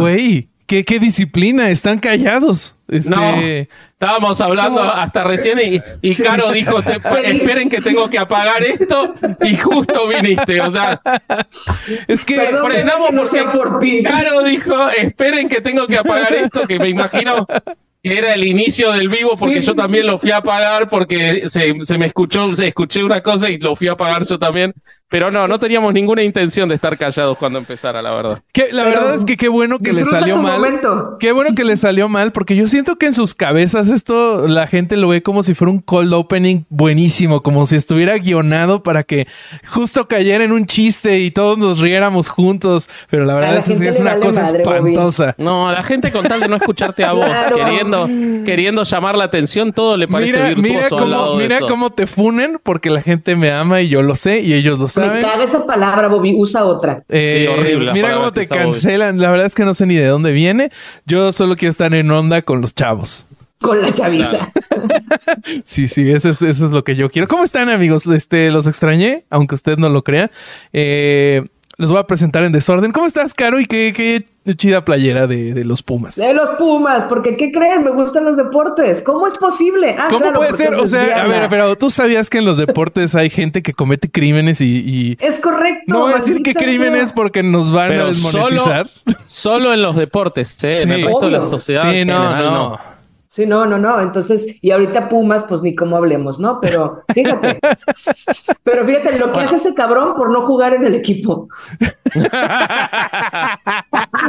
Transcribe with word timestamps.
Güey. 0.00 0.48
¿Qué, 0.66 0.84
qué 0.84 0.98
disciplina, 0.98 1.70
están 1.70 2.00
callados. 2.00 2.74
Este... 2.88 3.08
No, 3.08 3.20
estábamos 3.92 4.40
hablando 4.40 4.82
hasta 4.82 5.22
recién 5.22 5.60
y, 5.60 5.80
y 6.02 6.14
Caro 6.16 6.50
dijo, 6.50 6.82
te, 6.82 7.00
esperen 7.24 7.68
que 7.68 7.80
tengo 7.80 8.10
que 8.10 8.18
apagar 8.18 8.64
esto 8.64 9.14
y 9.42 9.56
justo 9.56 10.08
viniste, 10.08 10.60
o 10.60 10.70
sea, 10.70 11.00
es 12.08 12.24
que 12.24 12.36
Perdón, 12.36 13.28
sea 13.30 13.52
por 13.52 13.78
ti. 13.78 14.02
Caro 14.02 14.42
dijo, 14.42 14.88
esperen 14.90 15.48
que 15.48 15.60
tengo 15.60 15.86
que 15.86 15.98
apagar 15.98 16.34
esto, 16.34 16.66
que 16.66 16.80
me 16.80 16.88
imagino 16.88 17.46
que 18.02 18.18
era 18.18 18.34
el 18.34 18.44
inicio 18.44 18.92
del 18.92 19.08
vivo 19.08 19.36
porque 19.38 19.62
Sí. 19.62 19.68
yo 19.68 19.74
también 19.74 20.06
lo 20.06 20.18
fui 20.18 20.30
a 20.32 20.38
apagar 20.38 20.88
porque 20.88 21.42
se, 21.46 21.74
se 21.80 21.98
me 21.98 22.06
escuchó, 22.06 22.52
se 22.54 22.68
escuché 22.68 23.02
una 23.02 23.20
cosa 23.20 23.50
y 23.50 23.58
lo 23.58 23.74
fui 23.76 23.88
a 23.88 23.92
apagar 23.92 24.24
yo 24.26 24.38
también, 24.38 24.74
pero 25.08 25.30
no, 25.30 25.46
no 25.46 25.58
teníamos 25.58 25.94
ninguna 25.94 26.22
intención 26.22 26.68
de 26.68 26.74
estar 26.74 26.98
callados 26.98 27.38
cuando 27.38 27.58
empezara, 27.58 28.02
la 28.02 28.10
verdad. 28.12 28.42
que 28.52 28.72
la 28.72 28.84
Pero 28.84 29.00
verdad 29.00 29.14
es 29.16 29.24
que 29.24 29.36
qué 29.36 29.48
bueno 29.48 29.78
que 29.78 29.92
le 29.92 30.04
salió 30.04 30.34
tu 30.34 30.42
mal. 30.42 30.54
momento. 30.58 31.16
Qué 31.20 31.32
bueno 31.32 31.54
que 31.54 31.64
le 31.64 31.76
salió 31.76 32.08
mal, 32.08 32.32
porque 32.32 32.56
yo 32.56 32.66
siento 32.66 32.96
que 32.96 33.06
en 33.06 33.14
sus 33.14 33.34
cabezas 33.34 33.88
esto 33.88 34.48
la 34.48 34.66
gente 34.66 34.96
lo 34.96 35.08
ve 35.08 35.22
como 35.22 35.42
si 35.42 35.54
fuera 35.54 35.70
un 35.70 35.78
cold 35.80 36.12
opening 36.12 36.62
buenísimo, 36.68 37.42
como 37.42 37.66
si 37.66 37.76
estuviera 37.76 38.18
guionado 38.18 38.82
para 38.82 39.04
que 39.04 39.26
justo 39.68 40.08
cayera 40.08 40.42
en 40.44 40.52
un 40.52 40.66
chiste 40.66 41.20
y 41.20 41.30
todos 41.30 41.56
nos 41.58 41.78
riéramos 41.78 42.28
juntos. 42.28 42.88
Pero 43.10 43.24
la 43.24 43.34
A 43.34 43.36
verdad 43.36 43.54
la 43.54 43.60
es 43.60 43.80
que 43.80 43.88
es 43.88 44.00
una 44.00 44.10
vale 44.14 44.26
cosa 44.26 44.42
madre, 44.42 44.62
Bobby. 44.64 44.90
espantosa. 44.90 45.34
No, 45.38 45.68
a 45.68 45.72
la 45.72 45.82
gente 45.82 46.10
con 46.10 46.24
tal 46.26 46.40
de 46.40 46.48
no 46.48 46.56
escucharte 46.56 47.04
a 47.04 47.12
vos, 47.12 47.24
Claro. 47.26 47.56
queriendo, 47.56 48.08
queriendo 48.44 48.82
llamar 48.82 49.16
la 49.16 49.24
atención, 49.24 49.72
todo 49.72 49.96
le 49.96 50.08
parece 50.08 50.32
Mira, 50.38 50.48
virtuoso 50.48 50.68
mira, 50.72 50.82
al 50.84 50.88
cómo, 50.90 51.06
lado 51.06 51.36
de 51.38 51.42
mira 51.44 51.56
eso. 51.58 51.66
cómo 51.68 51.90
te 51.90 52.06
funen 52.06 52.58
porque 52.62 52.90
la 52.90 53.02
gente 53.02 53.36
me 53.36 53.50
ama 53.52 53.80
y 53.82 53.88
yo 53.88 54.02
lo 54.02 54.16
sé 54.16 54.40
y 54.40 54.52
ellos 54.54 54.78
lo 54.78 54.88
Me 54.96 55.06
saben. 55.06 55.22
caga 55.22 55.44
esa 55.44 55.66
palabra, 55.66 56.08
Bobby. 56.08 56.34
Usa 56.36 56.64
otra. 56.64 57.02
Eh, 57.08 57.46
Sí, 57.48 57.60
horrible 57.60 57.92
Mira 57.92 58.14
cómo 58.14 58.32
te 58.32 58.40
Bobby. 58.46 58.48
cancelan. 58.48 59.18
La 59.20 59.30
verdad 59.30 59.46
es 59.46 59.54
que 59.54 59.64
no 59.64 59.74
sé 59.74 59.86
ni 59.86 59.94
de 59.96 60.06
dónde 60.06 60.32
viene. 60.32 60.70
Yo 61.06 61.32
solo 61.32 61.56
quiero 61.56 61.70
estar 61.70 61.92
en 61.94 62.10
onda 62.10 62.42
con 62.42 62.60
los 62.60 62.74
chavos. 62.74 63.26
Con 63.60 63.80
la 63.80 63.92
chaviza. 63.92 64.48
Sí, 65.64 65.88
sí, 65.88 66.10
eso 66.10 66.28
es, 66.30 66.42
eso 66.42 66.66
es 66.66 66.70
lo 66.70 66.84
que 66.84 66.94
yo 66.96 67.08
quiero. 67.08 67.26
¿Cómo 67.28 67.44
están, 67.44 67.68
amigos? 67.70 68.06
Este, 68.06 68.50
los 68.50 68.66
extrañé, 68.66 69.24
aunque 69.30 69.54
usted 69.54 69.78
no 69.78 69.88
lo 69.88 70.02
crea. 70.02 70.30
Eh, 70.72 71.42
los 71.78 71.90
voy 71.90 72.00
a 72.00 72.04
presentar 72.06 72.42
en 72.44 72.52
desorden. 72.52 72.90
¿Cómo 72.92 73.06
estás, 73.06 73.34
Caro? 73.34 73.60
Y 73.60 73.66
qué, 73.66 73.92
qué 73.94 74.54
chida 74.54 74.84
playera 74.84 75.26
de, 75.26 75.52
de 75.52 75.64
los 75.64 75.82
Pumas. 75.82 76.16
De 76.16 76.32
los 76.32 76.50
Pumas, 76.50 77.04
porque 77.04 77.36
¿qué 77.36 77.52
creen? 77.52 77.84
Me 77.84 77.90
gustan 77.90 78.24
los 78.24 78.36
deportes. 78.38 79.02
¿Cómo 79.02 79.26
es 79.26 79.36
posible? 79.36 79.94
Ah, 79.98 80.06
¿Cómo 80.08 80.20
claro, 80.22 80.38
puede 80.40 80.54
ser? 80.54 80.72
es 80.72 80.78
O 80.80 80.86
sea, 80.86 81.22
a 81.22 81.26
ver, 81.26 81.48
pero 81.50 81.76
tú 81.76 81.90
sabías 81.90 82.30
que 82.30 82.38
en 82.38 82.46
los 82.46 82.56
deportes 82.56 83.14
hay 83.14 83.28
gente 83.28 83.62
que 83.62 83.74
comete 83.74 84.10
crímenes 84.10 84.60
y, 84.62 84.64
y- 84.78 85.16
Es 85.20 85.38
correcto. 85.38 85.84
no 85.88 86.00
voy 86.00 86.12
a 86.12 86.16
decir 86.16 86.34
maldita 86.34 86.60
crímenes 86.60 87.06
sea. 87.08 87.14
porque 87.14 87.42
nos 87.42 87.70
van 87.70 87.86
a 87.86 87.88
Pero 87.88 88.06
desmonetizar. 88.06 88.88
Solo 89.26 89.72
en 89.74 89.82
los 89.82 89.96
deportes, 89.96 90.62
¿eh? 90.64 90.76
Sí. 90.76 90.82
en 90.84 90.92
el 90.92 91.04
resto 91.04 91.26
de 91.26 91.30
la 91.32 91.38
Obvio. 91.40 91.50
sociedad. 91.50 91.82
Sí, 91.82 92.04
no, 92.06 92.28
general, 92.30 92.44
no. 92.44 92.80
Sí, 93.36 93.44
no, 93.44 93.66
no, 93.66 93.76
no. 93.76 94.00
Entonces, 94.00 94.46
y 94.62 94.70
ahorita 94.70 95.10
Pumas, 95.10 95.44
pues 95.46 95.60
ni 95.60 95.74
cómo 95.74 95.98
hablemos, 95.98 96.38
¿no? 96.38 96.58
Pero 96.58 97.02
fíjate. 97.12 97.58
pero 98.64 98.86
fíjate 98.86 99.18
lo 99.18 99.30
que 99.30 99.40
hace 99.40 99.56
ese 99.56 99.74
cabrón 99.74 100.14
por 100.16 100.30
no 100.32 100.46
jugar 100.46 100.72
en 100.72 100.86
el 100.86 100.94
equipo. 100.94 101.46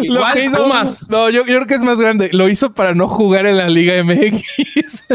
Lo 0.03 0.21
que 0.33 0.45
hizo- 0.45 0.57
Pumas. 0.57 1.09
No, 1.09 1.29
yo, 1.29 1.41
yo 1.45 1.55
creo 1.55 1.67
que 1.67 1.75
es 1.75 1.83
más 1.83 1.97
grande. 1.97 2.29
Lo 2.33 2.49
hizo 2.49 2.73
para 2.73 2.93
no 2.93 3.07
jugar 3.07 3.45
en 3.45 3.57
la 3.57 3.69
Liga 3.69 3.93
MX. 4.03 5.07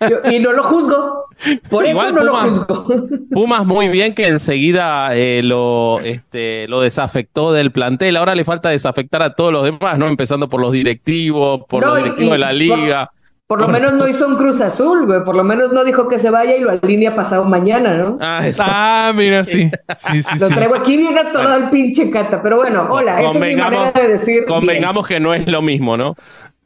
Yo- 0.08 0.30
y 0.30 0.38
no 0.38 0.52
lo 0.52 0.62
juzgo. 0.62 1.24
Por 1.68 1.86
Igual 1.86 2.14
eso 2.14 2.24
no 2.24 2.30
Pumas. 2.30 2.50
lo 2.68 2.74
juzgo. 2.76 3.06
Pumas 3.30 3.66
muy 3.66 3.88
bien 3.88 4.14
que 4.14 4.28
enseguida 4.28 5.14
eh, 5.14 5.42
lo, 5.42 5.98
este, 6.00 6.68
lo 6.68 6.80
desafectó 6.82 7.52
del 7.52 7.72
plantel. 7.72 8.16
Ahora 8.16 8.34
le 8.34 8.44
falta 8.44 8.68
desafectar 8.68 9.22
a 9.22 9.34
todos 9.34 9.52
los 9.52 9.64
demás, 9.64 9.98
¿no? 9.98 10.06
Empezando 10.06 10.48
por 10.48 10.60
los 10.60 10.72
directivos, 10.72 11.62
por 11.68 11.82
No, 11.84 11.90
los 11.90 11.98
y- 11.98 12.02
directivos 12.04 12.32
de 12.32 12.38
la 12.38 12.52
liga. 12.52 13.06
Por 13.06 13.23
lo 13.48 13.68
menos 13.68 13.92
no 13.92 14.08
hizo 14.08 14.26
un 14.26 14.36
Cruz 14.36 14.60
Azul, 14.62 15.04
güey. 15.04 15.22
Por 15.22 15.36
lo 15.36 15.44
menos 15.44 15.70
no 15.70 15.84
dijo 15.84 16.08
que 16.08 16.18
se 16.18 16.30
vaya 16.30 16.56
y 16.56 16.60
lo 16.60 16.70
alinea 16.70 17.14
pasado 17.14 17.44
mañana, 17.44 17.96
¿no? 17.98 18.16
Ah, 18.20 18.46
eso. 18.46 18.62
ah, 18.66 19.12
mira, 19.14 19.44
sí. 19.44 19.70
Sí, 19.96 20.22
sí, 20.22 20.38
Lo 20.38 20.48
sí. 20.48 20.54
traigo 20.54 20.74
aquí 20.74 20.96
bien 20.96 21.16
atorado 21.18 21.56
el 21.56 21.68
pinche 21.70 22.10
cata. 22.10 22.42
Pero 22.42 22.56
bueno, 22.56 22.86
hola, 22.90 23.20
esa 23.22 23.32
es 23.38 23.40
mi 23.40 23.56
manera 23.56 23.92
de 23.92 24.08
decir. 24.08 24.46
convengamos 24.46 25.06
que 25.06 25.20
no 25.20 25.34
es 25.34 25.46
lo 25.46 25.60
mismo, 25.60 25.96
¿no? 25.96 26.16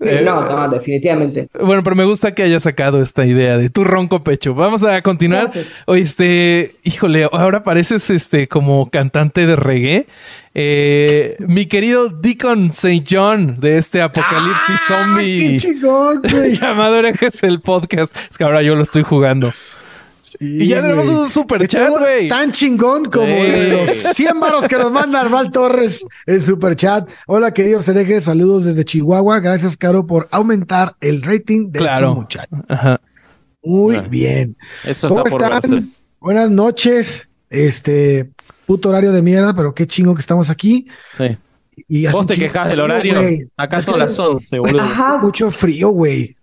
Sí, 0.00 0.10
no, 0.24 0.48
no, 0.48 0.68
definitivamente. 0.68 1.48
Bueno, 1.60 1.82
pero 1.82 1.96
me 1.96 2.04
gusta 2.04 2.32
que 2.32 2.44
haya 2.44 2.60
sacado 2.60 3.02
esta 3.02 3.26
idea 3.26 3.58
de 3.58 3.68
tu 3.68 3.82
ronco 3.82 4.22
pecho. 4.22 4.54
Vamos 4.54 4.84
a 4.84 5.02
continuar. 5.02 5.50
Oye, 5.86 6.02
este, 6.02 6.76
híjole, 6.84 7.28
ahora 7.32 7.64
pareces 7.64 8.08
este 8.10 8.46
como 8.46 8.90
cantante 8.90 9.44
de 9.46 9.56
reggae. 9.56 10.06
Eh, 10.54 11.36
mi 11.40 11.66
querido 11.66 12.08
Deacon 12.08 12.70
St. 12.70 13.04
John 13.08 13.58
de 13.60 13.78
este 13.78 14.00
apocalipsis 14.00 14.80
¡Qué 14.80 14.94
zombie 14.94 15.58
chingón, 15.58 16.22
güey! 16.22 16.54
llamado 16.60 17.00
el 17.00 17.60
podcast. 17.60 18.14
Es 18.30 18.38
que 18.38 18.44
ahora 18.44 18.62
yo 18.62 18.76
lo 18.76 18.82
estoy 18.82 19.02
jugando. 19.02 19.52
Sí, 20.38 20.62
Y 20.62 20.68
ya 20.68 20.80
tenemos 20.82 21.08
un 21.08 21.28
super 21.28 21.66
chat, 21.66 21.88
güey. 21.90 22.28
Tan 22.28 22.52
chingón 22.52 23.06
como 23.06 23.26
Sí. 23.26 23.50
de 23.50 23.68
los 23.72 23.90
100 23.90 24.38
varos 24.38 24.68
que 24.68 24.76
nos 24.76 24.92
manda 24.92 25.20
Arval 25.20 25.50
Torres 25.50 26.04
en 26.26 26.40
super 26.40 26.76
chat. 26.76 27.10
Hola, 27.26 27.52
queridos 27.52 27.88
herejes, 27.88 28.24
saludos 28.24 28.64
desde 28.64 28.84
Chihuahua. 28.84 29.40
Gracias, 29.40 29.76
Caro, 29.76 30.06
por 30.06 30.28
aumentar 30.30 30.94
el 31.00 31.22
rating 31.22 31.72
de 31.72 31.80
Claro. 31.80 32.06
estos 32.06 32.16
muchachos. 32.16 32.58
Ajá. 32.68 33.00
Muy 33.64 33.98
bien. 34.08 34.56
Eso 34.84 35.08
¿Cómo 35.08 35.26
está 35.26 35.48
están? 35.56 35.70
verse. 35.70 35.88
Buenas 36.20 36.50
noches. 36.50 37.28
Este 37.50 38.30
puto 38.66 38.90
horario 38.90 39.10
de 39.12 39.22
mierda, 39.22 39.54
pero 39.56 39.74
qué 39.74 39.86
chingo 39.86 40.14
que 40.14 40.20
estamos 40.20 40.50
aquí. 40.50 40.86
Sí. 41.16 41.36
Y 41.88 42.06
¿Vos 42.08 42.26
te 42.26 42.36
quejas 42.36 42.64
de 42.66 42.70
del 42.70 42.80
horario? 42.80 43.14
güey. 43.20 43.48
Acá 43.56 43.78
Es 43.78 43.84
son 43.86 43.94
que 43.94 44.00
las 44.00 44.18
11, 44.18 44.58
boludo. 44.58 44.80
Ajá. 44.82 45.12
Tengo 45.12 45.18
mucho 45.26 45.50
frío, 45.50 45.88
güey. 45.88 46.36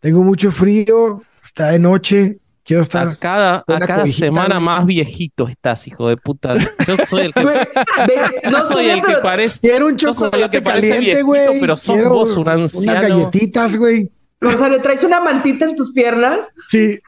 Tengo 0.00 0.22
mucho 0.22 0.50
frío. 0.52 1.22
Está 1.44 1.70
de 1.70 1.78
noche. 1.78 2.38
Quiero 2.64 2.82
A 2.82 2.84
estar. 2.84 3.18
cada, 3.18 3.56
a 3.56 3.64
cada 3.80 4.02
cobijita, 4.02 4.26
semana 4.26 4.60
más 4.60 4.86
viejito 4.86 5.48
estás, 5.48 5.86
hijo 5.88 6.08
de 6.08 6.16
puta. 6.16 6.54
Yo 6.56 6.96
soy 7.06 7.22
el 7.22 7.34
que, 7.34 7.40
de- 7.44 7.68
yo 8.44 8.50
no 8.50 8.62
soy 8.62 8.88
el 8.90 9.00
que 9.00 9.06
pero- 9.06 9.22
parece. 9.22 9.68
Quiero 9.68 9.86
un 9.86 9.96
yo 9.96 10.14
soy 10.14 10.26
el 10.26 10.30
chocolate 10.32 10.56
que 10.58 10.62
parece 10.62 10.88
caliente, 10.90 11.06
viejito, 11.10 11.26
güey. 11.26 11.60
Pero 11.60 11.76
sos 11.76 11.94
Quiero 11.96 12.10
vos 12.10 12.36
un 12.36 12.42
Unas 12.42 12.74
anciano. 12.74 13.00
galletitas, 13.00 13.76
güey. 13.76 14.10
Rosario, 14.40 14.80
¿traes 14.80 15.04
una 15.04 15.20
mantita 15.20 15.64
en 15.64 15.76
tus 15.76 15.92
piernas? 15.92 16.52
Sí. 16.70 16.98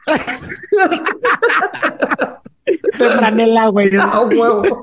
De 2.97 3.09
franela, 3.11 3.67
güey. 3.67 3.89
Ah, 3.99 4.21
huevo. 4.21 4.81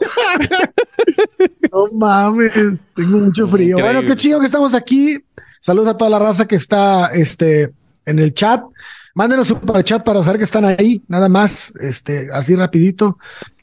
No 1.73 1.87
mames, 1.99 2.53
tengo 2.95 3.19
mucho 3.19 3.47
frío. 3.49 3.77
Increíble. 3.79 3.83
Bueno, 3.83 4.03
qué 4.09 4.17
chido 4.17 4.39
que 4.41 4.47
estamos 4.47 4.75
aquí. 4.75 5.19
Saludos 5.61 5.89
a 5.91 5.97
toda 5.97 6.11
la 6.11 6.19
raza 6.19 6.47
que 6.47 6.57
está 6.57 7.07
este, 7.13 7.73
en 8.05 8.19
el 8.19 8.35
chat. 8.35 8.63
Mándenos 9.15 9.51
un 9.51 9.61
super 9.61 9.85
chat 9.85 10.03
para 10.05 10.23
saber 10.23 10.39
que 10.39 10.45
están 10.45 10.65
ahí, 10.65 11.03
nada 11.09 11.29
más, 11.29 11.73
este, 11.81 12.29
así 12.33 12.55
rapidito, 12.57 13.19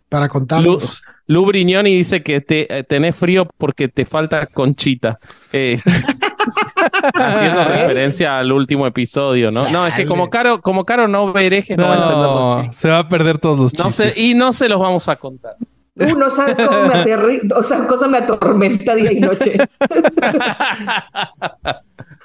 para 0.08 0.26
Lu, 0.26 0.32
contarnos. 0.32 1.02
Lu 1.28 1.46
Brignoni 1.46 1.96
dice 1.96 2.22
que 2.24 2.42
te, 2.42 2.78
eh, 2.80 2.84
tenés 2.84 3.16
frío 3.16 3.48
porque 3.58 3.88
te 3.88 4.06
falta 4.06 4.46
conchita. 4.48 5.20
Eh, 5.52 5.78
haciendo 7.14 7.64
referencia 7.66 8.40
al 8.40 8.52
último 8.52 8.88
episodio, 8.88 9.52
¿no? 9.52 9.70
No, 9.70 9.86
es 9.88 9.94
que 9.94 10.06
como 10.06 10.30
Caro, 10.30 10.62
como 10.62 10.86
Caro 10.86 11.08
no 11.08 11.32
ve 11.34 11.46
herejes, 11.48 11.78
no, 11.78 11.84
va 11.88 11.94
a 11.94 11.98
entender 11.98 12.18
los 12.26 12.56
No, 12.56 12.62
chistes. 12.62 12.78
se 12.80 12.90
va 12.90 13.00
a 13.00 13.08
perder 13.08 13.38
todos 13.40 13.58
los 13.60 13.74
No 13.78 13.86
chistes. 13.86 14.18
y 14.18 14.34
no 14.34 14.52
se 14.52 14.70
los 14.70 14.80
vamos 14.80 15.08
a 15.10 15.16
contar. 15.16 15.56
Uh, 15.96 16.16
no 16.18 16.30
sabes 16.30 16.58
cómo 16.58 16.88
me 16.88 16.94
aterri... 16.94 17.42
O 17.56 17.62
sea, 17.64 17.86
cosa 17.86 18.08
me 18.08 18.20
atormenta 18.20 18.96
día 18.96 19.12
y 19.12 19.20
noche. 19.20 19.58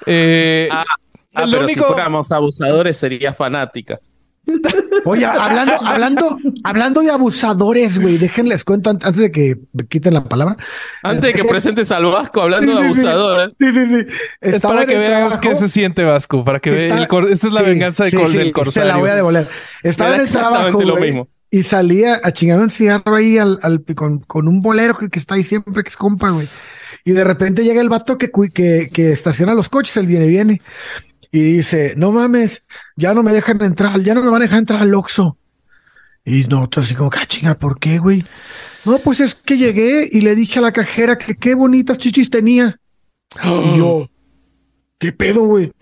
Eh, 0.05 0.69
Ah, 0.71 0.83
Ah, 1.35 1.45
lo 1.45 1.51
pero 1.51 1.63
único- 1.65 1.81
si 1.87 1.93
fuéramos 1.93 2.31
abusadores 2.31 2.97
sería 2.97 3.33
fanática. 3.33 3.99
Oye, 5.05 5.25
hablando, 5.25 5.73
hablando, 5.83 6.37
hablando 6.63 7.01
de 7.01 7.09
abusadores, 7.11 7.99
güey, 7.99 8.17
déjenles 8.19 8.63
cuento 8.63 8.91
an- 8.91 8.99
antes 9.03 9.17
de 9.21 9.31
que 9.31 9.55
me 9.73 9.87
quiten 9.87 10.13
la 10.13 10.23
palabra. 10.23 10.55
Antes 11.03 11.21
de 11.23 11.33
que 11.33 11.43
presentes 11.45 11.91
al 11.91 12.05
Vasco 12.05 12.41
hablando 12.41 12.71
Sí, 12.71 12.83
de 12.83 12.89
sí, 12.89 12.93
sí. 13.01 13.07
abusadores. 13.07 13.49
Sí, 13.59 13.71
sí, 13.71 13.85
sí. 13.87 14.13
es 14.41 14.59
para 14.61 14.85
que 14.85 14.93
el 14.93 14.99
veas 14.99 15.19
trabajo. 15.21 15.41
qué 15.41 15.55
se 15.55 15.67
siente 15.67 16.03
Vasco, 16.03 16.43
para 16.43 16.59
que 16.59 16.69
el 16.89 17.07
cor- 17.07 17.31
Esta 17.31 17.47
es 17.47 17.53
la 17.53 17.61
sí, 17.61 17.65
venganza 17.65 18.03
de 18.05 18.11
sí, 18.11 18.17
cor- 18.17 18.29
sí, 18.29 18.37
del 18.37 18.47
Se 18.47 18.53
corsario. 18.53 18.91
la 18.91 18.97
voy 18.97 19.09
a 19.09 19.15
devolver. 19.15 19.47
Estaba 19.83 20.13
en 20.15 20.21
el 20.21 20.29
trabajo, 20.29 20.53
exactamente 20.55 20.85
lo 20.85 20.97
güey, 20.97 21.11
mismo. 21.11 21.27
y 21.51 21.63
salía 21.63 22.19
a 22.23 22.31
chingar 22.31 22.59
un 22.59 22.69
cigarro 22.69 23.15
ahí 23.15 23.37
al, 23.39 23.57
al- 23.63 23.83
con, 23.95 24.19
con 24.19 24.47
un 24.47 24.61
bolero 24.61 24.95
que 24.97 25.17
está 25.19 25.35
ahí 25.35 25.43
siempre, 25.43 25.81
que 25.83 25.89
es 25.89 25.97
compa, 25.97 26.29
güey. 26.29 26.47
Y 27.03 27.11
de 27.11 27.23
repente 27.23 27.63
llega 27.63 27.81
el 27.81 27.89
vato 27.89 28.17
que, 28.17 28.29
que, 28.53 28.89
que 28.91 29.11
estaciona 29.11 29.53
los 29.53 29.69
coches, 29.69 29.95
el 29.97 30.07
viene, 30.07 30.25
viene. 30.27 30.61
Y 31.35 31.41
dice, 31.57 31.95
no 31.97 32.13
mames, 32.13 32.63
ya 32.95 33.13
no 33.13 33.21
me 33.21 33.33
dejan 33.33 33.61
entrar, 33.61 34.01
ya 34.01 34.13
no 34.13 34.23
me 34.23 34.29
van 34.29 34.41
a 34.41 34.45
dejar 34.45 34.59
entrar 34.59 34.81
al 34.81 34.95
Oxxo. 34.95 35.37
Y 36.23 36.45
nosotros 36.45 36.85
así 36.85 36.95
como, 36.95 37.11
ah, 37.13 37.25
chinga, 37.25 37.55
¿por 37.55 37.77
qué, 37.77 37.97
güey? 37.97 38.23
No, 38.85 38.99
pues 38.99 39.19
es 39.19 39.35
que 39.35 39.57
llegué 39.57 40.07
y 40.09 40.21
le 40.21 40.33
dije 40.33 40.59
a 40.59 40.61
la 40.61 40.71
cajera 40.71 41.17
que 41.17 41.35
qué 41.35 41.53
bonitas 41.53 41.97
chichis 41.97 42.29
tenía. 42.29 42.79
Y 43.43 43.77
yo, 43.77 44.09
¿qué 44.97 45.11
pedo, 45.11 45.41
güey? 45.41 45.73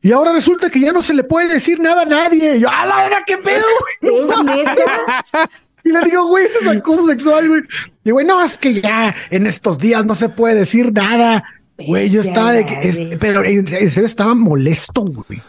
Y 0.00 0.12
ahora 0.12 0.32
resulta 0.32 0.70
que 0.70 0.78
ya 0.78 0.92
no 0.92 1.02
se 1.02 1.12
le 1.12 1.24
puede 1.24 1.54
decir 1.54 1.80
nada 1.80 2.02
a 2.02 2.06
nadie. 2.06 2.58
Y 2.58 2.60
yo, 2.60 2.70
¡a 2.70 2.86
la 2.86 2.98
verga, 2.98 3.24
qué 3.26 3.36
pedo, 3.38 3.66
güey! 4.00 4.14
¿Es 4.14 4.44
neta? 4.44 5.24
Y 5.82 5.92
le 5.92 6.02
digo, 6.02 6.26
güey, 6.26 6.44
eso 6.44 6.60
es 6.60 6.68
acoso 6.68 7.06
sexual, 7.06 7.48
güey. 7.48 7.62
Y 8.04 8.10
güey, 8.10 8.26
no, 8.26 8.44
es 8.44 8.58
que 8.58 8.80
ya 8.80 9.14
en 9.30 9.46
estos 9.46 9.78
días 9.78 10.04
no 10.04 10.14
se 10.14 10.28
puede 10.28 10.54
decir 10.54 10.92
nada. 10.92 11.42
Güey, 11.86 12.10
yo 12.10 12.20
estaba 12.20 12.52
de 12.52 12.66
que, 12.66 12.88
es- 12.88 13.00
pero 13.20 13.44
en, 13.44 13.66
serio 13.68 14.06
estaba 14.06 14.34
molesto, 14.34 15.02
güey. 15.02 15.42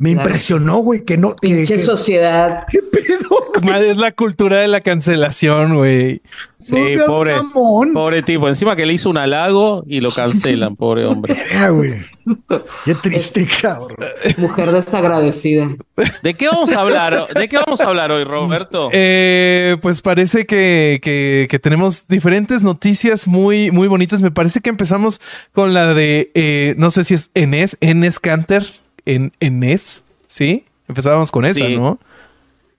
Me 0.00 0.12
Claro. 0.14 0.28
impresionó, 0.28 0.78
güey, 0.78 1.04
que 1.04 1.18
no. 1.18 1.36
Pinche 1.36 1.74
que- 1.74 1.78
sociedad. 1.82 2.64
¿Qué 2.70 2.78
pedo? 2.82 3.28
Madre, 3.62 3.90
Es 3.90 3.98
la 3.98 4.12
cultura 4.12 4.56
de 4.58 4.68
la 4.68 4.80
cancelación, 4.80 5.76
güey. 5.76 6.22
Sí, 6.58 6.74
No 6.74 6.86
seas 6.86 7.04
pobre, 7.04 7.36
mamón. 7.36 7.92
pobre 7.92 8.22
tipo. 8.22 8.48
Encima 8.48 8.74
que 8.76 8.86
le 8.86 8.94
hizo 8.94 9.10
un 9.10 9.18
halago 9.18 9.84
y 9.86 10.00
lo 10.00 10.10
cancelan, 10.10 10.74
pobre 10.76 11.04
hombre. 11.04 11.36
Güey. 11.70 11.94
Qué 12.86 12.94
triste, 12.94 13.46
cabrón. 13.60 13.96
Mujer 14.38 14.70
desagradecida. 14.72 15.68
¿De 16.22 16.32
qué 16.34 16.46
vamos 16.48 16.72
a 16.72 16.80
hablar? 16.80 17.26
¿De 17.34 17.48
qué 17.48 17.58
vamos 17.58 17.82
a 17.82 17.84
hablar 17.84 18.10
hoy, 18.10 18.24
Roberto? 18.24 18.88
Eh, 18.92 19.76
pues 19.82 20.00
parece 20.00 20.46
que, 20.46 20.98
que- 21.02 21.46
que 21.50 21.58
tenemos 21.58 22.06
diferentes 22.08 22.62
noticias 22.62 23.26
muy, 23.28 23.70
muy 23.70 23.86
bonitas. 23.88 24.22
Me 24.22 24.30
parece 24.30 24.60
que 24.60 24.70
empezamos 24.70 25.20
con 25.52 25.74
la 25.74 25.92
de, 25.92 26.30
eh, 26.34 26.74
no 26.78 26.90
sé 26.90 27.04
si 27.04 27.12
es 27.12 27.30
Enes, 27.34 27.76
Enes 27.82 28.18
Canter, 28.18 28.64
en 29.14 29.32
Enes, 29.40 30.04
¿sí? 30.26 30.64
Empezábamos 30.88 31.30
con 31.30 31.44
esa, 31.44 31.66
Sí. 31.66 31.76
¿no? 31.76 31.98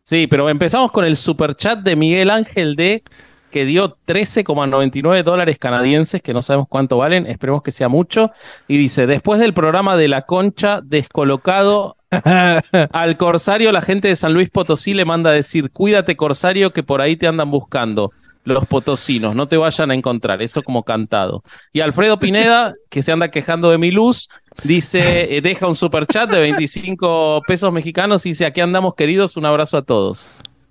Sí, 0.03 0.27
pero 0.27 0.49
empezamos 0.49 0.91
con 0.91 1.05
el 1.05 1.15
superchat 1.15 1.79
de 1.79 1.95
Miguel 1.95 2.29
Ángel 2.29 2.75
D, 2.75 3.03
que 3.51 3.65
dio 3.65 3.97
13,99 4.07 5.23
dólares 5.23 5.57
canadienses, 5.59 6.21
que 6.21 6.33
no 6.33 6.41
sabemos 6.41 6.67
cuánto 6.69 6.97
valen, 6.97 7.27
esperemos 7.27 7.61
que 7.61 7.71
sea 7.71 7.89
mucho. 7.89 8.31
Y 8.67 8.77
dice, 8.77 9.07
después 9.07 9.39
del 9.39 9.53
programa 9.53 9.95
de 9.97 10.07
La 10.07 10.23
Concha, 10.23 10.81
descolocado 10.81 11.97
al 12.91 13.17
Corsario, 13.17 13.71
la 13.71 13.81
gente 13.81 14.07
de 14.07 14.15
San 14.15 14.33
Luis 14.33 14.49
Potosí 14.49 14.93
le 14.93 15.05
manda 15.05 15.29
a 15.29 15.33
decir, 15.33 15.69
cuídate 15.71 16.15
Corsario, 16.15 16.71
que 16.71 16.83
por 16.83 17.01
ahí 17.01 17.15
te 17.15 17.27
andan 17.27 17.51
buscando. 17.51 18.11
Los 18.43 18.65
potosinos, 18.65 19.35
no 19.35 19.47
te 19.47 19.55
vayan 19.55 19.91
a 19.91 19.93
encontrar, 19.93 20.41
eso 20.41 20.63
como 20.63 20.81
cantado. 20.81 21.43
Y 21.73 21.81
Alfredo 21.81 22.17
Pineda, 22.17 22.73
que 22.89 23.03
se 23.03 23.11
anda 23.11 23.29
quejando 23.29 23.69
de 23.69 23.77
mi 23.77 23.91
luz, 23.91 24.29
dice, 24.63 25.35
eh, 25.35 25.41
deja 25.41 25.67
un 25.67 25.75
superchat 25.75 26.29
de 26.29 26.39
25 26.39 27.41
pesos 27.47 27.71
mexicanos 27.71 28.25
y 28.25 28.29
dice, 28.29 28.45
aquí 28.45 28.61
andamos 28.61 28.95
queridos, 28.95 29.37
un 29.37 29.45
abrazo 29.45 29.77
a 29.77 29.81
todos. 29.81 30.29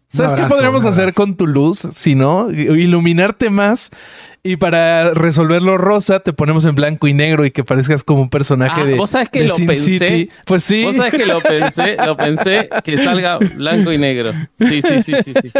¿Sabes 0.08 0.34
qué 0.34 0.42
podríamos 0.42 0.84
hacer 0.84 1.14
con 1.14 1.36
tu 1.36 1.46
luz? 1.46 1.78
Si 1.78 2.16
no, 2.16 2.50
iluminarte 2.50 3.48
más 3.48 3.90
y 4.42 4.56
para 4.56 5.12
resolverlo 5.12 5.76
rosa 5.76 6.20
te 6.20 6.32
ponemos 6.32 6.64
en 6.64 6.74
blanco 6.74 7.06
y 7.06 7.12
negro 7.14 7.44
y 7.44 7.50
que 7.50 7.62
parezcas 7.64 8.02
como 8.04 8.22
un 8.22 8.30
personaje 8.30 8.80
Ah, 8.82 8.86
de, 8.86 8.94
¿vos 8.94 9.10
sabés 9.10 9.28
que 9.28 9.44
lo 9.44 9.54
Sin 9.54 9.66
pensé? 9.66 9.98
City. 9.98 10.30
Pues 10.46 10.62
sí. 10.64 10.82
Vos 10.84 10.96
sabés 10.96 11.12
que 11.12 11.26
lo 11.26 11.40
pensé, 11.40 11.96
lo 12.04 12.16
pensé 12.16 12.68
que 12.82 12.96
salga 12.98 13.38
blanco 13.38 13.92
y 13.92 13.98
negro. 13.98 14.32
Sí, 14.58 14.80
sí, 14.82 15.02
sí, 15.02 15.12
sí, 15.22 15.32
sí. 15.42 15.50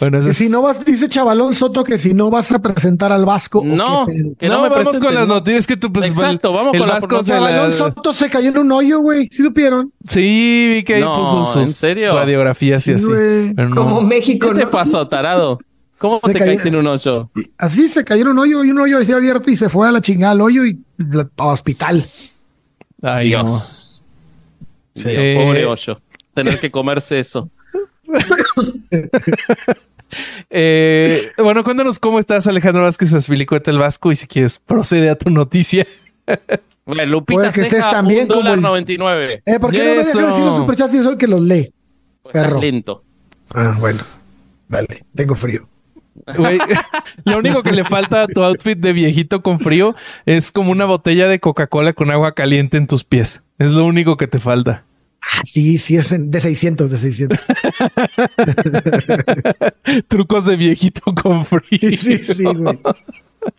Bueno, 0.00 0.18
eso 0.18 0.26
Que 0.26 0.30
es- 0.32 0.36
si 0.38 0.48
no 0.48 0.62
vas, 0.62 0.84
dice 0.84 1.08
Chavalón 1.08 1.54
Soto 1.54 1.84
que 1.84 1.98
si 1.98 2.14
no 2.14 2.30
vas 2.30 2.50
a 2.52 2.60
presentar 2.60 3.12
al 3.12 3.24
Vasco. 3.24 3.60
¿o 3.60 3.64
No, 3.64 4.06
que 4.06 4.48
no, 4.48 4.56
no 4.56 4.62
me 4.62 4.68
vamos 4.68 4.74
presenten, 4.74 5.00
con 5.06 5.14
las 5.14 5.28
¿no? 5.28 5.34
noticias 5.34 5.66
que 5.66 5.76
tú 5.76 5.92
pues 5.92 6.06
Exacto, 6.10 6.50
el- 6.50 6.56
vamos 6.56 6.74
el 6.74 6.80
con 6.80 6.88
la 6.88 6.94
Vasco 6.94 7.22
se 7.22 7.30
Chavalón 7.30 7.66
la- 7.70 7.72
Soto 7.72 8.12
se 8.12 8.28
cayó 8.30 8.48
en 8.50 8.58
un 8.58 8.72
hoyo, 8.72 9.00
güey. 9.00 9.28
¿Sí 9.30 9.42
supieron? 9.42 9.92
Sí, 10.06 10.72
vi 10.76 10.82
que 10.82 10.94
ahí 10.96 11.00
No, 11.02 11.12
puso 11.14 11.44
sus 11.46 11.56
¿en 11.62 11.68
serio? 11.68 12.14
radiografías 12.14 12.86
y 12.88 12.90
Sí, 12.98 13.04
así. 13.04 13.52
Pero 13.54 13.68
no. 13.68 13.76
Como 13.76 14.00
México, 14.00 14.48
¿Qué 14.52 14.60
te 14.60 14.66
pasó, 14.66 15.06
tarado? 15.08 15.58
¿Cómo 16.04 16.20
Se 16.22 16.32
te 16.34 16.38
cayó- 16.38 16.50
caíste 16.50 16.68
en 16.68 16.76
un 16.76 16.86
hoyo? 16.86 17.30
Así 17.56 17.88
se 17.88 18.04
cayó 18.04 18.20
en 18.22 18.28
un 18.28 18.38
hoyo 18.40 18.62
y 18.62 18.70
un 18.70 18.78
hoyo 18.78 18.98
decía 18.98 19.16
abierto 19.16 19.50
y 19.50 19.56
se 19.56 19.70
fue 19.70 19.88
a 19.88 19.90
la 19.90 20.02
chingada 20.02 20.32
al 20.32 20.42
hoyo 20.42 20.66
y 20.66 20.78
la- 20.98 21.26
hospital. 21.38 22.04
Ay, 23.00 23.30
no. 23.30 23.42
Dios. 23.44 24.02
Dios, 24.94 25.06
Eh, 25.08 25.40
pobre 25.42 25.64
hoyo. 25.64 25.98
Tener 26.34 26.60
que 26.60 26.70
comerse 26.70 27.18
eso. 27.18 27.48
Eh, 30.50 31.32
bueno, 31.38 31.64
cuéntanos 31.64 31.98
cómo 31.98 32.18
estás, 32.20 32.46
Alejandro 32.46 32.82
Vázquez 32.82 33.12
Azpilicueta 33.14 33.70
el 33.72 33.78
Vasco, 33.78 34.12
y 34.12 34.16
si 34.16 34.26
quieres, 34.28 34.60
procede 34.60 35.10
a 35.10 35.16
tu 35.18 35.30
noticia. 35.30 35.86
Bueno, 36.86 37.06
Lupita 37.06 37.38
Puede 37.38 37.50
que 37.50 37.60
estés 37.62 37.80
también 37.80 38.28
como 38.28 38.52
el- 38.52 38.60
99. 38.60 39.42
Eh, 39.46 39.58
¿Por 39.58 39.70
qué 39.70 39.78
no 39.78 39.84
me 39.84 40.00
Eso. 40.02 40.18
dejan 40.18 40.26
decir 40.26 40.44
los 40.44 40.56
superchats 40.58 40.90
si 40.90 40.98
yo 40.98 41.02
soy 41.04 41.12
el 41.14 41.18
que 41.18 41.26
los 41.26 41.40
lee? 41.40 41.72
Pues 42.22 42.32
Perro. 42.34 42.60
lento. 42.60 43.02
Ah, 43.54 43.74
bueno. 43.80 44.02
Dale, 44.68 45.02
tengo 45.14 45.34
frío. 45.34 45.66
Güey, 46.36 46.58
lo 47.24 47.38
único 47.38 47.62
que 47.62 47.72
le 47.72 47.84
falta 47.84 48.22
a 48.22 48.26
tu 48.26 48.42
outfit 48.42 48.78
de 48.78 48.92
viejito 48.92 49.42
con 49.42 49.60
frío 49.60 49.94
es 50.26 50.52
como 50.52 50.70
una 50.70 50.84
botella 50.84 51.28
de 51.28 51.40
Coca-Cola 51.40 51.92
con 51.92 52.10
agua 52.10 52.34
caliente 52.34 52.76
en 52.76 52.86
tus 52.86 53.04
pies. 53.04 53.42
Es 53.58 53.70
lo 53.70 53.84
único 53.84 54.16
que 54.16 54.26
te 54.26 54.38
falta. 54.38 54.84
Ah, 55.20 55.40
sí, 55.44 55.78
sí, 55.78 55.96
es 55.96 56.14
de 56.16 56.40
600, 56.40 56.90
de 56.90 56.98
600. 56.98 57.38
Trucos 60.08 60.44
de 60.44 60.56
viejito 60.56 61.14
con 61.14 61.44
frío. 61.44 61.62
Sí, 61.96 62.22
sí, 62.22 62.44
güey. 62.44 62.78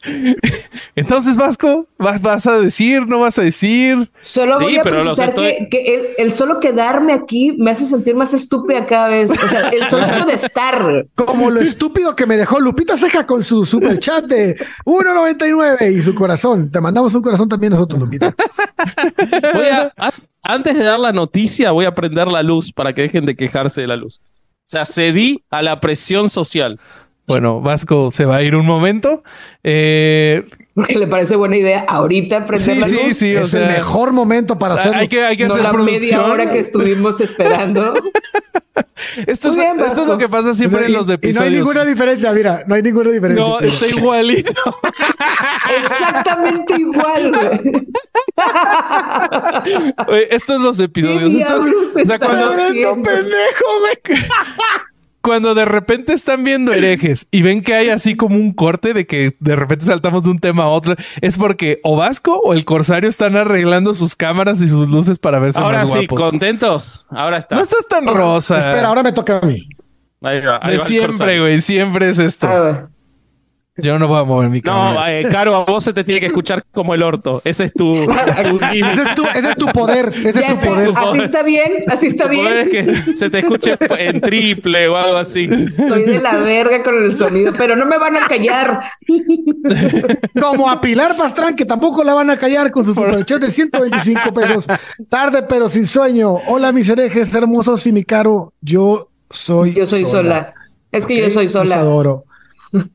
Entonces, 0.96 1.38
Vasco, 1.38 1.88
¿vas, 1.98 2.22
vas 2.22 2.48
a 2.48 2.58
decir? 2.60 3.06
¿No 3.08 3.20
vas 3.20 3.38
a 3.38 3.42
decir? 3.42 4.10
Solo 4.22 4.58
Sí, 4.58 4.64
voy 4.66 4.78
a 4.78 4.84
pero 4.84 5.04
los 5.04 5.18
precisar 5.18 5.30
estoy- 5.30 5.68
que, 5.70 5.70
que 5.70 5.96
el, 5.96 6.08
el 6.18 6.32
solo 6.34 6.60
quedarme 6.60 7.14
aquí 7.14 7.56
me 7.58 7.72
hace 7.72 7.86
sentir 7.86 8.16
más 8.16 8.34
estúpida 8.34 8.86
cada 8.86 9.10
vez. 9.10 9.32
O 9.32 9.48
sea, 9.48 9.70
el 9.70 9.88
solo 9.90 10.06
hecho 10.08 10.26
de 10.26 10.34
estar. 10.34 11.06
Como 11.16 11.50
lo 11.52 11.60
estúpido 11.62 12.16
que 12.16 12.26
me 12.26 12.38
dejó 12.38 12.60
Lupita 12.60 12.98
Ceja 12.98 13.26
con 13.26 13.44
su 13.44 13.66
super 13.66 14.00
chat 14.00 14.26
de 14.26 14.56
1.99 14.86 15.92
y 15.92 16.02
su 16.02 16.16
corazón. 16.16 16.72
Te 16.72 16.80
mandamos 16.82 17.14
un 17.14 17.22
corazón 17.22 17.50
también 17.50 17.74
nosotros, 17.74 18.00
Lupita. 18.00 18.34
Voy 19.54 19.68
a- 19.68 19.92
a- 19.98 20.12
antes 20.44 20.78
de 20.78 20.84
dar 20.84 21.00
la 21.00 21.12
noticia, 21.12 21.72
voy 21.72 21.86
a 21.86 21.96
prender 21.96 22.28
la 22.28 22.44
luz 22.44 22.72
para 22.72 22.94
que 22.94 23.02
dejen 23.02 23.26
de 23.26 23.36
quejarse 23.36 23.82
de 23.82 23.88
la 23.88 23.96
luz. 23.96 24.22
O 24.24 24.68
sea, 24.68 24.86
cedí 24.86 25.44
a 25.50 25.62
la 25.64 25.80
presión 25.80 26.30
social. 26.30 26.80
Bueno, 27.28 27.60
Vasco 27.62 28.12
se 28.12 28.26
va 28.26 28.38
a 28.38 28.42
ir 28.44 28.56
un 28.56 28.66
momento. 28.66 29.24
Eh, 29.64 30.44
Porque 30.76 30.98
le 31.00 31.08
parece 31.08 31.36
buena 31.36 31.58
idea 31.58 31.86
ahorita 31.88 32.46
prender 32.46 32.76
sí, 32.76 32.80
la 32.80 32.88
sí, 32.90 32.96
luz. 33.08 33.18
sí. 33.18 33.36
O 33.36 33.40
es 33.44 33.54
el 33.56 33.62
sea, 33.62 33.68
mejor 33.72 34.12
momento 34.12 34.60
para 34.60 34.76
hacerlo. 34.76 34.98
hay 35.00 35.08
que, 35.08 35.24
hay 35.24 35.36
que 35.38 35.48
no 35.48 35.54
hacer 35.56 35.64
la 35.64 35.74
media 35.74 35.86
producción. 36.00 36.30
hora 36.32 36.52
que 36.52 36.60
estuvimos 36.60 37.20
esperando. 37.22 37.94
Esto, 39.28 39.50
es, 39.50 39.58
bien, 39.58 39.80
esto 39.80 40.02
es 40.02 40.08
lo 40.08 40.18
que 40.18 40.28
pasa 40.28 40.50
O 40.50 40.54
siempre 40.54 40.86
en 40.88 40.94
los 40.94 41.06
y 41.08 41.08
no 41.08 41.14
hay 41.14 41.16
episodios. 41.16 41.54
ninguna 41.54 41.86
diferencia, 41.86 42.32
mira, 42.34 42.64
no 42.68 42.76
hay 42.76 42.82
ninguna 42.82 43.10
diferencia. 43.10 43.46
No, 43.46 43.60
está 43.62 43.88
igualito. 43.96 44.52
Exactamente 45.82 46.76
igual. 46.78 47.32
güey. 47.32 47.88
Oye, 50.08 50.36
Esto 50.36 50.56
es 50.56 50.60
los 50.62 50.80
episodios. 50.80 51.32
¿Qué 51.32 51.40
Esto 51.42 51.58
es- 51.58 51.64
o 51.74 51.86
sea, 51.94 52.02
está 52.04 52.20
cuando, 52.20 52.52
pendejo, 52.52 53.66
güey. 53.80 53.98
Cuando 55.26 55.56
de 55.56 55.66
repente 55.66 56.14
están 56.14 56.44
viendo 56.44 56.72
herejes 56.72 57.26
y 57.32 57.42
ven 57.42 57.62
que 57.62 57.74
hay 57.74 57.90
así 57.90 58.16
como 58.16 58.36
un 58.36 58.54
corte 58.54 58.94
de 58.94 59.08
que 59.08 59.36
de 59.40 59.56
repente 59.56 59.84
saltamos 59.84 60.22
de 60.22 60.30
un 60.30 60.38
tema 60.38 60.66
a 60.66 60.68
otro, 60.68 60.96
es 61.20 61.40
porque 61.40 61.80
o 61.84 61.96
Vasco 61.96 62.40
o 62.46 62.54
el 62.54 62.64
Corsario 62.64 63.10
están 63.10 63.36
arreglando 63.36 63.96
sus 63.96 64.16
cámaras 64.16 64.62
y 64.62 64.68
sus 64.68 64.88
luces 64.88 65.18
para 65.18 65.40
verse 65.40 65.60
Ahora 65.60 65.80
más 65.80 65.92
sí, 65.92 66.06
guapos. 66.06 66.30
¿contentos? 66.30 67.08
Ahora 67.10 67.40
está. 67.40 67.56
No 67.56 67.64
estás 67.64 67.88
tan 67.88 68.06
rosa. 68.06 68.60
Espera, 68.60 68.88
ahora 68.88 69.02
me 69.02 69.14
toca 69.14 69.40
a 69.40 69.42
mí. 69.42 69.68
Ahí 70.22 70.42
va, 70.42 70.60
ahí 70.62 70.74
De 70.74 70.78
va 70.78 70.84
el 70.84 70.88
siempre, 70.88 71.40
güey. 71.40 71.62
Siempre 71.62 72.10
es 72.10 72.20
esto. 72.20 72.48
A 72.48 72.60
ver. 72.62 72.95
Yo 73.78 74.00
no 74.00 74.08
voy 74.08 74.20
a 74.20 74.24
mover 74.24 74.50
mi 74.50 74.62
cámara. 74.62 74.94
No, 75.02 75.08
eh, 75.08 75.28
Caro, 75.30 75.54
a 75.56 75.66
vos 75.66 75.84
se 75.84 75.92
te 75.92 76.04
tiene 76.06 76.22
que 76.22 76.28
escuchar 76.28 76.64
como 76.72 76.94
el 76.94 77.04
orto. 77.04 77.42
Ese 77.44 77.66
es 77.66 77.74
tu, 77.74 78.06
tu 78.06 78.12
Ese 78.72 79.02
es 79.04 79.16
tu, 79.16 79.26
ese 79.26 79.50
es 79.50 79.58
tu 79.58 79.66
poder. 79.68 80.14
Ese 80.16 80.30
es 80.46 80.62
tu 80.62 80.68
poder. 80.68 80.90
así 80.96 81.20
está 81.20 81.44
bien, 81.44 81.72
así 81.88 82.08
está 82.08 82.30
Tu 82.30 82.38
poder 82.38 82.70
bien. 82.70 82.90
es 82.90 83.04
que 83.06 83.16
se 83.16 83.30
te 83.30 83.40
escuche 83.40 83.76
en 84.00 84.22
triple 84.22 84.88
o 84.88 84.96
algo 84.96 85.18
así. 85.18 85.50
Estoy 85.52 86.04
de 86.04 86.22
la 86.22 86.38
verga 86.38 86.84
con 86.84 87.04
el 87.04 87.14
sonido, 87.14 87.54
pero 87.58 87.76
no 87.76 87.86
me 87.86 87.98
van 87.98 88.16
a 88.16 88.28
callar. 88.28 88.80
Como 90.42 90.70
a 90.70 90.80
Pilar 90.80 91.18
Pastrán, 91.18 91.56
que 91.56 91.66
tampoco 91.66 92.04
la 92.04 92.14
van 92.14 92.30
a 92.30 92.38
callar 92.38 92.72
con 92.72 92.86
su 92.86 92.94
superchat 92.94 93.42
de 93.42 93.52
125 93.52 94.34
pesos. 94.34 94.68
Tarde, 95.10 95.44
pero 95.44 95.68
sin 95.68 95.86
sueño. 95.86 96.36
Hola, 96.48 96.72
mis 96.72 96.88
herejes 96.88 97.34
hermosos 97.36 97.86
y 97.88 97.92
mi 97.92 98.04
caro. 98.04 98.54
Yo 98.62 99.10
soy 99.30 99.74
Yo 99.74 99.86
soy 99.86 100.06
sola. 100.06 100.54
Es 100.92 101.06
que 101.06 101.18
yo 101.18 101.30
soy 101.30 101.46
Los 101.46 101.52
sola. 101.54 101.76
adoro. 101.78 102.24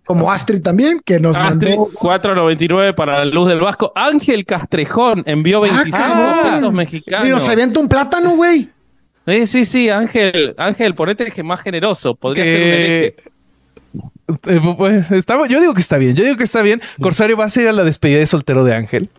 Como 0.05 0.31
Astrid 0.33 0.63
también, 0.63 1.01
que 1.05 1.21
nos 1.21 1.37
Astrid, 1.37 1.71
mandó. 1.77 1.89
4.99 1.93 2.95
para 2.95 3.19
la 3.21 3.25
luz 3.25 3.49
del 3.49 3.61
Vasco. 3.61 3.93
Ángel 3.95 4.45
Castrejón 4.45 5.23
envió 5.27 5.61
25 5.61 5.97
cabrón. 5.97 6.35
pesos 6.43 6.73
Y 6.73 6.77
mexicanos. 6.77 7.29
nos 7.29 7.49
avienta 7.49 7.81
un 7.81 7.89
plátano, 7.89 8.31
güey. 8.37 8.69
Sí, 9.27 9.47
sí, 9.47 9.65
sí, 9.65 9.89
Ángel, 9.91 10.55
Ángel, 10.59 10.95
ponete 10.95 11.31
que 11.31 11.43
más 11.43 11.61
generoso. 11.61 12.15
Podría 12.15 12.45
ser 12.45 13.15
un 13.95 14.01
Eh, 14.47 14.61
pues, 14.79 15.11
está- 15.11 15.47
yo 15.49 15.61
digo 15.61 15.75
que 15.75 15.81
está 15.81 15.99
bien. 15.99 16.15
Yo 16.15 16.25
digo 16.25 16.37
que 16.37 16.45
está 16.45 16.63
bien. 16.63 16.81
Corsario, 17.01 17.37
¿vas 17.37 17.57
a 17.57 17.63
ir 17.63 17.69
a 17.69 17.73
la 17.73 17.85
despedida 17.85 18.19
de 18.21 18.27
soltero 18.27 18.65
de 18.65 18.75
Ángel? 18.75 19.11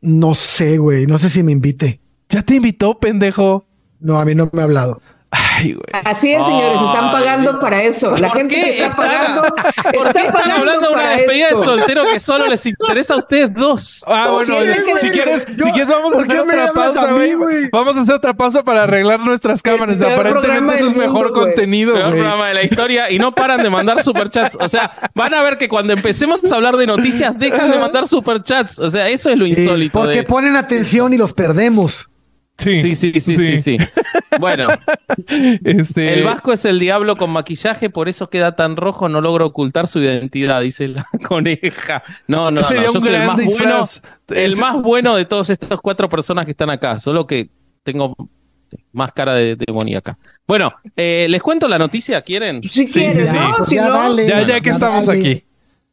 No 0.00 0.34
sé, 0.34 0.78
güey. 0.78 1.06
No 1.06 1.18
sé 1.18 1.30
si 1.30 1.42
me 1.42 1.52
invite. 1.52 2.00
Ya 2.28 2.42
te 2.42 2.56
invitó, 2.56 2.98
pendejo. 2.98 3.66
No, 4.00 4.18
a 4.18 4.24
mí 4.24 4.34
no 4.34 4.50
me 4.52 4.60
ha 4.60 4.64
hablado. 4.64 5.00
Ay, 5.58 5.72
güey. 5.74 6.02
Así 6.04 6.32
es, 6.32 6.44
señores, 6.44 6.80
están 6.80 7.12
pagando 7.12 7.50
Ay, 7.52 7.58
para 7.60 7.82
eso. 7.82 8.10
La 8.16 8.28
¿Por 8.28 8.38
gente 8.38 8.54
qué 8.54 8.60
que 8.62 8.84
está 8.84 8.96
pagando. 8.96 9.42
¿Por 9.44 10.06
está 10.06 10.12
qué 10.20 10.26
están 10.26 10.32
pagando 10.32 10.54
hablando 10.56 10.88
de 10.88 10.94
una 10.94 11.10
despedida 11.10 11.48
esto. 11.48 11.58
de 11.60 11.64
soltero 11.66 12.02
que 12.12 12.20
solo 12.20 12.46
les 12.46 12.66
interesa 12.66 13.14
a 13.14 13.16
ustedes 13.18 13.54
dos? 13.54 14.04
Ah, 14.06 14.28
bueno, 14.32 14.54
si 14.96 15.10
quieres, 15.10 15.46
yo- 15.56 15.64
si 15.66 15.70
quieres 15.72 15.88
vamos 15.88 16.12
a 16.12 16.16
¿por 16.16 16.26
qué 16.26 16.32
hacer 16.32 16.42
otra 16.60 16.72
pausa, 16.72 17.02
a 17.02 17.12
mí, 17.12 17.18
güey. 17.18 17.34
güey? 17.34 17.68
Vamos 17.72 17.96
a 17.96 18.00
hacer 18.00 18.14
otra 18.14 18.34
pausa 18.34 18.62
para 18.64 18.84
arreglar 18.84 19.20
nuestras 19.20 19.62
cámaras. 19.62 19.96
programa 19.98 20.14
Aparentemente 20.30 20.74
eso 20.76 20.86
es 20.86 20.96
mejor 20.96 21.32
contenido, 21.32 21.92
Peor 21.94 22.06
güey. 22.08 22.20
programa 22.20 22.48
de 22.48 22.54
la 22.54 22.62
historia 22.62 23.10
y 23.10 23.18
no 23.18 23.34
paran 23.34 23.62
de 23.62 23.70
mandar 23.70 24.02
superchats. 24.02 24.56
O 24.60 24.68
sea, 24.68 25.10
van 25.14 25.34
a 25.34 25.42
ver 25.42 25.58
que 25.58 25.68
cuando 25.68 25.92
empecemos 25.92 26.40
a 26.50 26.54
hablar 26.56 26.76
de 26.76 26.86
noticias 26.86 27.38
dejan 27.38 27.70
de 27.70 27.78
mandar 27.78 28.06
superchats. 28.06 28.78
O 28.78 28.88
sea, 28.90 29.08
eso 29.08 29.30
es 29.30 29.36
lo 29.36 29.44
Sí, 29.46 29.52
insólito. 29.58 29.98
porque 29.98 30.18
de- 30.18 30.22
ponen 30.24 30.56
atención 30.56 31.12
y 31.12 31.18
los 31.18 31.32
perdemos. 31.32 32.08
Sí, 32.58 32.78
Sí, 32.78 32.94
sí, 32.94 33.20
sí, 33.20 33.34
sí, 33.34 33.58
sí. 33.58 33.76
Bueno, 34.40 34.68
Este, 35.64 36.14
el 36.14 36.24
Vasco 36.24 36.52
es 36.52 36.64
el 36.64 36.78
diablo 36.78 37.16
con 37.16 37.30
maquillaje, 37.30 37.90
por 37.90 38.08
eso 38.08 38.30
queda 38.30 38.56
tan 38.56 38.76
rojo, 38.76 39.08
no 39.08 39.20
logra 39.20 39.44
ocultar 39.44 39.86
su 39.86 40.00
identidad, 40.00 40.60
dice 40.62 40.88
la 40.88 41.06
coneja. 41.28 42.02
No, 42.26 42.50
no, 42.50 42.60
no, 42.60 42.60
yo 42.60 43.00
soy 43.00 43.14
el 43.14 43.26
más 43.26 43.36
bueno, 43.58 43.84
el 44.28 44.52
Es- 44.52 44.58
más 44.58 44.80
bueno 44.82 45.16
de 45.16 45.24
todas 45.26 45.50
estas 45.50 45.80
cuatro 45.80 46.08
personas 46.08 46.44
que 46.44 46.52
están 46.52 46.70
acá, 46.70 46.98
solo 46.98 47.26
que 47.26 47.50
tengo 47.82 48.16
más 48.92 49.12
cara 49.12 49.34
de 49.34 49.54
demoníaca. 49.56 50.18
Bueno, 50.46 50.72
eh, 50.96 51.26
¿les 51.28 51.42
cuento 51.42 51.68
la 51.68 51.78
noticia? 51.78 52.22
¿Quieren? 52.22 52.62
Si 52.62 52.86
Sí, 52.86 52.86
sí, 52.86 53.26
sí. 53.26 53.36
¿no? 53.36 53.64
Si 53.64 53.76
ya 53.76 53.88
no, 53.88 53.94
dale. 53.94 54.26
Ya, 54.26 54.42
ya 54.46 54.60
que 54.60 54.70
estamos 54.70 55.06
dale. 55.06 55.20
aquí. 55.20 55.44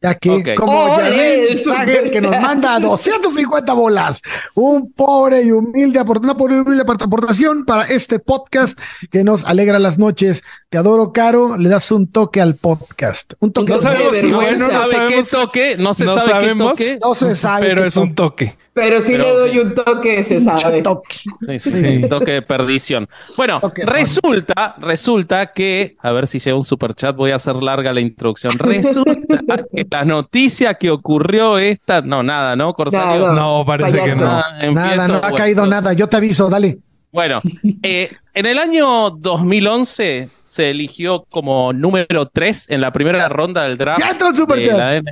Ya 0.04 0.14
que, 0.16 0.30
Ok. 0.30 0.48
como 0.58 0.96
Ole, 0.96 1.10
Yarel 1.10 1.48
el 1.48 1.58
Sager, 1.58 2.10
que 2.10 2.20
nos 2.20 2.38
manda 2.38 2.78
250 2.78 3.72
bolas. 3.72 4.20
Un 4.52 4.92
pobre 4.92 5.42
y 5.44 5.50
humilde 5.50 5.98
aport- 5.98 6.22
una 6.22 6.36
pobre 6.36 6.56
y 6.56 6.58
humilde 6.58 6.84
aport- 6.84 7.02
aportación 7.06 7.64
para 7.64 7.84
este 7.84 8.18
podcast 8.18 8.78
que 9.10 9.24
nos 9.24 9.44
alegra 9.44 9.78
las 9.78 9.98
noches. 9.98 10.42
Te 10.68 10.76
adoro, 10.76 11.10
Caro. 11.10 11.56
Le 11.56 11.70
das 11.70 11.90
un 11.90 12.06
toque 12.12 12.42
al 12.42 12.56
podcast. 12.56 13.32
Un 13.40 13.50
toque. 13.54 13.72
No 13.72 13.78
sabemos 13.78 14.16
si 14.16 14.26
No 14.30 14.36
bueno, 14.36 14.66
se 14.66 14.72
no 14.74 14.84
sabe 14.84 15.14
qué 15.14 15.22
toque, 15.22 15.76
no 15.78 15.94
se 15.94 16.04
no 16.04 16.14
sabe 16.16 16.26
sabemos. 16.26 16.76
qué 16.76 16.84
toque. 16.84 16.98
No 17.02 17.14
se 17.14 17.34
sabe. 17.34 17.66
Pero 17.66 17.80
qué 17.82 17.88
es 17.88 17.96
un 17.96 18.14
toque. 18.14 18.58
Pero 18.74 19.00
sí 19.00 19.12
Pero 19.12 19.24
le 19.24 19.30
doy 19.38 19.52
sí. 19.52 19.58
un 19.60 19.74
toque, 19.74 20.24
se 20.24 20.40
sabe. 20.40 20.82
toque. 20.82 21.14
Sí, 21.46 21.58
sí, 21.58 21.70
Sí. 21.70 21.76
sí, 22.02 22.08
toque 22.08 22.32
de 22.32 22.42
perdición. 22.42 23.08
Bueno, 23.36 23.60
resulta, 23.86 24.74
resulta 24.80 25.52
que, 25.52 25.96
a 26.00 26.10
ver 26.10 26.26
si 26.26 26.40
llega 26.40 26.56
un 26.56 26.64
superchat, 26.64 27.14
voy 27.14 27.30
a 27.30 27.36
hacer 27.36 27.54
larga 27.56 27.92
la 27.92 28.00
introducción. 28.00 28.52
Resulta 28.58 29.64
que 29.72 29.86
la 29.88 30.04
noticia 30.04 30.74
que 30.74 30.90
ocurrió 30.90 31.56
esta, 31.58 32.02
no, 32.02 32.22
nada, 32.24 32.56
¿no, 32.56 32.74
Corsario? 32.74 33.20
Nada. 33.28 33.32
No, 33.34 33.64
parece 33.64 33.96
que 34.02 34.14
no. 34.16 34.42
Empiezo, 34.60 34.74
Nada, 34.96 35.08
no 35.08 35.14
ha 35.14 35.20
bueno. 35.20 35.36
caído 35.36 35.66
nada. 35.66 35.92
Yo 35.92 36.08
te 36.08 36.16
aviso, 36.16 36.48
dale. 36.48 36.78
Bueno, 37.14 37.40
eh, 37.84 38.10
en 38.34 38.46
el 38.46 38.58
año 38.58 39.10
2011 39.10 40.28
se 40.44 40.70
eligió 40.70 41.24
como 41.30 41.72
número 41.72 42.26
3 42.26 42.70
en 42.70 42.80
la 42.80 42.92
primera 42.92 43.28
ronda 43.28 43.62
del 43.62 43.78
draft. 43.78 44.00
Ya 44.00 44.10
entró 44.10 44.26
el 44.28 44.34
de 44.34 44.38
superchat. 44.40 45.04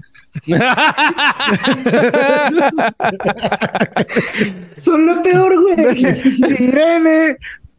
Son 4.73 5.07
lo 5.07 5.23
peor, 5.23 5.55
güey. 5.61 5.77
Irene. 6.59 7.37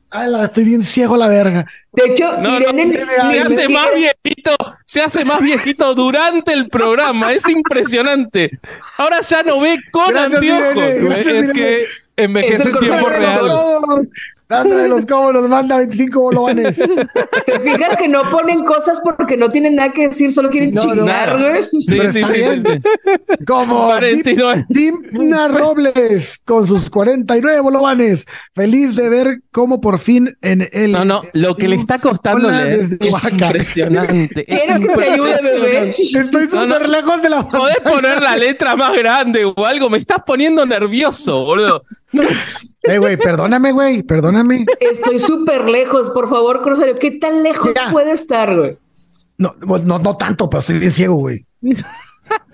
Ay, 0.10 0.30
la, 0.30 0.46
estoy 0.46 0.64
bien 0.64 0.82
ciego 0.82 1.16
a 1.16 1.18
la 1.18 1.28
verga. 1.28 1.66
De 1.92 2.06
hecho, 2.06 2.40
No, 2.40 2.58
no, 2.60 2.62
Irene 2.62 2.96
se, 2.96 3.04
hace 3.42 3.68
más 3.68 3.88
viejito, 3.94 4.56
se 4.86 5.02
hace 5.02 5.26
más 5.26 5.42
viejito 5.42 5.94
durante 5.96 6.54
el 6.54 6.70
programa, 6.70 7.34
es 7.34 7.50
impresionante. 7.50 8.58
Ahora 8.98 9.20
ya 9.20 9.44
no 9.44 9.60
ve 9.60 9.80
con 9.92 10.12
Gracias, 10.12 10.36
anteojos. 10.36 10.76
Irene. 10.76 11.00
Güey, 11.00 11.10
Gracias, 11.10 11.28
es 11.28 11.50
Irene. 11.50 11.54
que 11.54 11.86
envejece 12.18 12.70
en 12.70 12.80
tiempo 12.80 13.10
real. 13.10 14.10
Sandra 14.54 14.78
de 14.84 14.90
los 14.90 15.06
Cobos 15.06 15.34
nos 15.34 15.50
manda 15.50 15.78
25 15.78 16.22
bolovanes. 16.22 16.78
Te 17.46 17.60
fijas 17.60 17.98
que 17.98 18.08
no 18.08 18.24
ponen 18.30 18.64
cosas 18.64 19.00
porque 19.04 19.36
no 19.38 19.50
tienen 19.50 19.76
nada 19.76 19.92
que 19.92 20.08
decir, 20.10 20.32
solo 20.32 20.50
quieren 20.50 20.74
No, 20.74 20.84
no. 20.86 20.94
chingar, 20.96 21.38
güey. 21.40 21.64
Sí, 21.64 21.86
Pero 21.88 22.12
sí, 22.12 22.24
sí, 22.24 22.34
bien. 22.34 22.64
sí, 22.64 22.70
sí. 22.74 23.46
Como 23.46 23.86
49. 23.86 24.66
Dimna 24.70 25.48
Robles 25.48 26.40
con 26.46 26.68
sus 26.68 26.90
49 26.90 27.60
bolovanes. 27.62 28.26
Feliz 28.54 28.96
de 28.96 29.10
ver 29.10 29.42
cómo 29.52 29.82
por 29.82 30.00
fin 30.00 30.36
en 30.42 30.68
el. 30.72 30.92
No, 30.92 31.06
no, 31.06 31.22
lo 31.34 31.56
que 31.56 31.68
le 31.68 31.76
está 31.76 32.00
costando 32.00 32.50
leer 32.50 32.80
es 33.00 33.12
Oaxaca. 33.12 33.48
impresionante. 33.48 34.46
es 34.48 34.62
¿Quieres 34.64 34.80
que 34.82 34.88
te 35.02 35.10
ayude, 35.12 35.42
bebé? 35.42 35.86
impresionante. 35.88 36.20
Estoy 36.20 36.48
No, 36.60 36.66
no. 36.68 36.74
súper 36.76 36.90
lejos 36.90 37.22
de 37.22 37.30
la 37.30 37.48
Podés 37.50 37.80
poner 37.80 38.22
la 38.22 38.36
letra 38.38 38.76
más 38.76 38.94
grande 38.98 39.46
o 39.46 39.66
algo, 39.66 39.90
me 39.90 39.98
estás 39.98 40.20
poniendo 40.26 40.66
nervioso, 40.66 41.44
boludo. 41.46 41.84
Eh, 42.84 42.98
güey, 42.98 43.18
perdóname, 43.18 43.72
güey, 43.72 44.04
perdóname. 44.04 44.66
Estoy 44.80 45.20
súper 45.20 45.70
lejos, 45.70 46.10
por 46.10 46.30
favor, 46.30 46.62
Corsario. 46.62 46.96
¿Qué 47.00 47.12
tan 47.12 47.42
lejos 47.42 47.72
Ya. 47.74 47.92
puede 47.92 48.12
estar, 48.12 48.56
güey? 48.56 48.78
No, 49.38 49.52
no, 49.66 50.00
no 50.00 50.18
tanto, 50.18 50.50
pero 50.50 50.60
estoy 50.60 50.80
bien 50.80 50.92
ciego, 50.92 51.16
güey. 51.16 51.46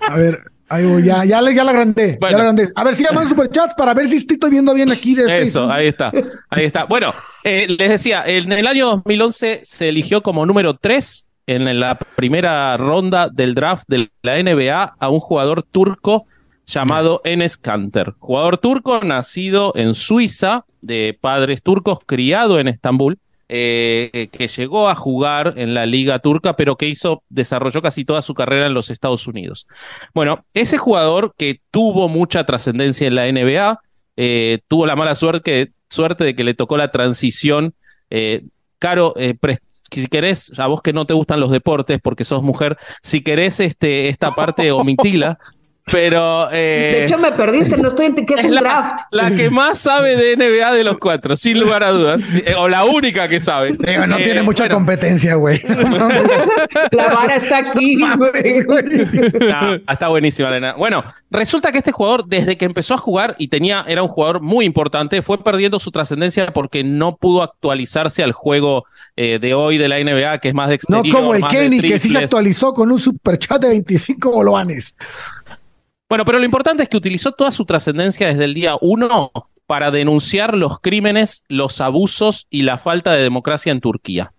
A 0.02 0.16
ver, 0.16 0.40
ahí 0.70 0.86
voy, 0.86 1.04
ya, 1.04 1.26
ya, 1.26 1.42
la 1.42 1.50
agrandé, 1.50 2.18
Bueno. 2.20 2.32
ya 2.32 2.38
la 2.44 2.50
agrandé. 2.50 2.70
A 2.76 2.84
ver, 2.84 2.96
sigan 2.96 3.16
mandando 3.16 3.36
superchats 3.36 3.74
para 3.76 3.94
ver 3.94 4.08
si 4.08 4.18
estoy 4.18 4.50
viendo 4.50 4.74
bien 4.74 4.92
aquí 4.92 5.16
de 5.16 5.24
este. 5.24 5.42
Eso, 5.42 5.70
ahí 5.70 5.88
está. 5.88 6.12
Ahí 6.50 6.66
está. 6.66 6.86
Bueno, 6.86 7.14
eh, 7.44 7.66
les 7.68 7.90
decía, 7.90 8.24
en 8.26 8.52
el 8.52 8.68
año 8.68 8.88
2011 8.88 9.62
se 9.64 9.90
eligió 9.90 10.22
como 10.22 10.46
número 10.46 10.76
3 10.76 11.30
en 11.48 11.80
la 11.80 11.98
primera 12.16 12.78
ronda 12.78 13.30
del 13.30 13.56
draft 13.56 13.84
de 13.88 14.10
la 14.22 14.38
NBA 14.42 14.96
a 15.00 15.10
un 15.10 15.20
jugador 15.20 15.64
turco 15.64 16.26
llamado 16.70 17.22
Enes 17.24 17.58
Kanter. 17.58 18.14
Jugador 18.20 18.58
turco 18.58 19.02
nacido 19.02 19.74
en 19.76 19.94
Suiza, 19.94 20.66
de 20.82 21.18
padres 21.20 21.62
turcos, 21.64 22.00
criado 22.06 22.60
en 22.60 22.68
Estambul. 22.68 23.18
eh, 23.52 24.30
que 24.32 24.48
llegó 24.48 24.90
a 24.90 24.94
jugar 24.94 25.56
en 25.58 25.74
la 25.74 25.88
liga 25.88 26.20
turca, 26.20 26.56
pero 26.56 26.76
que 26.76 26.88
hizo, 26.88 27.24
desarrolló 27.30 27.82
casi 27.82 28.06
toda 28.06 28.22
su 28.22 28.36
carrera 28.36 28.68
en 28.68 28.76
los 28.76 28.92
Estados 28.92 29.26
Unidos. 29.26 29.66
Bueno, 30.14 30.46
ese 30.54 30.78
jugador 30.78 31.34
que 31.36 31.60
tuvo 31.72 32.08
mucha 32.10 32.46
trascendencia 32.46 33.08
en 33.08 33.16
la 33.16 33.26
NBA, 33.26 33.80
eh, 34.18 34.60
tuvo 34.68 34.86
la 34.86 34.96
mala 34.96 35.16
suerte, 35.16 35.72
suerte 35.90 36.26
de 36.26 36.36
que 36.36 36.44
le 36.44 36.54
tocó 36.54 36.78
la 36.78 36.92
transición. 36.92 37.74
Eh, 38.12 38.44
Caro, 38.78 39.14
eh, 39.18 39.36
si 39.92 40.08
querés, 40.08 40.58
a 40.60 40.68
vos 40.68 40.82
que 40.82 40.94
no 40.94 41.06
te 41.06 41.14
gustan 41.14 41.40
los 41.40 41.52
deportes 41.52 42.00
porque 42.02 42.24
sos 42.24 42.44
mujer, 42.44 42.78
si 43.02 43.22
querés 43.22 43.60
este, 43.60 44.08
esta 44.08 44.32
parte 44.32 44.72
omitila, 44.72 45.40
pero... 45.92 46.50
eh, 46.52 46.92
De 47.00 47.06
hecho, 47.06 47.18
me 47.18 47.32
perdiste, 47.32 47.78
no 47.78 47.90
estoy 47.90 48.08
en 48.08 48.16
qué 48.26 48.34
es 48.34 48.40
es 48.40 48.46
un 48.46 48.56
la, 48.56 48.62
draft. 48.62 49.00
la 49.12 49.32
que 49.32 49.50
más 49.50 49.78
sabe 49.80 50.16
de 50.16 50.36
NBA 50.38 50.74
de 50.74 50.84
los 50.84 50.98
cuatro, 50.98 51.36
sin 51.36 51.60
lugar 51.60 51.84
a 51.84 51.92
dudas, 51.92 52.22
Eh, 52.46 52.56
o 52.58 52.68
la 52.68 52.86
única 52.86 53.28
que 53.28 53.40
sabe. 53.40 53.76
Digo, 53.78 54.08
no 54.08 54.18
Eh, 54.18 54.24
tiene 54.24 54.42
mucha 54.44 54.64
bueno, 54.64 54.76
competencia, 54.76 55.36
güey. 55.36 55.60
La 56.92 57.08
vara 57.14 57.36
está 57.36 57.58
aquí, 57.58 57.98
güey. 58.66 59.82
Está 59.90 60.08
buenísima, 60.08 60.50
Elena. 60.50 60.74
Bueno, 60.74 61.04
resulta 61.30 61.72
que 61.72 61.78
este 61.80 61.92
jugador, 61.92 62.26
desde 62.28 62.58
que 62.58 62.66
empezó 62.66 62.94
a 62.94 62.98
jugar 62.98 63.36
y 63.38 63.48
tenía, 63.48 63.84
era 63.88 64.04
un 64.04 64.10
jugador 64.10 64.42
muy 64.42 64.66
importante, 64.66 65.22
fue 65.22 65.44
perdiendo 65.44 65.80
su 65.80 65.92
trascendencia 65.92 66.52
porque 66.54 66.84
no 66.84 67.16
pudo 67.18 67.44
actualizarse 67.44 68.24
al 68.24 68.32
juego 68.32 68.86
eh, 69.16 69.40
de 69.42 69.54
hoy 69.54 69.78
de 69.78 69.88
la 69.90 69.98
NBA, 70.00 70.40
que 70.40 70.50
es 70.50 70.54
más 70.54 70.70
de 70.70 70.80
No 70.90 70.98
exterior, 71.00 71.16
como 71.16 71.36
el 71.36 71.44
Kenny, 71.48 71.80
que 71.82 72.00
sí 72.00 72.10
se 72.10 72.20
actualizó 72.20 72.74
con 72.74 72.92
un 72.92 73.00
superchat 73.00 73.62
de 73.62 73.70
25 73.70 74.32
bolovanes. 74.32 74.96
Bueno, 76.10 76.26
pero 76.26 76.40
lo 76.40 76.46
importante 76.46 76.82
es 76.82 76.90
que 76.90 76.98
utilizó 76.98 77.34
toda 77.34 77.52
su 77.52 77.66
trascendencia 77.66 78.28
desde 78.28 78.46
el 78.46 78.56
día 78.56 78.76
uno 78.82 79.32
para 79.68 79.92
denunciar 79.92 80.58
los 80.58 80.80
crímenes, 80.80 81.44
los 81.48 81.80
abusos 81.80 82.48
y 82.50 82.64
la 82.64 82.80
falta 82.80 83.14
de 83.14 83.22
democracia 83.22 83.72
en 83.72 83.80
Turquía. 83.80 84.34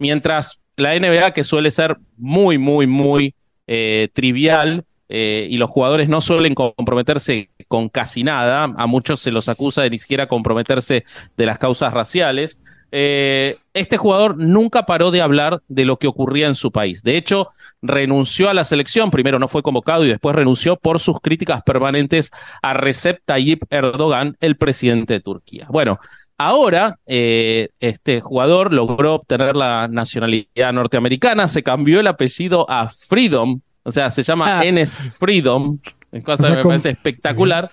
Mientras 0.00 0.60
la 0.76 0.98
NBA, 0.98 1.32
que 1.32 1.44
suele 1.44 1.70
ser 1.70 1.98
muy, 2.16 2.58
muy, 2.58 2.88
muy 2.88 3.36
eh, 3.68 4.08
trivial, 4.12 4.84
eh, 5.08 5.46
y 5.48 5.58
los 5.58 5.70
jugadores 5.70 6.08
no 6.08 6.20
suelen 6.20 6.56
comprometerse 6.56 7.50
con 7.68 7.88
casi 7.88 8.24
nada, 8.24 8.64
a 8.64 8.86
muchos 8.88 9.20
se 9.20 9.30
los 9.30 9.48
acusa 9.48 9.82
de 9.82 9.90
ni 9.90 9.98
siquiera 9.98 10.26
comprometerse 10.26 11.04
de 11.36 11.46
las 11.46 11.58
causas 11.58 11.92
raciales, 11.92 12.58
eh, 12.96 13.56
este 13.74 13.96
jugador 13.96 14.36
nunca 14.38 14.86
paró 14.86 15.10
de 15.10 15.20
hablar 15.20 15.60
de 15.66 15.84
lo 15.84 15.96
que 15.98 16.06
ocurría 16.06 16.46
en 16.46 16.54
su 16.54 16.70
país. 16.70 17.02
De 17.02 17.16
hecho, 17.16 17.48
renunció 17.82 18.48
a 18.48 18.54
la 18.54 18.62
selección, 18.62 19.10
primero 19.10 19.40
no 19.40 19.48
fue 19.48 19.62
convocado 19.64 20.04
y 20.04 20.08
después 20.08 20.36
renunció 20.36 20.76
por 20.76 21.00
sus 21.00 21.18
críticas 21.20 21.62
permanentes 21.62 22.30
a 22.62 22.72
Recep 22.74 23.20
Tayyip 23.24 23.64
Erdogan, 23.68 24.36
el 24.40 24.56
presidente 24.56 25.14
de 25.14 25.20
Turquía. 25.20 25.66
Bueno, 25.70 25.98
ahora 26.38 27.00
eh, 27.06 27.70
este 27.80 28.20
jugador 28.20 28.72
logró 28.72 29.14
obtener 29.16 29.56
la 29.56 29.88
nacionalidad 29.88 30.72
norteamericana, 30.72 31.48
se 31.48 31.64
cambió 31.64 31.98
el 31.98 32.06
apellido 32.06 32.64
a 32.70 32.88
Freedom, 32.88 33.60
o 33.82 33.90
sea, 33.90 34.08
se 34.10 34.22
llama 34.22 34.60
Ah. 34.60 34.64
Enes 34.64 35.00
Freedom, 35.18 35.78
cosa 36.24 36.32
O 36.34 36.36
sea, 36.36 36.48
que 36.50 36.56
me 36.56 36.62
con- 36.62 36.68
parece 36.70 36.90
espectacular. 36.90 37.68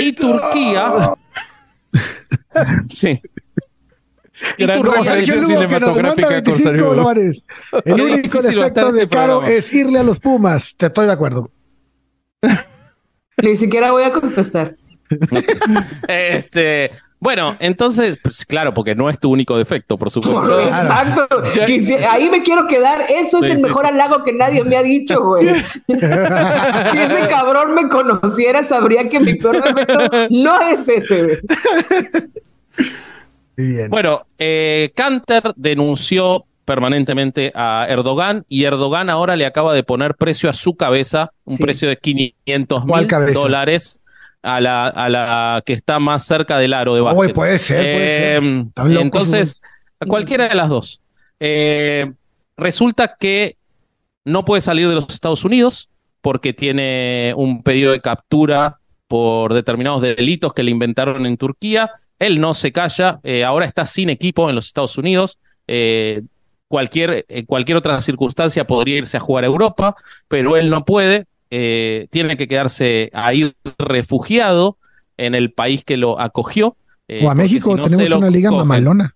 Y 0.00 0.12
Turquía... 0.12 1.12
Sí. 2.88 3.20
Y 4.58 4.64
Gran 4.66 4.82
referencia 4.84 5.42
cinematográfica, 5.42 6.28
25 6.28 6.52
Corsario. 6.52 6.86
bolovanes. 6.88 7.44
El 7.84 8.00
único 8.00 8.42
defecto 8.42 8.64
estar 8.66 8.92
de 8.92 9.02
este 9.04 9.16
Caro 9.16 9.38
programa. 9.38 9.56
es 9.58 9.72
irle 9.72 9.98
a 9.98 10.02
los 10.02 10.20
Pumas. 10.20 10.74
Te 10.76 10.86
estoy 10.86 11.06
de 11.06 11.12
acuerdo. 11.12 11.50
Ni 13.42 13.56
siquiera 13.56 13.92
voy 13.92 14.04
a 14.04 14.12
contestar. 14.12 14.76
Este, 16.08 16.90
Bueno, 17.18 17.56
entonces, 17.60 18.18
pues, 18.22 18.44
claro, 18.44 18.74
porque 18.74 18.94
no 18.94 19.08
es 19.08 19.18
tu 19.18 19.30
único 19.30 19.56
defecto, 19.56 19.96
por 19.96 20.10
supuesto. 20.10 20.60
Exacto. 20.60 21.26
Ahí 22.10 22.28
me 22.30 22.42
quiero 22.42 22.66
quedar. 22.66 23.04
Eso 23.08 23.42
es 23.42 23.50
el 23.50 23.60
mejor 23.60 23.86
halago 23.86 24.22
que 24.22 24.32
nadie 24.34 24.62
me 24.64 24.76
ha 24.76 24.82
dicho, 24.82 25.22
güey. 25.22 25.48
si 25.86 25.94
ese 25.94 27.26
cabrón 27.28 27.74
me 27.74 27.88
conociera, 27.88 28.62
sabría 28.62 29.08
que 29.08 29.20
mi 29.20 29.34
peor 29.34 29.62
defecto 29.62 29.98
no 30.30 30.60
es 30.60 30.88
ese, 30.88 31.22
güey. 31.22 31.38
Bueno, 33.88 34.26
eh, 34.38 34.92
Canter 34.94 35.52
denunció 35.56 36.44
permanentemente 36.64 37.52
a 37.54 37.86
Erdogan 37.88 38.44
y 38.48 38.64
Erdogan 38.64 39.08
ahora 39.08 39.36
le 39.36 39.46
acaba 39.46 39.72
de 39.72 39.82
poner 39.82 40.16
precio 40.16 40.50
a 40.50 40.52
su 40.52 40.76
cabeza, 40.76 41.30
un 41.44 41.58
precio 41.58 41.88
de 41.88 41.96
500 41.96 42.84
mil 42.84 43.06
dólares 43.32 44.00
a 44.42 44.60
la, 44.60 44.88
a 44.88 45.08
la 45.08 45.62
que 45.64 45.72
está 45.72 45.98
más 45.98 46.26
cerca 46.26 46.58
del 46.58 46.74
aro 46.74 46.94
de 46.94 47.00
básquet. 47.00 47.34
puede 47.34 47.58
ser, 47.58 47.78
puede 47.78 48.16
ser. 48.16 48.36
Em, 48.36 48.70
entonces, 49.00 49.60
a 50.00 50.06
cualquiera 50.06 50.48
de 50.48 50.54
las 50.54 50.68
dos. 50.68 51.00
Eh, 51.40 52.12
resulta 52.56 53.16
que 53.18 53.56
no 54.24 54.44
puede 54.44 54.60
salir 54.60 54.88
de 54.88 54.94
los 54.94 55.06
Estados 55.08 55.44
Unidos 55.44 55.88
porque 56.20 56.52
tiene 56.52 57.32
un 57.36 57.62
pedido 57.62 57.92
de 57.92 58.00
captura 58.00 58.78
por 59.06 59.54
determinados 59.54 60.02
delitos 60.02 60.52
que 60.52 60.62
le 60.62 60.72
inventaron 60.72 61.26
en 61.26 61.36
Turquía. 61.36 61.92
Él 62.18 62.40
no 62.40 62.54
se 62.54 62.72
calla, 62.72 63.20
eh, 63.22 63.44
ahora 63.44 63.66
está 63.66 63.86
sin 63.86 64.10
equipo 64.10 64.48
en 64.48 64.56
los 64.56 64.66
Estados 64.66 64.96
Unidos. 64.98 65.38
Eh, 65.66 66.22
cualquier, 66.68 67.24
en 67.28 67.44
cualquier 67.46 67.76
otra 67.76 68.00
circunstancia 68.00 68.66
podría 68.66 68.98
irse 68.98 69.16
a 69.16 69.20
jugar 69.20 69.44
a 69.44 69.48
Europa, 69.48 69.96
pero 70.28 70.56
él 70.56 70.70
no 70.70 70.84
puede 70.84 71.26
eh, 71.50 72.08
tiene 72.10 72.36
que 72.36 72.48
quedarse 72.48 73.10
ahí 73.12 73.52
refugiado 73.78 74.78
en 75.16 75.34
el 75.34 75.52
país 75.52 75.84
que 75.84 75.96
lo 75.96 76.20
acogió. 76.20 76.76
O 77.22 77.30
a 77.30 77.34
México 77.34 77.76
tenemos 77.80 78.10
una 78.10 78.30
liga 78.30 78.50
mamalona. 78.50 79.15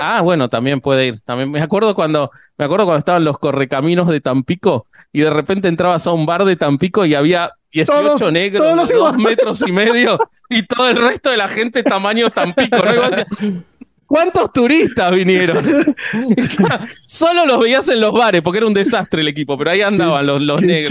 Ah, 0.00 0.20
bueno, 0.22 0.48
también 0.48 0.80
puede 0.80 1.08
ir. 1.08 1.20
También 1.20 1.50
me 1.50 1.60
acuerdo 1.60 1.94
cuando 1.94 2.30
me 2.56 2.64
acuerdo 2.64 2.86
cuando 2.86 2.98
estaban 2.98 3.24
los 3.24 3.38
correcaminos 3.38 4.08
de 4.08 4.20
Tampico 4.20 4.86
y 5.12 5.20
de 5.20 5.30
repente 5.30 5.68
entrabas 5.68 6.06
a 6.06 6.12
un 6.12 6.26
bar 6.26 6.44
de 6.44 6.56
Tampico 6.56 7.04
y 7.04 7.14
había 7.14 7.52
18 7.72 8.30
negros, 8.32 8.88
dos 8.88 9.16
metros 9.16 9.62
y 9.66 9.72
medio 9.72 10.18
y 10.48 10.62
todo 10.66 10.88
el 10.88 10.96
resto 10.96 11.30
de 11.30 11.36
la 11.36 11.48
gente 11.48 11.82
tamaño 11.82 12.30
Tampico. 12.30 12.76
¿no? 12.78 13.62
¿Cuántos 14.06 14.52
turistas 14.52 15.10
vinieron? 15.14 15.64
Solo 17.06 17.46
los 17.46 17.58
veías 17.60 17.88
en 17.88 17.98
los 17.98 18.12
bares 18.12 18.42
porque 18.42 18.58
era 18.58 18.66
un 18.66 18.74
desastre 18.74 19.22
el 19.22 19.28
equipo, 19.28 19.56
pero 19.56 19.70
ahí 19.70 19.80
andaban 19.80 20.26
los, 20.26 20.40
los 20.42 20.60
negros. 20.60 20.88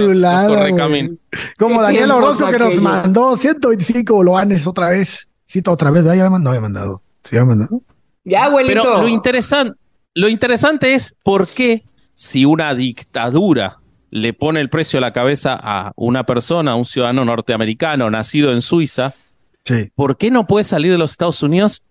Como 1.57 1.83
Daniel 1.83 2.09
Orozco 2.11 2.49
que 2.49 2.57
nos 2.57 2.81
mandó 2.81 3.37
125 3.37 4.11
boloanes 4.11 4.65
otra 4.65 4.89
vez. 4.89 5.27
Sí, 5.45 5.61
otra 5.67 5.91
vez, 5.91 6.03
ya 6.03 6.29
no 6.29 6.49
había 6.49 6.61
mandado. 6.61 7.03
Sí, 7.23 7.37
había 7.37 7.45
mandado. 7.45 7.81
Ya, 8.23 8.45
abuelito. 8.45 8.81
Pero 8.81 9.01
lo, 9.01 9.07
interesante, 9.07 9.79
lo 10.13 10.29
interesante 10.29 10.93
es 10.93 11.15
por 11.23 11.47
qué 11.47 11.83
si 12.11 12.45
una 12.45 12.73
dictadura 12.75 13.79
le 14.09 14.33
pone 14.33 14.59
el 14.59 14.69
precio 14.69 14.99
a 14.99 15.01
la 15.01 15.13
cabeza 15.13 15.57
a 15.61 15.93
una 15.95 16.25
persona, 16.25 16.71
a 16.71 16.75
un 16.75 16.85
ciudadano 16.85 17.25
norteamericano 17.25 18.09
nacido 18.09 18.51
en 18.51 18.61
Suiza, 18.61 19.15
¿por 19.95 20.17
qué 20.17 20.31
no 20.31 20.47
puede 20.47 20.65
salir 20.65 20.91
de 20.91 20.97
los 20.97 21.11
Estados 21.11 21.41
Unidos 21.43 21.83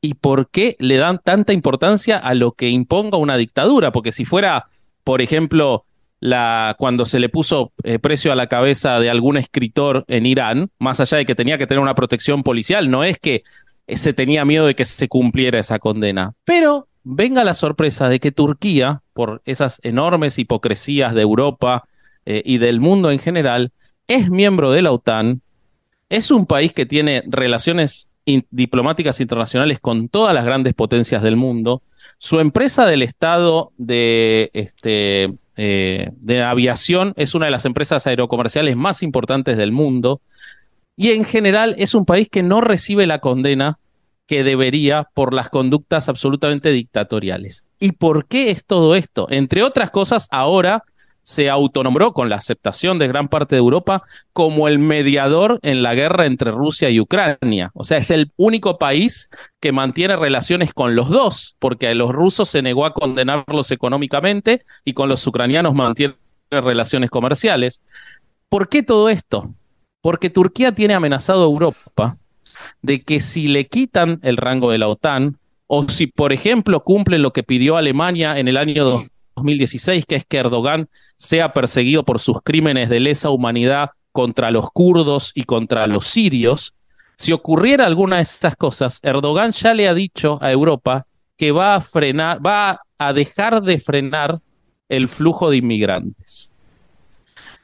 y 0.00 0.14
por 0.14 0.50
qué 0.50 0.76
le 0.78 0.96
dan 0.96 1.18
tanta 1.22 1.52
importancia 1.52 2.18
a 2.18 2.34
lo 2.34 2.52
que 2.52 2.68
imponga 2.68 3.18
una 3.18 3.36
dictadura. 3.36 3.92
Porque 3.92 4.12
si 4.12 4.24
fuera, 4.24 4.66
por 5.04 5.20
ejemplo, 5.22 5.84
la, 6.20 6.76
cuando 6.78 7.04
se 7.04 7.18
le 7.18 7.28
puso 7.28 7.72
eh, 7.84 7.98
precio 7.98 8.32
a 8.32 8.36
la 8.36 8.46
cabeza 8.46 9.00
de 9.00 9.10
algún 9.10 9.36
escritor 9.36 10.04
en 10.08 10.26
Irán, 10.26 10.70
más 10.78 11.00
allá 11.00 11.18
de 11.18 11.26
que 11.26 11.34
tenía 11.34 11.58
que 11.58 11.66
tener 11.66 11.82
una 11.82 11.94
protección 11.94 12.42
policial, 12.42 12.90
no 12.90 13.04
es 13.04 13.18
que 13.18 13.42
se 13.96 14.12
tenía 14.12 14.44
miedo 14.44 14.66
de 14.66 14.74
que 14.74 14.84
se 14.84 15.08
cumpliera 15.08 15.58
esa 15.58 15.78
condena. 15.78 16.34
Pero 16.44 16.88
venga 17.04 17.44
la 17.44 17.54
sorpresa 17.54 18.08
de 18.08 18.20
que 18.20 18.32
Turquía, 18.32 19.02
por 19.14 19.42
esas 19.44 19.80
enormes 19.82 20.38
hipocresías 20.38 21.14
de 21.14 21.22
Europa 21.22 21.84
eh, 22.26 22.42
y 22.44 22.58
del 22.58 22.80
mundo 22.80 23.10
en 23.10 23.18
general, 23.18 23.72
es 24.06 24.30
miembro 24.30 24.70
de 24.72 24.82
la 24.82 24.92
OTAN, 24.92 25.42
es 26.08 26.30
un 26.30 26.46
país 26.46 26.72
que 26.72 26.86
tiene 26.86 27.22
relaciones 27.26 28.08
diplomáticas 28.50 29.20
internacionales 29.20 29.78
con 29.80 30.08
todas 30.08 30.34
las 30.34 30.44
grandes 30.44 30.74
potencias 30.74 31.22
del 31.22 31.36
mundo. 31.36 31.82
Su 32.18 32.40
empresa 32.40 32.86
del 32.86 33.02
Estado 33.02 33.72
de, 33.78 34.50
este, 34.52 35.34
eh, 35.56 36.10
de 36.14 36.42
aviación 36.42 37.14
es 37.16 37.34
una 37.34 37.46
de 37.46 37.52
las 37.52 37.64
empresas 37.64 38.06
aerocomerciales 38.06 38.76
más 38.76 39.02
importantes 39.02 39.56
del 39.56 39.72
mundo. 39.72 40.20
Y 41.00 41.12
en 41.12 41.24
general 41.24 41.76
es 41.78 41.94
un 41.94 42.04
país 42.04 42.28
que 42.28 42.42
no 42.42 42.60
recibe 42.60 43.06
la 43.06 43.20
condena 43.20 43.78
que 44.26 44.42
debería 44.42 45.08
por 45.14 45.32
las 45.32 45.48
conductas 45.48 46.08
absolutamente 46.08 46.70
dictatoriales. 46.70 47.64
¿Y 47.78 47.92
por 47.92 48.26
qué 48.26 48.50
es 48.50 48.64
todo 48.64 48.96
esto? 48.96 49.28
Entre 49.30 49.62
otras 49.62 49.92
cosas, 49.92 50.26
ahora 50.32 50.82
se 51.22 51.50
autonombró 51.50 52.12
con 52.12 52.28
la 52.28 52.34
aceptación 52.34 52.98
de 52.98 53.06
gran 53.06 53.28
parte 53.28 53.54
de 53.54 53.60
Europa 53.60 54.02
como 54.32 54.66
el 54.66 54.80
mediador 54.80 55.60
en 55.62 55.84
la 55.84 55.94
guerra 55.94 56.26
entre 56.26 56.50
Rusia 56.50 56.90
y 56.90 56.98
Ucrania. 56.98 57.70
O 57.74 57.84
sea, 57.84 57.98
es 57.98 58.10
el 58.10 58.32
único 58.36 58.76
país 58.76 59.30
que 59.60 59.70
mantiene 59.70 60.16
relaciones 60.16 60.74
con 60.74 60.96
los 60.96 61.10
dos, 61.10 61.54
porque 61.60 61.86
a 61.86 61.94
los 61.94 62.10
rusos 62.10 62.48
se 62.48 62.60
negó 62.60 62.84
a 62.84 62.92
condenarlos 62.92 63.70
económicamente 63.70 64.62
y 64.84 64.94
con 64.94 65.08
los 65.08 65.24
ucranianos 65.24 65.74
mantiene 65.74 66.14
relaciones 66.50 67.08
comerciales. 67.08 67.82
¿Por 68.48 68.68
qué 68.68 68.82
todo 68.82 69.08
esto? 69.10 69.54
Porque 70.00 70.30
Turquía 70.30 70.72
tiene 70.72 70.94
amenazado 70.94 71.42
a 71.42 71.46
Europa 71.46 72.16
de 72.82 73.02
que 73.02 73.20
si 73.20 73.48
le 73.48 73.66
quitan 73.66 74.20
el 74.22 74.36
rango 74.36 74.70
de 74.70 74.78
la 74.78 74.88
OTAN, 74.88 75.38
o 75.66 75.88
si, 75.88 76.06
por 76.06 76.32
ejemplo, 76.32 76.82
cumplen 76.82 77.22
lo 77.22 77.32
que 77.32 77.42
pidió 77.42 77.76
Alemania 77.76 78.38
en 78.38 78.48
el 78.48 78.56
año 78.56 79.04
2016, 79.36 80.06
que 80.06 80.16
es 80.16 80.24
que 80.24 80.38
Erdogan 80.38 80.88
sea 81.16 81.52
perseguido 81.52 82.04
por 82.04 82.18
sus 82.18 82.40
crímenes 82.42 82.88
de 82.88 83.00
lesa 83.00 83.30
humanidad 83.30 83.90
contra 84.12 84.50
los 84.50 84.70
kurdos 84.70 85.32
y 85.34 85.44
contra 85.44 85.86
los 85.86 86.06
sirios, 86.06 86.74
si 87.18 87.32
ocurriera 87.32 87.84
alguna 87.84 88.16
de 88.16 88.22
esas 88.22 88.54
cosas, 88.54 89.00
Erdogan 89.02 89.50
ya 89.50 89.74
le 89.74 89.88
ha 89.88 89.94
dicho 89.94 90.38
a 90.40 90.52
Europa 90.52 91.06
que 91.36 91.50
va 91.50 91.74
a 91.74 91.80
frenar, 91.80 92.44
va 92.44 92.80
a 92.96 93.12
dejar 93.12 93.60
de 93.62 93.78
frenar 93.78 94.40
el 94.88 95.08
flujo 95.08 95.50
de 95.50 95.56
inmigrantes. 95.58 96.52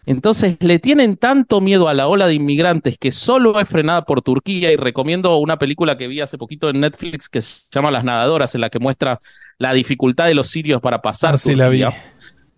Entonces 0.06 0.56
le 0.60 0.78
tienen 0.78 1.16
tanto 1.16 1.60
miedo 1.60 1.88
a 1.88 1.94
la 1.94 2.08
ola 2.08 2.26
de 2.26 2.34
inmigrantes 2.34 2.98
que 2.98 3.10
solo 3.10 3.58
es 3.58 3.68
frenada 3.68 4.04
por 4.04 4.20
Turquía 4.20 4.70
y 4.70 4.76
recomiendo 4.76 5.36
una 5.38 5.58
película 5.58 5.96
que 5.96 6.08
vi 6.08 6.20
hace 6.20 6.36
poquito 6.36 6.68
en 6.68 6.80
Netflix 6.80 7.28
que 7.28 7.40
se 7.40 7.62
llama 7.70 7.90
Las 7.90 8.04
Nadadoras, 8.04 8.54
en 8.54 8.60
la 8.60 8.70
que 8.70 8.78
muestra 8.78 9.18
la 9.58 9.72
dificultad 9.72 10.26
de 10.26 10.34
los 10.34 10.48
sirios 10.48 10.80
para 10.82 11.00
pasar. 11.00 11.36
Ah, 11.36 11.52
la 11.52 11.68
vi. 11.68 11.84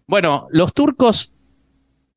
Bueno, 0.08 0.48
los 0.50 0.72
turcos, 0.72 1.32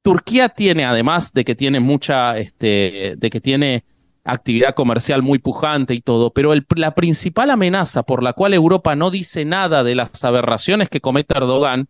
Turquía 0.02 0.50
tiene, 0.50 0.86
además 0.86 1.34
de 1.34 1.46
que 1.46 1.56
tiene 1.56 1.80
mucha, 1.80 2.38
este, 2.38 3.15
de 3.18 3.30
que 3.30 3.42
tiene 3.42 3.84
actividad 4.24 4.76
comercial 4.76 5.22
muy 5.22 5.39
pujante 5.39 5.94
y 5.94 6.02
todo, 6.02 6.32
pero 6.32 6.54
la 6.76 6.96
principal 6.96 7.52
amenaza 7.52 8.04
por 8.04 8.24
la 8.24 8.34
cual 8.34 8.54
Europa 8.54 8.96
no 8.96 9.12
dice 9.12 9.46
nada 9.46 9.84
de 9.84 9.96
las 9.96 10.24
aberraciones 10.24 10.89
que 10.89 11.02
comete 11.02 11.36
Erdogan, 11.38 11.88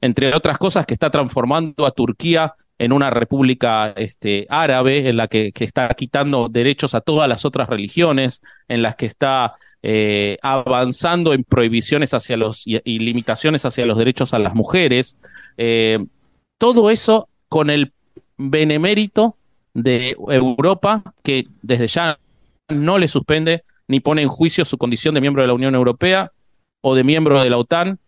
entre 0.00 0.34
otras 0.34 0.58
cosas 0.58 0.86
que 0.86 0.94
está 0.94 1.10
transformando 1.10 1.86
a 1.86 1.90
Turquía 1.92 2.54
en 2.78 2.92
una 2.92 3.10
república 3.10 3.90
este, 3.96 4.46
árabe 4.50 5.08
en 5.08 5.16
la 5.16 5.28
que, 5.28 5.52
está 5.58 5.88
quitando 5.94 6.48
derechos 6.48 6.94
a 6.94 7.00
todas 7.00 7.28
las 7.28 7.44
otras 7.44 7.68
religiones, 7.68 8.42
en 8.68 8.82
las 8.82 8.96
que 8.96 9.06
está 9.06 9.54
eh, 9.82 10.38
avanzando 10.42 11.32
en 11.32 11.44
prohibiciones 11.44 12.12
hacia 12.12 12.36
los 12.36 12.66
y, 12.66 12.80
limitaciones 12.98 13.64
hacia 13.64 13.86
los 13.86 13.98
derechos 13.98 14.34
a 14.34 14.38
las 14.38 14.54
mujeres. 14.54 15.16
Eh, 15.56 15.98
todo 16.58 16.90
eso 16.90 17.28
con 17.48 17.70
el 17.70 17.92
benemérito 18.36 19.36
de 19.72 20.16
Europa, 20.28 21.02
que 21.22 21.46
desde 21.62 21.86
ya 21.86 22.18
no 22.68 22.98
le 22.98 23.08
suspende 23.08 23.64
ni 23.88 24.00
pone 24.00 24.22
en 24.22 24.28
juicio 24.28 24.64
su 24.64 24.78
condición 24.78 25.14
de 25.14 25.20
miembro 25.20 25.42
de 25.42 25.48
la 25.48 25.54
Unión 25.54 25.74
Europea 25.74 26.32
o 26.80 26.94
de 26.94 27.04
miembro 27.04 27.40
de 27.42 27.50
la 27.50 27.58
OTAN, 27.58 27.98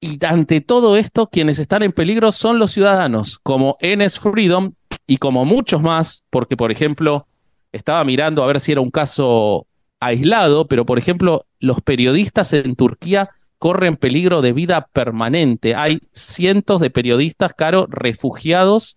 y 0.00 0.18
ante 0.24 0.60
todo 0.62 0.96
esto, 0.96 1.28
quienes 1.28 1.58
están 1.58 1.82
en 1.82 1.92
peligro 1.92 2.32
son 2.32 2.58
los 2.58 2.72
ciudadanos, 2.72 3.38
como 3.42 3.76
Enes 3.80 4.18
Freedom 4.18 4.72
y 5.06 5.18
como 5.18 5.44
muchos 5.44 5.82
más, 5.82 6.24
porque, 6.30 6.56
por 6.56 6.72
ejemplo, 6.72 7.26
estaba 7.70 8.02
mirando 8.04 8.42
a 8.42 8.46
ver 8.46 8.60
si 8.60 8.72
era 8.72 8.80
un 8.80 8.90
caso 8.90 9.66
aislado, 10.00 10.66
pero, 10.68 10.86
por 10.86 10.98
ejemplo, 10.98 11.44
los 11.58 11.82
periodistas 11.82 12.52
en 12.54 12.76
Turquía 12.76 13.30
corren 13.58 13.96
peligro 13.96 14.40
de 14.40 14.54
vida 14.54 14.88
permanente. 14.90 15.74
Hay 15.74 16.00
cientos 16.14 16.80
de 16.80 16.88
periodistas, 16.88 17.52
Caro, 17.52 17.86
refugiados 17.90 18.96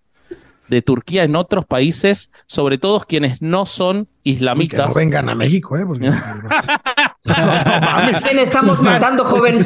de 0.69 0.81
Turquía 0.81 1.25
en 1.25 1.35
otros 1.35 1.65
países, 1.65 2.31
sobre 2.47 2.77
todo 2.77 3.01
quienes 3.01 3.41
no 3.41 3.65
son 3.65 4.07
islamitas. 4.23 4.87
no 4.87 4.95
vengan 4.95 5.27
a 5.27 5.35
México, 5.35 5.77
¿eh? 5.77 5.83
¿Quién 7.23 8.39
estamos 8.39 8.81
matando, 8.81 9.23
joven? 9.23 9.65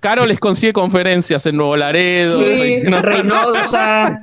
Caro 0.00 0.24
les 0.24 0.40
consigue 0.40 0.72
conferencias 0.72 1.44
en 1.44 1.56
Nuevo 1.56 1.76
Laredo, 1.76 2.42
sí, 2.42 2.82
Reynosa, 2.82 4.18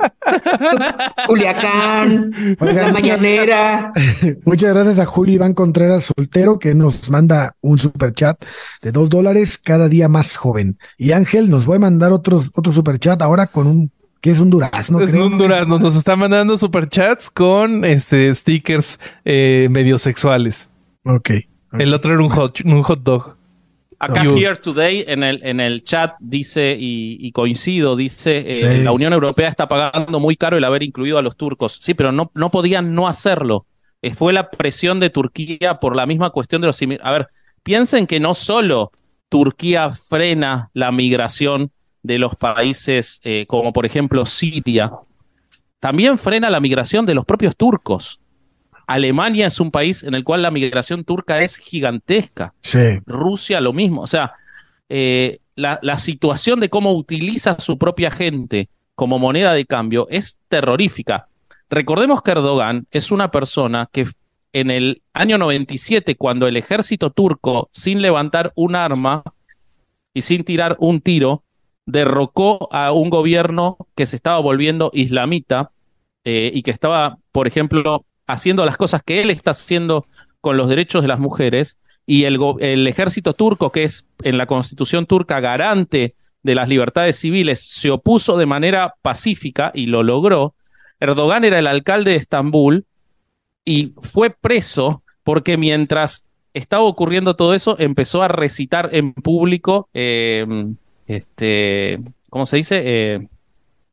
Culiacán, 1.28 2.58
La 2.60 2.92
Mañanera. 2.92 3.92
Muchas 4.46 4.74
gracias 4.74 4.98
a 4.98 5.06
Julio 5.06 5.36
Iván 5.36 5.54
Contreras 5.54 6.12
Soltero, 6.16 6.58
que 6.58 6.74
nos 6.74 7.10
manda 7.12 7.56
un 7.62 7.78
super 7.78 8.14
chat 8.14 8.44
de 8.82 8.92
dos 8.92 9.10
dólares 9.10 9.60
cada 9.60 9.88
día 9.88 10.10
más 10.10 10.36
joven. 10.36 10.80
Y 10.98 11.12
Ángel 11.12 11.52
nos 11.52 11.70
va 11.70 11.76
a 11.76 11.80
mandar 11.80 12.12
otro, 12.14 12.44
otro 12.56 12.74
super 12.74 12.98
chat 12.98 13.22
ahora 13.22 13.46
con 13.48 13.68
un 13.68 13.92
que 14.22 14.32
es 14.32 14.40
un 14.40 14.50
durazno. 14.50 15.00
Es 15.02 15.14
un 15.14 15.38
durazno. 15.38 15.78
Nos 15.78 15.96
está 15.96 16.16
mandando 16.16 16.58
superchats 16.58 17.30
con 17.30 17.86
este 17.86 18.34
stickers 18.34 19.00
eh, 19.24 19.68
medio 19.70 20.00
sexuales. 20.00 20.72
Ok. 21.04 21.30
El 21.80 21.94
otro 21.94 22.14
era 22.14 22.24
un 22.24 22.30
hot, 22.30 22.62
un 22.64 22.84
hot 22.84 23.04
dog. 23.04 23.36
Acá 23.98 24.24
Here 24.24 24.58
Today 24.58 25.06
en 25.08 25.24
el, 25.24 25.40
en 25.44 25.60
el 25.60 25.84
chat 25.84 26.16
dice, 26.20 26.76
y, 26.78 27.32
coincido, 27.32 27.96
dice, 27.96 28.44
eh, 28.46 28.84
la 28.84 28.92
Unión 28.92 29.14
Europea 29.14 29.48
está 29.48 29.68
pagando 29.68 30.20
muy 30.20 30.36
caro 30.36 30.58
el 30.58 30.64
haber 30.64 30.84
incluido 30.84 31.18
a 31.18 31.22
los 31.22 31.38
turcos. 31.38 31.80
Sí, 31.82 31.94
pero 31.94 32.12
no, 32.12 32.32
no 32.34 32.52
podían 32.52 32.94
no 32.94 33.08
hacerlo. 33.08 33.66
Eh, 34.02 34.14
fue 34.14 34.34
la 34.34 34.52
presión 34.52 35.00
de 35.00 35.10
Turquía 35.10 35.80
por 35.80 35.96
la 35.96 36.06
misma 36.06 36.30
cuestión 36.30 36.62
de 36.62 36.68
los... 36.68 36.80
A 37.02 37.12
ver, 37.12 37.30
piensen 37.64 38.06
que 38.06 38.20
no 38.20 38.34
solo 38.34 38.92
Turquía 39.30 39.92
frena 39.92 40.70
la 40.74 40.92
migración 40.92 41.72
de 42.04 42.20
los 42.20 42.36
países 42.36 43.20
eh, 43.24 43.46
como 43.48 43.74
por 43.74 43.86
ejemplo 43.86 44.26
Siria, 44.26 44.92
también 45.80 46.18
frena 46.18 46.50
la 46.50 46.60
migración 46.60 47.06
de 47.06 47.16
los 47.16 47.26
propios 47.26 47.56
turcos. 47.56 48.20
Alemania 48.88 49.48
es 49.48 49.60
un 49.60 49.72
país 49.72 50.04
en 50.04 50.16
el 50.16 50.24
cual 50.24 50.42
la 50.42 50.52
migración 50.52 51.04
turca 51.04 51.42
es 51.42 51.58
gigantesca. 51.58 52.54
Rusia 53.06 53.62
lo 53.62 53.74
mismo. 53.74 54.02
O 54.02 54.08
sea, 54.08 54.34
eh, 54.90 55.40
la, 55.56 55.80
la, 55.82 55.98
situación 55.98 56.60
de 56.60 56.70
cómo 56.70 56.94
utiliza 56.94 57.60
su 57.60 57.78
propia 57.78 58.12
gente 58.12 58.70
como 58.94 59.20
moneda 59.20 59.54
de 59.54 59.66
cambio 59.66 60.08
es 60.10 60.40
terrorífica. 60.48 61.28
Recordemos 61.70 62.22
que 62.22 62.32
Erdogan 62.32 62.88
es 62.92 63.12
una 63.12 63.32
persona 63.32 63.90
que 63.92 64.06
en 64.54 64.72
el 64.72 65.02
año 65.14 65.38
97, 65.38 66.16
cuando 66.16 66.48
el 66.48 66.56
ejército 66.56 67.10
turco, 67.10 67.70
sin 67.74 68.02
levantar 68.02 68.54
un 68.56 68.76
arma 68.76 69.24
y 70.14 70.22
sin 70.22 70.46
tirar 70.46 70.78
un 70.80 71.02
tiro, 71.02 71.44
derrocó 71.86 72.70
a 72.72 72.94
un 72.94 73.10
gobierno 73.10 73.78
que 73.96 74.06
se 74.06 74.16
estaba 74.16 74.40
volviendo 74.40 74.92
islamita 74.94 75.72
eh, 76.24 76.52
y 76.54 76.64
que 76.64 76.72
estaba, 76.72 77.18
por 77.32 77.48
ejemplo, 77.48 78.06
haciendo 78.28 78.66
las 78.66 78.78
cosas 78.78 79.02
que 79.04 79.22
él 79.22 79.30
está 79.30 79.52
haciendo 79.52 80.06
con 80.42 80.58
los 80.58 80.70
derechos 80.70 81.02
de 81.02 81.08
las 81.08 81.20
mujeres, 81.20 81.78
y 82.08 82.26
el, 82.26 82.88
ejército 82.88 83.34
turco, 83.34 83.72
que 83.72 83.84
es 83.84 84.06
en 84.24 84.38
la 84.38 84.46
constitución 84.46 85.08
turca 85.08 85.40
garante 85.40 86.14
de 86.44 86.56
las 86.56 86.70
libertades 86.70 87.18
civiles, 87.18 87.60
se 87.60 87.90
opuso 87.90 88.38
de 88.38 88.46
manera 88.46 88.94
pacífica 89.02 89.72
y 89.74 89.88
lo 89.88 90.04
logró. 90.04 90.54
Erdogan 91.00 91.44
era 91.44 91.58
el 91.58 91.66
alcalde 91.66 92.12
de 92.12 92.18
Estambul 92.18 92.86
y 93.66 93.94
fue 94.02 94.30
preso 94.30 95.02
porque 95.24 95.58
mientras 95.58 96.30
estaba 96.54 96.84
ocurriendo 96.84 97.36
todo 97.36 97.56
eso, 97.56 97.76
empezó 97.80 98.22
a 98.22 98.28
recitar 98.28 98.90
en 98.94 99.14
público 99.14 99.90
eh, 99.94 100.46
este, 101.08 102.00
¿cómo 102.30 102.46
se 102.46 102.58
dice? 102.58 102.82
Eh, 102.86 103.28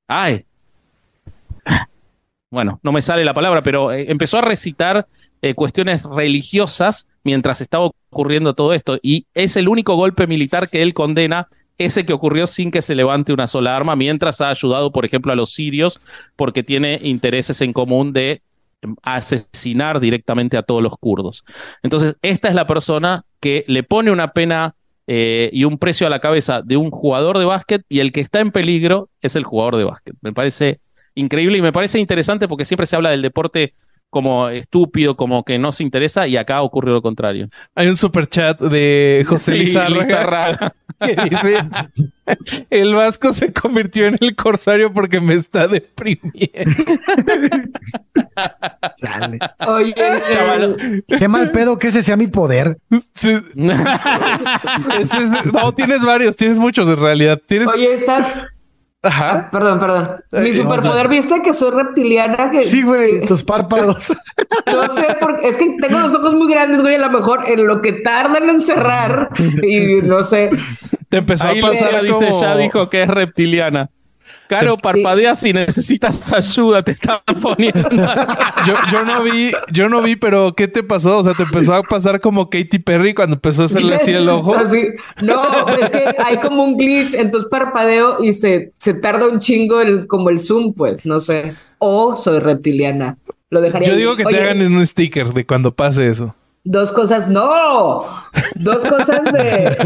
ay. 0.06 0.44
Bueno, 2.52 2.80
no 2.82 2.92
me 2.92 3.00
sale 3.00 3.24
la 3.24 3.32
palabra, 3.32 3.62
pero 3.62 3.92
eh, 3.92 4.10
empezó 4.10 4.36
a 4.36 4.42
recitar 4.42 5.06
eh, 5.40 5.54
cuestiones 5.54 6.04
religiosas 6.04 7.08
mientras 7.24 7.62
estaba 7.62 7.86
ocurriendo 8.10 8.52
todo 8.54 8.74
esto. 8.74 8.98
Y 9.00 9.24
es 9.32 9.56
el 9.56 9.70
único 9.70 9.96
golpe 9.96 10.26
militar 10.26 10.68
que 10.68 10.82
él 10.82 10.92
condena, 10.92 11.48
ese 11.78 12.04
que 12.04 12.12
ocurrió 12.12 12.46
sin 12.46 12.70
que 12.70 12.82
se 12.82 12.94
levante 12.94 13.32
una 13.32 13.46
sola 13.46 13.74
arma, 13.74 13.96
mientras 13.96 14.42
ha 14.42 14.50
ayudado, 14.50 14.92
por 14.92 15.06
ejemplo, 15.06 15.32
a 15.32 15.34
los 15.34 15.54
sirios, 15.54 15.98
porque 16.36 16.62
tiene 16.62 17.00
intereses 17.02 17.62
en 17.62 17.72
común 17.72 18.12
de 18.12 18.42
em, 18.82 18.96
asesinar 19.02 19.98
directamente 19.98 20.58
a 20.58 20.62
todos 20.62 20.82
los 20.82 20.94
kurdos. 20.98 21.46
Entonces, 21.82 22.18
esta 22.20 22.50
es 22.50 22.54
la 22.54 22.66
persona 22.66 23.24
que 23.40 23.64
le 23.66 23.82
pone 23.82 24.12
una 24.12 24.34
pena 24.34 24.74
eh, 25.06 25.48
y 25.54 25.64
un 25.64 25.78
precio 25.78 26.06
a 26.06 26.10
la 26.10 26.20
cabeza 26.20 26.60
de 26.60 26.76
un 26.76 26.90
jugador 26.90 27.38
de 27.38 27.46
básquet 27.46 27.82
y 27.88 28.00
el 28.00 28.12
que 28.12 28.20
está 28.20 28.40
en 28.40 28.52
peligro 28.52 29.08
es 29.22 29.36
el 29.36 29.44
jugador 29.44 29.78
de 29.78 29.84
básquet. 29.84 30.16
Me 30.20 30.34
parece 30.34 30.80
increíble 31.14 31.58
y 31.58 31.62
me 31.62 31.72
parece 31.72 31.98
interesante 31.98 32.48
porque 32.48 32.64
siempre 32.64 32.86
se 32.86 32.96
habla 32.96 33.10
del 33.10 33.22
deporte 33.22 33.74
como 34.12 34.48
estúpido, 34.50 35.16
como 35.16 35.42
que 35.42 35.58
no 35.58 35.72
se 35.72 35.84
interesa, 35.84 36.28
y 36.28 36.36
acá 36.36 36.60
ocurre 36.60 36.90
lo 36.90 37.00
contrario. 37.00 37.48
Hay 37.74 37.88
un 37.88 37.96
super 37.96 38.26
chat 38.26 38.60
de 38.60 39.24
José 39.26 39.54
Lizarraga, 39.54 40.74
que 41.00 41.16
dice: 41.30 41.64
El 42.68 42.94
Vasco 42.94 43.32
se 43.32 43.54
convirtió 43.54 44.04
en 44.04 44.18
el 44.20 44.36
corsario 44.36 44.92
porque 44.92 45.18
me 45.18 45.32
está 45.32 45.66
deprimiendo. 45.66 46.30
Oye, 49.66 49.94
chaval, 50.30 51.04
qué 51.08 51.28
mal 51.28 51.50
pedo 51.50 51.78
que 51.78 51.88
ese 51.88 52.02
sea 52.02 52.18
mi 52.18 52.26
poder. 52.26 52.76
no, 53.54 53.74
tienes 55.74 56.04
varios, 56.04 56.36
tienes 56.36 56.58
muchos 56.58 56.86
en 56.86 56.98
realidad. 56.98 57.40
Tienes... 57.48 57.68
Oye, 57.68 57.94
está 57.94 58.46
Ajá. 59.02 59.30
Ah, 59.32 59.50
perdón, 59.50 59.80
perdón. 59.80 60.10
Mi 60.30 60.54
superpoder, 60.54 61.08
¿viste 61.08 61.42
que 61.42 61.52
soy 61.52 61.72
reptiliana? 61.72 62.50
Que, 62.50 62.62
sí, 62.62 62.82
güey, 62.82 63.26
tus 63.26 63.42
párpados. 63.44 64.12
No 64.66 64.94
sé, 64.94 65.06
porque 65.20 65.48
es 65.48 65.56
que 65.56 65.76
tengo 65.80 65.98
los 65.98 66.14
ojos 66.14 66.34
muy 66.34 66.50
grandes, 66.50 66.80
güey, 66.82 66.94
a 66.94 66.98
lo 66.98 67.10
mejor 67.10 67.48
en 67.48 67.66
lo 67.66 67.82
que 67.82 67.92
tardan 67.92 68.48
en 68.48 68.62
cerrar 68.62 69.30
y 69.62 70.02
no 70.02 70.22
sé. 70.22 70.50
Te 71.08 71.18
empezó 71.18 71.48
a 71.48 71.54
pasar, 71.60 72.02
dice, 72.02 72.30
ya 72.38 72.56
dijo 72.56 72.88
que 72.88 73.02
es 73.02 73.08
reptiliana. 73.08 73.90
Caro, 74.58 74.76
parpadea 74.76 75.34
si 75.34 75.52
necesitas 75.52 76.32
ayuda, 76.32 76.82
te 76.82 76.92
están 76.92 77.18
poniendo. 77.42 77.88
yo, 78.90 79.04
no 79.04 79.22
vi, 79.22 79.52
yo 79.72 79.88
no 79.88 80.02
vi, 80.02 80.16
pero 80.16 80.54
¿qué 80.54 80.68
te 80.68 80.82
pasó? 80.82 81.18
O 81.18 81.22
sea, 81.22 81.34
te 81.34 81.42
empezó 81.42 81.74
a 81.74 81.82
pasar 81.82 82.20
como 82.20 82.48
Katy 82.50 82.78
Perry 82.78 83.14
cuando 83.14 83.34
empezó 83.34 83.62
a 83.62 83.64
hacerle 83.66 83.96
así 83.96 84.12
el 84.12 84.28
ojo. 84.28 84.54
No, 85.22 85.68
es 85.68 85.90
que 85.90 86.14
hay 86.24 86.36
como 86.38 86.64
un 86.64 86.76
glitch, 86.76 87.14
entonces 87.14 87.48
parpadeo 87.50 88.22
y 88.22 88.32
se, 88.32 88.72
se 88.76 88.94
tarda 88.94 89.28
un 89.28 89.40
chingo 89.40 89.80
el, 89.80 90.06
como 90.06 90.30
el 90.30 90.38
zoom, 90.38 90.74
pues, 90.74 91.06
no 91.06 91.20
sé. 91.20 91.54
O 91.78 92.16
soy 92.16 92.38
reptiliana. 92.38 93.18
Lo 93.50 93.60
dejaría. 93.60 93.88
Yo 93.88 93.96
digo 93.96 94.16
que 94.16 94.24
te 94.24 94.40
hagan 94.40 94.62
un 94.62 94.86
sticker 94.86 95.32
de 95.34 95.44
cuando 95.44 95.74
pase 95.74 96.08
eso. 96.08 96.34
Dos 96.64 96.92
cosas, 96.92 97.28
no. 97.28 98.04
Dos 98.54 98.84
cosas 98.84 99.24
de, 99.32 99.76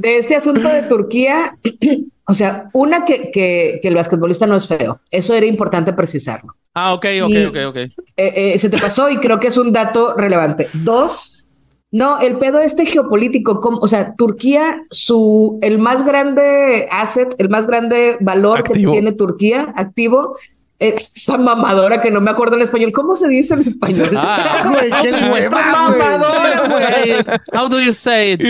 de 0.00 0.18
este 0.18 0.36
asunto 0.36 0.68
de 0.68 0.82
Turquía. 0.82 1.56
O 2.28 2.34
sea, 2.34 2.70
una 2.72 3.04
que, 3.04 3.30
que, 3.30 3.78
el 3.84 3.94
basquetbolista 3.94 4.48
no 4.48 4.56
es 4.56 4.66
feo. 4.66 5.00
Eso 5.12 5.32
era 5.32 5.46
importante 5.46 5.92
precisarlo. 5.92 6.56
Ah, 6.74 6.92
ok, 6.92 7.06
ok, 7.22 7.32
ok, 7.50 7.56
ok. 7.68 7.76
Eh, 7.76 7.92
eh, 8.16 8.58
se 8.58 8.68
te 8.68 8.78
pasó 8.78 9.08
y 9.08 9.18
creo 9.18 9.38
que 9.38 9.46
es 9.46 9.56
un 9.56 9.72
dato 9.72 10.12
relevante. 10.16 10.66
Dos, 10.72 11.46
no, 11.92 12.18
el 12.18 12.36
pedo 12.38 12.60
este 12.60 12.84
geopolítico, 12.84 13.60
o 13.62 13.86
sea, 13.86 14.14
Turquía, 14.16 14.82
su, 14.90 15.60
el 15.62 15.78
más 15.78 16.04
grande 16.04 16.88
asset, 16.90 17.32
el 17.38 17.48
más 17.48 17.68
grande 17.68 18.16
valor 18.20 18.64
que 18.64 18.74
tiene 18.74 19.12
Turquía 19.12 19.72
activo 19.76 20.36
esa 20.78 21.38
mamadora 21.38 22.00
que 22.02 22.10
no 22.10 22.20
me 22.20 22.30
acuerdo 22.30 22.56
en 22.56 22.62
español. 22.62 22.92
¿Cómo 22.92 23.16
se 23.16 23.28
dice 23.28 23.54
en 23.54 23.60
español? 23.60 24.10
Ah, 24.16 24.64
güey, 24.70 24.90
qué 25.02 25.48
mamadora, 25.50 26.60
güey. 26.68 27.14
How 27.52 27.68
do 27.68 27.80
you 27.80 27.94
say 27.94 28.32
it? 28.32 28.42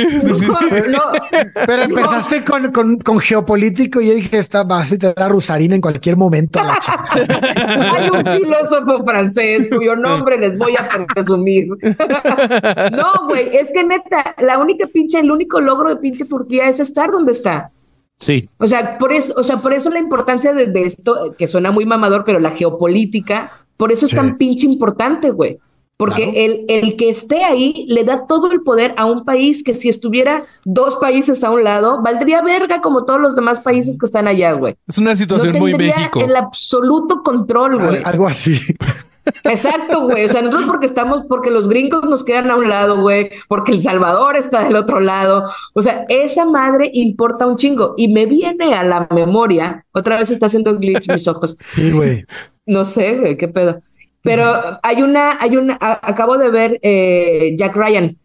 pero 1.66 1.82
empezaste 1.82 2.44
con, 2.44 2.72
con, 2.72 2.98
con, 2.98 3.20
geopolítico 3.20 4.00
y 4.00 4.08
yo 4.08 4.14
dije, 4.14 4.38
esta 4.38 4.64
base 4.64 4.98
te 4.98 5.12
da 5.12 5.28
rusarina 5.28 5.76
en 5.76 5.80
cualquier 5.80 6.16
momento. 6.16 6.60
La 6.62 6.78
Hay 7.12 8.10
un 8.10 8.42
filósofo 8.42 9.04
francés 9.04 9.68
cuyo 9.68 9.94
nombre 9.96 10.38
les 10.38 10.58
voy 10.58 10.74
a 10.76 10.88
presumir. 11.06 11.68
no, 12.92 13.26
güey, 13.28 13.56
es 13.56 13.70
que 13.72 13.84
neta, 13.84 14.34
la 14.38 14.58
única 14.58 14.86
pinche, 14.86 15.20
el 15.20 15.30
único 15.30 15.60
logro 15.60 15.90
de 15.90 15.96
pinche 15.96 16.24
Turquía 16.24 16.68
es 16.68 16.80
estar 16.80 17.10
donde 17.10 17.32
está. 17.32 17.70
Sí. 18.18 18.48
O 18.58 18.66
sea, 18.66 18.98
por 18.98 19.12
eso, 19.12 19.34
o 19.36 19.42
sea, 19.42 19.58
por 19.58 19.72
eso 19.72 19.90
la 19.90 19.98
importancia 19.98 20.52
de, 20.52 20.70
esto, 20.82 21.34
que 21.36 21.46
suena 21.46 21.70
muy 21.70 21.84
mamador, 21.84 22.24
pero 22.24 22.38
la 22.38 22.50
geopolítica, 22.50 23.52
por 23.76 23.92
eso 23.92 24.06
es 24.06 24.12
tan 24.12 24.38
pinche 24.38 24.66
importante, 24.66 25.30
güey. 25.30 25.58
Porque 25.98 26.44
el, 26.44 26.66
el 26.68 26.94
que 26.96 27.08
esté 27.08 27.42
ahí 27.42 27.86
le 27.88 28.04
da 28.04 28.26
todo 28.26 28.52
el 28.52 28.60
poder 28.60 28.92
a 28.98 29.06
un 29.06 29.24
país 29.24 29.62
que 29.64 29.72
si 29.72 29.88
estuviera 29.88 30.44
dos 30.66 30.96
países 30.96 31.42
a 31.42 31.50
un 31.50 31.64
lado, 31.64 32.02
valdría 32.02 32.42
verga 32.42 32.82
como 32.82 33.06
todos 33.06 33.18
los 33.18 33.34
demás 33.34 33.60
países 33.60 33.96
que 33.96 34.04
están 34.04 34.28
allá, 34.28 34.52
güey. 34.52 34.76
Es 34.86 34.98
una 34.98 35.16
situación 35.16 35.58
muy 35.58 35.72
México. 35.72 36.20
El 36.22 36.36
absoluto 36.36 37.22
control, 37.22 37.78
güey. 37.78 38.02
Algo 38.04 38.26
así. 38.26 38.60
Exacto, 39.44 40.02
güey. 40.02 40.24
O 40.24 40.28
sea, 40.28 40.42
nosotros 40.42 40.66
porque 40.66 40.86
estamos, 40.86 41.24
porque 41.28 41.50
los 41.50 41.68
gringos 41.68 42.04
nos 42.04 42.24
quedan 42.24 42.50
a 42.50 42.56
un 42.56 42.68
lado, 42.68 43.00
güey, 43.00 43.30
porque 43.48 43.72
El 43.72 43.80
Salvador 43.80 44.36
está 44.36 44.64
del 44.64 44.76
otro 44.76 45.00
lado. 45.00 45.44
O 45.74 45.82
sea, 45.82 46.04
esa 46.08 46.44
madre 46.44 46.90
importa 46.92 47.46
un 47.46 47.56
chingo. 47.56 47.94
Y 47.96 48.08
me 48.08 48.26
viene 48.26 48.74
a 48.74 48.82
la 48.82 49.08
memoria, 49.14 49.84
otra 49.92 50.18
vez 50.18 50.30
está 50.30 50.46
haciendo 50.46 50.76
glitch 50.78 51.08
mis 51.08 51.28
ojos. 51.28 51.56
Sí, 51.76 51.90
güey. 51.90 52.24
No 52.64 52.84
sé, 52.84 53.18
güey, 53.18 53.36
qué 53.36 53.48
pedo. 53.48 53.80
Pero 54.22 54.78
hay 54.82 55.02
una, 55.02 55.36
hay 55.40 55.56
una, 55.56 55.76
acabo 55.80 56.38
de 56.38 56.50
ver 56.50 56.78
eh, 56.82 57.54
Jack 57.58 57.76
Ryan. 57.76 58.16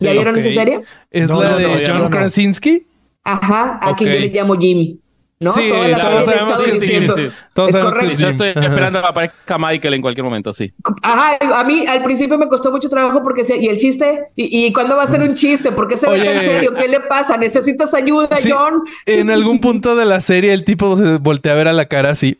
¿Ya 0.00 0.12
vieron 0.12 0.36
esa 0.38 0.50
serie? 0.50 0.82
Es 1.10 1.28
la 1.28 1.56
de 1.56 1.84
John 1.86 2.10
Krasinski. 2.10 2.86
Ajá, 3.22 3.78
a 3.82 3.94
quien 3.94 4.12
yo 4.14 4.20
le 4.20 4.28
llamo 4.28 4.56
Jim. 4.56 4.98
¿No? 5.40 5.52
Sí, 5.52 5.70
Toda 5.70 5.88
la 5.88 6.22
sabemos 6.22 6.62
que 6.62 6.72
sí, 6.72 6.78
diciendo, 6.80 7.14
sí. 7.16 7.30
Todos 7.54 7.70
es 7.70 7.74
sabemos 7.74 7.94
que 7.94 8.00
correcto. 8.00 8.22
Yo 8.22 8.28
estoy 8.28 8.48
esperando 8.48 8.98
a 8.98 9.02
que 9.02 9.08
aparezca 9.08 9.58
Michael 9.58 9.94
en 9.94 10.02
cualquier 10.02 10.24
momento, 10.24 10.52
sí. 10.52 10.72
Ajá, 11.02 11.38
a 11.58 11.64
mí 11.64 11.86
al 11.86 12.02
principio 12.02 12.36
me 12.36 12.46
costó 12.46 12.70
mucho 12.70 12.90
trabajo 12.90 13.22
porque 13.22 13.42
¿y 13.58 13.66
el 13.68 13.78
chiste? 13.78 14.28
¿Y, 14.36 14.66
y 14.66 14.72
cuándo 14.72 14.96
va 14.96 15.04
a 15.04 15.06
ser 15.06 15.22
un 15.22 15.34
chiste? 15.34 15.72
¿Por 15.72 15.88
qué 15.88 15.96
se 15.96 16.08
ve 16.10 16.22
tan 16.22 16.42
serio? 16.42 16.74
¿Qué 16.74 16.88
le 16.88 17.00
pasa? 17.00 17.38
¿Necesitas 17.38 17.94
ayuda, 17.94 18.36
Sí, 18.36 18.50
John? 18.50 18.82
En 19.06 19.30
algún 19.30 19.60
punto 19.60 19.96
de 19.96 20.04
la 20.04 20.20
serie 20.20 20.52
el 20.52 20.64
tipo 20.64 20.96
se 20.96 21.16
voltea 21.16 21.52
a 21.52 21.56
ver 21.56 21.68
a 21.68 21.72
la 21.72 21.86
cara 21.86 22.10
así. 22.10 22.38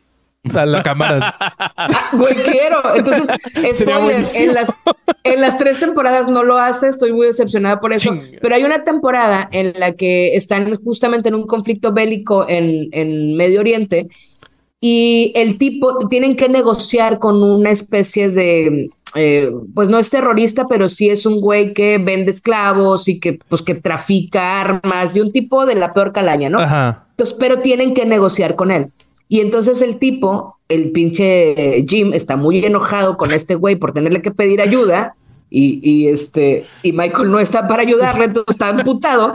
A 0.55 0.65
la 0.65 0.81
cámara. 0.81 1.35
Güey, 2.13 2.35
quiero. 2.35 2.95
Entonces, 2.95 3.29
spoiler, 3.73 4.23
en 4.35 4.53
las, 4.53 4.75
en 5.23 5.41
las 5.41 5.57
tres 5.57 5.79
temporadas 5.79 6.27
no 6.27 6.43
lo 6.43 6.57
hace, 6.57 6.87
estoy 6.87 7.13
muy 7.13 7.27
decepcionada 7.27 7.79
por 7.79 7.93
eso. 7.93 8.09
Chinga. 8.09 8.39
Pero 8.41 8.55
hay 8.55 8.63
una 8.63 8.83
temporada 8.83 9.47
en 9.51 9.73
la 9.79 9.93
que 9.93 10.35
están 10.35 10.75
justamente 10.83 11.29
en 11.29 11.35
un 11.35 11.47
conflicto 11.47 11.93
bélico 11.93 12.45
en, 12.49 12.89
en 12.91 13.35
Medio 13.37 13.59
Oriente 13.59 14.09
y 14.81 15.31
el 15.35 15.59
tipo 15.59 16.07
tienen 16.09 16.35
que 16.35 16.49
negociar 16.49 17.19
con 17.19 17.41
una 17.43 17.69
especie 17.69 18.31
de, 18.31 18.89
eh, 19.13 19.51
pues 19.75 19.89
no 19.89 19.99
es 19.99 20.09
terrorista, 20.09 20.67
pero 20.67 20.89
sí 20.89 21.09
es 21.09 21.27
un 21.27 21.39
güey 21.39 21.73
que 21.73 21.99
vende 21.99 22.31
esclavos 22.31 23.07
y 23.07 23.19
que, 23.19 23.39
pues, 23.47 23.61
que 23.61 23.75
trafica 23.75 24.59
armas, 24.59 25.13
de 25.13 25.21
un 25.21 25.31
tipo 25.31 25.67
de 25.67 25.75
la 25.75 25.93
peor 25.93 26.11
calaña, 26.11 26.49
¿no? 26.49 26.59
Ajá. 26.59 27.05
Entonces, 27.11 27.35
pero 27.39 27.59
tienen 27.59 27.93
que 27.93 28.05
negociar 28.05 28.55
con 28.55 28.71
él. 28.71 28.91
Y 29.31 29.39
entonces 29.39 29.81
el 29.81 29.97
tipo, 29.97 30.57
el 30.67 30.91
pinche 30.91 31.85
Jim, 31.87 32.11
está 32.13 32.35
muy 32.35 32.65
enojado 32.65 33.15
con 33.15 33.31
este 33.31 33.55
güey 33.55 33.77
por 33.77 33.93
tenerle 33.93 34.21
que 34.21 34.31
pedir 34.31 34.59
ayuda. 34.59 35.15
Y, 35.49 35.79
y 35.89 36.07
este, 36.07 36.65
y 36.83 36.91
Michael 36.91 37.31
no 37.31 37.39
está 37.39 37.65
para 37.65 37.81
ayudarle, 37.81 38.25
entonces 38.25 38.51
está 38.53 38.67
amputado. 38.67 39.31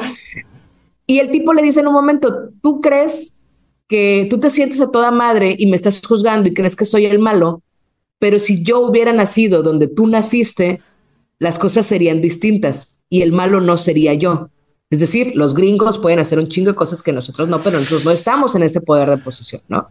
Y 1.06 1.18
el 1.18 1.30
tipo 1.30 1.54
le 1.54 1.62
dice 1.62 1.80
en 1.80 1.86
un 1.86 1.94
momento: 1.94 2.50
¿Tú 2.60 2.82
crees 2.82 3.42
que 3.88 4.26
tú 4.28 4.38
te 4.38 4.50
sientes 4.50 4.82
a 4.82 4.90
toda 4.90 5.10
madre 5.10 5.56
y 5.58 5.64
me 5.64 5.76
estás 5.76 6.02
juzgando 6.06 6.46
y 6.46 6.52
crees 6.52 6.76
que 6.76 6.84
soy 6.84 7.06
el 7.06 7.18
malo? 7.18 7.62
Pero 8.18 8.38
si 8.38 8.62
yo 8.62 8.80
hubiera 8.80 9.14
nacido 9.14 9.62
donde 9.62 9.88
tú 9.88 10.06
naciste, 10.08 10.82
las 11.38 11.58
cosas 11.58 11.86
serían 11.86 12.20
distintas 12.20 13.00
y 13.08 13.22
el 13.22 13.32
malo 13.32 13.62
no 13.62 13.78
sería 13.78 14.12
yo. 14.12 14.50
Es 14.88 15.00
decir, 15.00 15.32
los 15.34 15.54
gringos 15.54 15.98
pueden 15.98 16.20
hacer 16.20 16.38
un 16.38 16.48
chingo 16.48 16.70
de 16.70 16.76
cosas 16.76 17.02
que 17.02 17.12
nosotros 17.12 17.48
no, 17.48 17.60
pero 17.60 17.78
nosotros 17.78 18.04
no 18.04 18.12
estamos 18.12 18.54
en 18.54 18.62
ese 18.62 18.80
poder 18.80 19.10
de 19.10 19.18
posesión, 19.18 19.60
¿no? 19.68 19.88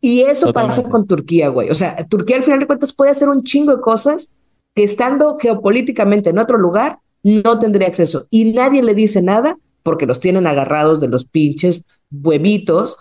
Y 0.00 0.22
eso 0.22 0.46
Totalmente. 0.46 0.76
pasa 0.82 0.90
con 0.90 1.06
Turquía, 1.06 1.48
güey. 1.48 1.68
O 1.70 1.74
sea, 1.74 1.96
Turquía 2.08 2.36
al 2.36 2.44
final 2.44 2.60
de 2.60 2.66
cuentas 2.66 2.92
puede 2.94 3.10
hacer 3.10 3.28
un 3.28 3.44
chingo 3.44 3.76
de 3.76 3.82
cosas 3.82 4.32
que 4.74 4.84
estando 4.84 5.36
geopolíticamente 5.38 6.30
en 6.30 6.38
otro 6.38 6.56
lugar 6.56 6.98
no 7.22 7.58
tendría 7.58 7.88
acceso. 7.88 8.26
Y 8.30 8.52
nadie 8.52 8.82
le 8.82 8.94
dice 8.94 9.20
nada 9.20 9.58
porque 9.82 10.06
los 10.06 10.18
tienen 10.20 10.46
agarrados 10.46 10.98
de 10.98 11.08
los 11.08 11.26
pinches 11.26 11.84
huevitos 12.10 12.96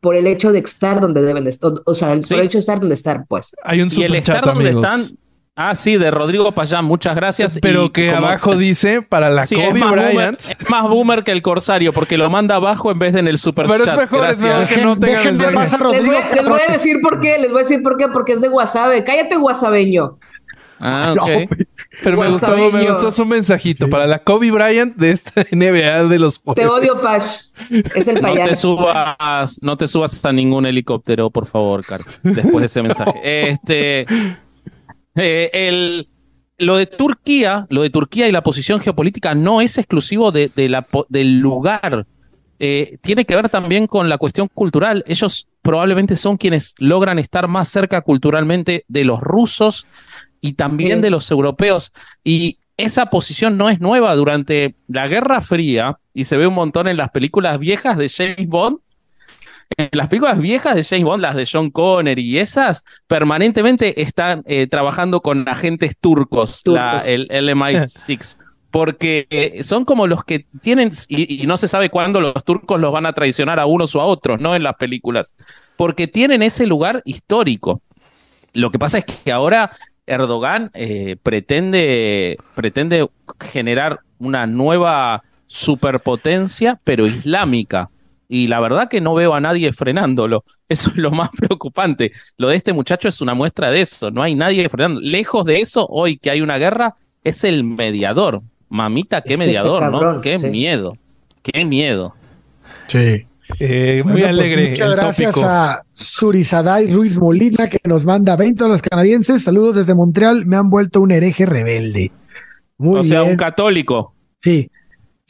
por 0.00 0.14
el 0.14 0.26
hecho 0.28 0.52
de 0.52 0.60
estar 0.60 1.00
donde 1.00 1.22
deben 1.22 1.42
de 1.44 1.50
estar. 1.50 1.72
O 1.86 1.94
sea, 1.94 2.14
Sí. 2.22 2.28
por 2.34 2.38
el 2.40 2.46
hecho 2.46 2.58
de 2.58 2.60
estar 2.60 2.78
donde 2.78 2.94
estar, 2.94 3.24
pues. 3.26 3.50
Hay 3.64 3.80
un 3.80 3.88
Y 3.90 4.02
el 4.04 4.14
estar 4.14 4.44
donde 4.44 4.68
amigos. 4.70 4.84
están. 4.84 5.18
Ah, 5.60 5.74
sí, 5.74 5.96
de 5.96 6.10
Rodrigo 6.12 6.52
Payán, 6.52 6.84
muchas 6.84 7.16
gracias. 7.16 7.58
Pero 7.60 7.86
Y 7.86 7.90
que 7.90 8.12
como- 8.14 8.26
abajo 8.28 8.56
dice 8.56 9.02
para 9.02 9.28
la 9.28 9.42
Sí, 9.44 9.56
es 9.56 9.68
Kobe 9.70 9.80
boomer, 9.80 10.14
Bryant. 10.14 10.40
es 10.48 10.70
más 10.70 10.82
boomer 10.84 11.24
que 11.24 11.32
el 11.32 11.42
Corsario, 11.42 11.92
porque 11.92 12.16
lo 12.16 12.30
manda 12.30 12.54
abajo 12.54 12.92
en 12.92 12.98
vez 13.00 13.12
de 13.12 13.18
en 13.18 13.26
el 13.28 13.38
super 13.38 13.66
Pero 13.66 13.80
es 13.80 13.84
chat. 13.84 13.98
mejor, 13.98 14.18
es 14.30 14.40
Gracias. 14.40 14.60
mejor 14.60 14.68
que 14.68 14.76
no 14.80 14.94
Dejen- 14.96 15.00
tenga 15.00 15.18
déjenme 15.18 15.38
mensaje. 15.38 15.54
pasar 15.56 15.82
a 15.82 15.90
Les 15.90 16.04
voy, 16.06 16.14
Rodrigo. 16.14 16.32
a- 16.32 16.36
les 16.36 16.48
voy 16.48 16.60
a 16.68 16.72
decir 16.72 16.96
por 17.02 17.20
qué, 17.20 17.38
les 17.38 17.50
voy 17.50 17.58
a 17.60 17.62
decir 17.64 17.82
por 17.82 17.96
qué, 17.96 18.06
porque 18.08 18.32
es 18.34 18.40
de 18.40 18.46
Guasave. 18.48 19.02
Cállate, 19.02 19.36
guasabeño. 19.36 20.18
Ah, 20.80 21.12
No, 21.16 21.22
ok. 21.24 21.28
güey. 21.28 21.48
Pero 22.04 22.16
me 22.20 22.28
gustó, 22.28 22.56
me 22.70 22.88
gustó 22.88 23.10
su 23.10 23.26
mensajito 23.26 23.88
para 23.90 24.06
la 24.06 24.20
Kobe 24.20 24.52
Bryant 24.52 24.94
de 24.94 25.10
esta 25.10 25.44
NBA 25.50 26.04
de 26.04 26.18
los 26.20 26.36
Te 26.40 26.64
jueves. 26.64 26.70
odio, 26.70 27.02
Pash. 27.02 27.38
Es 27.96 28.06
el 28.06 28.14
No 28.14 28.20
te 28.20 28.26
payaso. 28.28 28.54
subas, 28.76 29.58
no 29.60 29.76
te 29.76 29.88
subas 29.88 30.24
a 30.24 30.32
ningún 30.32 30.66
helicóptero, 30.66 31.30
por 31.30 31.46
favor, 31.46 31.84
Caro. 31.84 32.04
Después 32.22 32.60
de 32.60 32.66
ese 32.66 32.82
mensaje. 32.82 33.12
Este, 33.50 34.06
eh, 35.18 35.50
el, 35.52 36.08
lo 36.58 36.76
de 36.76 36.86
Turquía, 36.86 37.66
lo 37.70 37.82
de 37.82 37.90
Turquía 37.90 38.28
y 38.28 38.32
la 38.32 38.42
posición 38.42 38.80
geopolítica 38.80 39.34
no 39.34 39.60
es 39.60 39.78
exclusivo 39.78 40.32
de, 40.32 40.50
de 40.54 40.68
la, 40.68 40.86
del 41.08 41.38
lugar. 41.40 42.06
Eh, 42.60 42.98
tiene 43.02 43.24
que 43.24 43.36
ver 43.36 43.48
también 43.48 43.86
con 43.86 44.08
la 44.08 44.18
cuestión 44.18 44.48
cultural. 44.52 45.04
Ellos 45.06 45.46
probablemente 45.62 46.16
son 46.16 46.36
quienes 46.36 46.74
logran 46.78 47.18
estar 47.18 47.46
más 47.46 47.68
cerca 47.68 48.00
culturalmente 48.02 48.84
de 48.88 49.04
los 49.04 49.20
rusos 49.20 49.86
y 50.40 50.54
también 50.54 50.98
Sí. 50.98 51.02
de 51.02 51.10
los 51.10 51.30
europeos. 51.30 51.92
Y 52.24 52.58
esa 52.76 53.06
posición 53.06 53.56
no 53.56 53.68
es 53.70 53.80
nueva 53.80 54.14
durante 54.16 54.76
la 54.88 55.06
Guerra 55.06 55.40
Fría 55.40 55.98
y 56.14 56.24
se 56.24 56.36
ve 56.36 56.46
un 56.46 56.54
montón 56.54 56.88
en 56.88 56.96
las 56.96 57.10
películas 57.10 57.58
viejas 57.58 57.96
de 57.96 58.08
James 58.08 58.48
Bond. 58.48 58.78
En 59.76 59.88
las 59.92 60.08
películas 60.08 60.38
viejas 60.40 60.74
de 60.74 60.82
James 60.84 61.04
Bond, 61.04 61.22
las 61.22 61.34
de 61.36 61.46
John 61.50 61.70
Connery 61.70 62.22
y 62.22 62.38
esas, 62.38 62.84
permanentemente 63.06 64.00
están 64.00 64.42
eh, 64.46 64.66
trabajando 64.66 65.20
con 65.20 65.48
agentes 65.48 65.94
turcos, 66.00 66.62
la- 66.64 66.98
el, 67.06 67.26
el 67.30 67.48
MI6, 67.50 68.38
porque 68.70 69.26
eh, 69.30 69.62
son 69.62 69.84
como 69.84 70.06
los 70.06 70.24
que 70.24 70.46
tienen, 70.62 70.90
y, 71.08 71.42
y 71.42 71.46
no 71.46 71.56
se 71.56 71.68
sabe 71.68 71.90
cuándo 71.90 72.20
los 72.20 72.44
turcos 72.44 72.80
los 72.80 72.92
van 72.92 73.06
a 73.06 73.12
traicionar 73.12 73.60
a 73.60 73.66
unos 73.66 73.94
o 73.94 74.00
a 74.00 74.04
otros, 74.06 74.40
¿no? 74.40 74.54
En 74.54 74.62
las 74.62 74.74
películas, 74.76 75.34
porque 75.76 76.08
tienen 76.08 76.42
ese 76.42 76.66
lugar 76.66 77.02
histórico. 77.04 77.82
Lo 78.54 78.70
que 78.70 78.78
pasa 78.78 78.98
es 78.98 79.04
que 79.04 79.32
ahora 79.32 79.72
Erdogan 80.06 80.70
eh, 80.74 81.16
pretende, 81.22 82.38
pretende 82.54 83.08
generar 83.40 84.00
una 84.18 84.46
nueva 84.46 85.22
superpotencia, 85.46 86.80
pero 86.84 87.06
islámica. 87.06 87.90
Y 88.28 88.46
la 88.46 88.60
verdad 88.60 88.88
que 88.88 89.00
no 89.00 89.14
veo 89.14 89.34
a 89.34 89.40
nadie 89.40 89.72
frenándolo. 89.72 90.44
Eso 90.68 90.90
es 90.90 90.96
lo 90.96 91.10
más 91.10 91.30
preocupante. 91.30 92.12
Lo 92.36 92.48
de 92.48 92.56
este 92.56 92.72
muchacho 92.72 93.08
es 93.08 93.20
una 93.20 93.34
muestra 93.34 93.70
de 93.70 93.80
eso. 93.80 94.10
No 94.10 94.22
hay 94.22 94.34
nadie 94.34 94.68
frenando. 94.68 95.00
Lejos 95.00 95.46
de 95.46 95.60
eso, 95.60 95.86
hoy 95.88 96.18
que 96.18 96.30
hay 96.30 96.42
una 96.42 96.58
guerra, 96.58 96.94
es 97.24 97.42
el 97.44 97.64
mediador. 97.64 98.42
Mamita, 98.68 99.22
qué 99.22 99.32
Es 99.34 99.40
este 99.40 99.46
mediador, 99.46 99.80
cabrón, 99.80 100.16
¿no? 100.16 100.20
Qué 100.20 100.38
sí. 100.38 100.50
miedo. 100.50 100.96
Qué 101.42 101.64
miedo. 101.64 102.14
Sí. 102.86 103.26
Eh, 103.60 104.02
muy 104.04 104.12
Bueno, 104.12 104.18
pues, 104.18 104.24
alegre 104.24 104.70
muchas 104.70 104.90
el 104.90 104.96
gracias 104.96 105.34
tópico. 105.34 105.48
a 105.48 105.82
Surizaday 105.94 106.92
Ruiz 106.92 107.16
Molina 107.16 107.70
que 107.70 107.78
nos 107.84 108.04
manda 108.04 108.36
20 108.36 108.64
a 108.64 108.68
los 108.68 108.82
canadienses. 108.82 109.42
Saludos 109.42 109.76
desde 109.76 109.94
Montreal. 109.94 110.44
Me 110.44 110.56
han 110.56 110.68
vuelto 110.68 111.00
un 111.00 111.12
hereje 111.12 111.46
rebelde. 111.46 112.12
Muy 112.76 113.00
o 113.00 113.04
sea, 113.04 113.22
un 113.22 113.36
católico. 113.36 114.14
Sí. 114.36 114.70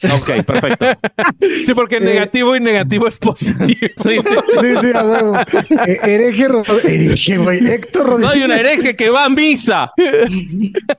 Ok, 0.05 0.45
perfecto. 0.47 0.87
Sí, 1.67 1.75
porque 1.75 1.97
Eh, 1.97 2.01
negativo 2.01 2.55
y 2.57 2.61
negativo 2.61 3.09
es 3.09 3.19
positivo. 3.19 3.65
Sí, 3.81 3.89
sí, 3.97 4.19
sí. 4.23 4.35
Sí, 4.61 4.67
sí, 4.81 4.91
a 4.95 5.05
huevo. 5.05 5.37
Eh, 5.87 5.99
hereje, 6.03 7.37
güey. 7.39 7.67
Héctor 7.67 8.07
Rodríguez. 8.07 8.33
Soy 8.33 8.43
un 8.45 8.53
hereje 8.53 8.97
que 8.97 9.11
va 9.11 9.25
a 9.25 9.29
misa. 9.29 9.91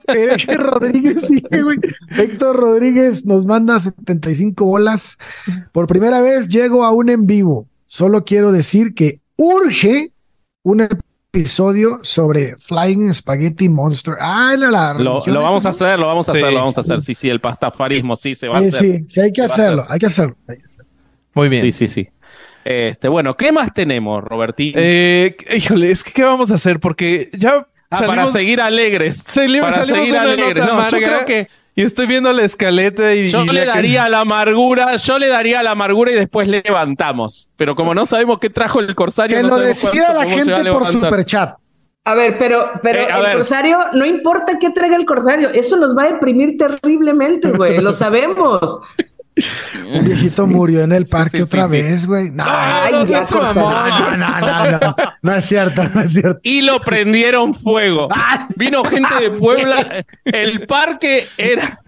Hereje 0.08 0.56
Rodríguez, 0.56 1.22
sí, 1.28 1.44
güey. 1.62 1.78
Héctor 2.18 2.56
Rodríguez 2.58 3.26
nos 3.26 3.46
manda 3.46 3.80
75 3.80 4.66
bolas. 4.66 5.18
Por 5.72 5.88
primera 5.88 6.22
vez 6.22 6.48
llego 6.50 6.84
a 6.84 6.92
un 6.92 7.10
en 7.10 7.26
vivo. 7.26 7.68
Solo 7.86 8.24
quiero 8.26 8.52
decir 8.52 8.94
que 8.94 9.20
urge 9.38 10.12
un 10.64 10.88
episodio 11.32 12.00
sobre 12.02 12.56
Flying 12.58 13.14
Spaghetti 13.14 13.70
Monster. 13.70 14.16
Ah, 14.20 14.56
la, 14.58 14.72
la 14.72 14.94
Lo, 14.96 15.22
vamos 15.44 15.64
a 15.66 15.70
hacer, 15.70 16.00
lo 16.00 16.08
vamos 16.08 16.28
a 16.28 16.32
Sí. 16.32 16.38
hacer, 16.40 16.52
lo 16.54 16.60
vamos 16.60 16.78
a 16.78 16.82
hacer. 16.82 17.02
Sí, 17.02 17.14
sí, 17.14 17.30
el 17.30 17.40
pastafarismo 17.40 18.16
sí 18.16 18.34
se 18.34 18.48
va 18.48 18.56
a 18.56 18.60
hacer. 18.60 18.74
sí, 18.74 19.06
sí, 19.08 19.22
hay 19.22 19.32
que 19.32 19.42
hacerlo, 19.44 19.84
hacer. 19.84 19.94
hay 19.94 20.00
que 20.00 20.06
hacerlo. 20.08 20.36
hay 20.48 20.58
que 20.58 20.64
hacerlo. 20.66 20.86
Muy 21.36 21.50
bien. 21.50 21.62
Sí, 21.62 21.72
sí, 21.72 21.88
sí. 21.88 22.08
Este, 22.66 23.08
bueno, 23.08 23.36
¿qué 23.38 23.52
más 23.52 23.74
tenemos, 23.76 24.24
Robertín? 24.24 24.74
Eh, 24.76 25.38
híjole, 25.56 25.92
es 25.92 26.04
que 26.04 26.12
¿qué 26.12 26.24
vamos 26.24 26.50
a 26.52 26.56
hacer? 26.56 26.80
Porque 26.80 27.30
ya 27.34 27.68
Ah, 27.92 28.04
para 28.06 28.26
seguir 28.28 28.60
alegres. 28.62 29.24
salimos- 29.28 29.70
para 29.72 29.84
salimos 29.84 30.08
seguir 30.10 30.18
alegres. 30.18 30.66
No, 30.66 30.90
yo 30.90 30.98
creo 30.98 31.26
que 31.26 31.48
Y 31.80 31.84
estoy 31.84 32.08
viendo 32.08 32.34
la 32.34 32.44
escaleta 32.44 33.16
y... 33.16 33.30
yo 33.30 33.46
y 33.46 33.48
le 33.52 33.64
daría 33.64 34.10
la 34.10 34.20
amargura, 34.20 34.98
yo 34.98 35.18
le 35.18 35.30
daría 35.30 35.64
la 35.64 35.72
amargura 35.72 36.12
y 36.12 36.16
después 36.16 36.46
levantamos. 36.50 37.54
Pero 37.56 37.74
como 37.74 37.96
no 37.96 38.06
sabemos 38.06 38.38
qué 38.38 38.50
trajo 38.50 38.82
el 38.82 38.94
corsario, 38.96 39.38
Que 39.38 39.44
no 39.44 39.48
lo 39.48 39.56
sabemos 39.56 39.82
decida 39.82 40.14
la 40.14 40.26
gente 40.26 40.54
a 40.54 40.74
por 40.74 40.86
superchat. 40.88 41.56
A 42.04 42.16
ver, 42.16 42.38
pero, 42.38 42.70
pero 42.84 43.00
Eh, 43.00 43.08
a 43.10 43.18
el 43.20 43.24
ver. 43.24 43.34
corsario, 43.36 43.80
no 43.94 44.06
importa 44.06 44.60
qué 44.60 44.72
traiga 44.72 44.98
el 44.98 45.06
corsario, 45.06 45.52
eso 45.54 45.78
nos 45.78 45.98
va 45.98 46.04
a 46.04 46.08
deprimir 46.12 46.58
terriblemente, 46.58 47.50
güey, 47.52 47.80
lo 47.80 47.94
sabemos. 47.94 48.80
Un 49.94 50.06
viejito 50.06 50.46
murió 50.48 50.82
en 50.82 50.92
el 50.92 51.06
parque 51.06 51.38
sí, 51.38 51.44
otra 51.44 51.68
sí, 51.68 51.72
vez, 51.82 52.06
güey. 52.06 52.30
No, 52.32 52.46
no 52.46 53.06
no, 53.06 53.54
no, 54.18 54.72
no, 54.72 54.80
no. 54.80 54.96
No 55.22 55.36
es 55.36 55.46
cierto, 55.46 55.84
no 55.84 56.02
es 56.02 56.14
cierto. 56.14 56.40
Y 56.44 56.62
lo 56.62 56.80
prendieron 56.80 57.54
fuego. 57.54 58.08
Vino 58.56 58.84
gente 58.84 59.14
de 59.20 59.32
Puebla. 59.32 60.06
El 60.26 60.66
parque 60.66 61.28
era. 61.38 61.80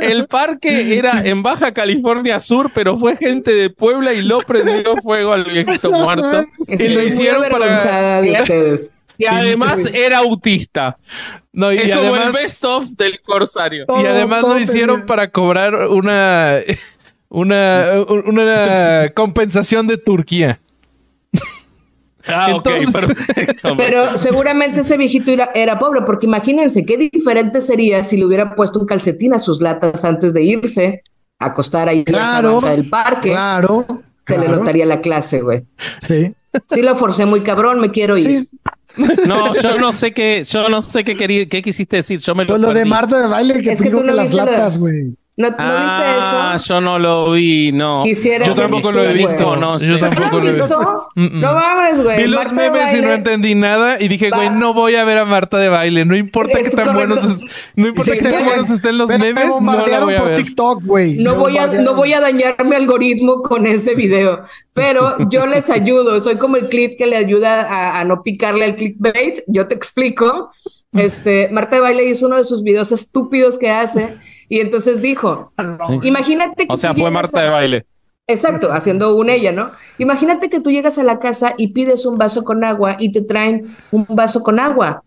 El 0.00 0.26
parque 0.26 0.98
era 0.98 1.22
en 1.24 1.42
Baja 1.42 1.72
California 1.72 2.40
Sur, 2.40 2.72
pero 2.74 2.98
fue 2.98 3.16
gente 3.16 3.52
de 3.52 3.70
Puebla 3.70 4.12
y 4.12 4.22
lo 4.22 4.40
prendió 4.40 4.96
fuego 4.96 5.32
al 5.32 5.44
viejito 5.44 5.90
muerto. 5.92 6.44
Estoy 6.66 6.94
lo 6.94 7.02
hicieron 7.02 7.44
para- 7.48 7.76
ustedes. 8.42 8.92
Y 9.18 9.26
además 9.26 9.86
era 9.92 10.18
autista. 10.18 10.98
No, 11.52 11.72
y 11.72 11.78
es 11.78 11.92
además, 11.92 12.10
como 12.10 12.22
el 12.22 12.32
best 12.32 12.64
of 12.64 12.84
del 12.96 13.20
corsario. 13.22 13.86
y 13.88 14.06
además 14.06 14.42
lo 14.42 14.58
hicieron 14.58 15.06
para 15.06 15.30
cobrar 15.30 15.88
una, 15.88 16.58
una, 17.28 18.04
una 18.26 19.10
compensación 19.14 19.86
de 19.86 19.96
Turquía. 19.96 20.60
Ah, 22.28 22.48
Entonces, 22.50 22.88
ok, 22.88 22.92
perfecto. 22.92 23.74
Pero 23.76 24.18
seguramente 24.18 24.80
ese 24.80 24.96
viejito 24.96 25.30
era, 25.30 25.50
era, 25.54 25.78
pobre, 25.78 26.02
porque 26.02 26.26
imagínense 26.26 26.84
qué 26.84 26.96
diferente 26.96 27.60
sería 27.60 28.02
si 28.02 28.16
le 28.16 28.24
hubiera 28.24 28.54
puesto 28.54 28.80
un 28.80 28.86
calcetín 28.86 29.32
a 29.32 29.38
sus 29.38 29.60
latas 29.60 30.04
antes 30.04 30.34
de 30.34 30.42
irse 30.42 31.02
a 31.38 31.46
acostar 31.46 31.88
ahí 31.88 32.04
claro, 32.04 32.58
en 32.58 32.64
la 32.64 32.70
del 32.72 32.88
parque. 32.88 33.30
Claro. 33.30 33.86
Se 34.26 34.34
claro. 34.34 34.42
le 34.42 34.56
notaría 34.56 34.86
la 34.86 35.00
clase, 35.00 35.40
güey. 35.40 35.64
Sí. 36.00 36.32
Sí 36.70 36.82
lo 36.82 36.96
forcé 36.96 37.26
muy 37.26 37.42
cabrón, 37.42 37.80
me 37.80 37.90
quiero 37.90 38.16
ir. 38.16 38.26
Sí. 38.26 38.58
No, 39.26 39.54
yo 39.54 39.78
no 39.78 39.92
sé 39.92 40.12
qué, 40.12 40.44
yo 40.44 40.68
no 40.68 40.80
sé 40.80 41.04
qué 41.04 41.16
querí, 41.16 41.46
qué 41.46 41.62
quisiste 41.62 41.96
decir. 41.96 42.20
Yo 42.20 42.34
me 42.34 42.44
lo 42.44 42.50
Pues 42.50 42.62
lo 42.62 42.72
de 42.72 42.84
Marta 42.84 43.20
de 43.20 43.28
baile 43.28 43.60
que 43.60 43.72
Es 43.72 43.82
que 43.82 43.90
tú 43.90 44.02
las 44.02 44.32
latas, 44.32 44.78
güey. 44.78 45.14
¿No, 45.38 45.50
¿no 45.50 45.56
Ah, 45.58 46.52
viste 46.54 46.64
eso? 46.64 46.74
yo 46.74 46.80
no 46.80 46.98
lo 46.98 47.30
vi, 47.32 47.70
no. 47.70 48.04
Quisiera 48.04 48.46
Yo 48.46 48.54
tampoco 48.54 48.90
lo 48.90 49.02
he 49.02 49.08
güey. 49.08 49.18
visto. 49.18 49.54
No, 49.56 49.78
Yo 49.78 49.94
sí. 49.96 50.00
tampoco 50.00 50.30
¿No 50.30 50.38
lo 50.38 50.46
he 50.48 50.48
has 50.48 50.54
visto. 50.54 51.08
No 51.14 51.52
mames, 51.52 52.02
güey. 52.02 52.16
Vi 52.22 52.26
los 52.26 52.40
Marta 52.52 52.54
memes 52.54 52.94
y 52.94 53.00
no 53.02 53.12
entendí 53.12 53.54
nada 53.54 54.00
y 54.00 54.08
dije, 54.08 54.30
güey, 54.30 54.48
no 54.48 54.72
voy 54.72 54.94
a 54.96 55.04
ver 55.04 55.18
a 55.18 55.24
Marta 55.26 55.58
de 55.58 55.68
baile. 55.68 56.06
No 56.06 56.16
importa 56.16 56.58
Es 56.58 56.70
que 56.70 56.76
tan 56.76 56.86
correcto. 56.94 57.14
buenos, 57.16 57.38
no 57.74 57.86
importa 57.88 58.14
Sí, 58.14 58.18
que 58.18 58.30
tan 58.30 58.44
buenos 58.46 58.70
estén 58.70 58.96
los 58.96 59.10
me- 59.10 59.18
me 59.18 59.34
memes, 59.34 59.60
no 59.60 59.86
la 59.86 60.00
voy 60.00 60.14
a 60.14 60.18
por 60.20 60.28
ver. 60.28 60.36
TikTok, 60.38 60.82
güey. 60.84 61.18
No 61.22 61.32
Me 61.32 61.38
voy, 61.38 61.58
a, 61.58 61.66
no 61.66 61.94
voy 61.94 62.14
a 62.14 62.20
dañar 62.20 62.56
mi 62.64 62.74
algoritmo 62.74 63.42
con 63.42 63.66
ese 63.66 63.94
video, 63.94 64.40
pero 64.72 65.16
yo 65.28 65.44
les 65.44 65.68
ayudo. 65.68 66.18
Soy 66.22 66.38
como 66.38 66.56
el 66.56 66.68
clip 66.68 66.96
que 66.96 67.06
le 67.06 67.16
ayuda 67.16 67.60
a, 67.60 68.00
a 68.00 68.04
no 68.04 68.22
picarle 68.22 68.64
al 68.64 68.74
clickbait. 68.76 69.40
Yo 69.48 69.68
te 69.68 69.74
explico. 69.74 70.50
Este, 70.94 71.50
Marta 71.50 71.76
de 71.76 71.82
Baile 71.82 72.04
hizo 72.04 72.26
uno 72.26 72.38
de 72.38 72.44
sus 72.44 72.62
videos 72.62 72.90
estúpidos 72.90 73.58
que 73.58 73.68
hace 73.70 74.16
y 74.48 74.60
entonces 74.60 75.02
dijo, 75.02 75.52
imagínate 76.02 76.66
que 76.66 76.72
O 76.74 76.76
sea, 76.76 76.94
fue 76.94 77.10
Marta 77.10 77.38
a- 77.40 77.42
de 77.42 77.48
baile. 77.50 77.86
Exacto, 78.28 78.72
haciendo 78.72 79.14
un 79.16 79.30
ella, 79.30 79.52
¿no? 79.52 79.70
Imagínate 79.98 80.50
que 80.50 80.60
tú 80.60 80.70
llegas 80.70 80.98
a 80.98 81.04
la 81.04 81.20
casa 81.20 81.54
y 81.56 81.68
pides 81.68 82.06
un 82.06 82.18
vaso 82.18 82.42
con 82.42 82.64
agua 82.64 82.96
y 82.98 83.12
te 83.12 83.22
traen 83.22 83.76
un 83.92 84.04
vaso 84.08 84.42
con 84.42 84.58
agua. 84.58 85.04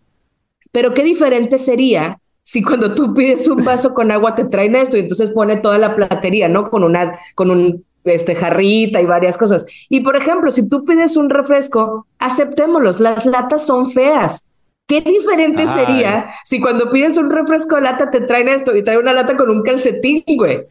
Pero 0.72 0.94
qué 0.94 1.02
diferente 1.02 1.58
sería 1.58 2.18
si 2.44 2.62
cuando 2.62 2.94
tú 2.94 3.14
pides 3.14 3.46
un 3.48 3.64
vaso 3.64 3.92
con 3.92 4.10
agua 4.10 4.34
te 4.34 4.44
traen 4.44 4.74
esto 4.76 4.96
y 4.96 5.00
entonces 5.00 5.30
pone 5.32 5.56
toda 5.58 5.78
la 5.78 5.94
platería, 5.96 6.48
¿no? 6.48 6.70
Con 6.70 6.82
una, 6.84 7.18
con 7.34 7.50
un 7.50 7.84
este 8.04 8.34
jarrita 8.34 9.00
y 9.02 9.06
varias 9.06 9.36
cosas. 9.36 9.66
Y 9.90 10.00
por 10.00 10.16
ejemplo, 10.16 10.50
si 10.50 10.68
tú 10.68 10.84
pides 10.84 11.16
un 11.16 11.28
refresco, 11.28 12.06
aceptémoslos, 12.18 13.00
las 13.00 13.26
latas 13.26 13.66
son 13.66 13.90
feas. 13.90 14.49
Qué 14.90 15.00
diferente 15.02 15.60
Ay. 15.60 15.68
sería 15.68 16.30
si 16.44 16.60
cuando 16.60 16.90
pides 16.90 17.16
un 17.16 17.30
refresco 17.30 17.76
de 17.76 17.82
lata 17.82 18.10
te 18.10 18.20
traen 18.22 18.48
esto 18.48 18.76
y 18.76 18.82
trae 18.82 18.98
una 18.98 19.12
lata 19.12 19.36
con 19.36 19.48
un 19.48 19.62
calcetín, 19.62 20.24
güey 20.26 20.66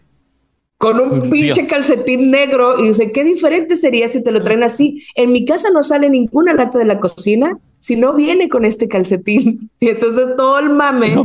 con 0.80 1.00
un 1.00 1.30
Dios. 1.30 1.58
pinche 1.58 1.68
calcetín 1.68 2.32
negro 2.32 2.80
y 2.80 2.88
dice, 2.88 3.12
qué 3.12 3.24
diferente 3.24 3.76
sería 3.76 4.08
si 4.08 4.24
te 4.24 4.32
lo 4.32 4.42
traen 4.42 4.64
así. 4.64 5.04
En 5.14 5.32
mi 5.32 5.46
casa 5.46 5.68
no 5.74 5.84
sale 5.84 6.10
ninguna 6.10 6.54
lata 6.54 6.80
de 6.80 6.86
la 6.86 7.00
cocina 7.00 7.58
si 7.82 7.96
no 7.98 8.14
viene 8.14 8.50
con 8.50 8.66
este 8.66 8.88
calcetín. 8.88 9.70
Y 9.82 9.90
entonces 9.90 10.36
todo 10.38 10.58
el 10.58 10.70
mame. 10.70 11.22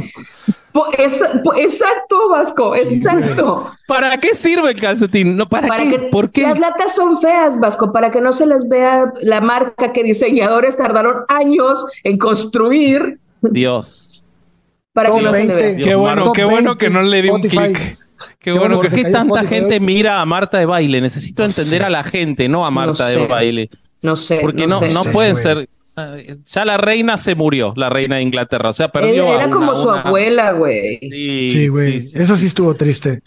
Es- 0.99 1.23
exacto, 1.59 2.29
Vasco, 2.31 2.75
exacto. 2.75 3.65
¿Para 3.87 4.17
qué 4.19 4.35
sirve 4.35 4.71
el 4.73 4.81
calcetín? 4.81 5.37
No, 5.37 5.49
¿para, 5.49 5.69
Para 5.69 5.85
qué? 5.85 5.91
que 5.91 5.99
¿Por 6.11 6.31
qué? 6.31 6.43
las 6.43 6.59
latas 6.59 6.95
son 6.97 7.21
feas, 7.21 7.59
Vasco, 7.61 7.93
para 7.93 8.11
que 8.11 8.21
no 8.21 8.33
se 8.33 8.47
les 8.47 8.69
vea 8.69 9.13
la 9.23 9.41
marca 9.41 9.93
que 9.93 10.03
diseñadores 10.03 10.77
tardaron 10.77 11.19
años 11.29 11.79
en 12.03 12.19
construir 12.19 13.21
Dios. 13.41 14.27
para 14.93 15.15
que 15.15 15.23
no 15.23 15.33
se 15.33 15.39
le 15.45 15.47
20. 15.47 15.55
vea. 15.63 15.73
Dios, 15.75 15.87
Qué 15.89 15.95
bueno, 15.95 16.33
qué 16.33 16.45
bueno 16.45 16.71
20, 16.71 16.85
que 16.85 16.91
no 16.91 17.03
le 17.03 17.23
di 17.23 17.29
un 17.31 17.41
clic. 17.43 17.99
Qué 18.39 18.53
Qué 18.53 18.59
bueno 18.59 18.77
¿Por 18.77 18.91
qué 18.91 19.05
tanta 19.05 19.45
gente 19.45 19.81
mira 19.81 20.21
a 20.21 20.25
Marta 20.25 20.59
de 20.59 20.67
baile? 20.67 21.01
Necesito 21.01 21.43
No 21.43 21.47
entender 21.49 21.81
sé. 21.81 21.85
a 21.85 21.91
la 21.91 22.05
gente, 22.05 22.49
no 22.49 22.65
a 22.65 22.71
Marta 22.71 23.09
sé. 23.11 23.19
de 23.19 23.27
baile. 23.27 23.71
No 24.03 24.17
sé. 24.17 24.39
Porque 24.41 24.67
no, 24.67 24.79
sé. 24.81 24.91
no 24.91 25.05
sé, 25.05 25.11
pueden 25.11 25.33
güey. 25.33 25.43
ser. 25.43 25.69
Ya 26.47 26.65
la 26.65 26.77
reina 26.77 27.17
se 27.19 27.35
murió, 27.35 27.73
la 27.77 27.89
reina 27.89 28.17
de 28.17 28.23
Inglaterra. 28.23 28.69
O 28.71 28.73
sea, 28.73 28.89
perdió. 28.89 29.25
Era, 29.33 29.45
a 29.45 29.47
una- 29.47 29.51
como 29.57 29.75
su 29.77 29.89
una- 29.89 30.01
abuela, 30.03 30.53
güey. 30.53 30.99
Sí, 31.01 31.51
Sí, 31.51 31.69
güey. 31.69 32.01
sí, 32.01 32.09
sí. 32.09 32.19
Eso 32.19 32.37
sí 32.37 32.47
estuvo 32.47 32.75
triste. 32.75 33.23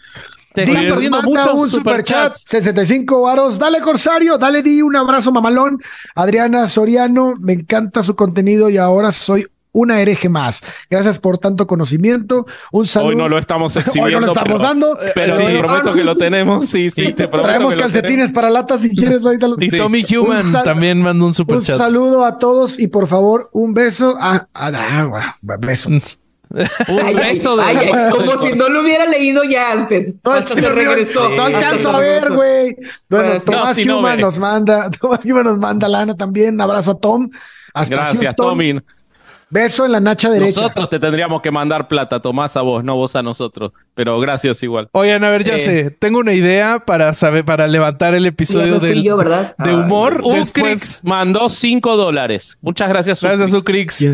Te 0.52 0.64
Di 0.66 0.72
perdiendo 0.72 1.18
manda 1.22 1.22
muchos 1.28 1.54
un 1.54 1.68
superchat, 1.70 2.32
superchats. 2.34 2.44
65 2.48 3.22
varos. 3.22 3.58
Dale, 3.58 3.80
Corsario, 3.80 4.38
dale, 4.38 4.62
Di, 4.62 4.82
un 4.82 4.96
abrazo 4.96 5.30
mamalón. 5.32 5.78
Adriana 6.14 6.66
Soriano, 6.66 7.34
me 7.38 7.52
encanta 7.54 8.02
su 8.02 8.14
contenido 8.16 8.68
y 8.68 8.76
ahora 8.76 9.12
soy 9.12 9.46
una 9.72 10.00
hereje 10.00 10.28
más. 10.28 10.62
Gracias 10.90 11.18
por 11.18 11.38
tanto 11.38 11.66
conocimiento. 11.66 12.46
Un 12.72 12.86
saludo. 12.86 13.08
Hoy 13.10 13.16
no 13.16 13.28
lo 13.28 13.38
estamos 13.38 13.76
Hoy 13.76 13.82
exhibiendo. 13.82 14.20
no 14.20 14.26
lo 14.26 14.32
estamos 14.32 14.58
pero, 14.58 14.68
dando. 14.68 14.98
Pero 15.14 15.32
Sí. 15.36 15.44
te 15.44 15.58
prometo 15.58 15.92
que 15.94 16.04
lo 16.04 16.16
tenemos. 16.16 16.66
Sí, 16.66 16.90
sí, 16.90 17.12
te 17.12 17.28
prometo 17.28 17.42
Traemos 17.48 17.70
que 17.74 17.76
lo 17.76 17.82
calcetines 17.82 18.32
para 18.32 18.50
latas 18.50 18.80
si 18.80 18.90
quieres. 18.94 19.24
Ahorita 19.24 19.48
los- 19.48 19.60
Y 19.62 19.70
Sí. 19.70 19.78
Tommy 19.78 20.04
Human 20.16 20.38
Un 20.44 20.52
sal- 20.52 20.64
también 20.64 21.00
mandó 21.02 21.24
un 21.24 21.28
Un 21.28 21.34
superchat. 21.34 21.76
saludo 21.78 22.24
a 22.24 22.38
todos 22.38 22.78
y 22.78 22.88
por 22.88 23.06
favor 23.06 23.50
un 23.52 23.74
beso 23.74 24.16
a, 24.20 24.48
a, 24.54 24.66
a- 24.68 25.00
a- 25.02 25.36
beso. 25.60 25.88
tenemos. 25.90 26.18
Un 26.50 27.14
beso 27.14 27.56
de. 27.58 27.62
ay, 27.62 28.10
como 28.10 28.38
si 28.42 28.52
no 28.52 28.70
lo 28.70 28.80
hubiera 28.80 29.04
leído 29.06 29.44
ya 29.44 29.70
antes. 29.70 30.18
No, 30.24 30.32
Hasta 30.32 30.54
se 30.54 30.68
regresó. 30.70 31.28
No 31.28 31.42
alcanzo 31.44 31.90
a 31.90 31.98
ver, 32.00 32.32
güey. 32.32 32.74
Bueno, 33.10 33.26
Bueno, 33.28 33.40
Tomás 33.44 33.68
no, 33.68 33.74
si 33.74 33.84
no 33.84 33.98
Human 33.98 34.18
nos 34.20 34.38
manda, 34.38 34.90
Tomás 35.00 35.22
Human 35.26 35.44
nos 35.44 35.58
manda 35.58 35.86
lana 35.88 36.16
también. 36.16 36.54
Un 36.54 36.60
abrazo 36.62 36.92
a 36.92 36.98
Tom. 36.98 37.28
Hasta 37.74 37.94
Gracias, 37.94 38.24
Houston. 38.34 38.46
Tommy. 38.48 38.80
Beso 39.50 39.86
en 39.86 39.92
la 39.92 40.00
nacha 40.00 40.30
derecha. 40.30 40.60
Nosotros 40.60 40.90
te 40.90 40.98
tendríamos 40.98 41.40
que 41.40 41.50
mandar 41.50 41.88
plata, 41.88 42.20
Tomás, 42.20 42.56
a 42.56 42.62
vos, 42.62 42.84
no 42.84 42.96
vos 42.96 43.16
a 43.16 43.22
nosotros. 43.22 43.72
Pero 43.94 44.20
gracias 44.20 44.62
igual. 44.62 44.88
Oigan, 44.92 45.24
a 45.24 45.30
ver, 45.30 45.44
ya 45.44 45.56
Eh. 45.56 45.58
sé. 45.60 45.90
Tengo 45.90 46.18
una 46.18 46.34
idea 46.34 46.80
para 46.84 47.14
saber, 47.14 47.44
para 47.44 47.66
levantar 47.66 48.14
el 48.14 48.26
episodio 48.26 48.78
de 48.78 48.92
Ay. 48.92 49.70
humor. 49.70 50.20
Ucrix 50.22 50.38
Después, 50.52 51.00
mandó 51.04 51.48
5 51.48 51.96
dólares. 51.96 52.58
Muchas 52.60 52.88
gracias, 52.88 53.22
gracias 53.22 53.54
a 53.54 53.58
Ucrix. 53.58 54.04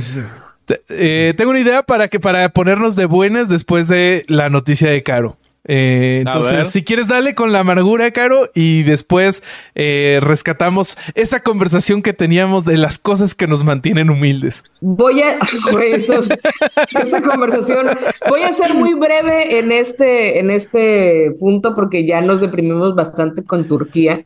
Eh, 0.89 1.35
tengo 1.37 1.51
una 1.51 1.61
idea 1.61 1.83
para 1.83 2.09
que 2.09 2.19
para 2.21 2.49
ponernos 2.49 2.97
de 2.97 3.05
buenas 3.05 3.49
después 3.49 3.89
de 3.89 4.25
la 4.29 4.49
noticia 4.49 4.89
de 4.91 5.03
Caro. 5.03 5.37
Eh, 5.67 6.19
entonces, 6.27 6.69
si 6.69 6.85
quieres, 6.85 7.09
dale 7.09 7.35
con 7.35 7.53
la 7.53 7.61
amargura, 7.61 8.11
Caro, 8.11 8.51
y 8.55 8.83
después 8.83 9.43
eh, 9.75 10.19
rescatamos 10.21 10.99
esa 11.15 11.41
conversación 11.41 12.03
que 12.03 12.13
teníamos 12.13 12.65
de 12.65 12.77
las 12.77 12.99
cosas 12.99 13.35
que 13.35 13.47
nos 13.47 13.65
mantienen 13.65 14.11
humildes. 14.11 14.63
Voy 14.81 15.23
a 15.23 15.39
esa 17.01 17.23
conversación. 17.23 17.87
Voy 18.29 18.43
a 18.43 18.53
ser 18.53 18.75
muy 18.75 18.95
breve 18.95 19.59
en 19.59 19.73
este, 19.73 20.39
en 20.39 20.51
este 20.51 21.35
punto 21.41 21.75
porque 21.75 22.07
ya 22.07 22.21
nos 22.21 22.41
deprimimos 22.41 22.95
bastante 22.95 23.43
con 23.43 23.67
Turquía. 23.67 24.25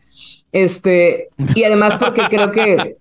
Este, 0.51 1.29
y 1.55 1.65
además 1.65 1.97
porque 1.97 2.23
creo 2.31 2.53
que, 2.53 2.97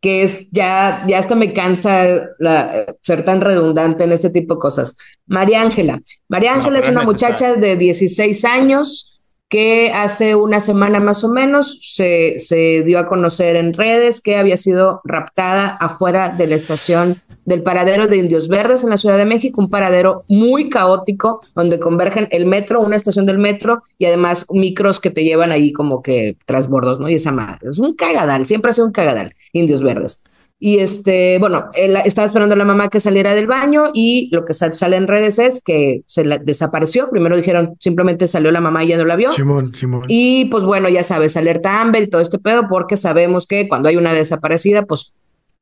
que 0.00 0.22
es 0.22 0.50
ya, 0.52 1.04
ya 1.08 1.18
hasta 1.18 1.34
me 1.34 1.52
cansa 1.52 2.28
la- 2.38 2.94
ser 3.02 3.24
tan 3.24 3.40
redundante 3.40 4.04
en 4.04 4.12
este 4.12 4.30
tipo 4.30 4.54
de 4.54 4.60
cosas. 4.60 4.96
María 5.26 5.62
Ángela. 5.62 6.00
María 6.28 6.54
Ángela 6.54 6.78
es 6.78 6.88
una 6.88 7.00
es 7.00 7.06
muchacha 7.06 7.54
de 7.54 7.76
16 7.76 8.44
años 8.44 9.20
que 9.48 9.92
hace 9.92 10.34
una 10.34 10.58
semana 10.60 10.98
más 10.98 11.22
o 11.22 11.28
menos 11.28 11.78
se, 11.94 12.40
se 12.40 12.82
dio 12.82 12.98
a 12.98 13.06
conocer 13.06 13.54
en 13.54 13.74
redes 13.74 14.20
que 14.20 14.36
había 14.36 14.56
sido 14.56 15.00
raptada 15.04 15.68
afuera 15.68 16.30
de 16.30 16.48
la 16.48 16.56
estación 16.56 17.22
del 17.44 17.62
paradero 17.62 18.08
de 18.08 18.16
Indios 18.16 18.48
Verdes 18.48 18.82
en 18.82 18.90
la 18.90 18.96
Ciudad 18.96 19.16
de 19.16 19.24
México, 19.24 19.60
un 19.60 19.70
paradero 19.70 20.24
muy 20.26 20.68
caótico 20.68 21.42
donde 21.54 21.78
convergen 21.78 22.26
el 22.32 22.44
metro, 22.44 22.80
una 22.80 22.96
estación 22.96 23.24
del 23.24 23.38
metro 23.38 23.84
y 23.98 24.06
además 24.06 24.46
micros 24.50 24.98
que 24.98 25.10
te 25.10 25.22
llevan 25.22 25.52
ahí 25.52 25.72
como 25.72 26.02
que 26.02 26.36
trasbordos, 26.44 26.98
¿no? 26.98 27.08
Y 27.08 27.14
esa 27.14 27.30
madre. 27.30 27.70
Es 27.70 27.78
un 27.78 27.94
cagadal, 27.94 28.46
siempre 28.46 28.72
ha 28.72 28.74
sido 28.74 28.88
un 28.88 28.92
cagadal, 28.92 29.35
Indios 29.52 29.82
Verdes. 29.82 30.22
Y 30.58 30.78
este, 30.78 31.38
bueno, 31.38 31.66
él 31.74 31.96
estaba 32.06 32.24
esperando 32.24 32.54
a 32.54 32.56
la 32.58 32.64
mamá 32.64 32.88
que 32.88 32.98
saliera 32.98 33.34
del 33.34 33.46
baño 33.46 33.90
y 33.92 34.30
lo 34.32 34.46
que 34.46 34.54
sa- 34.54 34.72
sale 34.72 34.96
en 34.96 35.06
redes 35.06 35.38
es 35.38 35.60
que 35.62 36.00
se 36.06 36.24
la 36.24 36.38
desapareció. 36.38 37.10
Primero 37.10 37.36
dijeron 37.36 37.74
simplemente 37.78 38.26
salió 38.26 38.50
la 38.50 38.62
mamá 38.62 38.82
y 38.82 38.88
ya 38.88 38.96
no 38.96 39.04
la 39.04 39.16
vio. 39.16 39.30
Simón, 39.32 39.66
Simón. 39.74 40.06
Y 40.08 40.46
pues 40.46 40.64
bueno, 40.64 40.88
ya 40.88 41.04
sabes, 41.04 41.36
alerta 41.36 41.82
Amber 41.82 42.04
y 42.04 42.06
todo 42.08 42.22
este 42.22 42.38
pedo, 42.38 42.68
porque 42.70 42.96
sabemos 42.96 43.46
que 43.46 43.68
cuando 43.68 43.90
hay 43.90 43.96
una 43.96 44.14
desaparecida, 44.14 44.86
pues 44.86 45.12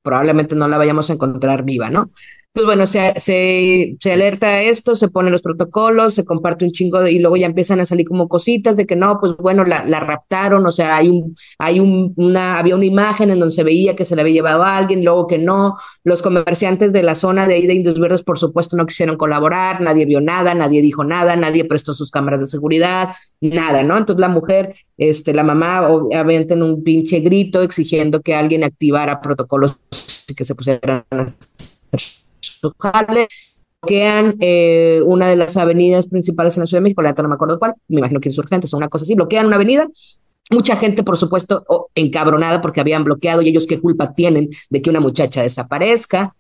probablemente 0.03 0.55
no 0.55 0.69
la 0.69 0.79
vayamos 0.79 1.11
a 1.11 1.15
encontrar 1.15 1.65
viva, 1.65 1.91
¿no? 1.91 2.11
Pues 2.55 2.67
bueno, 2.67 2.87
se, 2.87 3.15
se, 3.17 3.97
se, 3.99 4.13
alerta 4.13 4.63
esto, 4.63 4.95
se 4.95 5.09
ponen 5.09 5.33
los 5.33 5.43
protocolos, 5.43 6.15
se 6.15 6.25
comparte 6.25 6.65
un 6.65 6.71
chingo 6.71 7.01
de, 7.01 7.11
y 7.11 7.19
luego 7.19 7.37
ya 7.37 7.47
empiezan 7.47 7.81
a 7.81 7.85
salir 7.85 8.07
como 8.07 8.29
cositas 8.29 8.77
de 8.77 8.87
que 8.87 8.95
no, 8.95 9.19
pues 9.19 9.37
bueno, 9.39 9.65
la, 9.65 9.85
la 9.85 9.99
raptaron, 9.99 10.65
o 10.65 10.71
sea, 10.71 10.95
hay 10.97 11.09
un, 11.09 11.35
hay 11.59 11.81
un, 11.81 12.15
una, 12.17 12.57
había 12.61 12.77
una 12.77 12.85
imagen 12.85 13.31
en 13.31 13.41
donde 13.41 13.53
se 13.53 13.65
veía 13.65 13.97
que 13.97 14.05
se 14.05 14.15
la 14.15 14.23
había 14.23 14.35
llevado 14.35 14.63
a 14.63 14.77
alguien, 14.77 15.05
luego 15.05 15.27
que 15.27 15.37
no, 15.37 15.77
los 16.05 16.23
comerciantes 16.23 16.93
de 16.93 17.03
la 17.03 17.17
zona 17.17 17.49
de 17.49 17.55
ahí 17.55 17.67
de 17.67 17.75
Indios 17.75 17.99
Verdes, 17.99 18.23
por 18.23 18.39
supuesto, 18.39 18.77
no 18.77 18.87
quisieron 18.87 19.17
colaborar, 19.17 19.81
nadie 19.81 20.05
vio 20.05 20.21
nada, 20.21 20.55
nadie 20.55 20.81
dijo 20.81 21.03
nada, 21.03 21.35
nadie 21.35 21.65
prestó 21.65 21.93
sus 21.93 22.13
cámaras 22.13 22.39
de 22.39 22.47
seguridad, 22.47 23.17
nada, 23.41 23.83
¿no? 23.83 23.99
Entonces 23.99 24.21
la 24.21 24.29
mujer, 24.29 24.77
este, 24.97 25.35
la 25.35 25.43
mamá, 25.43 25.89
obviamente 25.89 26.55
en 26.55 26.63
un 26.63 26.85
pinche 26.85 27.19
grito 27.19 27.63
exigiendo 27.63 28.23
que 28.23 28.33
alguien 28.33 28.63
activara 28.63 29.21
protocolos 29.21 29.77
y 30.29 30.35
que 30.37 30.45
se 30.45 30.55
pusieran 30.55 31.05
a 31.11 31.27
bloquean 33.85 34.37
eh, 34.41 35.03
una 35.05 35.29
de 35.29 35.37
las 35.37 35.57
avenidas 35.57 36.07
principales 36.07 36.57
en 36.57 36.63
la 36.63 36.67
Ciudad 36.67 36.81
de 36.81 36.85
México, 36.85 37.03
la 37.03 37.13
no 37.13 37.29
me 37.29 37.35
acuerdo 37.35 37.59
cuál, 37.59 37.75
me 37.89 37.99
imagino 37.99 38.21
que 38.21 38.29
insurgentes 38.31 38.73
o 38.73 38.77
una 38.77 38.89
cosa 38.89 39.05
así, 39.05 39.15
bloquean 39.15 39.47
una 39.47 39.57
avenida. 39.57 39.87
Mucha 40.51 40.77
gente, 40.77 41.03
por 41.03 41.17
supuesto, 41.17 41.65
encabronada 41.95 42.61
porque 42.61 42.81
habían 42.81 43.05
bloqueado 43.05 43.41
y 43.43 43.49
ellos 43.49 43.67
qué 43.67 43.81
culpa 43.81 44.15
tienen 44.15 44.51
de 44.69 44.83
que 44.83 44.91
una 44.91 45.01
muchacha 45.01 45.43
desaparezca. 45.43 46.35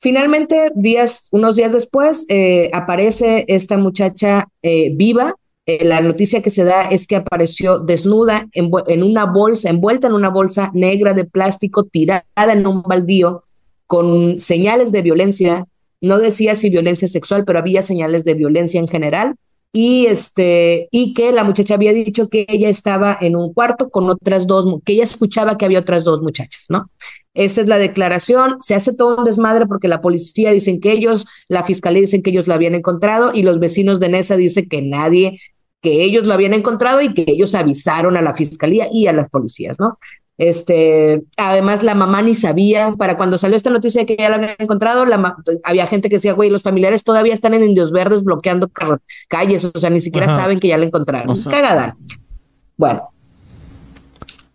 Finalmente, 0.00 0.70
días, 0.74 1.28
unos 1.32 1.56
días 1.56 1.72
después, 1.72 2.26
eh, 2.28 2.70
aparece 2.74 3.46
esta 3.48 3.78
muchacha 3.78 4.46
eh, 4.62 4.92
viva. 4.94 5.34
la 5.66 6.00
noticia 6.00 6.42
que 6.42 6.50
se 6.50 6.62
da 6.62 6.82
es 6.90 7.08
que 7.08 7.16
apareció 7.16 7.80
desnuda 7.80 8.46
en, 8.52 9.02
una 9.02 9.24
bolsa, 9.24 9.68
envuelta 9.68 10.06
en 10.06 10.12
una 10.12 10.28
bolsa 10.28 10.70
negra 10.74 11.12
de 11.12 11.24
plástico, 11.24 11.84
tirada 11.84 12.24
en 12.36 12.66
un 12.66 12.82
baldío, 12.82 13.42
con 13.86 14.38
señales 14.38 14.92
de 14.92 15.02
violencia, 15.02 15.66
no 16.00 16.18
decía 16.18 16.54
si 16.54 16.70
violencia 16.70 17.08
sexual, 17.08 17.44
pero 17.44 17.58
había 17.58 17.82
señales 17.82 18.24
de 18.24 18.34
violencia 18.34 18.80
en 18.80 18.88
general, 18.88 19.36
y 19.72 20.06
este, 20.06 20.88
y 20.90 21.12
que 21.12 21.32
la 21.32 21.44
muchacha 21.44 21.74
había 21.74 21.92
dicho 21.92 22.28
que 22.28 22.46
ella 22.48 22.70
estaba 22.70 23.18
en 23.20 23.36
un 23.36 23.52
cuarto 23.52 23.90
con 23.90 24.08
otras 24.08 24.46
dos, 24.46 24.64
que 24.84 24.94
ella 24.94 25.04
escuchaba 25.04 25.58
que 25.58 25.66
había 25.66 25.80
otras 25.80 26.02
dos 26.02 26.22
muchachas, 26.22 26.64
¿no? 26.70 26.90
Esta 27.34 27.60
es 27.60 27.66
la 27.66 27.76
declaración, 27.76 28.56
se 28.62 28.74
hace 28.74 28.96
todo 28.96 29.18
un 29.18 29.24
desmadre 29.24 29.66
porque 29.66 29.88
la 29.88 30.00
policía 30.00 30.52
dicen 30.52 30.80
que 30.80 30.92
ellos, 30.92 31.26
la 31.48 31.62
fiscalía 31.62 32.00
dicen 32.00 32.22
que 32.22 32.30
ellos 32.30 32.46
la 32.46 32.54
habían 32.54 32.74
encontrado 32.74 33.32
y 33.34 33.42
los 33.42 33.60
vecinos 33.60 34.00
de 34.00 34.08
Nesa 34.08 34.38
dicen 34.38 34.66
que 34.66 34.80
nadie, 34.80 35.38
que 35.82 36.02
ellos 36.04 36.24
lo 36.24 36.32
habían 36.32 36.54
encontrado 36.54 37.02
y 37.02 37.12
que 37.12 37.26
ellos 37.28 37.54
avisaron 37.54 38.16
a 38.16 38.22
la 38.22 38.32
fiscalía 38.32 38.88
y 38.90 39.08
a 39.08 39.12
las 39.12 39.28
policías, 39.28 39.78
¿no? 39.78 39.98
Este, 40.38 41.22
además, 41.38 41.82
la 41.82 41.94
mamá 41.94 42.20
ni 42.20 42.34
sabía, 42.34 42.94
para 42.98 43.16
cuando 43.16 43.38
salió 43.38 43.56
esta 43.56 43.70
noticia 43.70 44.02
de 44.02 44.06
que 44.06 44.16
ya 44.16 44.28
la 44.28 44.36
habían 44.36 44.56
encontrado, 44.58 45.06
la 45.06 45.36
había 45.64 45.86
gente 45.86 46.10
que 46.10 46.16
decía, 46.16 46.34
güey, 46.34 46.50
los 46.50 46.62
familiares 46.62 47.04
todavía 47.04 47.32
están 47.32 47.54
en 47.54 47.64
Indios 47.64 47.90
Verdes 47.90 48.22
bloqueando 48.22 48.70
calles, 49.28 49.64
o 49.64 49.78
sea, 49.78 49.88
ni 49.88 50.00
siquiera 50.00 50.28
saben 50.28 50.60
que 50.60 50.68
ya 50.68 50.76
la 50.76 50.86
encontraron. 50.86 51.34
Cagada. 51.50 51.96
Bueno, 52.76 53.04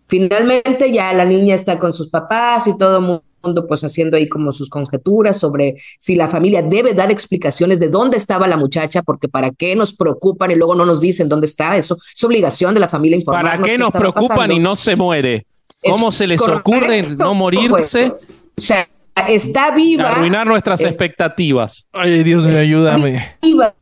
finalmente 0.07 0.91
ya 0.91 1.13
la 1.13 1.25
niña 1.25 1.55
está 1.55 1.79
con 1.79 1.93
sus 1.93 2.09
papás 2.09 2.67
y 2.67 2.77
todo 2.77 2.97
el 2.97 3.03
mundo 3.03 3.67
pues 3.67 3.83
haciendo 3.83 4.17
ahí 4.17 4.29
como 4.29 4.51
sus 4.51 4.69
conjeturas 4.69 5.39
sobre 5.39 5.77
si 5.97 6.15
la 6.15 6.27
familia 6.27 6.61
debe 6.61 6.93
dar 6.93 7.09
explicaciones 7.09 7.79
de 7.79 7.89
dónde 7.89 8.17
estaba 8.17 8.47
la 8.47 8.57
muchacha, 8.57 9.01
porque 9.01 9.27
para 9.27 9.49
qué 9.49 9.75
nos 9.75 9.93
preocupan 9.93 10.51
y 10.51 10.55
luego 10.55 10.75
no 10.75 10.85
nos 10.85 11.01
dicen 11.01 11.27
dónde 11.27 11.47
está, 11.47 11.75
eso 11.75 11.97
es 12.13 12.23
obligación 12.23 12.75
de 12.75 12.81
la 12.81 12.87
familia 12.87 13.17
informar. 13.17 13.57
¿Para 13.57 13.63
qué 13.63 13.79
nos 13.79 13.89
preocupan 13.89 14.51
y 14.51 14.59
no 14.59 14.75
se 14.75 14.95
muere? 14.95 15.47
¿Cómo 15.83 16.11
se 16.11 16.27
les 16.27 16.41
ocurre 16.41 17.01
no 17.03 17.33
morirse? 17.33 18.07
O 18.07 18.61
sea, 18.61 18.87
está 19.27 19.71
viva. 19.71 20.09
Arruinar 20.09 20.45
nuestras 20.45 20.81
expectativas. 20.83 21.87
Ay, 21.91 22.23
Dios 22.23 22.45
mío, 22.45 22.59
ayúdame. 22.59 23.35
Viva. 23.41 23.73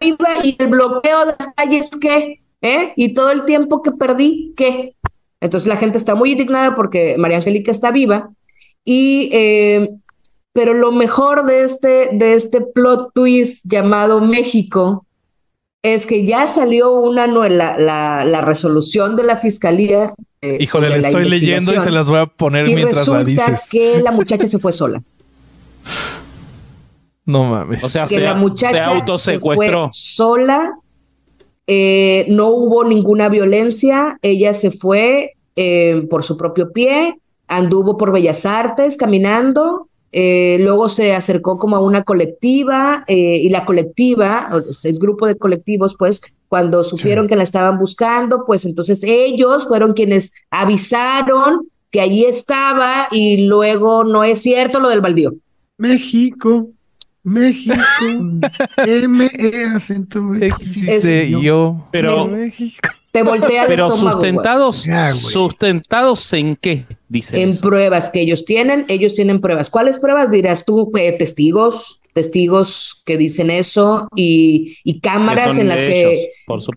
Viva 0.00 0.28
y 0.44 0.56
el 0.58 0.66
bloqueo 0.66 1.20
de 1.20 1.34
las 1.38 1.54
calles, 1.56 1.90
¿qué? 2.00 2.40
¿Eh? 2.60 2.92
Y 2.96 3.14
todo 3.14 3.30
el 3.30 3.44
tiempo 3.44 3.82
que 3.82 3.92
perdí, 3.92 4.52
¿qué? 4.56 4.94
Entonces 5.40 5.68
la 5.68 5.76
gente 5.76 5.98
está 5.98 6.14
muy 6.14 6.32
indignada 6.32 6.74
porque 6.74 7.16
María 7.16 7.38
Angélica 7.38 7.70
está 7.70 7.90
viva. 7.92 8.30
Y, 8.84 9.30
eh, 9.32 9.88
pero 10.52 10.74
lo 10.74 10.90
mejor 10.90 11.46
de 11.46 11.62
este, 11.62 12.10
de 12.12 12.34
este 12.34 12.60
plot 12.60 13.12
twist 13.14 13.64
llamado 13.70 14.20
México 14.20 15.06
es 15.82 16.06
que 16.06 16.24
ya 16.24 16.46
salió 16.46 16.92
una 16.92 17.26
la, 17.26 17.78
la, 17.78 18.24
la 18.24 18.40
resolución 18.40 19.16
de 19.16 19.22
la 19.24 19.36
fiscalía. 19.36 20.14
Eh, 20.40 20.58
Híjole, 20.60 20.90
le 20.90 20.98
estoy 20.98 21.28
leyendo 21.28 21.74
y 21.74 21.80
se 21.80 21.90
las 21.90 22.08
voy 22.08 22.20
a 22.20 22.26
poner 22.26 22.64
mientras 22.66 23.06
la 23.08 23.24
dices. 23.24 23.68
que 23.70 24.00
la 24.00 24.12
muchacha 24.12 24.46
se 24.46 24.58
fue 24.58 24.72
sola. 24.72 25.02
No 27.24 27.44
mames. 27.44 27.84
O 27.84 27.90
sea, 27.90 28.04
que 28.04 28.14
se, 28.14 28.20
la 28.20 28.34
muchacha 28.34 28.84
se 28.84 28.88
autosecuestró. 28.88 29.90
sola, 29.92 30.78
eh, 31.66 32.24
no 32.30 32.48
hubo 32.48 32.84
ninguna 32.84 33.28
violencia, 33.28 34.18
ella 34.22 34.54
se 34.54 34.70
fue 34.70 35.34
eh, 35.54 36.06
por 36.08 36.24
su 36.24 36.38
propio 36.38 36.72
pie, 36.72 37.20
anduvo 37.46 37.98
por 37.98 38.12
Bellas 38.12 38.46
Artes 38.46 38.96
caminando, 38.96 39.87
eh, 40.12 40.58
luego 40.60 40.88
se 40.88 41.14
acercó 41.14 41.58
como 41.58 41.76
a 41.76 41.80
una 41.80 42.02
colectiva 42.02 43.04
eh, 43.08 43.40
y 43.42 43.48
la 43.50 43.64
colectiva, 43.64 44.50
el 44.84 44.98
grupo 44.98 45.26
de 45.26 45.36
colectivos, 45.36 45.96
pues 45.98 46.20
cuando 46.48 46.82
supieron 46.82 47.28
que 47.28 47.36
la 47.36 47.42
estaban 47.42 47.78
buscando, 47.78 48.44
pues 48.46 48.64
entonces 48.64 49.02
ellos 49.02 49.68
fueron 49.68 49.92
quienes 49.92 50.32
avisaron 50.50 51.68
que 51.90 52.00
allí 52.00 52.24
estaba 52.24 53.08
y 53.10 53.46
luego 53.46 54.04
no 54.04 54.24
es 54.24 54.40
cierto 54.42 54.80
lo 54.80 54.88
del 54.88 55.00
baldío. 55.00 55.34
México, 55.76 56.70
México, 57.22 57.76
M, 58.78 59.30
E, 59.32 59.64
acento 59.74 60.34
X, 60.34 61.30
yo, 61.42 61.88
pero 61.92 62.26
México. 62.26 62.88
Te 63.12 63.22
voltea 63.22 63.62
el 63.62 63.68
Pero 63.68 63.90
sustentados, 63.90 64.86
sustentados 65.12 66.32
en 66.32 66.56
qué, 66.56 66.86
dicen. 67.08 67.40
En 67.40 67.58
pruebas 67.58 68.10
que 68.10 68.20
ellos 68.20 68.44
tienen, 68.44 68.84
ellos 68.88 69.14
tienen 69.14 69.40
pruebas. 69.40 69.70
¿Cuáles 69.70 69.98
pruebas 69.98 70.30
dirás 70.30 70.64
tú? 70.64 70.90
Eh, 70.96 71.12
testigos, 71.12 72.02
testigos 72.12 73.02
que 73.06 73.16
dicen 73.16 73.50
eso 73.50 74.08
y, 74.14 75.00
cámaras 75.00 75.56
en 75.56 75.68
las 75.68 75.78
que... 75.78 76.30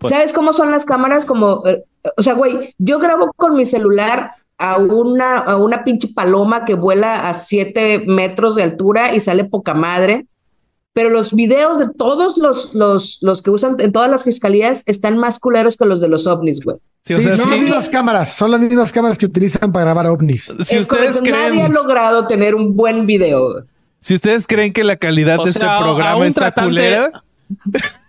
¿Sabes 0.08 0.32
cómo 0.32 0.54
son 0.54 0.72
las 0.72 0.86
cámaras? 0.86 1.26
Como, 1.26 1.64
eh, 1.68 1.84
o 2.16 2.24
sea, 2.24 2.34
güey, 2.34 2.74
yo 2.78 3.00
grabo 3.00 3.32
con 3.36 3.58
mi 3.58 3.66
celular 3.66 4.32
a 4.58 4.78
una, 4.78 5.40
a 5.40 5.58
una 5.58 5.84
pinche 5.84 6.08
paloma 6.14 6.64
que 6.64 6.76
vuela 6.76 7.28
a 7.28 7.34
siete 7.34 8.04
metros 8.08 8.56
de 8.56 8.64
altura 8.64 9.14
y 9.16 9.20
sale 9.20 9.44
poca 9.44 9.74
madre 9.74 10.28
pero 10.94 11.10
los 11.10 11.34
videos 11.34 11.80
de 11.80 11.90
todos 11.90 12.38
los, 12.38 12.74
los, 12.74 13.20
los 13.22 13.42
que 13.42 13.50
usan 13.50 13.78
en 13.80 13.92
todas 13.92 14.10
las 14.10 14.24
fiscalías 14.24 14.84
están 14.86 15.18
más 15.18 15.40
culeros 15.40 15.78
que 15.78 15.86
los 15.86 16.02
de 16.02 16.08
los 16.08 16.28
ovnis, 16.28 16.62
güey. 16.62 16.78
Sí, 17.04 17.20
son 17.20 17.50
las 17.50 17.60
mismas 17.60 17.90
cámaras, 17.90 18.36
son 18.36 18.52
las 18.52 18.62
mismas 18.62 18.92
cámaras 18.92 19.18
que 19.18 19.26
utilizan 19.26 19.72
para 19.72 19.86
grabar 19.86 20.08
ovnis. 20.08 20.54
Si 20.62 20.78
ustedes 20.78 21.22
Nadie 21.24 21.64
ha 21.64 21.70
logrado 21.70 22.28
tener 22.28 22.54
un 22.54 22.76
buen 22.76 23.08
video. 23.08 23.66
Si 24.02 24.14
ustedes 24.14 24.46
creen 24.46 24.72
que 24.72 24.84
la 24.84 24.98
calidad 24.98 25.44
de 25.44 25.50
este 25.50 25.60
programa 25.60 26.28
está 26.28 26.54
culera. 26.54 27.24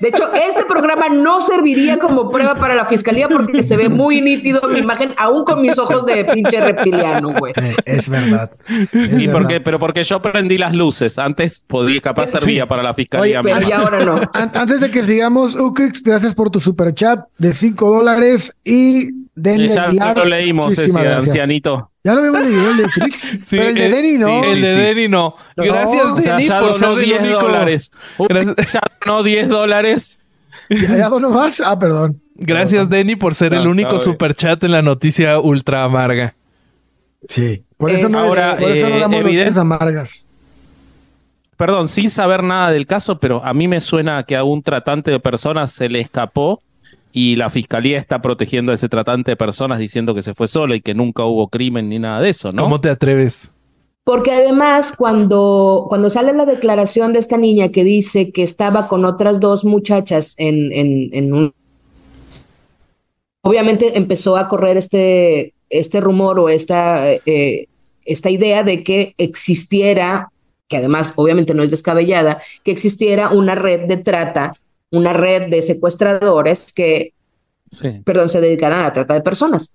De 0.00 0.08
hecho, 0.08 0.32
este 0.34 0.64
programa 0.64 1.08
no 1.08 1.40
serviría 1.40 1.98
como 1.98 2.30
prueba 2.30 2.54
para 2.54 2.74
la 2.74 2.84
fiscalía 2.84 3.28
porque 3.28 3.62
se 3.62 3.76
ve 3.76 3.88
muy 3.88 4.20
nítido 4.20 4.62
mi 4.68 4.80
imagen, 4.80 5.12
aún 5.16 5.44
con 5.44 5.62
mis 5.62 5.78
ojos 5.78 6.06
de 6.06 6.24
pinche 6.24 6.60
reptiliano, 6.60 7.32
güey. 7.32 7.52
Eh, 7.56 7.76
es 7.84 8.08
verdad. 8.08 8.50
¿Y 8.92 9.28
por 9.28 9.46
qué? 9.46 9.60
Pero 9.60 9.78
porque 9.78 10.02
yo 10.02 10.20
prendí 10.20 10.58
las 10.58 10.74
luces. 10.74 11.18
Antes 11.18 11.64
podía, 11.66 12.00
capaz 12.00 12.28
servía 12.28 12.66
para 12.66 12.82
la 12.82 12.94
fiscalía. 12.94 13.42
pero 13.42 13.68
y 13.68 13.72
ahora 13.72 14.04
no. 14.04 14.20
Antes 14.32 14.80
de 14.80 14.90
que 14.90 15.02
sigamos, 15.02 15.54
Ucrix, 15.54 16.02
gracias 16.02 16.34
por 16.34 16.50
tu 16.50 16.60
super 16.60 16.94
chat 16.94 17.20
de 17.38 17.52
5 17.52 17.90
dólares 17.90 18.56
y 18.64 19.23
Denny 19.34 19.68
Ya 19.68 20.14
lo 20.14 20.24
leímos 20.24 20.78
ese 20.78 21.08
ancianito. 21.08 21.90
Ya 22.04 22.12
lo 22.14 22.20
habíamos 22.20 22.42
leído 22.42 22.70
el 22.70 22.76
de 22.76 22.84
Trix. 22.88 23.20
sí, 23.44 23.56
pero 23.56 23.68
el 23.68 23.74
de 23.74 23.88
Denny 23.88 24.18
no. 24.18 24.44
el 24.44 24.60
de 24.60 24.76
Denny 24.76 25.08
no. 25.08 25.36
Gracias, 25.56 26.04
no. 26.04 26.14
Denny, 26.16 26.44
ya 26.44 26.60
por 26.60 26.74
ser 26.74 26.96
10 26.96 27.22
dólares. 27.32 27.90
Ya 28.72 28.80
donó 29.00 29.22
10 29.22 29.48
dólares. 29.48 30.24
¿Ya, 30.68 30.96
ya 30.96 31.08
donó 31.08 31.30
más? 31.30 31.60
Ah, 31.60 31.78
perdón. 31.78 32.20
Gracias, 32.36 32.88
Denny, 32.88 33.16
por 33.16 33.34
ser 33.34 33.54
el 33.54 33.66
único 33.66 33.98
super 33.98 34.34
chat 34.34 34.62
en 34.64 34.72
la 34.72 34.82
noticia 34.82 35.38
ultra 35.38 35.84
amarga. 35.84 36.34
Sí. 37.28 37.64
Por 37.76 37.90
eso 37.90 38.08
no, 38.08 38.18
Ahora, 38.18 38.56
por 38.58 38.70
eso 38.70 38.88
no 38.88 38.98
damos 38.98 39.22
noticias 39.22 39.56
amargas. 39.56 40.26
Perdón, 41.56 41.88
sin 41.88 42.10
saber 42.10 42.42
nada 42.42 42.72
del 42.72 42.86
caso, 42.86 43.18
pero 43.18 43.44
a 43.44 43.54
mí 43.54 43.68
me 43.68 43.80
suena 43.80 44.22
que 44.24 44.36
a 44.36 44.44
un 44.44 44.62
tratante 44.62 45.10
de 45.10 45.20
personas 45.20 45.72
se 45.72 45.88
le 45.88 46.00
escapó 46.00 46.60
y 47.16 47.36
la 47.36 47.48
fiscalía 47.48 47.96
está 47.96 48.20
protegiendo 48.20 48.72
a 48.72 48.74
ese 48.74 48.88
tratante 48.88 49.30
de 49.30 49.36
personas 49.36 49.78
diciendo 49.78 50.16
que 50.16 50.22
se 50.22 50.34
fue 50.34 50.48
solo 50.48 50.74
y 50.74 50.80
que 50.80 50.94
nunca 50.94 51.22
hubo 51.24 51.46
crimen 51.46 51.88
ni 51.88 52.00
nada 52.00 52.20
de 52.20 52.30
eso, 52.30 52.50
¿no? 52.50 52.64
¿Cómo 52.64 52.80
te 52.80 52.90
atreves? 52.90 53.52
Porque 54.02 54.32
además, 54.32 54.92
cuando, 54.98 55.86
cuando 55.88 56.10
sale 56.10 56.32
la 56.32 56.44
declaración 56.44 57.12
de 57.12 57.20
esta 57.20 57.36
niña 57.36 57.68
que 57.68 57.84
dice 57.84 58.32
que 58.32 58.42
estaba 58.42 58.88
con 58.88 59.04
otras 59.04 59.38
dos 59.38 59.64
muchachas 59.64 60.34
en, 60.38 60.72
en, 60.72 61.32
un... 61.32 61.54
Obviamente 63.42 63.96
empezó 63.96 64.36
a 64.36 64.48
correr 64.48 64.76
este, 64.76 65.54
este 65.70 66.00
rumor 66.00 66.40
o 66.40 66.48
esta... 66.48 67.12
Eh, 67.12 67.68
esta 68.06 68.28
idea 68.28 68.64
de 68.64 68.84
que 68.84 69.14
existiera, 69.16 70.28
que 70.68 70.76
además 70.76 71.14
obviamente 71.16 71.54
no 71.54 71.62
es 71.62 71.70
descabellada, 71.70 72.42
que 72.62 72.70
existiera 72.70 73.30
una 73.30 73.54
red 73.54 73.86
de 73.86 73.96
trata, 73.96 74.52
una 74.94 75.12
red 75.12 75.50
de 75.50 75.62
secuestradores 75.62 76.72
que, 76.72 77.14
perdón, 78.04 78.30
se 78.30 78.40
dedicaran 78.40 78.80
a 78.80 78.84
la 78.84 78.92
trata 78.92 79.14
de 79.14 79.20
personas. 79.20 79.74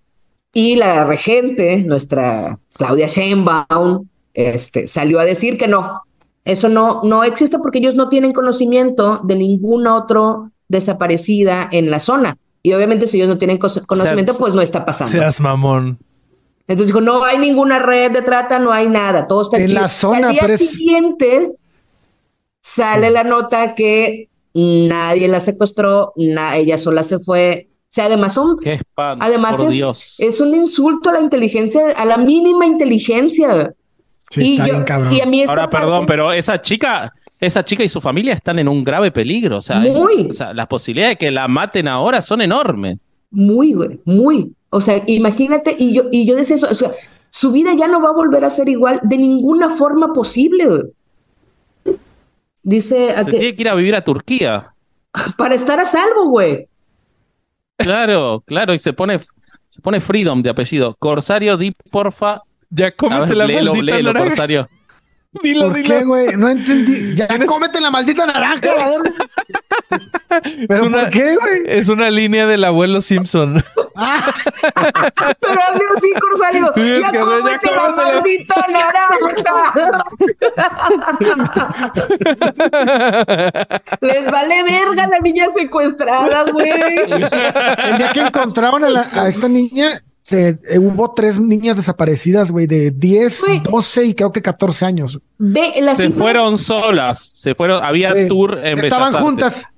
Y 0.53 0.75
la 0.75 1.03
regente, 1.03 1.83
nuestra 1.85 2.59
Claudia 2.73 3.07
Sheinbaum, 3.07 4.07
este, 4.33 4.87
salió 4.87 5.19
a 5.19 5.25
decir 5.25 5.57
que 5.57 5.67
no, 5.67 6.01
eso 6.45 6.69
no, 6.69 7.01
no 7.03 7.23
existe 7.23 7.59
porque 7.59 7.79
ellos 7.79 7.95
no 7.95 8.09
tienen 8.09 8.33
conocimiento 8.33 9.21
de 9.23 9.35
ningún 9.35 9.85
otro 9.87 10.51
desaparecida 10.67 11.67
en 11.71 11.91
la 11.91 11.99
zona. 11.99 12.37
Y 12.63 12.73
obviamente 12.73 13.07
si 13.07 13.17
ellos 13.17 13.29
no 13.29 13.37
tienen 13.37 13.57
conocimiento, 13.57 14.33
pues 14.37 14.53
no 14.53 14.61
está 14.61 14.85
pasando. 14.85 15.11
Seas 15.11 15.39
mamón. 15.39 15.99
Entonces 16.67 16.87
dijo, 16.87 17.01
no 17.01 17.23
hay 17.23 17.37
ninguna 17.39 17.79
red 17.79 18.11
de 18.11 18.21
trata, 18.21 18.59
no 18.59 18.71
hay 18.71 18.87
nada, 18.87 19.27
todo 19.27 19.41
está 19.41 19.57
en 19.57 19.73
la 19.73 19.87
zona. 19.87 20.29
Al 20.29 20.33
día 20.33 20.57
siguiente 20.57 21.53
sale 22.61 23.09
la 23.09 23.23
nota 23.23 23.73
que 23.73 24.29
nadie 24.53 25.27
la 25.27 25.39
secuestró, 25.39 26.13
ella 26.15 26.77
sola 26.77 27.03
se 27.03 27.19
fue. 27.19 27.67
O 27.85 27.91
sea, 27.91 28.05
además 28.05 28.33
son, 28.33 28.57
además 28.95 29.59
es, 29.63 30.15
es, 30.19 30.41
un 30.41 30.53
insulto 30.53 31.09
a 31.09 31.13
la 31.13 31.21
inteligencia, 31.21 31.81
a 31.97 32.05
la 32.05 32.17
mínima 32.17 32.65
inteligencia. 32.65 33.73
y, 34.35 34.61
y, 34.61 35.21
a 35.21 35.25
mí 35.25 35.43
Ahora, 35.47 35.69
perdón, 35.69 36.05
pero 36.05 36.31
esa 36.31 36.61
chica, 36.61 37.11
esa 37.39 37.65
chica 37.65 37.83
y 37.83 37.89
su 37.89 37.99
familia 37.99 38.33
están 38.33 38.59
en 38.59 38.67
un 38.67 38.83
grave 38.83 39.11
peligro. 39.11 39.57
O 39.57 39.61
sea, 39.61 39.81
o 39.83 40.33
sea, 40.33 40.53
las 40.53 40.67
posibilidades 40.67 41.13
de 41.13 41.25
que 41.25 41.31
la 41.31 41.47
maten 41.47 41.87
ahora 41.87 42.21
son 42.21 42.41
enormes. 42.41 42.99
Muy, 43.31 43.73
güey, 43.73 43.99
muy. 44.05 44.53
O 44.69 44.81
sea, 44.81 45.01
imagínate, 45.07 45.75
y 45.77 45.93
yo, 45.93 46.03
y 46.11 46.27
yo 46.27 46.35
decía 46.35 46.57
eso, 46.57 46.67
o 46.69 46.75
sea, 46.75 46.91
su 47.31 47.51
vida 47.51 47.73
ya 47.73 47.87
no 47.87 48.01
va 48.01 48.09
a 48.09 48.13
volver 48.13 48.45
a 48.45 48.49
ser 48.49 48.69
igual 48.69 48.99
de 49.03 49.17
ninguna 49.17 49.69
forma 49.69 50.13
posible. 50.13 50.91
Dice. 52.63 53.15
Se 53.23 53.31
tiene 53.31 53.55
que 53.55 53.61
ir 53.61 53.69
a 53.69 53.75
vivir 53.75 53.95
a 53.95 54.03
Turquía. 54.03 54.73
Para 55.37 55.55
estar 55.55 55.79
a 55.79 55.85
salvo, 55.85 56.29
güey. 56.29 56.67
Claro, 57.77 58.43
claro, 58.45 58.73
y 58.73 58.77
se 58.77 58.91
pone, 58.91 59.19
se 59.69 59.81
pone 59.81 60.01
Freedom 60.01 60.41
de 60.41 60.49
apellido. 60.49 60.95
Corsario, 60.99 61.55
di 61.57 61.71
porfa. 61.71 62.41
Ya 62.69 62.91
cómete 62.91 63.35
la 63.35 63.47
léelo, 63.47 63.73
maldita 63.73 63.95
léelo, 63.95 64.13
Corsario. 64.13 64.69
Dilo, 65.31 65.67
¿Por 65.67 65.83
qué, 65.83 66.03
güey? 66.03 66.35
No 66.35 66.49
entendí. 66.49 67.13
Ya 67.15 67.27
cómete 67.45 67.79
la 67.79 67.91
maldita 67.91 68.25
naranja, 68.25 68.61
¿Pero 70.67 70.89
por 70.89 71.09
qué, 71.11 71.35
güey? 71.35 71.61
Es 71.67 71.87
una 71.89 72.09
línea 72.09 72.47
del 72.47 72.63
abuelo 72.63 72.99
Simpson. 72.99 73.63
Ah. 73.95 74.23
Pero 75.39 75.61
hablo 75.67 75.81
así, 75.95 76.09
Corsario. 76.19 76.71
Sí, 76.75 76.99
ya, 76.99 77.11
cómete 77.19 77.71
la 77.71 77.89
maldita 77.91 78.55
naranja. 78.69 79.19
Les 84.01 84.31
vale 84.31 84.63
verga 84.63 85.07
la 85.07 85.19
niña 85.19 85.45
secuestrada, 85.55 86.45
güey. 86.51 86.71
El 86.71 87.97
día 87.97 88.11
que 88.13 88.21
encontraron 88.21 88.83
a 88.83 89.27
esta 89.27 89.47
niña, 89.47 89.89
se, 90.21 90.49
eh, 90.49 90.79
hubo 90.79 91.11
tres 91.13 91.39
niñas 91.39 91.77
desaparecidas, 91.77 92.51
güey, 92.51 92.67
de 92.67 92.91
10, 92.91 93.45
12 93.63 94.05
y 94.05 94.13
creo 94.13 94.31
que 94.31 94.41
14 94.41 94.85
años. 94.85 95.19
se 95.95 96.09
fueron 96.11 96.57
solas, 96.57 97.19
se 97.19 97.55
fueron, 97.55 97.83
había 97.83 98.27
tour 98.27 98.59
en 98.63 98.79
Estaban 98.79 99.13
juntas. 99.13 99.69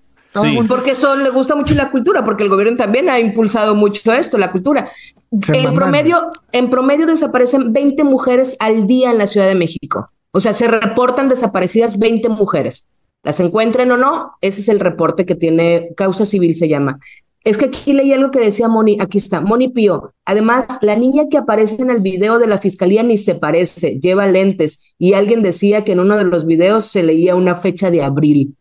Porque 0.67 0.91
eso 0.91 1.15
le 1.15 1.29
gusta 1.29 1.55
mucho 1.55 1.73
la 1.75 1.91
cultura, 1.91 2.23
porque 2.23 2.43
el 2.43 2.49
gobierno 2.49 2.77
también 2.77 3.09
ha 3.09 3.19
impulsado 3.19 3.75
mucho 3.75 4.13
esto, 4.13 4.37
la 4.37 4.51
cultura. 4.51 4.89
en 5.31 5.75
promedio, 5.75 6.31
en 6.51 6.69
promedio 6.69 7.05
desaparecen 7.05 7.73
20 7.73 8.03
mujeres 8.03 8.55
al 8.59 8.87
día 8.87 9.11
en 9.11 9.17
la 9.17 9.27
Ciudad 9.27 9.47
de 9.47 9.55
México. 9.55 10.09
O 10.31 10.39
sea, 10.39 10.53
se 10.53 10.67
reportan 10.67 11.27
desaparecidas 11.27 11.99
20 11.99 12.29
mujeres. 12.29 12.85
Las 13.23 13.39
encuentren 13.39 13.91
o 13.91 13.97
no, 13.97 14.37
ese 14.41 14.61
es 14.61 14.69
el 14.69 14.79
reporte 14.79 15.25
que 15.25 15.35
tiene 15.35 15.89
Causa 15.95 16.25
Civil, 16.25 16.55
se 16.55 16.69
llama. 16.69 16.99
Es 17.43 17.57
que 17.57 17.65
aquí 17.65 17.93
leí 17.93 18.13
algo 18.13 18.29
que 18.29 18.39
decía 18.39 18.67
Moni, 18.67 18.97
aquí 18.99 19.17
está, 19.17 19.41
Moni 19.41 19.69
Pío. 19.69 20.13
Además, 20.25 20.67
la 20.81 20.95
niña 20.95 21.23
que 21.29 21.37
aparece 21.37 21.81
en 21.81 21.89
el 21.89 21.99
video 21.99 22.37
de 22.37 22.47
la 22.47 22.59
fiscalía 22.59 23.01
ni 23.01 23.17
se 23.17 23.33
parece, 23.33 23.99
lleva 23.99 24.27
lentes 24.27 24.79
y 24.99 25.13
alguien 25.13 25.41
decía 25.41 25.83
que 25.83 25.93
en 25.93 26.01
uno 26.01 26.17
de 26.17 26.25
los 26.25 26.45
videos 26.45 26.85
se 26.85 27.01
leía 27.01 27.35
una 27.35 27.55
fecha 27.55 27.89
de 27.89 28.03
abril. 28.03 28.55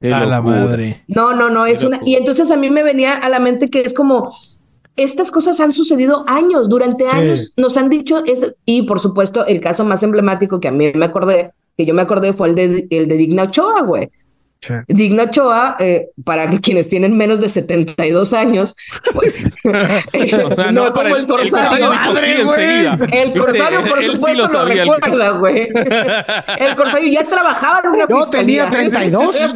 A 0.00 0.24
la 0.24 0.40
madre. 0.40 1.04
No, 1.08 1.34
no, 1.34 1.50
no, 1.50 1.66
es 1.66 1.84
una... 1.84 2.00
Y 2.06 2.14
entonces 2.14 2.50
a 2.50 2.56
mí 2.56 2.70
me 2.70 2.82
venía 2.82 3.16
a 3.16 3.28
la 3.28 3.38
mente 3.38 3.68
que 3.68 3.82
es 3.82 3.92
como, 3.92 4.34
estas 4.96 5.30
cosas 5.30 5.60
han 5.60 5.74
sucedido 5.74 6.24
años, 6.26 6.70
durante 6.70 7.06
años 7.06 7.52
nos 7.58 7.76
han 7.76 7.90
dicho, 7.90 8.24
es, 8.24 8.54
y 8.64 8.82
por 8.82 8.98
supuesto 8.98 9.44
el 9.44 9.60
caso 9.60 9.84
más 9.84 10.02
emblemático 10.02 10.58
que 10.58 10.68
a 10.68 10.72
mí 10.72 10.90
me 10.94 11.04
acordé, 11.04 11.52
que 11.76 11.84
yo 11.84 11.92
me 11.92 12.00
acordé 12.00 12.32
fue 12.32 12.48
el 12.48 12.54
de, 12.54 12.86
el 12.88 13.08
de 13.08 13.16
Digna 13.18 13.42
Ochoa, 13.42 13.82
güey 13.82 14.10
Digna 14.88 15.22
Ochoa, 15.24 15.76
eh, 15.80 16.10
para 16.24 16.48
quienes 16.50 16.86
tienen 16.88 17.16
menos 17.16 17.40
de 17.40 17.48
72 17.48 18.34
años, 18.34 18.76
pues 19.14 19.46
no, 19.64 20.92
como 20.92 21.16
el 21.16 21.26
corsario. 21.26 21.90
El 23.10 23.32
corsario, 23.32 23.84
por 23.86 24.04
supuesto, 24.04 24.46
lo, 24.52 24.64
recuerda, 24.66 25.30
güey. 25.30 25.68
El 26.58 26.76
corsario 26.76 27.10
ya 27.10 27.24
trabajaba 27.24 27.80
en 27.84 27.90
una 27.90 28.06
Yo 28.08 28.26
tenía 28.26 28.68
32. 28.68 29.52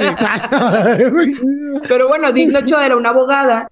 Pero 1.88 2.08
bueno, 2.08 2.32
Digna 2.32 2.60
Ochoa 2.60 2.86
era 2.86 2.96
una 2.96 3.10
abogada 3.10 3.68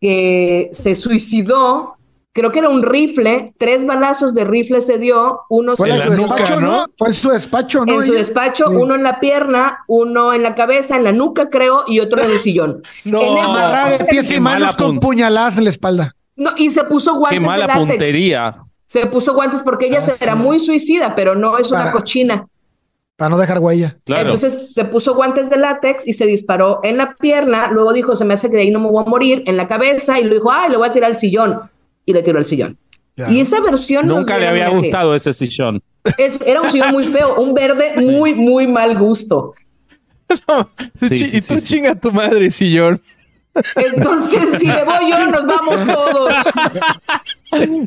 que 0.00 0.68
se 0.72 0.94
suicidó 0.94 1.96
creo 2.34 2.50
que 2.50 2.58
era 2.58 2.68
un 2.68 2.82
rifle, 2.82 3.54
tres 3.58 3.86
balazos 3.86 4.34
de 4.34 4.44
rifle 4.44 4.80
se 4.80 4.98
dio, 4.98 5.42
uno 5.48 5.76
fue 5.76 5.88
en 5.88 6.02
su 6.02 6.10
despacho, 6.10 6.60
¿no? 6.60 6.84
Fue 6.98 7.08
en 7.08 7.14
su 7.14 7.30
despacho, 7.30 7.86
¿no? 7.86 7.94
En 7.94 8.06
su 8.06 8.12
despacho, 8.12 8.70
uno 8.70 8.96
en 8.96 9.04
la 9.04 9.20
pierna, 9.20 9.84
uno 9.86 10.34
en 10.34 10.42
la 10.42 10.54
cabeza, 10.54 10.96
en 10.96 11.04
la 11.04 11.12
nuca, 11.12 11.48
creo, 11.48 11.84
y 11.86 12.00
otro 12.00 12.20
en 12.20 12.32
el 12.32 12.38
sillón. 12.38 12.82
no, 13.04 13.22
en 13.22 13.98
de 13.98 14.04
pies 14.04 14.30
y 14.32 14.40
manos 14.40 14.76
con 14.76 14.98
puñaladas 14.98 15.58
en 15.58 15.64
la 15.64 15.70
espalda. 15.70 16.14
No, 16.34 16.50
y 16.56 16.70
se 16.70 16.82
puso 16.84 17.14
guantes. 17.14 17.38
Qué 17.38 17.46
mala 17.46 17.68
puntería. 17.68 18.56
Se 18.88 19.06
puso 19.06 19.32
guantes 19.34 19.60
porque 19.64 19.86
ella 19.86 20.00
ah, 20.02 20.12
era 20.20 20.34
muy 20.34 20.58
suicida, 20.58 21.14
pero 21.14 21.36
no 21.36 21.56
es 21.56 21.70
una 21.70 21.92
cochina. 21.92 22.46
Para 23.16 23.28
no 23.28 23.38
dejar 23.38 23.60
huella. 23.60 23.96
Entonces 24.06 24.74
se 24.74 24.84
puso 24.84 25.14
guantes 25.14 25.48
de 25.50 25.56
látex 25.56 26.04
y 26.04 26.14
se 26.14 26.26
disparó 26.26 26.80
en 26.82 26.96
la 26.96 27.14
pierna. 27.14 27.68
Luego 27.70 27.92
dijo, 27.92 28.16
se 28.16 28.24
me 28.24 28.34
hace 28.34 28.50
que 28.50 28.56
de 28.56 28.62
ahí 28.62 28.70
no 28.72 28.80
me 28.80 28.90
voy 28.90 29.04
a 29.06 29.08
morir, 29.08 29.44
en 29.46 29.56
la 29.56 29.68
cabeza. 29.68 30.18
Y 30.18 30.24
lo 30.24 30.34
dijo, 30.34 30.50
ay, 30.50 30.70
le 30.70 30.76
voy 30.76 30.88
a 30.88 30.92
tirar 30.92 31.12
al 31.12 31.16
sillón 31.16 31.70
y 32.04 32.12
le 32.12 32.22
tiró 32.22 32.38
el 32.38 32.44
sillón. 32.44 32.78
Y 33.30 33.40
esa 33.40 33.60
versión... 33.60 34.06
Nunca 34.08 34.38
le 34.38 34.48
había 34.48 34.68
gustado 34.68 35.14
ese 35.14 35.32
sillón. 35.32 35.82
era 36.44 36.60
un 36.60 36.70
sillón 36.70 36.90
muy 36.90 37.06
feo, 37.06 37.36
un 37.36 37.54
verde 37.54 37.94
muy, 37.96 38.34
muy 38.34 38.66
mal 38.66 38.98
gusto. 38.98 39.52
y 41.00 41.40
tú 41.40 41.56
chinga 41.58 41.94
tu 41.94 42.10
madre, 42.10 42.50
sillón. 42.50 43.00
Entonces, 43.76 44.58
si 44.58 44.66
le 44.66 44.82
voy 44.84 45.10
yo, 45.10 45.26
nos 45.30 45.46
vamos 45.46 45.86
todos. 45.86 46.34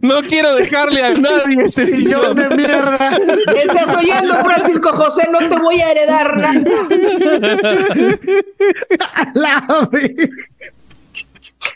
No 0.02 0.24
quiero 0.24 0.56
dejarle 0.56 1.04
a 1.04 1.14
nadie 1.14 1.66
este 1.66 1.88
sillón 1.88 2.38
de 2.38 2.48
mierda. 2.56 3.18
Estás 3.54 3.94
oyendo, 3.96 4.36
Francisco 4.46 4.94
José, 4.94 5.28
no 5.30 5.40
te 5.50 5.60
voy 5.60 5.82
a 5.82 5.92
heredar 5.92 6.38
nada. 6.38 6.88
La 9.34 9.90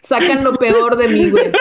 Sacan 0.02 0.44
lo 0.44 0.56
peor 0.56 0.96
de 0.96 1.08
mí, 1.10 1.30
güey. 1.30 1.52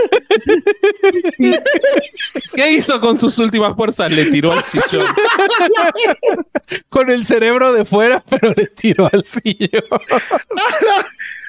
¿Qué 2.54 2.72
hizo 2.72 3.00
con 3.00 3.18
sus 3.18 3.38
últimas 3.38 3.74
fuerzas? 3.76 4.10
Le 4.10 4.26
tiró 4.26 4.52
al 4.52 4.64
sillón. 4.64 5.06
con 6.88 7.10
el 7.10 7.24
cerebro 7.24 7.72
de 7.72 7.84
fuera, 7.84 8.22
pero 8.28 8.52
le 8.54 8.66
tiró 8.66 9.08
al 9.12 9.24
sillón. 9.24 9.84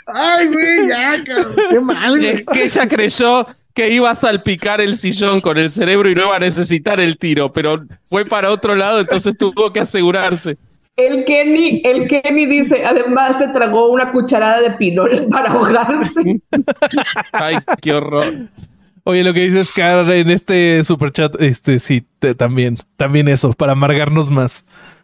Ay, 0.08 0.48
güey, 0.48 0.88
ya, 0.90 1.24
cabrón. 1.24 1.56
Qué 1.70 1.80
mal, 1.80 2.18
güey. 2.18 2.30
Es 2.30 2.44
que 2.52 2.64
ella 2.64 2.88
creyó 2.88 3.48
que 3.74 3.90
iba 3.90 4.10
a 4.10 4.16
salpicar 4.16 4.82
el 4.82 4.96
sillón 4.96 5.42
con 5.42 5.58
el 5.58 5.70
cerebro 5.70 6.10
y 6.10 6.16
no 6.16 6.26
iba 6.26 6.36
a 6.36 6.40
necesitar 6.40 7.00
el 7.00 7.18
tiro, 7.18 7.54
pero 7.54 7.86
fue 8.06 8.26
para 8.26 8.50
otro 8.52 8.76
lado, 8.76 9.00
entonces 9.00 9.38
tuvo 9.38 9.72
que 9.72 9.80
asegurarse. 9.80 10.58
El 10.98 11.24
Kenny, 11.24 11.82
el 11.86 12.08
Kenny 12.08 12.46
dice, 12.46 12.86
además 12.86 13.38
se 13.38 13.48
tragó 13.48 13.90
una 13.90 14.12
cucharada 14.12 14.60
de 14.62 14.72
pinol 14.72 15.28
para 15.32 15.52
ahogarse. 15.52 16.42
Ay, 17.32 17.58
qué 17.82 17.94
horror. 17.94 18.50
Oye, 19.04 19.24
lo 19.24 19.34
que 19.34 19.50
dice 19.50 19.66
Scar 19.66 20.10
en 20.12 20.30
este 20.30 20.84
superchat, 20.84 21.42
este 21.42 21.80
sí, 21.80 22.06
también, 22.38 22.78
también 22.98 23.28
eso, 23.28 23.52
para 23.54 23.72
amargarnos 23.72 24.30
más. 24.30 24.64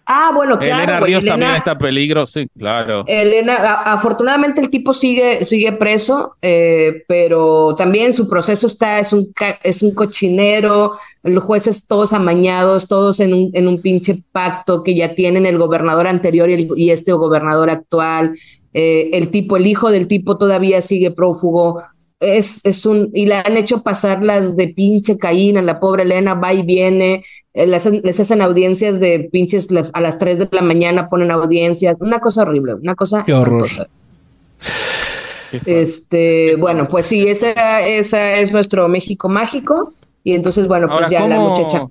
Ah, 0.09 0.31
bueno, 0.33 0.57
claro. 0.57 0.83
Elena 0.83 0.99
Ríos 1.01 1.25
también 1.25 1.51
está 1.55 1.77
peligro, 1.77 2.25
sí, 2.25 2.47
claro. 2.57 3.03
Elena, 3.07 3.55
afortunadamente 3.83 4.61
el 4.61 4.69
tipo 4.69 4.93
sigue, 4.93 5.43
sigue 5.43 5.73
preso, 5.73 6.37
eh, 6.41 7.03
pero 7.09 7.75
también 7.75 8.13
su 8.13 8.29
proceso 8.29 8.67
está, 8.67 8.99
es 8.99 9.11
un, 9.11 9.33
es 9.63 9.81
un 9.81 9.93
cochinero, 9.93 10.93
los 11.23 11.43
jueces 11.43 11.87
todos 11.87 12.13
amañados, 12.13 12.87
todos 12.87 13.19
en 13.19 13.33
un, 13.33 13.51
en 13.53 13.67
un 13.67 13.81
pinche 13.81 14.23
pacto 14.31 14.81
que 14.81 14.95
ya 14.95 15.13
tienen 15.13 15.45
el 15.45 15.57
gobernador 15.57 16.07
anterior 16.07 16.49
y, 16.49 16.89
este 16.89 17.11
gobernador 17.11 17.69
actual. 17.69 18.33
Eh, 18.73 19.09
el 19.11 19.29
tipo, 19.29 19.57
el 19.57 19.67
hijo 19.67 19.91
del 19.91 20.07
tipo 20.07 20.37
todavía 20.37 20.81
sigue 20.81 21.11
prófugo. 21.11 21.83
Es, 22.19 22.65
es 22.65 22.85
un, 22.85 23.11
y 23.13 23.25
le 23.25 23.35
han 23.35 23.57
hecho 23.57 23.83
pasar 23.83 24.23
las 24.23 24.55
de 24.55 24.69
pinche 24.69 25.17
caína, 25.17 25.61
la 25.61 25.79
pobre 25.79 26.03
Elena 26.03 26.33
va 26.33 26.53
y 26.53 26.63
viene, 26.63 27.23
eh, 27.53 27.67
les, 27.67 27.85
les, 27.85 28.19
hacen 28.19 28.41
audiencias 28.41 28.99
de 28.99 29.29
pinches 29.31 29.67
a 29.93 30.01
las 30.01 30.17
3 30.17 30.39
de 30.39 30.49
la 30.51 30.61
mañana, 30.61 31.09
ponen 31.09 31.31
audiencias, 31.31 32.01
una 32.01 32.19
cosa 32.19 32.41
horrible, 32.43 32.75
una 32.75 32.95
cosa. 32.95 33.23
Qué 33.23 33.33
horror. 33.33 33.69
Este, 35.65 36.55
bueno, 36.57 36.89
pues 36.89 37.05
sí, 37.05 37.27
esa, 37.27 37.81
esa 37.87 38.35
es 38.37 38.51
nuestro 38.51 38.87
México 38.87 39.29
mágico. 39.29 39.93
Y 40.23 40.33
entonces, 40.33 40.67
bueno, 40.67 40.89
pues 40.89 41.09
ya 41.09 41.25
la 41.25 41.39
muchacha. 41.39 41.87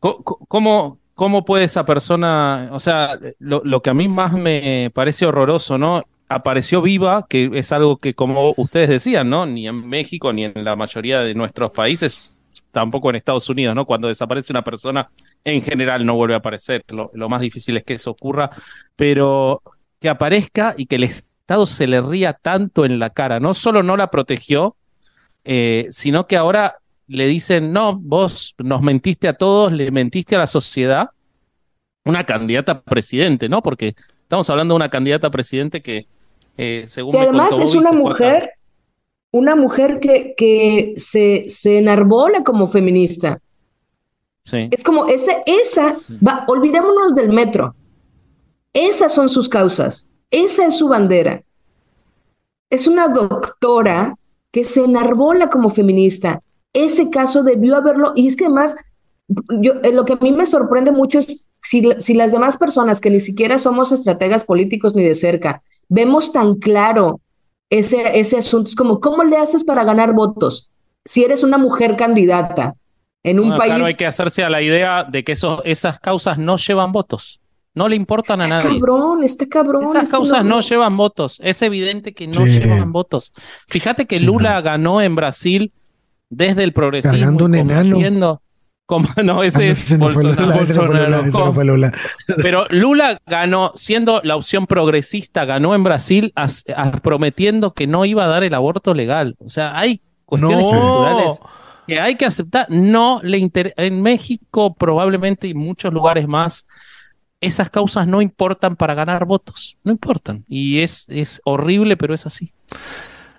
¿Cómo, 0.00 0.98
¿Cómo 1.14 1.44
puede 1.44 1.64
esa 1.64 1.86
persona, 1.86 2.68
o 2.72 2.78
sea, 2.78 3.18
lo, 3.38 3.62
lo, 3.64 3.82
que 3.82 3.90
a 3.90 3.94
mí 3.94 4.06
más 4.06 4.34
me 4.34 4.90
parece 4.94 5.26
horroroso, 5.26 5.78
¿no? 5.78 6.04
Apareció 6.28 6.82
viva, 6.82 7.26
que 7.28 7.50
es 7.54 7.72
algo 7.72 7.96
que 7.96 8.14
como 8.14 8.52
ustedes 8.56 8.88
decían, 8.88 9.30
¿no? 9.30 9.46
Ni 9.46 9.66
en 9.66 9.88
México 9.88 10.32
ni 10.32 10.44
en 10.44 10.64
la 10.64 10.76
mayoría 10.76 11.20
de 11.20 11.34
nuestros 11.34 11.70
países, 11.70 12.30
tampoco 12.70 13.10
en 13.10 13.16
Estados 13.16 13.48
Unidos, 13.48 13.74
¿no? 13.74 13.86
Cuando 13.86 14.08
desaparece 14.08 14.52
una 14.52 14.62
persona, 14.62 15.10
en 15.44 15.62
general 15.62 16.04
no 16.04 16.16
vuelve 16.16 16.34
a 16.34 16.38
aparecer. 16.38 16.84
Lo, 16.88 17.28
más 17.28 17.40
difícil 17.40 17.76
es 17.76 17.84
que 17.84 17.94
eso 17.94 18.10
ocurra, 18.10 18.50
pero 18.96 19.62
que 20.00 20.08
aparezca 20.08 20.74
y 20.76 20.86
que 20.86 20.96
el 20.96 21.04
Estado 21.04 21.66
se 21.66 21.86
le 21.86 22.00
ría 22.00 22.34
tanto 22.34 22.84
en 22.84 22.98
la 22.98 23.10
cara, 23.10 23.40
no 23.40 23.54
solo 23.54 23.82
no 23.82 23.96
la 23.96 24.10
protegió, 24.10 24.76
eh, 25.44 25.86
sino 25.90 26.26
que 26.26 26.36
ahora 26.36 26.76
le 27.06 27.26
dicen, 27.26 27.72
no, 27.72 27.96
vos 27.96 28.54
nos 28.58 28.82
mentiste 28.82 29.28
a 29.28 29.32
todos, 29.32 29.72
le 29.72 29.90
mentiste 29.90 30.36
a 30.36 30.40
la 30.40 30.46
sociedad, 30.46 31.08
una 32.04 32.24
candidata 32.24 32.72
a 32.72 32.80
presidente, 32.82 33.48
¿no? 33.48 33.62
Porque 33.62 33.94
estamos 34.22 34.48
hablando 34.50 34.74
de 34.74 34.76
una 34.76 34.90
candidata 34.90 35.28
a 35.28 35.30
presidente 35.30 35.80
que, 35.80 36.06
eh, 36.58 36.84
según... 36.86 37.12
Que 37.12 37.20
además 37.20 37.52
es 37.62 37.74
una 37.74 37.92
mujer, 37.92 38.52
una 39.30 39.56
mujer 39.56 40.00
que, 40.00 40.34
que 40.36 40.94
se, 40.98 41.46
se 41.48 41.78
enarbola 41.78 42.44
como 42.44 42.68
feminista. 42.68 43.40
Sí. 44.44 44.68
Es 44.70 44.84
como, 44.84 45.06
esa, 45.06 45.32
esa, 45.46 45.98
va, 46.26 46.44
olvidémonos 46.48 47.14
del 47.14 47.30
metro. 47.30 47.74
Esas 48.74 49.14
son 49.14 49.30
sus 49.30 49.48
causas. 49.48 50.10
Esa 50.30 50.66
es 50.66 50.76
su 50.76 50.88
bandera. 50.88 51.42
Es 52.68 52.86
una 52.86 53.08
doctora 53.08 54.14
que 54.50 54.64
se 54.64 54.84
enarbola 54.84 55.48
como 55.48 55.70
feminista 55.70 56.42
ese 56.72 57.10
caso 57.10 57.42
debió 57.42 57.76
haberlo, 57.76 58.12
y 58.14 58.26
es 58.26 58.36
que 58.36 58.44
además, 58.46 58.76
yo, 59.60 59.74
eh, 59.82 59.92
lo 59.92 60.04
que 60.04 60.14
a 60.14 60.18
mí 60.20 60.32
me 60.32 60.46
sorprende 60.46 60.92
mucho 60.92 61.18
es 61.18 61.50
si, 61.68 61.86
si 61.98 62.14
las 62.14 62.32
demás 62.32 62.56
personas 62.56 62.98
que 62.98 63.10
ni 63.10 63.20
siquiera 63.20 63.58
somos 63.58 63.92
estrategas 63.92 64.42
políticos 64.42 64.94
ni 64.94 65.04
de 65.04 65.14
cerca, 65.14 65.62
vemos 65.90 66.32
tan 66.32 66.54
claro 66.54 67.20
ese, 67.68 68.18
ese 68.18 68.38
asunto, 68.38 68.70
es 68.70 68.74
como, 68.74 69.00
¿cómo 69.00 69.22
le 69.22 69.36
haces 69.36 69.64
para 69.64 69.84
ganar 69.84 70.14
votos? 70.14 70.72
Si 71.04 71.24
eres 71.24 71.44
una 71.44 71.58
mujer 71.58 71.94
candidata 71.94 72.74
en 73.22 73.38
un 73.38 73.50
país... 73.50 73.74
Claro, 73.74 73.84
hay 73.84 73.96
que 73.96 74.06
hacerse 74.06 74.42
a 74.44 74.48
la 74.48 74.62
idea 74.62 75.04
de 75.04 75.22
que 75.24 75.32
eso, 75.32 75.62
esas 75.64 75.98
causas 75.98 76.38
no 76.38 76.56
llevan 76.56 76.90
votos. 76.90 77.38
No 77.74 77.86
le 77.86 77.96
importan 77.96 78.40
a 78.40 78.48
nadie. 78.48 78.80
Cabrón, 78.80 79.22
está 79.22 79.46
cabrón. 79.46 79.94
Esas 79.94 80.10
causas 80.10 80.42
no... 80.46 80.62
llevan 80.62 80.96
votos. 80.96 81.38
Es 81.44 81.60
evidente 81.60 82.14
que 82.14 82.26
no 82.26 82.46
llevan 82.46 82.92
votos. 82.92 83.30
Fíjate 83.68 84.06
que 84.06 84.20
Lula 84.20 84.58
ganó 84.62 85.02
en 85.02 85.14
Brasil 85.14 85.74
desde 86.30 86.64
el 86.64 86.72
progresismo. 86.72 87.44
un 87.44 88.02
Como, 88.88 89.06
no, 89.22 89.42
ese 89.42 89.68
es 89.68 89.98
Bolsonaro. 89.98 90.64
Pero 92.40 92.66
Lula 92.70 93.20
ganó, 93.26 93.72
siendo 93.74 94.22
la 94.24 94.34
opción 94.34 94.66
progresista, 94.66 95.44
ganó 95.44 95.74
en 95.74 95.84
Brasil 95.84 96.32
prometiendo 97.02 97.72
que 97.72 97.86
no 97.86 98.06
iba 98.06 98.24
a 98.24 98.28
dar 98.28 98.44
el 98.44 98.54
aborto 98.54 98.94
legal. 98.94 99.36
O 99.40 99.50
sea, 99.50 99.78
hay 99.78 100.00
cuestiones 100.24 100.72
culturales 100.72 101.38
que 101.86 102.00
hay 102.00 102.14
que 102.14 102.24
aceptar. 102.24 102.66
No 102.70 103.20
le 103.22 103.36
interesa. 103.36 103.74
En 103.76 104.00
México, 104.00 104.74
probablemente 104.74 105.48
y 105.48 105.52
muchos 105.52 105.92
lugares 105.92 106.26
más, 106.26 106.66
esas 107.42 107.68
causas 107.68 108.06
no 108.06 108.22
importan 108.22 108.74
para 108.74 108.94
ganar 108.94 109.26
votos. 109.26 109.76
No 109.84 109.92
importan. 109.92 110.46
Y 110.48 110.78
es, 110.78 111.10
es 111.10 111.42
horrible, 111.44 111.98
pero 111.98 112.14
es 112.14 112.24
así. 112.24 112.54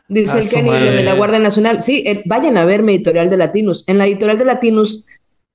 Dice 0.08 0.42
el 0.42 0.48
Kenny, 0.48 0.70
de 0.70 1.04
la 1.04 1.16
Guardia 1.16 1.40
Nacional. 1.40 1.82
Sí, 1.82 2.04
eh, 2.06 2.22
vayan 2.28 2.56
a 2.58 2.66
ver 2.66 2.84
mi 2.84 2.94
editorial 2.94 3.32
de 3.32 3.38
Latinus. 3.38 3.84
En 3.88 3.98
la 3.98 4.06
editorial 4.06 4.38
de 4.38 4.46
Latinus, 4.46 5.06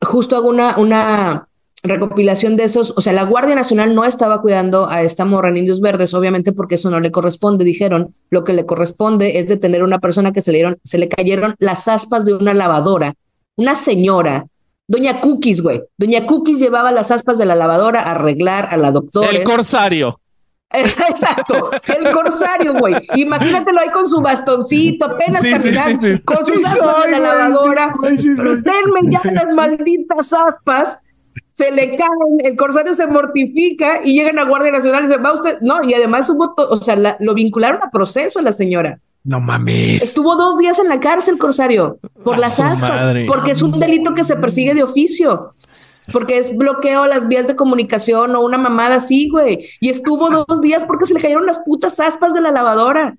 justo 0.04 0.36
hago 0.36 0.48
una, 0.48 0.76
una 0.78 1.48
recopilación 1.82 2.56
de 2.56 2.64
esos. 2.64 2.94
O 2.96 3.00
sea, 3.00 3.12
la 3.12 3.24
Guardia 3.24 3.54
Nacional 3.54 3.94
no 3.94 4.04
estaba 4.04 4.40
cuidando 4.40 4.88
a 4.88 5.02
esta 5.02 5.24
morra 5.24 5.50
en 5.50 5.58
Indios 5.58 5.80
Verdes, 5.80 6.14
obviamente 6.14 6.52
porque 6.52 6.76
eso 6.76 6.90
no 6.90 7.00
le 7.00 7.10
corresponde. 7.10 7.64
Dijeron, 7.64 8.14
lo 8.30 8.44
que 8.44 8.52
le 8.52 8.66
corresponde 8.66 9.38
es 9.38 9.48
detener 9.48 9.82
a 9.82 9.84
una 9.84 9.98
persona 9.98 10.32
que 10.32 10.40
se 10.40 10.52
le, 10.52 10.58
dieron, 10.58 10.78
se 10.84 10.98
le 10.98 11.08
cayeron 11.08 11.54
las 11.58 11.88
aspas 11.88 12.24
de 12.24 12.34
una 12.34 12.54
lavadora. 12.54 13.14
Una 13.56 13.74
señora, 13.74 14.46
Doña 14.86 15.20
Cookies, 15.20 15.62
güey. 15.62 15.82
Doña 15.96 16.26
Cookies 16.26 16.58
llevaba 16.58 16.92
las 16.92 17.10
aspas 17.10 17.38
de 17.38 17.46
la 17.46 17.54
lavadora 17.54 18.02
a 18.02 18.12
arreglar 18.12 18.68
a 18.70 18.76
la 18.76 18.90
doctora. 18.90 19.30
El 19.30 19.44
corsario. 19.44 20.20
Exacto, 20.74 21.70
el 21.86 22.12
corsario, 22.12 22.74
güey. 22.74 22.94
Imagínatelo 23.14 23.80
ahí 23.80 23.90
con 23.90 24.08
su 24.08 24.20
bastoncito, 24.20 25.06
apenas 25.06 25.42
caminando, 25.42 26.24
con 26.24 26.46
sus 26.46 26.64
aspas 26.64 27.04
de 27.04 27.10
la 27.12 27.18
lavadora. 27.18 27.94
Denme 28.02 29.10
ya 29.10 29.20
las 29.32 29.54
malditas 29.54 30.32
aspas. 30.32 30.98
Se 31.50 31.70
le 31.70 31.90
caen, 31.96 32.40
el 32.40 32.56
corsario 32.56 32.94
se 32.94 33.06
mortifica 33.06 34.00
y 34.04 34.14
llegan 34.14 34.40
a 34.40 34.44
Guardia 34.44 34.72
Nacional 34.72 35.04
y 35.04 35.08
se 35.08 35.16
va 35.18 35.32
usted. 35.32 35.58
No, 35.60 35.84
y 35.84 35.94
además 35.94 36.28
hubo, 36.28 36.52
o 36.56 36.82
sea, 36.82 37.16
lo 37.18 37.34
vincularon 37.34 37.80
a 37.82 37.90
proceso 37.90 38.40
a 38.40 38.42
la 38.42 38.52
señora. 38.52 38.98
No 39.22 39.40
mames. 39.40 40.02
Estuvo 40.02 40.34
dos 40.36 40.58
días 40.58 40.78
en 40.80 40.88
la 40.88 41.00
cárcel, 41.00 41.38
Corsario, 41.38 41.98
por 42.24 42.38
las 42.38 42.58
aspas, 42.60 43.14
porque 43.26 43.52
es 43.52 43.62
un 43.62 43.78
delito 43.78 44.14
que 44.14 44.24
se 44.24 44.36
persigue 44.36 44.74
de 44.74 44.82
oficio 44.82 45.54
porque 46.12 46.38
es 46.38 46.56
bloqueo 46.56 47.06
las 47.06 47.28
vías 47.28 47.46
de 47.46 47.56
comunicación 47.56 48.34
o 48.36 48.40
una 48.40 48.58
mamada 48.58 48.96
así, 48.96 49.28
güey. 49.28 49.68
Y 49.80 49.88
estuvo 49.88 50.28
dos 50.30 50.60
días 50.60 50.84
porque 50.84 51.06
se 51.06 51.14
le 51.14 51.20
cayeron 51.20 51.46
las 51.46 51.58
putas 51.60 51.98
aspas 52.00 52.34
de 52.34 52.40
la 52.40 52.50
lavadora. 52.50 53.16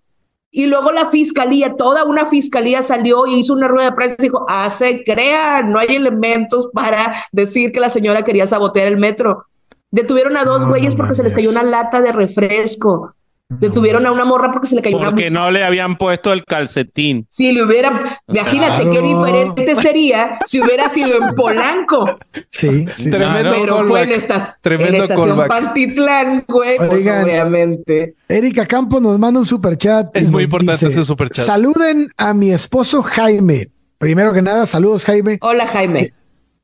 Y 0.52 0.68
luego 0.68 0.92
la 0.92 1.08
fiscalía, 1.08 1.76
toda 1.76 2.06
una 2.06 2.26
fiscalía 2.26 2.82
salió 2.82 3.28
y 3.28 3.40
hizo 3.40 3.54
una 3.54 3.68
rueda 3.68 3.90
de 3.90 3.96
prensa 3.96 4.16
y 4.20 4.24
dijo, 4.24 4.46
ah, 4.48 4.70
se 4.70 5.04
crea, 5.04 5.64
no 5.64 5.80
hay 5.80 5.96
elementos 5.96 6.70
para 6.74 7.14
decir 7.32 7.74
que 7.74 7.82
la 7.82 7.90
señora 7.90 8.24
quería 8.24 8.48
sabotear 8.48 8.88
el 8.88 8.98
metro. 8.98 9.46
Detuvieron 9.92 10.38
a 10.38 10.46
dos 10.46 10.66
güeyes 10.66 10.96
porque 10.96 11.14
se 11.14 11.24
les 11.24 11.34
cayó 11.34 11.50
una 11.50 11.64
lata 11.64 12.02
de 12.02 12.12
refresco. 12.12 13.16
Detuvieron 13.48 14.04
a 14.08 14.12
una 14.12 14.26
morra 14.26 14.52
porque 14.52 14.68
se 14.68 14.76
le 14.76 14.82
cayó 14.82 14.98
porque 14.98 15.08
una. 15.08 15.16
Porque 15.16 15.30
no 15.30 15.52
le 15.52 15.64
habían 15.64 15.98
puesto 15.98 16.34
el 16.34 16.44
calcetín. 16.46 17.28
Si 17.30 17.52
le 17.52 17.64
hubieran. 17.64 18.02
imagínate 18.28 18.90
qué 18.90 19.02
diferente 19.02 19.76
sería 19.76 20.40
si 20.46 20.62
hubiera 20.62 20.90
sido 20.90 21.16
en 21.22 21.36
Polanco. 21.36 22.18
Sí, 22.50 22.86
sí. 22.96 23.12
Tremendo 23.12 23.52
Pero 23.52 23.88
fue 23.88 24.02
en, 24.02 24.12
estas, 24.14 24.60
en 24.64 24.96
estación 24.96 25.48
Pantitlán, 25.48 26.46
güey. 26.48 26.78
Pues, 26.78 27.08
obviamente. 27.08 28.16
Erika 28.28 28.66
Campo 28.66 29.00
nos 29.00 29.20
manda 29.20 29.40
un 29.40 29.46
super 29.46 29.78
chat. 29.78 30.16
Es 30.18 30.32
muy 30.32 30.46
importante 30.46 30.88
ese 30.88 31.06
super 31.06 31.30
chat. 31.30 31.46
Saluden 31.46 32.10
a 32.18 32.34
mi 32.34 32.52
esposo 32.52 33.04
Jaime. 33.04 33.70
Primero 34.00 34.34
que 34.34 34.42
nada, 34.42 34.66
saludos, 34.66 35.06
Jaime. 35.06 35.38
Hola, 35.42 35.68
Jaime. 35.68 36.14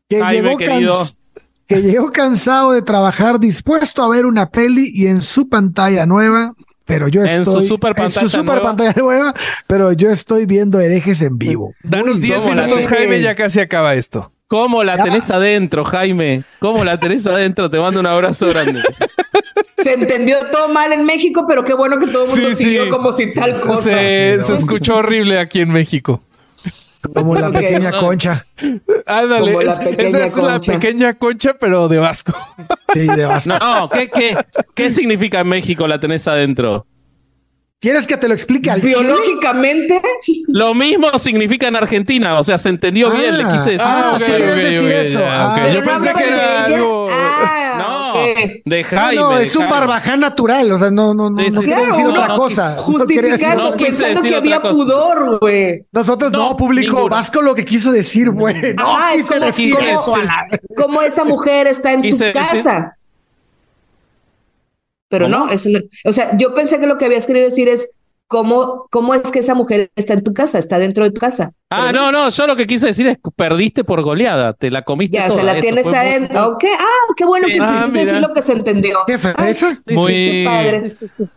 Que, 0.09 0.19
Jaime, 0.19 0.57
querido. 0.57 0.99
que 1.67 1.83
llegó 1.83 2.11
cansado 2.11 2.71
de 2.71 2.81
trabajar, 2.81 3.39
dispuesto 3.39 4.01
a 4.01 4.09
ver 4.09 4.25
una 4.25 4.49
peli 4.49 4.89
y 4.91 5.05
en 5.05 5.21
su 5.21 5.47
pantalla 5.47 6.07
nueva 6.07 6.55
pero 6.91 7.07
yo 7.07 7.23
estoy 7.23 7.37
en 7.37 7.45
su 7.45 7.61
super 7.61 7.95
pantalla, 7.95 8.21
en 8.21 8.29
su 8.29 8.37
super 8.37 8.55
nueva. 8.55 8.61
pantalla 8.61 8.93
nueva, 8.97 9.33
pero 9.67 9.93
yo 9.93 10.11
estoy 10.11 10.45
viendo 10.45 10.79
herejes 10.79 11.21
en 11.21 11.37
vivo. 11.37 11.73
Danos 11.83 12.19
10 12.19 12.45
minutos, 12.45 12.85
Jaime, 12.87 13.21
ya 13.21 13.33
casi 13.35 13.59
acaba 13.59 13.95
esto. 13.95 14.31
¿Cómo 14.47 14.83
la 14.83 15.01
tenés 15.01 15.31
adentro, 15.31 15.85
Jaime? 15.85 16.43
¿Cómo 16.59 16.83
la 16.83 16.99
tenés 16.99 17.25
adentro? 17.25 17.69
Te 17.69 17.79
mando 17.79 18.01
un 18.01 18.05
abrazo 18.05 18.49
grande. 18.49 18.81
Se 19.77 19.93
entendió 19.93 20.37
todo 20.51 20.67
mal 20.67 20.91
en 20.91 21.05
México, 21.05 21.45
pero 21.47 21.63
qué 21.63 21.73
bueno 21.73 21.97
que 21.99 22.07
todo 22.07 22.25
el 22.25 22.29
mundo 22.29 22.55
sí, 22.55 22.65
siguió 22.65 22.83
sí. 22.83 22.89
como 22.89 23.13
si 23.13 23.33
tal 23.33 23.59
cosa. 23.61 23.83
Se, 23.83 24.35
¿no? 24.39 24.43
se 24.43 24.55
escuchó 24.55 24.97
horrible 24.97 25.39
aquí 25.39 25.61
en 25.61 25.71
México. 25.71 26.21
Como 27.13 27.35
la 27.35 27.51
pequeña 27.53 27.91
concha. 27.91 28.45
Ándale, 29.05 29.57
es, 29.61 29.79
esa 29.97 30.25
es 30.25 30.33
concha. 30.33 30.51
la 30.51 30.61
pequeña 30.61 31.13
concha, 31.17 31.55
pero 31.59 31.87
de 31.87 31.97
Vasco. 31.97 32.33
Sí, 32.93 33.07
de 33.07 33.25
Vasco. 33.25 33.49
No, 33.49 33.89
¿qué, 33.89 34.09
qué, 34.09 34.37
qué 34.73 34.91
significa 34.91 35.39
en 35.41 35.47
México 35.47 35.87
la 35.87 35.99
tenés 35.99 36.27
adentro? 36.27 36.85
¿Quieres 37.81 38.05
que 38.05 38.15
te 38.15 38.27
lo 38.27 38.35
explique 38.35 38.69
al 38.69 38.79
Biológicamente. 38.79 39.99
Chile? 40.23 40.45
Lo 40.49 40.75
mismo 40.75 41.17
significa 41.17 41.67
en 41.67 41.75
Argentina. 41.75 42.37
O 42.37 42.43
sea, 42.43 42.59
se 42.59 42.69
entendió 42.69 43.09
ah, 43.11 43.17
bien. 43.17 43.35
Le 43.39 43.45
quise 43.45 43.71
decir. 43.71 43.81
Ah, 43.83 44.13
okay, 44.15 44.33
okay, 44.33 44.49
okay, 44.51 44.63
decir 44.63 44.91
eso. 44.91 45.19
Ya, 45.19 45.51
okay. 45.51 45.63
ah, 45.63 45.73
Yo 45.73 45.83
pensé 45.83 46.13
que 46.13 46.27
era 46.27 46.65
algo. 46.65 47.09
Ah, 47.31 48.13
no, 48.13 48.61
de 48.65 48.83
Jaime. 48.83 49.15
No, 49.15 49.31
no 49.31 49.37
es 49.37 49.55
un 49.55 49.69
barbaján 49.69 50.19
natural. 50.19 50.71
O 50.71 50.77
sea, 50.77 50.91
no, 50.91 51.13
no, 51.13 51.29
no, 51.29 51.39
sí, 51.39 51.45
sí, 51.45 51.51
no 51.55 51.61
quiere 51.61 51.85
decir 51.85 52.05
otra 52.05 52.35
cosa. 52.35 52.77
Justificando, 52.77 53.75
pensando 53.75 54.21
que 54.21 54.35
había 54.35 54.61
pudor, 54.61 55.39
güey. 55.39 55.85
Nosotros 55.91 56.31
no, 56.31 56.55
público 56.57 56.95
ninguna. 56.95 57.15
vasco 57.15 57.41
lo 57.41 57.55
que 57.55 57.65
quiso 57.65 57.91
decir, 57.91 58.29
güey. 58.29 58.73
No, 58.75 58.97
quise 59.13 59.39
decir 59.39 59.75
eso. 59.81 60.15
Como 60.75 61.01
esa 61.01 61.23
mujer 61.23 61.67
está 61.67 61.93
en 61.93 62.01
tu 62.01 62.17
casa. 62.33 62.97
Pero 65.09 65.25
¿Cómo? 65.25 65.45
no, 65.45 65.51
eso 65.51 65.69
no, 65.69 65.79
o 66.05 66.13
sea, 66.13 66.37
yo 66.37 66.53
pensé 66.53 66.79
que 66.79 66.87
lo 66.87 66.97
que 66.97 67.03
habías 67.03 67.25
querido 67.25 67.45
decir 67.45 67.67
es 67.67 67.97
¿cómo, 68.31 68.87
¿cómo 68.89 69.13
es 69.13 69.29
que 69.29 69.39
esa 69.39 69.53
mujer 69.53 69.91
está 69.95 70.13
en 70.13 70.23
tu 70.23 70.33
casa? 70.33 70.57
Está 70.57 70.79
dentro 70.79 71.03
de 71.03 71.11
tu 71.11 71.19
casa. 71.19 71.51
Ah, 71.69 71.91
no, 71.93 72.11
no, 72.13 72.29
yo 72.29 72.47
lo 72.47 72.55
que 72.55 72.65
quise 72.65 72.87
decir 72.87 73.05
es 73.07 73.17
que 73.17 73.29
perdiste 73.35 73.83
por 73.83 74.01
goleada, 74.01 74.53
te 74.53 74.71
la 74.71 74.83
comiste 74.83 75.17
Ya, 75.17 75.27
toda, 75.27 75.41
se 75.41 75.45
la 75.45 75.51
eso 75.51 75.61
tienes 75.61 75.83
fue 75.83 75.91
muy- 75.91 75.99
adentro. 75.99 76.47
Ok, 76.47 76.63
Ah, 76.79 77.13
qué 77.17 77.25
bueno 77.25 77.47
que 77.47 77.57
Ah, 77.61 77.69
quisiste 77.71 77.91
mira. 77.91 78.05
decir 78.13 78.21
lo 78.27 78.33
que 78.33 78.41
se 78.41 78.53
entendió. 78.53 78.97
¿Qué 79.05 79.17
fresa? 79.17 79.69
Sí, 79.69 79.93
Muy- 79.93 80.15
sí, 80.15 80.31
sí, 80.31 80.45
padre. 80.45 80.89
sí, 80.89 81.07
sí, 81.07 81.07
sí. 81.07 81.29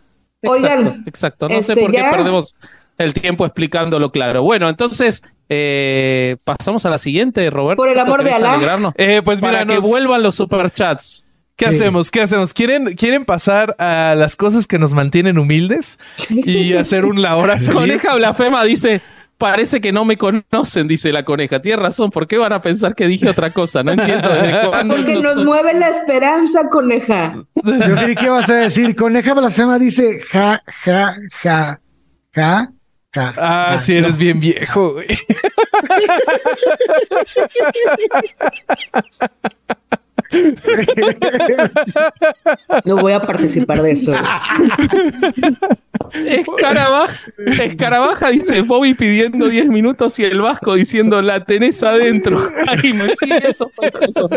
Oigan, 0.47 0.79
Exacto, 0.87 1.03
exacto. 1.09 1.49
No 1.49 1.61
sé 1.61 1.73
este, 1.73 1.81
por 1.83 1.91
qué 1.91 1.97
ya- 1.97 2.11
perdemos 2.11 2.55
el 2.97 3.13
tiempo 3.13 3.45
explicándolo 3.45 4.11
claro. 4.11 4.41
Bueno, 4.43 4.69
entonces 4.69 5.21
eh, 5.49 6.37
pasamos 6.43 6.85
a 6.85 6.89
la 6.89 6.97
siguiente, 6.97 7.49
Roberto. 7.49 7.77
Por 7.81 7.89
el 7.89 7.99
amor 7.99 8.23
de 8.23 8.29
¿Querés 8.31 8.43
Alá. 8.43 8.93
Eh, 8.97 9.21
pues 9.23 9.41
mira, 9.41 9.51
Para 9.59 9.65
que 9.65 9.75
nos- 9.75 9.83
vuelvan 9.87 10.23
los 10.23 10.35
superchats. 10.35 11.34
¿Qué 11.55 11.65
Sí. 11.65 11.71
hacemos? 11.75 12.11
¿Qué 12.11 12.21
hacemos? 12.21 12.53
¿Quieren, 12.53 12.95
¿Quieren 12.95 13.23
pasar 13.25 13.75
a 13.79 14.13
las 14.17 14.35
cosas 14.35 14.67
que 14.67 14.77
nos 14.77 14.93
mantienen 14.93 15.37
humildes 15.39 15.97
y 16.29 16.73
hacer 16.73 17.05
un 17.05 17.21
la 17.21 17.37
hora 17.37 17.57
feliz? 17.57 17.71
Coneja 17.73 18.15
Blasfema 18.15 18.63
dice, 18.65 19.01
parece 19.37 19.79
que 19.79 19.93
no 19.93 20.03
me 20.03 20.17
conocen, 20.17 20.87
dice 20.89 21.13
la 21.13 21.23
coneja. 21.23 21.61
Tienes 21.61 21.81
razón, 21.81 22.09
¿por 22.09 22.27
qué 22.27 22.37
van 22.37 22.51
a 22.51 22.61
pensar 22.61 22.93
que 22.93 23.07
dije 23.07 23.29
otra 23.29 23.51
cosa? 23.51 23.83
No 23.83 23.93
entiendo 23.93 24.27
desde 24.33 24.67
cuándo. 24.69 24.95
Porque 24.97 25.13
no 25.15 25.21
nos 25.21 25.45
mueve 25.45 25.73
la 25.75 25.87
esperanza, 25.89 26.67
coneja. 26.69 27.35
Yo 27.63 27.95
creí 27.95 28.15
que 28.15 28.25
ibas 28.25 28.49
a 28.49 28.55
decir, 28.55 28.93
coneja 28.95 29.33
blasfema 29.33 29.79
dice 29.79 30.19
ja, 30.29 30.61
ja, 30.83 31.15
ja, 31.41 31.79
ja, 32.33 32.71
ja. 33.13 33.33
Ah, 33.37 33.67
ja. 33.71 33.79
sí, 33.79 33.95
eres 33.95 34.17
bien 34.17 34.41
viejo, 34.41 34.91
güey. 34.95 35.07
No 42.83 42.97
voy 42.97 43.13
a 43.13 43.21
participar 43.21 43.81
de 43.81 43.91
eso. 43.91 44.13
Escarabaja, 46.25 47.19
Escarabaja 47.37 48.29
dice 48.29 48.61
Bobby 48.61 48.93
pidiendo 48.93 49.47
10 49.47 49.67
minutos 49.67 50.17
y 50.19 50.23
el 50.23 50.41
Vasco 50.41 50.75
diciendo 50.75 51.21
la 51.21 51.43
tenés 51.43 51.83
adentro. 51.83 52.37
Jaime, 52.65 53.09
sí, 53.19 53.29
eso 53.47 53.69
fue. 53.75 53.91
Eso, 54.01 54.29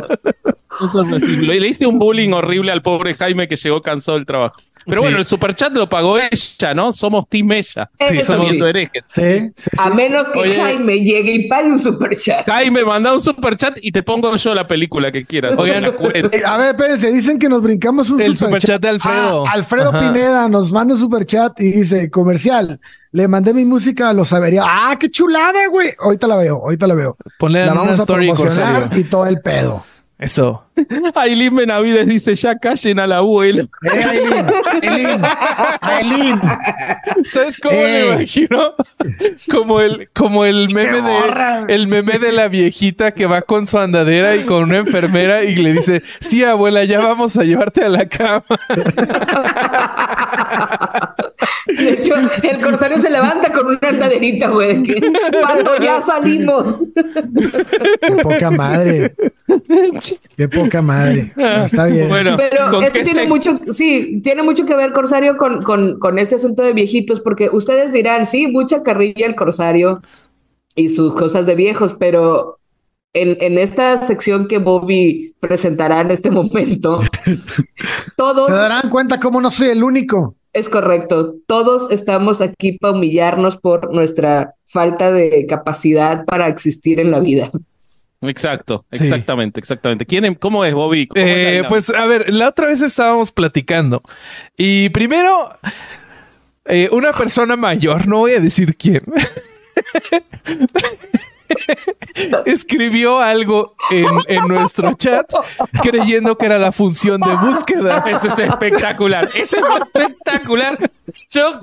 eso 1.03 1.19
sí. 1.19 1.37
Le, 1.37 1.61
le 1.61 1.69
hice 1.69 1.87
un 1.87 1.99
bullying 1.99 2.33
horrible 2.33 2.71
al 2.73 2.83
pobre 2.83 3.15
Jaime 3.15 3.49
que 3.49 3.57
llegó 3.57 3.83
cansado 3.83 4.19
del 4.19 4.27
trabajo. 4.27 4.61
Pero 4.89 5.01
Sí. 5.03 5.05
bueno, 5.05 5.19
el 5.19 5.25
superchat 5.25 5.73
lo 5.75 5.89
pagó 5.89 6.19
ella, 6.19 6.75
¿no? 6.75 6.91
Somos 6.93 7.29
Team 7.29 7.53
ella. 7.53 7.91
Sí, 8.01 8.19
Estamos 8.19 8.47
somos- 8.49 8.61
herejes. 8.63 9.05
Sí, 9.07 9.23
sí, 9.55 9.71
sí. 9.71 9.71
A 9.79 9.91
menos 9.91 10.29
que 10.31 10.39
Oye. 10.39 10.57
Jaime 10.57 11.01
llegue 11.01 11.35
y 11.35 11.49
pague 11.49 11.69
un 11.71 11.79
superchat. 11.79 12.47
Jaime, 12.47 12.85
manda 12.85 13.13
un 13.13 13.21
superchat 13.21 13.79
y 13.83 13.93
te 13.93 14.03
pongo 14.03 14.35
yo 14.37 14.55
la 14.55 14.67
película 14.67 15.13
que 15.13 15.27
quieras. 15.27 15.59
Oigan, 15.59 15.83
la 15.83 15.93
cuento. 15.93 16.31
Eh, 16.37 16.43
A 16.47 16.57
ver, 16.57 16.75
espérense, 16.75 17.13
dicen 17.13 17.39
que 17.39 17.49
nos 17.49 17.63
brincamos 17.63 18.09
un 18.11 18.21
El 18.21 18.37
superchat. 18.37 18.61
superchat 18.63 18.83
de 18.83 18.89
Alfredo. 18.89 19.47
Ah, 19.47 19.51
Alfredo 19.53 19.91
Ajá. 19.91 20.01
Pineda 20.13 20.49
nos 20.49 20.73
manda 20.73 20.95
un 20.95 21.01
superchat 21.01 21.61
y 21.61 21.73
dice, 21.73 22.11
comercial, 22.11 22.81
le 23.13 23.29
mandé 23.29 23.53
mi 23.55 23.65
música 23.67 24.09
a 24.09 24.13
los 24.15 24.33
averiados. 24.33 24.71
¡Ah, 24.73 24.97
qué 24.99 25.11
chulada, 25.11 25.67
güey! 25.69 25.91
Ahorita 25.99 26.27
la 26.27 26.37
veo, 26.37 26.57
ahorita 26.63 26.87
la 26.87 26.95
veo. 26.95 27.17
Ponle 27.39 27.67
La 27.67 27.75
vamos 27.75 27.99
a 27.99 28.03
story, 28.03 28.31
promocionar 28.33 28.91
y 28.97 29.05
todo 29.05 29.27
el 29.27 29.41
pedo. 29.43 29.85
Eso. 30.19 30.65
Aileen 31.15 31.55
Benavides 31.55 32.07
dice, 32.07 32.35
ya 32.35 32.59
callen 32.59 32.99
al 33.01 33.13
abuelo. 33.13 33.65
¡Eh, 33.83 34.05
Aileen! 34.05 34.47
¡Aileen! 34.83 35.23
¡Aileen! 35.81 36.41
¿Sabes 37.25 37.59
cómo 37.59 37.77
me 37.77 38.07
imagino? 38.07 38.75
Como 39.51 39.81
el, 39.81 40.09
como 40.15 40.45
el 40.45 40.73
meme 40.75 41.03
de 41.03 41.65
el 41.69 41.87
meme 41.89 42.19
de 42.19 42.33
la 42.33 42.49
viejita 42.49 43.13
que 43.13 43.27
va 43.27 43.43
con 43.43 43.67
su 43.67 43.79
andadera 43.79 44.37
y 44.37 44.45
con 44.45 44.65
una 44.65 44.79
enfermera 44.79 45.45
y 45.45 45.57
le 45.57 45.73
dice, 45.73 46.03
sí, 46.21 46.45
abuela, 46.45 46.85
ya 46.85 47.01
vamos 47.01 47.37
a 47.37 47.45
llevarte 47.45 47.85
a 47.85 47.89
la 47.89 48.09
cama. 48.09 48.45
De 51.67 51.93
hecho, 51.93 52.15
el 52.43 52.61
corsario 52.61 52.99
se 52.99 53.11
levanta 53.11 53.53
con 53.53 53.67
una 53.67 53.89
andaderita, 53.89 54.49
güey. 54.49 54.83
Cuando 55.41 55.79
ya 55.79 56.01
salimos. 56.03 56.81
¡Qué 56.95 58.13
poca 58.23 58.51
madre! 58.51 59.15
¡Qué 60.37 60.49
poca 60.49 60.68
madre! 60.83 61.33
Está 61.65 61.87
bien. 61.87 62.09
Bueno, 62.09 62.37
Pero 62.37 62.71
¿con 62.71 62.85
esto 62.85 63.01
tiene 63.03 63.23
se- 63.23 63.27
mucho, 63.29 63.59
sí, 63.71 64.21
tiene 64.23 64.43
mucho 64.43 64.65
que 64.67 64.75
ver, 64.77 64.93
Corsario, 64.93 65.37
con, 65.37 65.63
con, 65.63 65.99
con 65.99 66.19
este 66.19 66.35
asunto 66.37 66.63
de 66.63 66.73
viejitos, 66.73 67.21
porque 67.21 67.49
ustedes 67.53 67.93
dirán, 67.93 68.27
sí, 68.27 68.47
mucha 68.49 68.83
carrilla 68.83 69.27
el 69.27 69.35
Corsario 69.35 70.01
y 70.77 70.89
sus 70.91 71.15
cosas 71.15 71.47
de 71.47 71.55
viejos, 71.55 71.97
pero 71.99 72.59
en, 73.15 73.37
en 73.41 73.59
esta 73.59 73.97
sección 73.97 74.47
que 74.49 74.59
Bobby 74.59 75.35
presentará 75.41 76.01
en 76.03 76.11
este 76.11 76.31
momento, 76.31 77.01
todos, 78.17 78.47
Se 78.47 78.53
darán 78.53 78.91
cuenta 78.91 79.19
cómo 79.19 79.41
no 79.41 79.51
soy 79.51 79.69
el 79.69 79.83
único. 79.83 80.37
es 80.53 80.69
correcto, 80.69 81.35
todos 81.47 81.91
estamos 81.91 82.41
aquí 82.41 82.73
para 82.79 82.95
humillarnos 82.95 83.57
por 83.57 83.95
nuestra 83.95 84.55
falta 84.67 85.11
de 85.13 85.47
capacidad 85.49 86.25
para 86.27 86.49
existir 86.49 87.01
en 87.01 87.11
la 87.11 87.21
vida. 87.21 87.51
Exacto, 88.21 88.85
Sí. 88.93 89.05
exactamente, 89.05 89.61
exactamente. 89.61 90.05
¿Quién, 90.05 90.35
¿Cómo 90.35 90.65
es, 90.65 90.75
Bobby? 90.75 91.07
¿Cómo 91.07 91.25
es 91.25 91.27
la 91.27 91.53
Eh, 91.53 91.65
pues 91.69 91.91
a 91.91 92.07
ver, 92.07 92.33
la 92.33 92.49
otra 92.49 92.67
vez 92.67 92.83
estábamos 92.83 93.31
platicando 93.31 94.03
y 94.57 94.89
primero 94.89 95.51
eh, 96.65 96.89
una 96.91 97.13
persona 97.13 97.57
mayor, 97.57 98.09
no 98.09 98.19
voy 98.19 98.33
a 98.33 98.41
decir 98.41 98.77
quién, 98.77 99.03
escribió 102.47 103.21
algo 103.21 103.75
en, 103.91 104.07
en 104.27 104.49
nuestro 104.49 104.95
chat 104.95 105.31
creyendo 105.83 106.37
que 106.37 106.47
era 106.47 106.59
la 106.59 106.73
función 106.73 107.21
de 107.21 107.35
búsqueda. 107.37 108.05
Ese 108.07 108.29
es 108.29 108.39
espectacular. 108.39 109.29
Ese 109.35 109.59
es 109.59 109.65
espectacular. 109.81 110.79
Yo 111.31 111.59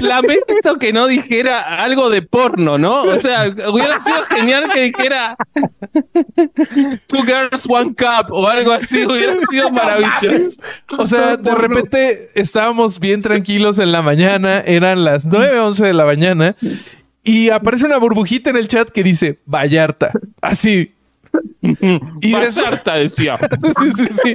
lamento 0.00 0.78
que 0.78 0.92
no 0.92 1.06
dijera 1.06 1.76
algo 1.76 2.10
de 2.10 2.22
porno, 2.22 2.78
¿no? 2.78 3.02
O 3.02 3.18
sea, 3.18 3.48
hubiera 3.72 3.98
sido 4.00 4.22
genial 4.24 4.70
que 4.72 4.82
dijera 4.82 5.36
Two 7.06 7.22
Girls, 7.22 7.66
One 7.68 7.94
Cup 7.94 8.30
o 8.30 8.48
algo 8.48 8.72
así. 8.72 9.04
Hubiera 9.04 9.36
sido 9.38 9.70
maravilloso. 9.70 10.50
O 10.98 11.06
sea, 11.06 11.36
de 11.36 11.54
repente 11.54 12.28
estábamos 12.34 13.00
bien 13.00 13.22
tranquilos 13.22 13.78
en 13.78 13.92
la 13.92 14.02
mañana, 14.02 14.60
eran 14.60 15.04
las 15.04 15.26
9, 15.26 15.58
11 15.60 15.86
de 15.86 15.92
la 15.92 16.04
mañana 16.04 16.56
y 17.22 17.50
aparece 17.50 17.86
una 17.86 17.98
burbujita 17.98 18.50
en 18.50 18.56
el 18.56 18.68
chat 18.68 18.88
que 18.88 19.02
dice 19.02 19.38
Vallarta, 19.46 20.12
así. 20.40 20.94
Y 22.22 22.32
Vallarta, 22.32 22.94
decía. 22.96 23.38
Sí, 23.78 23.90
sí, 23.92 24.06
sí. 24.22 24.34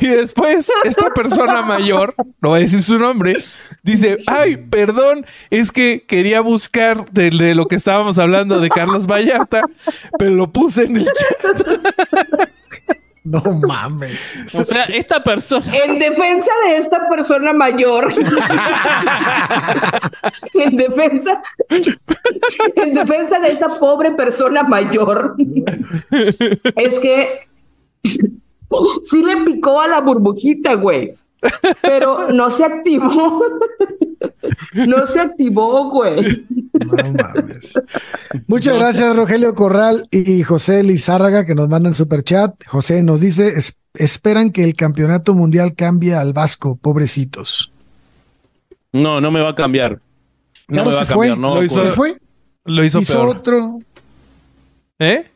Y 0.00 0.06
después, 0.06 0.70
esta 0.84 1.12
persona 1.12 1.62
mayor, 1.62 2.14
no 2.40 2.50
voy 2.50 2.58
a 2.58 2.62
decir 2.62 2.82
su 2.82 2.98
nombre, 2.98 3.36
dice, 3.82 4.18
ay, 4.26 4.56
perdón, 4.56 5.26
es 5.50 5.72
que 5.72 6.04
quería 6.06 6.40
buscar 6.40 7.10
de, 7.10 7.30
de 7.30 7.54
lo 7.54 7.66
que 7.66 7.76
estábamos 7.76 8.18
hablando 8.18 8.60
de 8.60 8.68
Carlos 8.68 9.06
Vallarta, 9.06 9.62
pero 10.18 10.30
lo 10.30 10.50
puse 10.50 10.84
en 10.84 10.98
el 10.98 11.06
chat. 11.06 11.68
No 13.30 13.42
mames. 13.66 14.18
O 14.52 14.64
sea, 14.64 14.84
esta 14.84 15.22
persona. 15.22 15.64
En 15.84 16.00
defensa 16.00 16.50
de 16.66 16.76
esta 16.78 17.08
persona 17.08 17.52
mayor, 17.52 18.12
en 20.54 20.76
defensa, 20.76 21.40
en 22.74 22.92
defensa 22.92 23.38
de 23.38 23.52
esa 23.52 23.78
pobre 23.78 24.10
persona 24.12 24.64
mayor, 24.64 25.36
es 26.74 26.98
que 26.98 27.46
sí 29.04 29.22
le 29.22 29.36
picó 29.44 29.80
a 29.80 29.86
la 29.86 30.00
burbujita, 30.00 30.74
güey. 30.74 31.14
Pero 31.82 32.32
no 32.32 32.50
se 32.50 32.64
activó. 32.64 33.44
No 34.86 35.06
se 35.06 35.20
activó, 35.20 35.90
güey. 35.90 36.44
No 36.86 37.12
mames. 37.12 37.72
Muchas 38.46 38.76
gracias, 38.76 39.16
Rogelio 39.16 39.54
Corral 39.54 40.06
y 40.10 40.42
José 40.42 40.82
Lizárraga, 40.82 41.44
que 41.46 41.54
nos 41.54 41.68
mandan 41.68 41.94
super 41.94 42.22
chat. 42.22 42.54
José 42.66 43.02
nos 43.02 43.20
dice: 43.20 43.48
"Es- 43.48 43.74
esperan 43.94 44.50
que 44.52 44.64
el 44.64 44.74
campeonato 44.74 45.34
mundial 45.34 45.74
cambie 45.74 46.14
al 46.14 46.32
Vasco, 46.32 46.76
pobrecitos. 46.76 47.72
No, 48.92 49.20
no 49.20 49.30
me 49.30 49.40
va 49.40 49.50
a 49.50 49.54
cambiar. 49.54 49.92
No 50.68 50.82
Claro, 50.84 50.90
me 50.90 50.96
va 50.96 51.02
a 51.02 51.04
se 51.06 51.14
fue. 51.14 51.28
cambiar. 51.28 51.38
No, 51.50 51.54
Lo 51.56 51.64
hizo- 51.64 51.82
¿Se 51.84 51.90
fue? 51.90 52.16
Lo 52.64 52.84
hizo, 52.84 53.00
Hizo 53.00 53.12
peor. 53.14 53.28
otro. 53.36 53.78
¿Eh? 54.98 55.26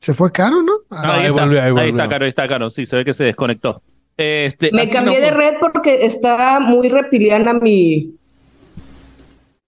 Se 0.00 0.14
fue 0.14 0.30
caro, 0.32 0.62
¿no? 0.62 0.72
No, 0.90 0.96
ahí, 0.96 1.20
ahí 1.22 1.26
está, 1.26 1.42
volvió, 1.42 1.62
ahí 1.62 1.72
ahí 1.76 1.88
está, 1.90 2.08
Caro, 2.08 2.24
ahí 2.24 2.28
está, 2.30 2.46
Caro. 2.48 2.70
Sí, 2.70 2.86
se 2.86 2.96
ve 2.96 3.04
que 3.04 3.12
se 3.12 3.24
desconectó. 3.24 3.82
Este, 4.18 4.72
Me 4.72 4.88
cambié 4.90 5.20
no- 5.20 5.24
de 5.26 5.30
red 5.30 5.54
porque 5.60 5.94
está 6.04 6.58
muy 6.60 6.88
reptiliana 6.88 7.54
mi. 7.54 8.14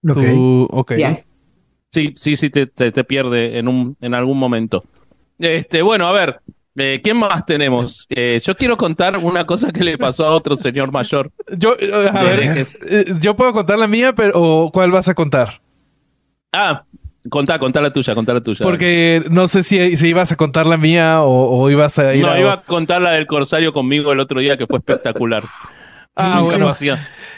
Ok. 0.07 0.13
Tú- 0.21 0.67
ok. 0.71 0.91
Sí, 1.89 2.13
sí, 2.15 2.35
sí, 2.37 2.49
te, 2.49 2.67
te, 2.67 2.91
te 2.91 3.03
pierde 3.03 3.57
en, 3.57 3.67
un, 3.67 3.97
en 4.01 4.13
algún 4.13 4.37
momento. 4.37 4.83
Este, 5.39 5.81
bueno, 5.81 6.07
a 6.07 6.11
ver, 6.13 6.39
eh, 6.75 7.01
¿quién 7.03 7.17
más 7.17 7.45
tenemos? 7.45 8.05
Eh, 8.09 8.39
yo 8.43 8.55
quiero 8.55 8.77
contar 8.77 9.17
una 9.17 9.45
cosa 9.45 9.71
que 9.71 9.83
le 9.83 9.97
pasó 9.97 10.25
a 10.25 10.31
otro 10.35 10.55
señor 10.55 10.91
mayor. 10.91 11.31
Yo, 11.57 11.75
eh, 11.79 11.91
a 11.93 12.23
ver, 12.23 12.39
Herejes. 12.39 12.77
eh, 12.87 13.05
yo 13.19 13.35
puedo 13.35 13.51
contar 13.53 13.77
la 13.79 13.87
mía, 13.87 14.13
pero 14.13 14.33
¿o 14.35 14.71
¿cuál 14.71 14.91
vas 14.91 15.09
a 15.09 15.13
contar? 15.15 15.61
Ah, 16.53 16.83
contá, 17.29 17.59
contá 17.59 17.81
la 17.81 17.93
tuya, 17.93 18.15
contá 18.15 18.33
la 18.33 18.41
tuya. 18.41 18.63
Porque 18.63 19.23
no 19.29 19.47
sé 19.47 19.63
si, 19.63 19.97
si 19.97 20.07
ibas 20.07 20.31
a 20.31 20.35
contar 20.35 20.65
la 20.65 20.77
mía 20.77 21.21
o, 21.21 21.59
o 21.59 21.69
ibas 21.69 21.99
a 21.99 22.13
ir 22.15 22.23
no, 22.23 22.31
a... 22.31 22.39
iba 22.39 22.53
a 22.53 22.61
contar 22.63 23.01
la 23.01 23.11
del 23.11 23.27
Corsario 23.27 23.73
conmigo 23.73 24.11
el 24.11 24.19
otro 24.19 24.39
día 24.39 24.57
que 24.57 24.67
fue 24.67 24.79
espectacular. 24.79 25.43
Ah, 26.13 26.41
bueno. 26.43 26.69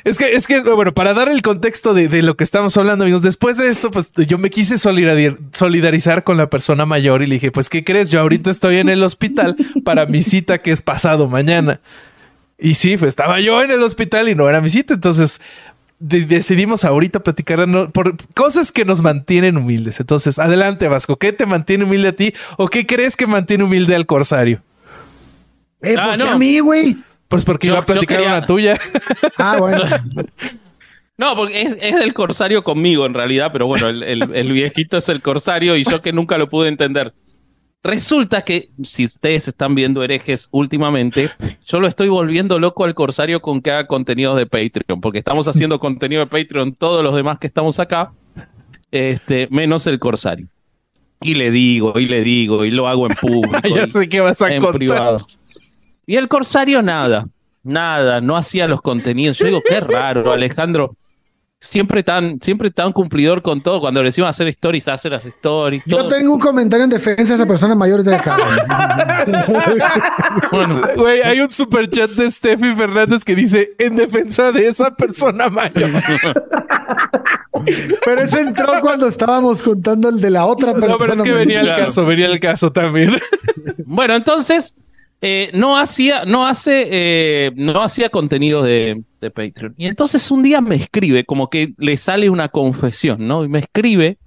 Es 0.04 0.18
que, 0.18 0.34
es 0.34 0.48
que, 0.48 0.60
bueno, 0.62 0.94
para 0.94 1.14
dar 1.14 1.30
el 1.30 1.42
contexto 1.44 1.94
de, 1.94 2.24
lo 2.24 2.36
que 2.36 2.44
estamos 2.44 2.76
hablando, 2.76 3.04
amigos, 3.04 3.22
después 3.22 3.56
de 3.56 3.70
esto, 3.70 3.92
pues 3.92 4.12
yo 4.12 4.38
me 4.40 4.50
quise 4.50 4.78
solidarizar 4.78 6.24
con 6.24 6.38
la 6.38 6.50
persona 6.50 6.86
mayor 6.86 7.22
y 7.22 7.28
le 7.28 7.36
dije, 7.36 7.52
pues, 7.52 7.70
¿qué 7.70 7.84
crees? 7.84 8.10
Yo 8.10 8.20
ahorita 8.20 8.50
estoy 8.50 8.78
en 8.78 8.90
el 8.90 9.04
hospital 9.04 9.56
para 9.86 10.08
mi 10.08 10.24
cita 10.24 10.58
que 10.58 10.72
es 10.72 10.82
pasado 10.82 11.30
mañana. 11.30 11.82
Y 12.58 12.76
sí, 12.76 12.98
pues 12.98 13.10
estaba 13.10 13.40
yo 13.40 13.62
en 13.62 13.72
el 13.72 13.84
hospital 13.84 14.28
y 14.28 14.36
no 14.36 14.50
era 14.50 14.60
mi 14.60 14.70
cita. 14.70 14.96
Entonces 14.96 15.40
decidimos 16.04 16.84
ahorita 16.84 17.22
platicar 17.22 17.66
por 17.92 18.16
cosas 18.34 18.72
que 18.72 18.84
nos 18.84 19.02
mantienen 19.02 19.58
humildes. 19.58 20.00
Entonces, 20.00 20.38
adelante, 20.38 20.88
Vasco. 20.88 21.18
¿Qué 21.18 21.32
te 21.32 21.46
mantiene 21.46 21.86
humilde 21.86 22.10
a 22.10 22.14
ti 22.14 22.34
o 22.58 22.68
qué 22.68 22.86
crees 22.86 23.16
que 23.16 23.26
mantiene 23.26 23.64
humilde 23.64 23.96
al 23.96 24.06
corsario? 24.06 24.62
Eh, 25.82 25.96
ah, 25.98 26.18
no. 26.18 26.32
a 26.32 26.38
mí, 26.38 26.60
güey? 26.60 26.98
Pues 27.28 27.46
porque 27.46 27.68
iba 27.68 27.80
a 27.80 27.86
platicar 27.86 28.22
una 28.22 28.46
tuya. 28.46 28.80
Ah, 29.38 29.58
bueno. 29.60 29.84
No, 31.16 31.36
porque 31.36 31.62
es, 31.62 32.00
del 32.00 32.12
corsario 32.14 32.64
conmigo 32.64 33.06
en 33.06 33.14
realidad, 33.14 33.52
pero 33.54 33.68
bueno, 33.68 33.88
el, 33.88 34.52
viejito 34.52 34.98
es 34.98 35.10
el 35.10 35.22
corsario 35.22 35.78
y 35.78 35.84
yo 35.84 36.02
que 36.02 36.12
nunca 36.12 36.40
lo 36.40 36.50
pude 36.50 36.70
entender. 36.70 37.14
Resulta 37.84 38.44
que, 38.44 38.70
si 38.82 39.04
ustedes 39.04 39.50
están 39.50 39.76
viendo 39.76 40.04
herejes 40.04 40.48
últimamente, 40.52 41.30
yo 41.66 41.82
lo 41.82 41.88
estoy 41.88 42.08
volviendo 42.08 42.58
loco 42.58 42.86
al 42.86 42.96
corsario 42.96 43.42
con 43.42 43.62
que 43.62 43.72
haga 43.72 43.88
contenidos 43.88 44.38
de 44.38 44.46
Patreon, 44.46 45.02
porque 45.02 45.18
estamos 45.18 45.50
haciendo 45.50 45.80
contenido 45.80 46.22
de 46.22 46.28
Patreon 46.28 46.74
todos 46.76 47.04
los 47.04 47.14
demás 47.14 47.40
que 47.40 47.48
estamos 47.48 47.80
acá, 47.80 48.14
este, 48.90 49.50
menos 49.52 49.86
el 49.88 50.00
corsario. 50.00 50.48
Y 51.22 51.36
le 51.36 51.52
digo, 51.52 52.00
y 52.00 52.06
le 52.06 52.22
digo, 52.22 52.64
y 52.64 52.72
lo 52.72 52.88
hago 52.88 53.06
en 53.08 53.16
público. 53.22 53.68
ya 53.68 53.90
sé 53.90 54.08
que 54.08 54.22
vas 54.22 54.42
a 54.42 54.54
en 54.54 54.64
privado. 54.72 55.28
Y 56.06 56.16
el 56.16 56.30
corsario 56.30 56.82
nada, 56.82 57.28
nada, 57.64 58.22
no 58.22 58.38
hacía 58.38 58.66
los 58.66 58.82
contenidos. 58.82 59.38
Yo 59.38 59.48
digo, 59.48 59.62
qué 59.68 59.82
raro, 59.82 60.32
Alejandro. 60.32 60.96
Siempre 61.64 62.04
tan, 62.04 62.42
siempre 62.42 62.72
tan 62.72 62.92
cumplidor 62.92 63.42
con 63.42 63.62
todo. 63.62 63.80
Cuando 63.80 64.02
le 64.02 64.10
decimos 64.10 64.30
hacer 64.30 64.50
stories, 64.50 64.86
hace 64.90 65.10
las 65.10 65.26
stories. 65.26 65.82
Yo 65.86 66.10
tengo 66.10 66.34
un 66.34 66.40
comentario 66.40 66.84
en 66.84 66.90
defensa 66.90 67.24
de 67.24 67.36
esa 67.36 67.46
persona 67.46 67.74
mayor 67.74 68.04
de 68.04 68.14
acá. 68.14 68.38
bueno, 70.52 70.82
güey, 70.98 71.22
hay 71.22 71.40
un 71.40 71.50
super 71.50 71.90
chat 71.90 72.12
de 72.12 72.30
Steffi 72.30 72.76
Fernández 72.76 73.24
que 73.24 73.34
dice 73.34 73.72
en 73.80 73.96
defensa 73.96 74.52
de 74.52 74.68
esa 74.68 74.94
persona 74.94 75.50
mayor. 75.50 75.90
Pero 78.04 78.22
ese 78.22 78.42
entró 78.42 78.82
cuando 78.82 79.08
estábamos 79.08 79.64
contando 79.64 80.10
el 80.10 80.20
de 80.20 80.32
la 80.32 80.46
otra 80.46 80.74
persona. 80.74 80.92
No, 80.92 80.98
pero 80.98 81.14
es 81.14 81.24
que 81.24 81.32
venía 81.32 81.62
el 81.62 81.76
caso, 81.76 82.06
venía 82.06 82.26
el 82.26 82.42
caso 82.42 82.74
también. 82.74 83.18
bueno, 83.86 84.16
entonces 84.16 84.76
eh, 85.26 85.52
no 85.54 85.78
hacía, 85.78 86.26
no 86.26 86.46
hace, 86.46 86.90
eh, 86.92 87.52
no 87.56 87.82
hacía 87.82 88.10
contenido 88.10 88.62
de, 88.62 89.02
Patreon. 89.22 89.74
Y 89.78 89.88
entonces 89.88 90.30
un 90.32 90.44
día 90.44 90.60
me 90.60 90.76
escribe, 90.76 91.24
como 91.24 91.50
que 91.50 91.74
le 91.78 91.96
sale 91.96 92.30
una 92.30 92.50
confesión, 92.50 93.26
¿no? 93.26 93.46
Y 93.46 93.48
me 93.48 93.60
escribe 93.60 94.18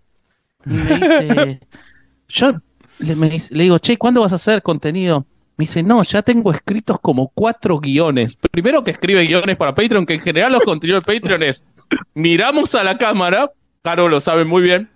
y 0.65 0.71
me 0.71 0.95
dice, 0.99 1.61
yo 2.29 2.55
le, 2.99 3.15
le 3.15 3.63
digo, 3.65 3.79
che, 3.79 3.99
¿cuándo 3.99 4.23
vas 4.23 4.33
a 4.33 4.37
hacer 4.37 4.63
contenido? 4.63 5.27
Me 5.59 5.65
dice, 5.65 5.83
no, 5.83 6.03
ya 6.03 6.23
tengo 6.23 6.51
escritos 6.51 6.99
como 6.99 7.29
cuatro 7.29 7.79
guiones. 7.79 8.37
Primero 8.51 8.83
que 8.83 8.93
escribe 8.93 9.27
guiones 9.27 9.59
para 9.59 9.75
Patreon, 9.75 10.07
que 10.07 10.15
en 10.15 10.21
general 10.21 10.55
los 10.55 10.65
contenidos 10.65 11.05
de 11.05 11.21
Patreon 11.21 11.43
es, 11.43 11.63
miramos 12.15 12.75
a 12.75 12.83
la 12.83 12.97
cámara, 12.97 13.51
Caro 13.83 14.09
lo 14.09 14.19
sabe 14.19 14.47
muy 14.47 14.63
bien, 14.63 14.89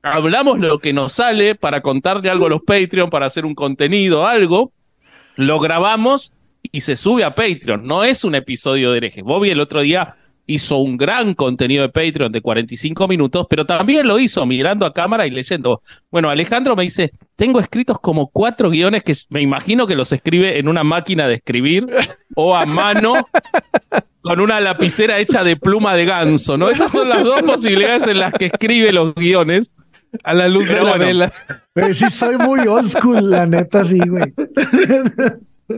hablamos 0.00 0.60
lo 0.60 0.78
que 0.78 0.92
nos 0.92 1.14
sale 1.14 1.56
para 1.56 1.80
contarle 1.80 2.30
algo 2.30 2.46
a 2.46 2.50
los 2.50 2.62
Patreon, 2.62 3.10
para 3.10 3.26
hacer 3.26 3.44
un 3.44 3.56
contenido, 3.56 4.28
algo, 4.28 4.72
lo 5.46 5.58
grabamos 5.58 6.32
y 6.62 6.80
se 6.80 6.96
sube 6.96 7.24
a 7.24 7.34
Patreon. 7.34 7.86
No 7.86 8.04
es 8.04 8.24
un 8.24 8.34
episodio 8.34 8.92
de 8.92 8.98
herejes. 8.98 9.24
Bobby 9.24 9.50
el 9.50 9.60
otro 9.60 9.80
día 9.80 10.16
hizo 10.46 10.78
un 10.78 10.96
gran 10.96 11.34
contenido 11.34 11.82
de 11.82 11.88
Patreon 11.88 12.32
de 12.32 12.40
45 12.40 13.06
minutos, 13.06 13.46
pero 13.48 13.64
también 13.64 14.06
lo 14.06 14.18
hizo 14.18 14.44
mirando 14.46 14.84
a 14.84 14.92
cámara 14.92 15.26
y 15.26 15.30
leyendo. 15.30 15.80
Bueno, 16.10 16.28
Alejandro 16.28 16.74
me 16.74 16.82
dice, 16.82 17.12
tengo 17.36 17.60
escritos 17.60 17.98
como 18.00 18.28
cuatro 18.28 18.68
guiones 18.68 19.04
que 19.04 19.14
me 19.28 19.40
imagino 19.40 19.86
que 19.86 19.94
los 19.94 20.12
escribe 20.12 20.58
en 20.58 20.66
una 20.66 20.82
máquina 20.82 21.28
de 21.28 21.34
escribir 21.34 21.86
o 22.34 22.56
a 22.56 22.66
mano 22.66 23.14
con 24.22 24.40
una 24.40 24.60
lapicera 24.60 25.18
hecha 25.18 25.44
de 25.44 25.56
pluma 25.56 25.94
de 25.94 26.04
ganso, 26.04 26.56
¿no? 26.56 26.68
Esas 26.68 26.90
son 26.90 27.08
las 27.08 27.22
dos 27.22 27.42
posibilidades 27.46 28.08
en 28.08 28.18
las 28.18 28.32
que 28.34 28.46
escribe 28.46 28.92
los 28.92 29.14
guiones. 29.14 29.76
A 30.24 30.34
la 30.34 30.48
luz 30.48 30.68
de 30.68 30.80
la 30.80 30.96
vela. 30.96 31.32
Pero 31.72 31.94
sí 31.94 32.10
soy 32.10 32.36
muy 32.36 32.66
old 32.66 32.90
school, 32.90 33.30
la 33.30 33.46
neta, 33.46 33.84
sí, 33.84 33.98
güey. 33.98 34.32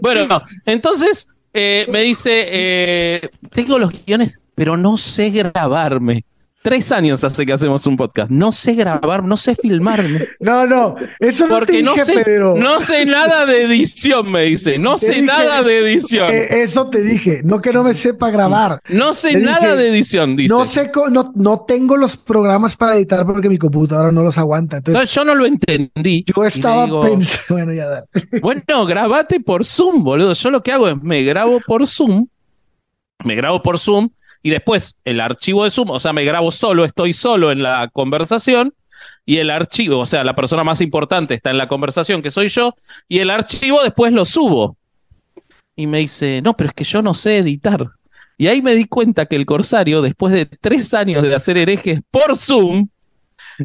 Bueno, 0.00 0.42
entonces 0.64 1.28
eh, 1.52 1.86
me 1.90 2.00
dice, 2.00 2.46
eh, 2.48 3.30
tengo 3.50 3.78
los 3.78 3.92
guiones, 4.04 4.40
pero 4.54 4.76
no 4.76 4.96
sé 4.96 5.30
grabarme. 5.30 6.24
Tres 6.62 6.92
años 6.92 7.24
hace 7.24 7.44
que 7.44 7.52
hacemos 7.52 7.84
un 7.88 7.96
podcast. 7.96 8.30
No 8.30 8.52
sé 8.52 8.74
grabar, 8.74 9.24
no 9.24 9.36
sé 9.36 9.56
filmarme. 9.56 10.28
No, 10.38 10.64
no, 10.64 10.94
eso 11.18 11.48
no 11.48 11.56
Porque 11.56 11.72
te 11.72 11.78
dije, 11.78 11.92
no 11.92 12.04
sé, 12.04 12.60
No 12.60 12.80
sé 12.80 13.04
nada 13.04 13.44
de 13.46 13.64
edición, 13.64 14.30
me 14.30 14.42
dice. 14.44 14.78
No 14.78 14.96
sé 14.96 15.22
nada 15.22 15.64
de 15.64 15.80
edición. 15.80 16.30
Eh, 16.30 16.62
eso 16.62 16.86
te 16.88 17.02
dije, 17.02 17.40
no 17.42 17.60
que 17.60 17.72
no 17.72 17.82
me 17.82 17.94
sepa 17.94 18.30
grabar. 18.30 18.80
No 18.88 19.12
sé 19.12 19.36
nada 19.40 19.74
de 19.74 19.88
edición, 19.88 20.36
dice. 20.36 20.54
No 20.54 20.64
sé, 20.64 20.92
no, 21.10 21.32
no 21.34 21.64
tengo 21.66 21.96
los 21.96 22.16
programas 22.16 22.76
para 22.76 22.96
editar 22.96 23.26
porque 23.26 23.48
mi 23.48 23.58
computadora 23.58 24.12
no 24.12 24.22
los 24.22 24.38
aguanta. 24.38 24.76
Entonces, 24.76 25.12
yo 25.12 25.24
no 25.24 25.34
lo 25.34 25.44
entendí. 25.44 26.24
Yo 26.24 26.44
estaba 26.44 26.84
pensando, 27.00 27.42
bueno, 27.48 27.72
ya 27.72 27.88
da. 27.88 28.04
Bueno, 28.40 28.86
grabate 28.86 29.40
por 29.40 29.64
Zoom, 29.64 30.04
boludo. 30.04 30.32
Yo 30.34 30.50
lo 30.52 30.62
que 30.62 30.70
hago 30.70 30.88
es 30.88 31.02
me 31.02 31.24
grabo 31.24 31.60
por 31.66 31.88
Zoom. 31.88 32.28
Me 33.24 33.34
grabo 33.34 33.62
por 33.62 33.80
Zoom 33.80 34.10
y 34.42 34.50
después 34.50 34.96
el 35.04 35.20
archivo 35.20 35.64
de 35.64 35.70
Zoom, 35.70 35.90
o 35.90 36.00
sea, 36.00 36.12
me 36.12 36.24
grabo 36.24 36.50
solo, 36.50 36.84
estoy 36.84 37.12
solo 37.12 37.52
en 37.52 37.62
la 37.62 37.88
conversación 37.92 38.74
y 39.24 39.38
el 39.38 39.50
archivo, 39.50 39.98
o 39.98 40.06
sea, 40.06 40.24
la 40.24 40.34
persona 40.34 40.64
más 40.64 40.80
importante 40.80 41.34
está 41.34 41.50
en 41.50 41.58
la 41.58 41.68
conversación, 41.68 42.22
que 42.22 42.30
soy 42.30 42.48
yo, 42.48 42.74
y 43.08 43.18
el 43.18 43.30
archivo 43.30 43.82
después 43.82 44.12
lo 44.12 44.24
subo. 44.24 44.76
Y 45.76 45.86
me 45.86 45.98
dice, 45.98 46.42
no, 46.42 46.54
pero 46.56 46.68
es 46.68 46.74
que 46.74 46.84
yo 46.84 47.02
no 47.02 47.14
sé 47.14 47.38
editar. 47.38 47.88
Y 48.36 48.48
ahí 48.48 48.60
me 48.60 48.74
di 48.74 48.86
cuenta 48.86 49.26
que 49.26 49.36
el 49.36 49.46
Corsario, 49.46 50.02
después 50.02 50.34
de 50.34 50.46
tres 50.46 50.92
años 50.94 51.22
de 51.22 51.34
hacer 51.34 51.56
herejes 51.56 52.00
por 52.10 52.36
Zoom, 52.36 52.88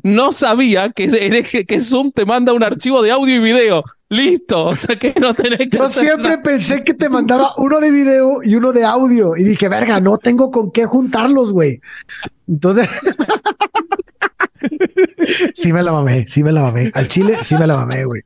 no 0.04 0.32
sabía 0.34 0.90
que, 0.92 1.66
que 1.68 1.80
Zoom 1.80 2.12
te 2.12 2.26
manda 2.26 2.54
un 2.54 2.64
archivo 2.64 3.02
de 3.02 3.12
audio 3.12 3.36
y 3.36 3.40
video. 3.40 3.84
Listo, 4.10 4.68
o 4.68 4.76
sea 4.76 4.96
que 4.98 5.14
no 5.20 5.34
tenés 5.34 5.70
que. 5.70 5.78
Yo 5.78 5.90
siempre 5.90 6.38
pensé 6.38 6.84
que 6.84 6.94
te 6.94 7.10
mandaba 7.10 7.54
uno 7.58 7.82
de 7.82 7.92
video 7.92 8.42
y 8.42 8.56
uno 8.56 8.72
de 8.72 8.86
audio. 8.86 9.36
Y 9.36 9.44
dije, 9.44 9.68
verga, 9.68 10.00
no 10.00 10.18
tengo 10.18 10.50
con 10.50 10.72
qué 10.72 10.86
juntarlos, 10.86 11.52
güey. 11.52 11.82
Entonces. 12.48 12.88
Sí 15.56 15.72
me 15.72 15.84
la 15.84 15.92
mamé, 15.92 16.26
sí 16.28 16.44
me 16.44 16.52
la 16.52 16.64
mamé. 16.64 16.92
Al 16.94 17.08
chile 17.08 17.38
sí 17.42 17.56
me 17.56 17.68
la 17.68 17.76
mamé, 17.76 18.06
güey. 18.06 18.24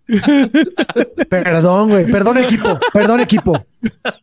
Perdón, 1.29 1.89
güey. 1.89 2.09
Perdón, 2.09 2.37
equipo. 2.37 2.79
Perdón, 2.93 3.19
equipo. 3.19 3.65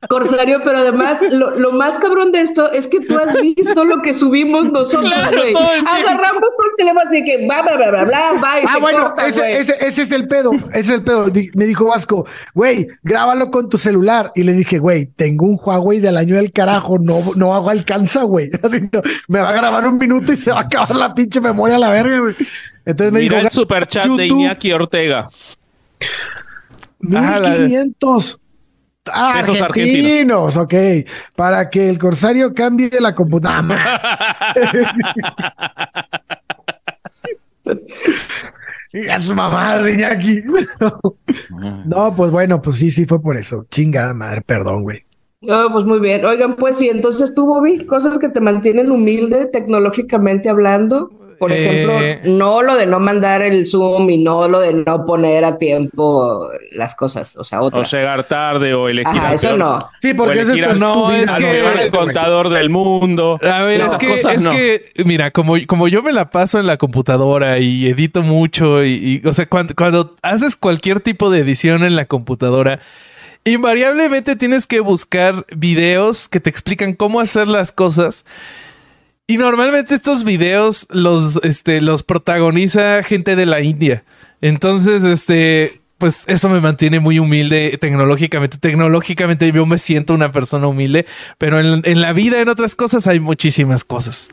Corsario, 0.08 0.60
pero 0.64 0.78
además, 0.78 1.20
lo, 1.32 1.72
más 1.72 1.98
cabrón 1.98 2.32
de 2.32 2.40
esto 2.40 2.70
es 2.72 2.86
que 2.86 3.00
tú 3.00 3.18
has 3.18 3.34
visto 3.40 3.84
lo 3.84 4.02
que 4.02 4.14
subimos 4.14 4.70
nosotros, 4.70 5.12
güey. 5.32 5.54
Agarramos 5.54 6.42
por 6.56 6.66
el 6.70 6.76
teléfono 6.76 7.00
así 7.06 7.24
que 7.24 7.46
bla, 7.46 7.62
bla, 7.62 7.76
bla, 7.76 7.90
bla, 7.90 8.04
bla, 8.04 8.32
va 8.42 8.60
y 8.60 8.64
Ah, 8.66 8.78
bueno, 8.80 9.14
ese, 9.26 9.58
ese, 9.58 9.74
ese, 9.80 10.02
es 10.02 10.10
el 10.12 10.28
pedo. 10.28 10.52
Ese 10.52 10.80
es 10.80 10.90
el 10.90 11.02
pedo. 11.02 11.26
Me 11.54 11.66
dijo 11.66 11.86
Vasco, 11.86 12.26
güey, 12.54 12.86
grábalo 13.02 13.50
con 13.50 13.68
tu 13.68 13.78
celular. 13.78 14.32
Y 14.34 14.44
le 14.44 14.52
dije, 14.52 14.78
güey, 14.78 15.06
tengo 15.06 15.46
un 15.46 15.58
Huawei 15.62 16.00
del 16.00 16.16
año 16.16 16.36
del 16.36 16.52
carajo. 16.52 16.98
No, 16.98 17.22
no 17.34 17.54
hago 17.54 17.70
alcanza, 17.70 18.22
güey. 18.22 18.50
me 19.28 19.40
va 19.40 19.50
a 19.50 19.52
grabar 19.52 19.86
un 19.86 19.98
minuto 19.98 20.32
y 20.32 20.36
se 20.36 20.52
va 20.52 20.60
a 20.60 20.62
acabar 20.62 20.94
la 20.94 21.14
pinche 21.14 21.40
memoria 21.40 21.76
a 21.76 21.80
la 21.80 21.90
verga, 21.90 22.20
güey. 22.20 22.34
Entonces 22.84 23.12
me 23.12 23.20
Mira 23.20 23.36
dijo, 23.36 23.48
el 23.48 23.52
superchat 23.52 24.06
de 24.06 24.26
Iñaki 24.26 24.72
Ortega. 24.72 25.28
1500 27.00 28.34
ah, 28.34 28.47
argentinos, 29.08 29.62
argentinos, 29.62 30.56
ok. 30.56 30.74
Para 31.36 31.70
que 31.70 31.88
el 31.88 31.98
corsario 31.98 32.54
cambie 32.54 32.90
la 33.00 33.14
computadora. 33.14 34.00
a 39.10 39.20
su 39.20 39.34
mamá, 39.34 39.78
Iñaki. 39.88 40.42
no, 41.86 42.14
pues 42.14 42.30
bueno, 42.30 42.62
pues 42.62 42.76
sí, 42.76 42.90
sí 42.90 43.06
fue 43.06 43.20
por 43.20 43.36
eso. 43.36 43.64
Chingada 43.70 44.14
madre, 44.14 44.42
perdón, 44.42 44.82
güey. 44.82 45.04
Oh, 45.42 45.68
pues 45.72 45.84
muy 45.84 46.00
bien. 46.00 46.24
Oigan, 46.24 46.56
pues 46.56 46.78
sí, 46.78 46.88
entonces 46.88 47.34
tú, 47.34 47.46
Bobby, 47.46 47.84
cosas 47.86 48.18
que 48.18 48.28
te 48.28 48.40
mantienen 48.40 48.90
humilde 48.90 49.46
tecnológicamente 49.46 50.48
hablando. 50.48 51.10
Por 51.38 51.52
ejemplo, 51.52 52.00
eh, 52.00 52.20
no 52.24 52.62
lo 52.62 52.74
de 52.74 52.86
no 52.86 52.98
mandar 52.98 53.42
el 53.42 53.68
Zoom 53.68 54.10
y 54.10 54.18
no 54.18 54.48
lo 54.48 54.60
de 54.60 54.72
no 54.72 55.06
poner 55.06 55.44
a 55.44 55.56
tiempo 55.56 56.50
las 56.72 56.96
cosas, 56.96 57.36
o 57.36 57.44
sea, 57.44 57.60
otras. 57.60 57.92
O 57.92 57.96
llegar 57.96 58.24
tarde 58.24 58.74
o 58.74 58.88
elegir 58.88 59.08
Ajá, 59.08 59.34
eso 59.34 59.56
no. 59.56 59.78
Sí, 60.02 60.14
porque 60.14 60.40
eso 60.40 60.52
es 60.52 60.80
no, 60.80 61.12
es 61.12 61.30
que 61.32 61.84
el 61.84 61.90
contador 61.90 62.48
del 62.48 62.70
mundo. 62.70 63.38
A 63.42 63.62
ver, 63.62 63.82
es 63.82 63.96
que 63.98 64.14
es 64.14 64.48
que 64.48 65.04
mira, 65.04 65.30
como 65.30 65.54
como 65.66 65.86
yo 65.86 66.02
me 66.02 66.12
la 66.12 66.30
paso 66.30 66.58
en 66.58 66.66
la 66.66 66.76
computadora 66.76 67.58
y 67.58 67.86
edito 67.86 68.22
mucho 68.22 68.84
y, 68.84 69.22
o 69.24 69.32
sea, 69.32 69.46
cuando, 69.46 69.74
cuando 69.76 70.16
haces 70.22 70.56
cualquier 70.56 71.00
tipo 71.00 71.30
de 71.30 71.40
edición 71.40 71.84
en 71.84 71.94
la 71.94 72.06
computadora 72.06 72.80
invariablemente 73.44 74.36
tienes 74.36 74.66
que 74.66 74.80
buscar 74.80 75.46
videos 75.56 76.28
que 76.28 76.40
te 76.40 76.50
explican 76.50 76.94
cómo 76.94 77.20
hacer 77.20 77.48
las 77.48 77.72
cosas. 77.72 78.24
Y 79.30 79.36
normalmente 79.36 79.94
estos 79.94 80.24
videos 80.24 80.86
los, 80.90 81.38
este, 81.44 81.82
los 81.82 82.02
protagoniza 82.02 83.02
gente 83.02 83.36
de 83.36 83.44
la 83.44 83.60
India. 83.60 84.02
Entonces, 84.40 85.04
este, 85.04 85.82
pues 85.98 86.24
eso 86.28 86.48
me 86.48 86.62
mantiene 86.62 86.98
muy 86.98 87.18
humilde 87.18 87.76
tecnológicamente. 87.78 88.56
Tecnológicamente 88.56 89.52
yo 89.52 89.66
me 89.66 89.76
siento 89.76 90.14
una 90.14 90.32
persona 90.32 90.66
humilde, 90.66 91.04
pero 91.36 91.60
en, 91.60 92.00
la 92.00 92.14
vida, 92.14 92.40
en 92.40 92.48
otras 92.48 92.74
cosas, 92.74 93.06
hay 93.06 93.20
muchísimas 93.20 93.84
cosas. 93.84 94.30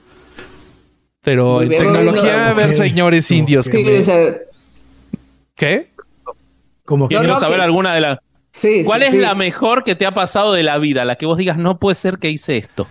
Pero 1.22 1.62
en 1.62 1.70
tecnología, 1.70 2.54
ver 2.54 2.74
señores 2.74 3.30
indios. 3.32 3.68
¿Qué? 3.68 5.90
Como 6.86 7.10
Quiero 7.10 7.38
saber 7.38 7.60
alguna 7.60 7.94
de 7.94 8.00
las. 8.00 8.20
Sí, 8.54 8.84
¿Cuál 8.86 9.04
es 9.04 9.14
la 9.14 9.36
mejor 9.36 9.84
que 9.84 9.96
te 9.96 10.06
ha 10.06 10.14
pasado 10.14 10.54
de 10.54 10.64
la 10.64 10.78
vida? 10.78 11.04
La 11.04 11.18
que 11.18 11.26
vos 11.26 11.38
digas, 11.38 11.58
no 11.58 11.80
puede 11.80 11.96
ser 11.96 12.18
que 12.18 12.30
hice 12.30 12.56
esto. 12.56 12.88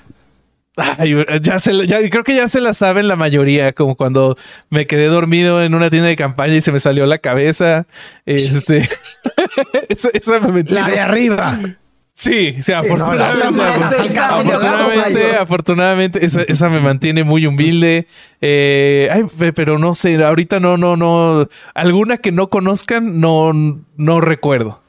Ya 1.41 1.59
se, 1.59 1.87
ya, 1.87 2.09
creo 2.11 2.25
que 2.25 2.35
ya 2.35 2.49
se 2.49 2.61
la 2.61 2.75
saben 2.75 3.07
la 3.07 3.17
mayoría, 3.17 3.73
como 3.73 3.95
cuando 3.95 4.37
me 4.71 4.87
quedé 4.87 5.07
dormido 5.07 5.63
en 5.63 5.75
una 5.75 5.91
tienda 5.91 6.09
de 6.09 6.17
campaña 6.17 6.55
y 6.55 6.61
se 6.61 6.73
me 6.73 6.81
salió 6.81 7.07
la 7.07 7.19
cabeza. 7.19 7.87
Este, 8.27 8.89
esa, 9.89 10.41
me 10.41 10.65
La 10.65 10.89
de 10.89 11.01
arriba. 11.01 11.61
Sí, 12.17 12.63
sí, 12.63 12.73
afortunadamente, 12.73 14.19
afortunadamente, 14.21 15.37
afortunadamente, 15.37 16.25
esa, 16.25 16.43
esa, 16.43 16.69
me 16.69 16.79
mantiene 16.79 17.25
muy 17.25 17.45
humilde. 17.45 18.07
Eh, 18.41 19.09
ay, 19.13 19.25
pero 19.53 19.79
no 19.79 19.95
sé, 19.95 20.23
ahorita 20.23 20.61
no, 20.61 20.77
no, 20.77 20.97
no. 20.97 21.49
Alguna 21.75 22.19
que 22.19 22.31
no 22.31 22.51
conozcan, 22.51 23.21
no, 23.21 23.53
no 23.97 24.21
recuerdo. 24.21 24.81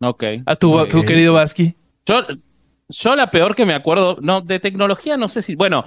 Ok. 0.00 0.24
A 0.46 0.56
tu, 0.56 0.86
tu 0.86 1.04
querido 1.04 1.34
Basqui. 1.34 1.74
Yo, 2.06 2.24
yo 2.88 3.16
la 3.16 3.30
peor 3.30 3.54
que 3.54 3.66
me 3.66 3.74
acuerdo, 3.74 4.18
no, 4.20 4.40
de 4.40 4.60
tecnología 4.60 5.16
no 5.16 5.28
sé 5.28 5.42
si, 5.42 5.54
bueno, 5.54 5.84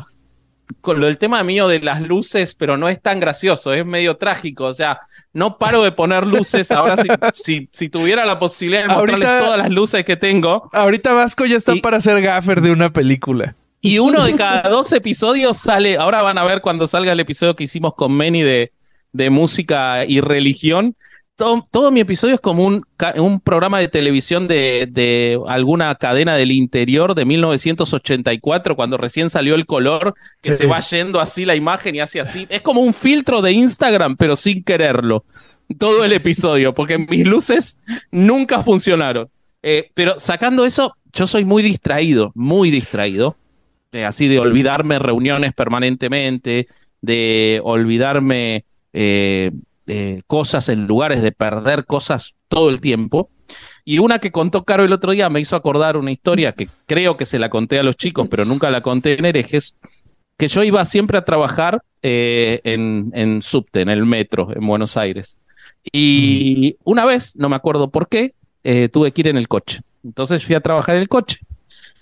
con 0.80 1.00
lo 1.00 1.08
del 1.08 1.18
tema 1.18 1.44
mío 1.44 1.68
de 1.68 1.80
las 1.80 2.02
luces, 2.02 2.56
pero 2.56 2.78
no 2.78 2.88
es 2.88 3.02
tan 3.02 3.20
gracioso, 3.20 3.74
es 3.74 3.86
medio 3.86 4.18
trágico. 4.18 4.66
O 4.66 4.74
sea, 4.74 5.02
no 5.34 5.58
paro 5.58 5.84
de 5.84 5.92
poner 5.92 6.26
luces. 6.26 6.72
Ahora, 6.72 6.96
si, 7.34 7.68
si, 7.72 7.90
tuviera 7.90 8.26
la 8.26 8.40
posibilidad 8.40 8.84
de 8.84 8.88
mostrarles 8.88 9.40
todas 9.40 9.58
las 9.58 9.70
luces 9.70 10.06
que 10.06 10.16
tengo. 10.16 10.70
Ahorita 10.72 11.14
Vasco 11.14 11.46
ya 11.46 11.58
está 11.58 11.76
para 11.76 12.00
ser 12.00 12.22
gaffer 12.22 12.62
de 12.62 12.72
una 12.72 12.90
película. 12.90 13.56
Y 13.82 14.00
uno 14.00 14.24
de 14.24 14.36
cada 14.36 14.70
dos 14.70 14.92
episodios 14.94 15.58
sale. 15.58 15.98
Ahora 15.98 16.22
van 16.22 16.38
a 16.38 16.44
ver 16.44 16.62
cuando 16.62 16.88
salga 16.88 17.12
el 17.12 17.20
episodio 17.20 17.56
que 17.56 17.64
hicimos 17.64 17.96
con 17.96 18.12
Manny 18.12 18.44
de, 18.44 18.72
de 19.12 19.30
música 19.30 20.06
y 20.06 20.22
religión 20.22 20.96
todo, 21.72 21.92
mi 21.92 22.00
episodio 22.00 22.36
es 22.36 22.42
como 22.42 22.66
un, 22.66 22.84
un 23.18 23.40
programa 23.40 23.80
de 23.80 23.88
televisión 23.88 24.48
de, 24.48 24.88
de, 24.90 25.40
alguna 25.48 25.94
cadena 25.96 26.36
del 26.36 26.52
interior 26.52 27.16
de 27.16 27.26
1984, 27.26 28.76
cuando 28.76 28.98
recién 28.98 29.30
salió 29.30 29.56
el 29.56 29.66
color, 29.66 30.14
que 30.42 30.54
se 30.54 30.68
va 30.68 30.80
yendo 30.80 31.20
así 31.20 31.46
la 31.46 31.56
imagen 31.56 31.96
y 31.96 32.00
hace 32.00 32.20
así. 32.20 32.48
Es 32.50 32.62
como 32.62 32.82
un 32.82 32.94
filtro 32.94 33.42
de 33.42 33.52
Instagram, 33.52 34.16
pero 34.18 34.36
sin 34.36 34.64
quererlo. 34.64 35.24
Todo 35.78 36.04
el 36.04 36.14
episodio, 36.14 36.74
porque 36.74 36.98
mis 36.98 37.26
luces 37.26 37.78
nunca 38.12 38.62
funcionaron. 38.62 39.30
Eh, 39.64 39.90
pero 39.94 40.20
sacando 40.20 40.66
eso, 40.66 40.96
yo 41.14 41.28
soy 41.28 41.46
muy 41.46 41.64
distraído, 41.64 42.32
muy 42.36 42.72
distraído. 42.72 43.36
Eh, 43.92 44.06
así 44.06 44.28
de 44.28 44.40
olvidarme 44.40 45.00
reuniones 45.00 45.54
permanentemente, 45.54 46.68
de 47.02 47.60
olvidarme 47.64 48.64
eh, 48.94 49.52
cosas 50.28 50.70
en 50.70 50.88
lugares 50.88 51.22
de 51.22 51.32
perder 51.32 51.86
cosas 51.86 52.36
todo 52.48 52.70
el 52.70 52.82
tiempo. 52.82 53.30
Y 53.84 54.00
una 54.00 54.20
que 54.20 54.32
contó 54.32 54.64
Caro 54.64 54.84
el 54.84 54.94
otro 54.94 55.12
día 55.12 55.30
me 55.30 55.40
hizo 55.40 55.56
acordar 55.56 55.98
una 55.98 56.12
historia 56.12 56.54
que 56.54 56.70
creo 56.86 57.18
que 57.18 57.26
se 57.26 57.40
la 57.40 57.50
conté 57.50 57.80
a 57.80 57.84
los 57.84 57.98
chicos, 57.98 58.28
pero 58.30 58.46
nunca 58.46 58.70
la 58.70 58.82
conté 58.82 59.18
en 59.18 59.26
herejes, 59.26 59.76
que 60.38 60.48
yo 60.48 60.64
iba 60.64 60.84
siempre 60.86 61.18
a 61.18 61.26
trabajar 61.26 61.82
eh, 62.02 62.62
en, 62.64 63.12
en 63.14 63.42
subte, 63.42 63.82
en 63.82 63.90
el 63.90 64.06
metro, 64.06 64.50
en 64.56 64.66
Buenos 64.66 64.98
Aires. 64.98 65.40
Y 65.92 66.78
una 66.84 67.06
vez, 67.06 67.36
no 67.38 67.50
me 67.50 67.56
acuerdo 67.56 67.90
por 67.90 68.08
qué, 68.08 68.34
eh, 68.64 68.90
tuve 68.90 69.12
que 69.12 69.22
ir 69.22 69.28
en 69.28 69.38
el 69.38 69.48
coche. 69.48 69.82
Entonces 70.04 70.46
fui 70.46 70.56
a 70.56 70.62
trabajar 70.62 70.96
en 70.96 71.02
el 71.02 71.08
coche 71.08 71.40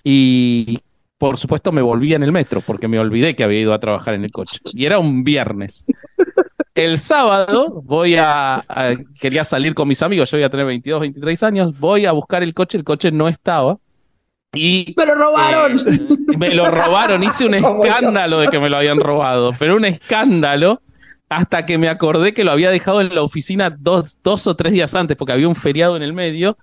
y 0.03 0.79
por 1.17 1.37
supuesto 1.37 1.71
me 1.71 1.81
volví 1.81 2.13
en 2.13 2.23
el 2.23 2.31
metro 2.31 2.61
porque 2.61 2.87
me 2.87 2.99
olvidé 2.99 3.35
que 3.35 3.43
había 3.43 3.59
ido 3.59 3.73
a 3.73 3.79
trabajar 3.79 4.13
en 4.13 4.23
el 4.23 4.31
coche. 4.31 4.59
Y 4.73 4.85
era 4.85 4.99
un 4.99 5.23
viernes. 5.23 5.85
El 6.79 6.97
sábado 6.97 7.81
voy 7.83 8.15
a, 8.15 8.63
Quería 9.19 9.43
salir 9.43 9.73
con 9.73 9.85
mis 9.85 10.01
amigos, 10.01 10.31
yo 10.31 10.37
voy 10.37 10.45
a 10.45 10.49
tener 10.49 10.65
22, 10.65 11.01
23 11.01 11.43
años. 11.43 11.77
Voy 11.77 12.05
a 12.05 12.13
buscar 12.13 12.41
el 12.41 12.53
coche, 12.53 12.77
el 12.77 12.85
coche 12.85 13.11
no 13.11 13.27
estaba. 13.27 13.77
Y, 14.53 14.93
¡Me 14.95 15.05
lo 15.05 15.15
robaron! 15.15 15.77
Eh, 15.77 16.37
me 16.37 16.53
lo 16.53 16.71
robaron, 16.71 17.21
hice 17.21 17.45
un 17.45 17.53
escándalo 17.55 18.39
de 18.39 18.47
que 18.47 18.59
me 18.59 18.69
lo 18.69 18.77
habían 18.77 18.99
robado, 18.99 19.51
pero 19.59 19.75
un 19.75 19.83
escándalo 19.83 20.81
hasta 21.27 21.65
que 21.65 21.77
me 21.77 21.89
acordé 21.89 22.33
que 22.33 22.45
lo 22.45 22.51
había 22.51 22.71
dejado 22.71 23.01
en 23.01 23.13
la 23.13 23.23
oficina 23.23 23.69
dos, 23.69 24.17
dos 24.23 24.47
o 24.47 24.55
tres 24.55 24.71
días 24.71 24.95
antes, 24.95 25.17
porque 25.17 25.33
había 25.33 25.49
un 25.49 25.55
feriado 25.55 25.97
en 25.97 26.01
el 26.01 26.13
medio 26.13 26.57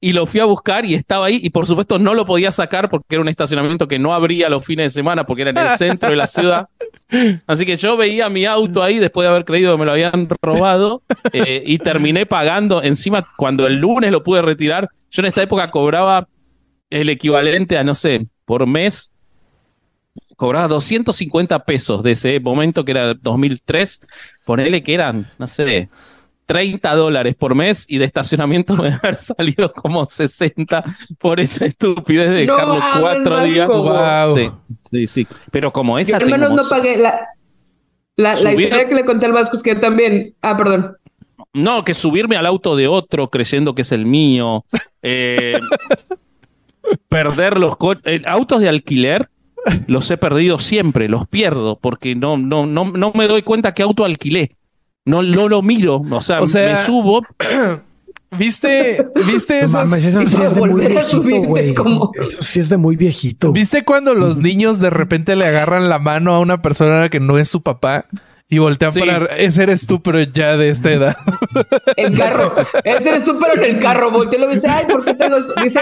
y 0.00 0.12
lo 0.14 0.24
fui 0.24 0.40
a 0.40 0.46
buscar 0.46 0.86
y 0.86 0.94
estaba 0.94 1.26
ahí 1.26 1.40
y 1.42 1.50
por 1.50 1.66
supuesto 1.66 1.98
no 1.98 2.14
lo 2.14 2.24
podía 2.24 2.50
sacar 2.50 2.88
porque 2.88 3.16
era 3.16 3.20
un 3.20 3.28
estacionamiento 3.28 3.86
que 3.86 3.98
no 3.98 4.14
abría 4.14 4.48
los 4.48 4.64
fines 4.64 4.86
de 4.86 4.90
semana 4.90 5.26
porque 5.26 5.42
era 5.42 5.50
en 5.50 5.58
el 5.58 5.70
centro 5.78 6.10
de 6.10 6.16
la 6.16 6.26
ciudad. 6.26 6.68
Así 7.46 7.66
que 7.66 7.76
yo 7.76 7.96
veía 7.96 8.28
mi 8.28 8.46
auto 8.46 8.82
ahí 8.82 8.98
después 8.98 9.24
de 9.24 9.30
haber 9.30 9.44
creído 9.44 9.72
que 9.72 9.78
me 9.78 9.84
lo 9.84 9.92
habían 9.92 10.28
robado 10.40 11.02
eh, 11.32 11.62
y 11.66 11.78
terminé 11.78 12.24
pagando. 12.24 12.82
Encima, 12.82 13.28
cuando 13.36 13.66
el 13.66 13.76
lunes 13.76 14.10
lo 14.10 14.22
pude 14.22 14.40
retirar, 14.40 14.88
yo 15.10 15.20
en 15.20 15.26
esa 15.26 15.42
época 15.42 15.70
cobraba 15.70 16.28
el 16.88 17.08
equivalente 17.10 17.76
a, 17.76 17.84
no 17.84 17.94
sé, 17.94 18.26
por 18.46 18.66
mes, 18.66 19.12
cobraba 20.36 20.68
250 20.68 21.64
pesos 21.64 22.02
de 22.02 22.12
ese 22.12 22.40
momento 22.40 22.84
que 22.84 22.92
era 22.92 23.12
2003. 23.14 24.00
Ponele 24.46 24.82
que 24.82 24.94
eran, 24.94 25.30
no 25.38 25.46
sé, 25.46 25.90
30 26.50 26.96
dólares 26.96 27.36
por 27.36 27.54
mes 27.54 27.86
y 27.88 27.98
de 27.98 28.04
estacionamiento 28.04 28.74
me 28.82 28.92
haber 28.92 29.16
salido 29.18 29.72
como 29.72 30.04
60 30.04 30.82
por 31.18 31.38
esa 31.38 31.66
estupidez 31.66 32.30
de 32.30 32.36
dejarlo 32.46 32.80
cuatro 33.00 33.44
días. 33.44 33.68
Wow. 33.68 34.36
Sí, 34.36 34.50
sí, 34.90 35.06
sí. 35.06 35.26
Pero 35.52 35.72
como 35.72 35.96
esa. 35.96 36.18
Yo 36.18 36.24
al 36.24 36.30
menos 36.30 36.50
no 36.50 36.68
pagué 36.68 36.96
la, 36.96 37.28
la, 38.16 38.32
historia 38.32 38.88
que 38.88 38.94
le 38.96 39.04
conté 39.04 39.26
al 39.26 39.32
Vasco 39.32 39.56
es 39.56 39.62
que 39.62 39.76
también. 39.76 40.34
Ah, 40.42 40.56
perdón. 40.56 40.96
No, 41.52 41.84
que 41.84 41.94
subirme 41.94 42.36
al 42.36 42.46
auto 42.46 42.74
de 42.74 42.88
otro 42.88 43.30
creyendo 43.30 43.76
que 43.76 43.82
es 43.82 43.92
el 43.92 44.04
mío. 44.04 44.64
Eh, 45.02 45.58
perder 47.08 47.58
los 47.58 47.76
eh, 48.04 48.22
autos 48.26 48.60
de 48.60 48.68
alquiler. 48.68 49.30
Los 49.86 50.10
he 50.10 50.16
perdido 50.16 50.58
siempre, 50.58 51.06
los 51.10 51.28
pierdo 51.28 51.78
porque 51.78 52.14
no, 52.14 52.38
no, 52.38 52.64
no, 52.64 52.86
no 52.86 53.12
me 53.14 53.28
doy 53.28 53.42
cuenta 53.42 53.74
qué 53.74 53.82
auto 53.82 54.06
alquilé. 54.06 54.56
No, 55.04 55.22
lo 55.22 55.62
miro. 55.62 56.02
O 56.10 56.20
sea, 56.20 56.40
me 56.40 56.76
subo. 56.76 57.22
¿Viste, 58.38 59.08
viste 59.26 59.60
eso? 59.60 59.84
sí 59.86 60.06
es 60.06 60.54
de 60.54 60.60
muy 60.60 60.86
viejito, 60.86 61.22
güey. 61.46 61.74
Eso 62.14 62.42
sí 62.42 62.60
es 62.60 62.68
de 62.68 62.76
muy 62.76 62.94
viejito. 62.94 63.52
¿Viste 63.52 63.84
cuando 63.84 64.14
los 64.14 64.38
niños 64.38 64.78
de 64.78 64.88
repente 64.88 65.34
le 65.34 65.46
agarran 65.46 65.88
la 65.88 65.98
mano 65.98 66.32
a 66.32 66.38
una 66.38 66.62
persona 66.62 67.08
que 67.08 67.18
no 67.18 67.38
es 67.38 67.48
su 67.48 67.62
papá? 67.62 68.06
Y 68.48 68.58
voltean 68.58 68.92
para... 68.92 69.26
Ese 69.36 69.64
eres 69.64 69.86
tú, 69.86 70.00
pero 70.00 70.20
ya 70.20 70.56
de 70.56 70.70
esta 70.70 70.92
edad. 70.92 71.16
El 71.96 72.16
carro. 72.16 72.52
Ese 72.84 73.08
eres 73.08 73.24
tú, 73.24 73.38
pero 73.38 73.62
en 73.62 73.76
el 73.76 73.80
carro. 73.80 74.10
Voltea 74.10 74.38
y 74.38 74.42
lo 74.42 74.48
dice, 74.48 74.68
ay, 74.68 74.86
¿por 74.86 75.04
qué 75.04 75.14
tengo...? 75.14 75.36
Dice, 75.62 75.80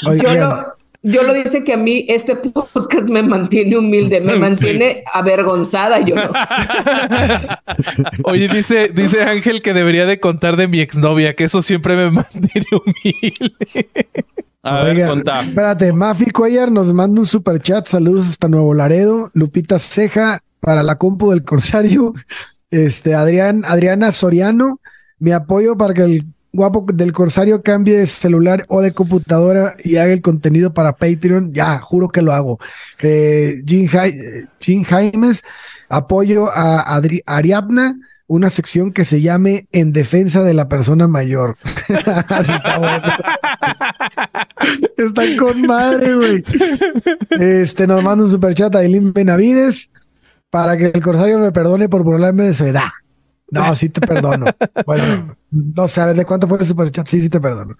yo 0.00 0.34
no 0.34 0.74
yo 1.04 1.22
lo 1.22 1.34
dice 1.34 1.64
que 1.64 1.74
a 1.74 1.76
mí 1.76 2.06
este 2.08 2.34
podcast 2.34 3.10
me 3.10 3.22
mantiene 3.22 3.76
humilde, 3.76 4.22
me 4.22 4.36
mantiene 4.36 5.04
avergonzada, 5.12 6.00
yo 6.00 6.14
Oye, 8.24 8.48
dice, 8.48 8.88
dice 8.88 9.22
Ángel 9.22 9.60
que 9.60 9.74
debería 9.74 10.06
de 10.06 10.18
contar 10.18 10.56
de 10.56 10.66
mi 10.66 10.80
exnovia, 10.80 11.34
que 11.34 11.44
eso 11.44 11.60
siempre 11.60 11.94
me 11.94 12.10
mantiene 12.10 12.66
humilde. 12.72 13.88
A 14.62 14.82
ver, 14.82 15.06
contá. 15.06 15.42
Espérate, 15.42 15.92
Mafi 15.92 16.30
Cuellar 16.30 16.72
nos 16.72 16.90
manda 16.94 17.20
un 17.20 17.26
super 17.26 17.60
chat. 17.60 17.86
Saludos 17.86 18.28
hasta 18.28 18.48
Nuevo 18.48 18.72
Laredo. 18.72 19.30
Lupita 19.34 19.78
Ceja 19.78 20.40
para 20.60 20.82
la 20.82 20.96
compu 20.96 21.32
del 21.32 21.44
Corsario. 21.44 22.14
Este, 22.70 23.14
Adrián, 23.14 23.62
Adriana 23.66 24.10
Soriano. 24.10 24.80
Mi 25.18 25.32
apoyo 25.32 25.76
para 25.76 25.92
que 25.92 26.04
el 26.04 26.24
guapo 26.54 26.86
del 26.92 27.12
Corsario 27.12 27.62
cambie 27.62 27.98
de 27.98 28.06
celular 28.06 28.62
o 28.68 28.80
de 28.80 28.92
computadora 28.92 29.74
y 29.82 29.96
haga 29.96 30.12
el 30.12 30.22
contenido 30.22 30.72
para 30.72 30.96
Patreon, 30.96 31.52
ya, 31.52 31.78
juro 31.80 32.08
que 32.08 32.22
lo 32.22 32.32
hago. 32.32 32.58
Jim, 33.00 33.88
Jaimes, 34.84 35.42
apoyo 35.88 36.48
a 36.54 37.00
Ariadna, 37.26 37.96
una 38.26 38.48
sección 38.48 38.92
que 38.92 39.04
se 39.04 39.20
llame 39.20 39.66
En 39.70 39.92
defensa 39.92 40.42
de 40.42 40.54
la 40.54 40.68
persona 40.68 41.08
mayor. 41.08 41.58
Está 41.88 42.78
bueno. 42.78 43.12
Están 44.96 45.36
con 45.36 45.62
madre, 45.62 46.14
güey. 46.14 46.44
Este, 47.30 47.86
nos 47.86 48.02
manda 48.02 48.24
un 48.24 48.30
superchat 48.30 48.74
a 48.76 48.82
Eileen 48.82 49.12
Benavides 49.12 49.90
para 50.50 50.78
que 50.78 50.86
el 50.86 51.02
Corsario 51.02 51.38
me 51.38 51.52
perdone 51.52 51.88
por 51.88 52.02
burlarme 52.02 52.44
de 52.44 52.54
su 52.54 52.64
edad. 52.64 52.88
No, 53.54 53.74
sí 53.76 53.88
te 53.88 54.00
perdono. 54.00 54.46
Bueno, 54.86 55.36
no 55.50 55.88
sabes 55.88 56.16
de 56.16 56.24
cuánto 56.24 56.48
fue 56.48 56.58
el 56.58 56.66
superchat. 56.66 57.06
Sí, 57.06 57.20
sí 57.20 57.28
te 57.28 57.40
perdono. 57.40 57.76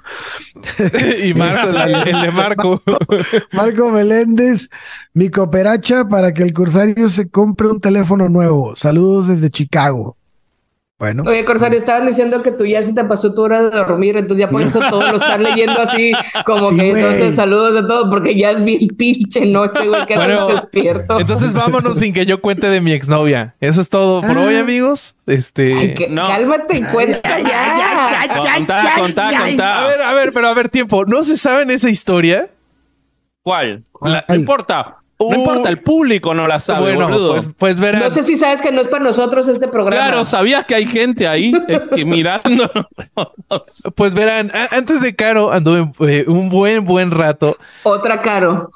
y 1.23 1.35
Marco, 1.35 1.69
el, 1.69 2.23
de 2.23 2.31
Marco. 2.31 2.83
Marco 3.53 3.91
Meléndez, 3.91 4.71
mi 5.13 5.31
cooperacha 5.31 6.07
para 6.07 6.33
que 6.33 6.43
el 6.43 6.55
cursario 6.55 7.09
se 7.09 7.29
compre 7.29 7.69
un 7.69 7.81
teléfono 7.81 8.29
nuevo. 8.29 8.77
Saludos 8.77 9.29
desde 9.29 9.51
Chicago. 9.51 10.17
Bueno. 11.05 11.23
Oye, 11.27 11.45
Corsario, 11.45 11.77
estaban 11.77 12.07
diciendo 12.07 12.43
que 12.43 12.51
tú 12.51 12.65
ya 12.65 12.83
se 12.83 12.95
te 12.95 13.05
pasó 13.05 13.35
tu 13.35 13.43
hora 13.43 13.63
de 13.63 13.69
dormir, 13.77 14.17
entonces 14.17 14.47
ya 14.47 14.51
por 14.51 14.63
eso 14.63 14.81
todo 14.91 15.03
lo 15.03 15.19
están 15.19 15.43
leyendo 15.43 15.79
así, 15.79 16.13
como 16.47 16.71
que 16.75 16.89
entonces 16.89 17.35
saludos 17.35 17.77
a 17.77 17.87
todos, 17.87 18.09
porque 18.09 18.35
ya 18.35 18.53
es 18.53 18.65
bien 18.65 18.89
pinche 18.97 19.45
noche, 19.45 19.87
güey, 19.87 20.07
que 20.07 20.17
bueno, 20.17 20.49
despierto. 20.49 21.21
Entonces 21.21 21.53
vámonos 21.53 21.99
sin 21.99 22.15
que 22.15 22.25
yo 22.25 22.41
cuente 22.41 22.69
de 22.69 22.81
mi 22.81 22.93
exnovia. 22.93 23.55
Eso 23.61 23.83
es 23.83 23.91
todo 23.91 24.23
por 24.23 24.39
hoy, 24.39 24.55
ah. 24.55 24.61
amigos. 24.61 25.17
Este. 25.27 25.95
Cálmate, 25.95 26.87
cuenta 26.91 27.39
ya. 27.39 27.45
Ya, 27.45 28.41
ya, 28.43 28.55
contá, 28.55 28.95
contá, 28.97 29.81
A 29.81 29.87
ver, 29.87 30.01
a 30.01 30.15
ver, 30.15 30.33
pero 30.33 30.49
a 30.49 30.55
ver, 30.55 30.71
tiempo. 30.71 31.05
¿No 31.05 31.23
se 31.23 31.37
saben 31.37 31.71
esa 31.71 31.91
historia? 31.91 32.49
¿Cuál? 33.43 33.85
no 34.01 34.35
importa. 34.35 35.04
No 35.19 35.35
importa, 35.35 35.69
el 35.69 35.79
público 35.79 36.35
no 36.35 36.47
la 36.47 36.59
sabe, 36.59 36.97
bueno, 36.97 37.29
Pues, 37.29 37.49
pues 37.57 37.81
verán. 37.81 38.03
No 38.03 38.11
sé 38.11 38.23
si 38.23 38.37
sabes 38.37 38.61
que 38.61 38.73
no 38.73 38.81
es 38.81 38.89
para 38.89 39.05
nosotros 39.05 39.47
este 39.49 39.69
programa. 39.69 40.05
Claro, 40.07 40.25
sabías 40.25 40.65
que 40.65 40.75
hay 40.75 40.87
gente 40.87 41.29
ahí 41.29 41.53
que 41.95 42.05
mirando. 42.05 42.71
pues 43.97 44.15
verán, 44.15 44.51
antes 44.71 45.01
de 45.01 45.15
Caro 45.15 45.53
anduve 45.53 45.91
eh, 46.09 46.25
un 46.27 46.49
buen, 46.49 46.85
buen 46.85 47.11
rato. 47.11 47.57
Otra 47.85 48.21
Caro. 48.23 48.71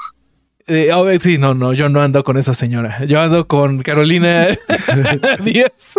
Eh, 0.70 0.92
oh, 0.92 1.06
sí, 1.18 1.38
no, 1.38 1.54
no, 1.54 1.72
yo 1.72 1.88
no 1.88 2.02
ando 2.02 2.22
con 2.22 2.36
esa 2.36 2.52
señora. 2.52 3.02
Yo 3.06 3.18
ando 3.20 3.48
con 3.48 3.80
Carolina 3.80 4.48
Díaz. 5.42 5.94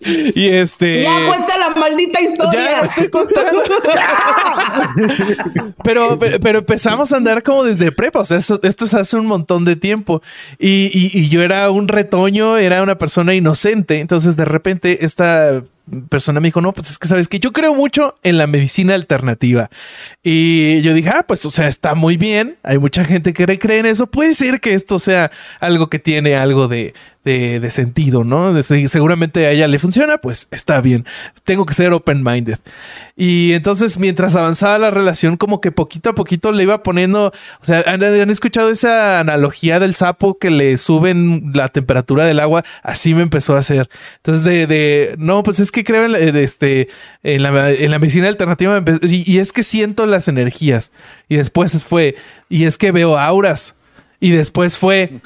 y 0.00 0.48
este. 0.48 1.02
Ya 1.02 1.26
cuenta 1.26 1.56
la 1.56 1.70
maldita 1.70 2.20
historia. 2.20 2.62
Ya 2.62 2.80
estoy 2.82 3.08
contando. 3.08 3.62
pero, 5.82 6.18
pero, 6.18 6.58
empezamos 6.58 7.10
a 7.10 7.16
andar 7.16 7.42
como 7.42 7.64
desde 7.64 7.90
prepa. 7.90 8.18
O 8.18 8.24
sea, 8.26 8.36
esto, 8.36 8.60
es 8.62 8.94
hace 8.94 9.16
un 9.16 9.24
montón 9.24 9.64
de 9.64 9.76
tiempo. 9.76 10.20
Y, 10.58 10.90
y 10.92 11.30
yo 11.30 11.40
era 11.40 11.70
un 11.70 11.88
retoño, 11.88 12.58
era 12.58 12.82
una 12.82 12.98
persona 12.98 13.34
inocente. 13.34 14.00
Entonces, 14.00 14.36
de 14.36 14.44
repente, 14.44 15.06
esta 15.06 15.62
persona 16.08 16.40
me 16.40 16.48
dijo, 16.48 16.60
no, 16.60 16.72
pues 16.72 16.90
es 16.90 16.98
que 16.98 17.08
sabes 17.08 17.28
que 17.28 17.40
yo 17.40 17.52
creo 17.52 17.74
mucho 17.74 18.16
en 18.22 18.38
la 18.38 18.46
medicina 18.46 18.94
alternativa. 18.94 19.70
Y 20.22 20.80
yo 20.82 20.94
dije, 20.94 21.10
ah, 21.10 21.24
pues 21.26 21.44
o 21.46 21.50
sea, 21.50 21.68
está 21.68 21.94
muy 21.94 22.16
bien. 22.16 22.56
Hay 22.62 22.78
mucha 22.78 23.04
gente 23.04 23.32
que 23.32 23.58
cree 23.58 23.78
en 23.78 23.86
eso. 23.86 24.06
Puede 24.06 24.34
ser 24.34 24.60
que 24.60 24.74
esto 24.74 24.98
sea 24.98 25.30
algo 25.60 25.88
que 25.88 25.98
tiene 25.98 26.36
algo 26.36 26.68
de, 26.68 26.94
de, 27.24 27.70
sentido, 27.70 28.24
¿no? 28.24 28.60
seguramente 28.62 29.46
a 29.46 29.50
ella 29.50 29.68
le 29.68 29.78
funciona, 29.78 30.18
pues 30.18 30.48
está 30.50 30.80
bien. 30.80 31.04
Tengo 31.44 31.66
que 31.66 31.74
ser 31.74 31.92
open-minded. 31.92 32.58
Y 33.14 33.52
entonces, 33.52 33.98
mientras 33.98 34.34
avanzaba 34.34 34.78
la 34.78 34.90
relación, 34.90 35.36
como 35.36 35.60
que 35.60 35.70
poquito 35.72 36.10
a 36.10 36.14
poquito 36.14 36.52
le 36.52 36.62
iba 36.62 36.82
poniendo, 36.82 37.32
o 37.60 37.64
sea, 37.64 37.84
¿han, 37.86 38.02
escuchado 38.30 38.70
esa 38.70 39.20
analogía 39.20 39.78
del 39.78 39.94
sapo 39.94 40.38
que 40.38 40.50
le 40.50 40.78
suben 40.78 41.52
la 41.54 41.68
temperatura 41.68 42.24
del 42.24 42.40
agua? 42.40 42.64
Así 42.82 43.14
me 43.14 43.22
empezó 43.22 43.54
a 43.54 43.58
hacer. 43.58 43.90
Entonces, 44.16 44.42
de, 44.42 45.14
no, 45.18 45.42
pues 45.42 45.60
es 45.60 45.70
que 45.70 45.84
creo 45.84 46.06
en, 46.06 46.36
este, 46.36 46.88
en, 47.22 47.42
la, 47.42 47.98
medicina 47.98 48.28
alternativa 48.28 48.82
y, 49.02 49.38
es 49.38 49.52
que 49.52 49.62
siento 49.62 50.06
las 50.06 50.26
energías. 50.28 50.90
Y 51.28 51.36
después 51.36 51.82
fue, 51.82 52.16
y 52.48 52.64
es 52.64 52.78
que 52.78 52.92
veo 52.92 53.18
auras. 53.18 53.74
Y 54.18 54.30
después 54.30 54.78
fue, 54.78 55.20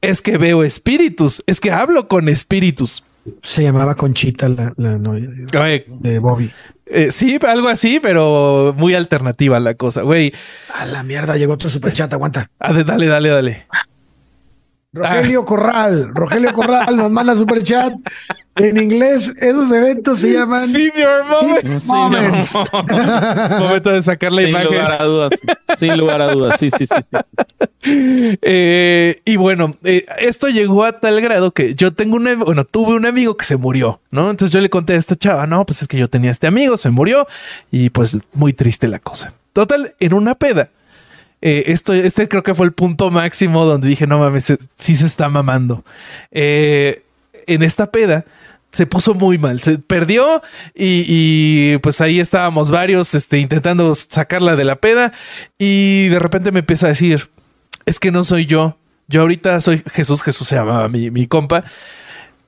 es 0.00 0.22
que 0.22 0.38
veo 0.38 0.64
espíritus, 0.64 1.42
es 1.46 1.60
que 1.60 1.70
hablo 1.72 2.08
con 2.08 2.28
espíritus. 2.28 3.04
Se 3.42 3.62
llamaba 3.62 3.94
Conchita 3.96 4.48
la, 4.48 4.72
novia 4.76 5.28
de, 5.28 6.18
Bobby. 6.18 6.50
Eh, 6.86 7.12
sí, 7.12 7.38
algo 7.46 7.68
así, 7.68 8.00
pero 8.00 8.74
muy 8.76 8.94
alternativa 8.94 9.60
la 9.60 9.74
cosa, 9.74 10.02
güey. 10.02 10.32
A 10.74 10.86
la 10.86 11.02
mierda, 11.02 11.36
llegó 11.36 11.52
otro 11.52 11.70
superchat, 11.70 12.12
aguanta. 12.12 12.50
Ah, 12.58 12.72
dale, 12.72 13.06
dale, 13.06 13.28
dale. 13.28 13.66
Rogelio 14.92 15.44
Corral, 15.44 16.10
Rogelio 16.12 16.52
Corral 16.52 16.96
nos 16.96 17.10
manda 17.10 17.36
super 17.36 17.62
chat. 17.62 17.94
En 18.56 18.76
inglés, 18.76 19.32
esos 19.40 19.70
eventos 19.70 20.18
se 20.18 20.32
llaman 20.32 20.66
Senior 20.66 21.24
Moment. 21.26 22.42
es 22.44 23.56
momento 23.56 23.90
de 23.90 24.02
sacar 24.02 24.32
la 24.32 24.42
imagen. 24.42 24.68
Sin 24.68 24.76
lugar 24.76 25.00
a 25.00 25.04
dudas. 25.04 25.30
Sin 25.76 25.96
lugar 25.96 26.20
a 26.20 26.32
dudas. 26.32 26.58
Sí, 26.58 26.70
sí, 26.70 26.86
sí. 26.86 26.96
sí. 27.02 27.16
Eh, 28.42 29.22
y 29.24 29.36
bueno, 29.36 29.76
eh, 29.84 30.04
esto 30.18 30.48
llegó 30.48 30.84
a 30.84 30.98
tal 30.98 31.20
grado 31.20 31.52
que 31.52 31.74
yo 31.74 31.92
tengo 31.92 32.16
un, 32.16 32.40
bueno, 32.40 32.64
tuve 32.64 32.94
un 32.94 33.06
amigo 33.06 33.36
que 33.36 33.44
se 33.44 33.56
murió, 33.56 34.00
¿no? 34.10 34.28
Entonces 34.28 34.52
yo 34.52 34.60
le 34.60 34.70
conté 34.70 34.94
a 34.94 34.96
esta 34.96 35.14
chava, 35.14 35.46
no, 35.46 35.64
pues 35.64 35.82
es 35.82 35.88
que 35.88 35.98
yo 35.98 36.08
tenía 36.08 36.32
este 36.32 36.48
amigo, 36.48 36.76
se 36.76 36.90
murió 36.90 37.28
y 37.70 37.90
pues 37.90 38.18
muy 38.32 38.52
triste 38.52 38.88
la 38.88 38.98
cosa. 38.98 39.34
Total, 39.52 39.94
en 40.00 40.14
una 40.14 40.34
peda 40.34 40.70
eh, 41.42 41.64
esto, 41.66 41.94
este 41.94 42.28
creo 42.28 42.42
que 42.42 42.54
fue 42.54 42.66
el 42.66 42.72
punto 42.72 43.10
máximo 43.10 43.64
donde 43.64 43.88
dije, 43.88 44.06
no 44.06 44.18
mames, 44.18 44.52
sí 44.76 44.96
se 44.96 45.06
está 45.06 45.28
mamando. 45.28 45.84
Eh, 46.30 47.02
en 47.46 47.62
esta 47.62 47.90
peda 47.90 48.24
se 48.72 48.86
puso 48.86 49.14
muy 49.14 49.38
mal, 49.38 49.60
se 49.60 49.78
perdió 49.78 50.42
y, 50.74 51.78
pues 51.78 52.00
ahí 52.00 52.20
estábamos 52.20 52.70
varios 52.70 53.14
este, 53.14 53.38
intentando 53.38 53.94
sacarla 53.94 54.54
de 54.54 54.64
la 54.64 54.76
peda 54.76 55.12
y 55.58 56.08
de 56.08 56.18
repente 56.18 56.52
me 56.52 56.60
empieza 56.60 56.86
a 56.86 56.90
decir, 56.90 57.30
es 57.86 57.98
que 57.98 58.12
no 58.12 58.22
soy 58.22 58.46
yo, 58.46 58.76
yo 59.08 59.22
ahorita 59.22 59.60
soy 59.60 59.82
Jesús, 59.90 60.22
Jesús 60.22 60.46
se 60.46 60.56
llamaba 60.56 60.88
mi, 60.88 61.10
mi 61.10 61.26
compa. 61.26 61.64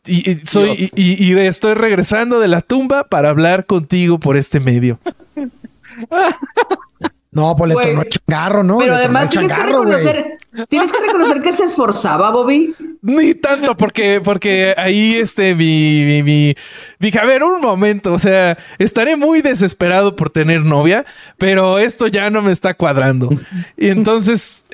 Y, 0.05 0.39
soy 0.45 0.91
y, 0.97 1.25
y, 1.25 1.39
estoy 1.39 1.75
regresando 1.75 2.41
de 2.41 2.49
la 2.49 2.61
tumba 2.61 3.05
para 3.05 3.31
hablar 3.31 3.67
contigo 3.67 4.19
por 4.19 4.37
este 4.37 4.59
medio. 4.59 4.99
No, 7.33 7.57
pues 7.57 7.75
le 7.75 7.83
tornó 7.83 8.05
changarro, 8.05 8.63
¿no? 8.63 8.79
Pero 8.79 8.95
además 8.95 9.31
tienes, 9.31 9.53
que 9.53 9.63
reconocer, 9.63 10.39
tienes 10.69 10.93
que 10.93 11.01
reconocer 11.01 11.41
que 11.41 11.53
se 11.53 11.65
esforzaba, 11.65 12.31
Bobby. 12.31 12.75
Ni 13.01 13.35
tanto, 13.35 13.75
porque, 13.75 14.21
porque 14.23 14.75
ahí 14.77 15.17
este 15.17 15.55
mi, 15.55 16.05
mi, 16.05 16.23
mi, 16.23 16.55
dije, 16.99 17.19
a 17.19 17.25
ver, 17.25 17.43
un 17.43 17.63
momento, 17.63 18.13
o 18.13 18.19
sea, 18.19 18.59
estaré 18.79 19.17
muy 19.17 19.41
desesperado 19.41 20.15
por 20.15 20.29
tener 20.29 20.61
novia, 20.61 21.07
pero 21.39 21.79
esto 21.79 22.07
ya 22.07 22.29
no 22.29 22.43
me 22.43 22.53
está 22.53 22.75
cuadrando. 22.75 23.31
Y 23.79 23.89
entonces 23.89 24.65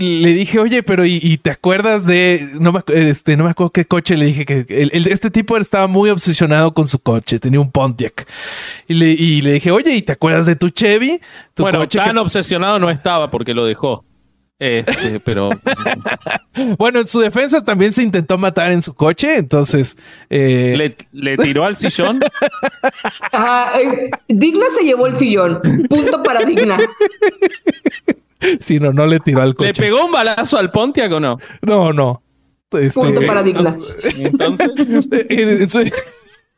le 0.00 0.32
dije, 0.32 0.58
oye, 0.58 0.82
pero 0.82 1.04
¿y, 1.04 1.38
te 1.38 1.50
acuerdas 1.50 2.04
de, 2.04 2.50
no 2.54 2.72
me, 2.72 2.82
este, 2.88 3.36
no 3.36 3.44
me 3.44 3.50
acuerdo 3.50 3.70
qué 3.70 3.84
coche? 3.84 4.16
Le 4.16 4.26
dije 4.26 4.44
que 4.44 4.66
este 4.68 5.30
tipo 5.30 5.56
estaba 5.56 5.86
muy 5.86 6.10
obsesionado 6.10 6.74
con 6.74 6.88
su 6.88 6.98
coche, 6.98 7.38
tenía 7.38 7.60
un 7.60 7.70
Pontiac. 7.70 8.26
Y 8.88 8.94
le, 8.94 9.10
y 9.10 9.42
le 9.42 9.52
dije, 9.52 9.70
oye, 9.70 9.94
¿y 9.94 10.02
te 10.02 10.12
acuerdas 10.12 10.46
de 10.46 10.56
tu 10.56 10.70
Chevy? 10.70 11.20
bueno, 11.56 11.88
tan 11.88 12.18
obsesionado 12.18 12.78
no 12.78 12.90
estaba 12.90 13.30
porque 13.30 13.54
lo 13.54 13.64
dejó. 13.64 14.04
Este, 14.58 15.20
pero. 15.24 15.50
bueno, 16.78 17.00
en 17.00 17.06
su 17.06 17.20
defensa 17.20 17.62
también 17.64 17.92
se 17.92 18.02
intentó 18.02 18.38
matar 18.38 18.72
en 18.72 18.82
su 18.82 18.94
coche, 18.94 19.36
entonces. 19.36 19.96
Eh, 20.30 20.94
¿Le, 21.12 21.36
tiró 21.36 21.64
al 21.64 21.76
sillón? 21.76 22.20
Digna 24.28 24.66
se 24.76 24.84
llevó 24.84 25.06
el 25.06 25.16
sillón. 25.16 25.60
Punto 25.88 26.22
para 26.22 26.44
Digna. 26.44 26.78
Si 28.60 28.78
no, 28.78 28.92
no 28.92 29.06
le 29.06 29.20
tiró 29.20 29.42
al 29.42 29.54
coche. 29.54 29.68
¿Le 29.68 29.74
pegó 29.74 30.04
un 30.04 30.12
balazo 30.12 30.58
al 30.58 30.70
Pontiac 30.70 31.10
o 31.12 31.20
no? 31.20 31.38
No, 31.62 31.92
no. 31.92 32.22
Este, 32.72 33.00
Punto 33.00 33.24
paradigma. 33.26 33.76
Entonces. 34.16 35.92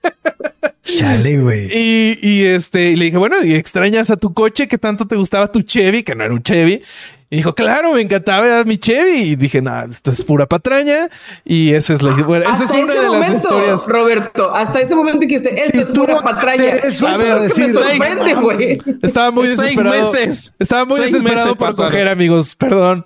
Chale, 0.83 1.39
güey. 1.39 1.69
Y, 1.77 2.19
y, 2.23 2.45
este, 2.45 2.97
le 2.97 3.07
dije, 3.07 3.19
bueno, 3.19 3.43
¿y 3.45 3.55
extrañas 3.55 4.11
a 4.11 4.17
tu 4.17 4.33
coche? 4.33 4.69
¿Qué 4.69 4.79
tanto 4.79 5.07
te 5.07 5.17
gustaba 5.17 5.51
tu 5.51 5.63
Chevy? 5.63 6.03
Que 6.03 6.15
no 6.15 6.25
era 6.25 6.33
un 6.33 6.43
Chevy. 6.43 6.83
Y 7.29 7.39
dijo, 7.39 7.55
claro, 7.55 7.93
me 7.93 8.03
encantaba 8.03 8.63
mi 8.65 8.79
Chevy. 8.79 9.33
Y 9.33 9.37
dije, 9.37 9.61
nada, 9.61 9.87
esto 9.91 10.13
es 10.13 10.23
pura 10.23 10.47
patraña. 10.47 11.09
Y 11.45 11.73
esa 11.73 11.95
es 11.95 12.03
la 12.03 12.13
bueno, 12.13 12.49
esa 12.49 12.65
es 12.65 12.71
una 12.71 12.93
de 12.93 13.07
momento, 13.09 13.33
las 13.33 13.43
historias. 13.43 13.87
Roberto, 13.89 14.55
hasta 14.55 14.81
ese 14.81 14.95
momento 14.95 15.21
dijiste, 15.21 15.61
esto 15.61 15.81
es 15.81 15.87
pura 15.87 16.23
patraña. 16.23 16.77
Eso, 16.77 17.09
a 17.09 17.17
ver, 17.17 17.41
decir, 17.41 17.67
me 17.67 17.73
sorprende, 17.73 18.35
güey. 18.35 18.81
Estaba 19.03 19.33
muy 19.33 19.49
desesperado. 19.49 19.97
Meses. 19.99 20.55
Estaba 20.59 20.85
muy 20.85 21.01
desesperado 21.01 21.57
por 21.57 21.75
coger, 21.75 22.07
amigos. 22.09 22.55
Perdón. 22.55 23.05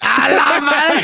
¡A 0.00 0.28
la 0.28 0.60
madre! 0.60 1.02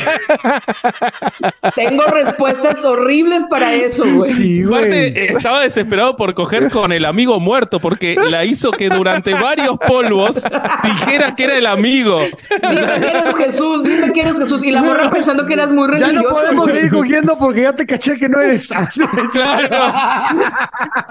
Tengo 1.75 2.03
respuestas 2.03 2.83
horribles 2.83 3.43
para 3.49 3.73
eso, 3.73 4.03
güey. 4.05 4.33
Sí, 4.33 4.63
güey. 4.63 5.13
estaba 5.15 5.63
desesperado 5.63 6.17
por 6.17 6.33
coger 6.33 6.69
con 6.69 6.91
el 6.91 7.05
amigo 7.05 7.39
muerto 7.39 7.79
porque 7.79 8.15
la 8.15 8.45
hizo 8.45 8.71
que 8.71 8.89
durante 8.89 9.33
varios 9.33 9.77
polvos 9.77 10.43
dijera 10.83 11.35
que 11.35 11.45
era 11.45 11.57
el 11.57 11.65
amigo. 11.65 12.19
Dime 12.61 12.99
que 12.99 13.09
eres 13.09 13.37
Jesús, 13.37 13.83
dime 13.83 14.11
que 14.11 14.21
eres 14.21 14.37
Jesús. 14.37 14.63
Y 14.63 14.71
la 14.71 14.81
morra 14.83 15.09
pensando 15.09 15.45
que 15.45 15.53
eras 15.53 15.71
muy 15.71 15.87
religioso. 15.87 16.13
Ya 16.13 16.21
no 16.21 16.29
podemos 16.29 16.71
seguir 16.71 16.91
cogiendo 16.91 17.37
porque 17.37 17.61
ya 17.61 17.73
te 17.73 17.85
caché 17.85 18.17
que 18.17 18.29
no 18.29 18.39
eres 18.39 18.71
así. 18.71 19.01
Claro. 19.31 20.39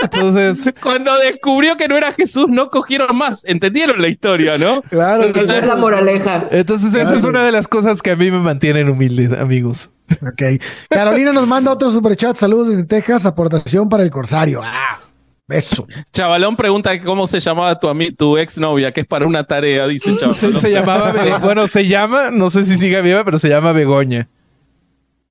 Entonces, 0.00 0.74
cuando 0.80 1.16
descubrió 1.18 1.76
que 1.76 1.88
no 1.88 1.96
era 1.96 2.12
Jesús, 2.12 2.48
no 2.48 2.70
cogieron 2.70 3.16
más. 3.16 3.44
Entendieron 3.44 4.00
la 4.00 4.08
historia, 4.08 4.58
¿no? 4.58 4.82
Claro. 4.82 5.24
Esa 5.24 5.58
es 5.58 5.66
la 5.66 5.76
moraleja. 5.76 6.44
Entonces, 6.50 6.94
esa 6.94 7.14
es 7.16 7.24
una 7.24 7.44
de 7.48 7.52
las 7.52 7.68
cosas 7.68 8.02
que 8.02 8.10
a 8.10 8.16
mí 8.16 8.30
me 8.30 8.38
mantienen 8.38 8.88
humilde, 8.88 9.36
amigos. 9.38 9.90
Ok. 10.22 10.60
Carolina 10.88 11.32
nos 11.32 11.46
manda 11.46 11.72
otro 11.72 11.90
superchat. 11.90 12.36
Saludos 12.36 12.68
desde 12.68 12.84
Texas. 12.84 13.26
Aportación 13.26 13.88
para 13.88 14.02
el 14.02 14.10
Corsario. 14.10 14.60
Ah, 14.62 15.00
eso. 15.48 15.86
Chavalón 16.12 16.56
pregunta 16.56 16.98
cómo 17.00 17.26
se 17.26 17.40
llamaba 17.40 17.78
tu, 17.78 17.88
tu 18.16 18.38
exnovia, 18.38 18.92
que 18.92 19.00
es 19.00 19.06
para 19.06 19.26
una 19.26 19.44
tarea, 19.44 19.86
dice 19.86 20.14
Chavalón. 20.16 20.34
Se, 20.34 20.58
se 20.58 20.70
llamaba, 20.70 21.14
bueno, 21.42 21.66
se 21.68 21.86
llama, 21.86 22.30
no 22.30 22.50
sé 22.50 22.64
si 22.64 22.78
sigue 22.78 23.00
viva, 23.02 23.24
pero 23.24 23.38
se 23.38 23.48
llama 23.48 23.72
Begoña. 23.72 24.28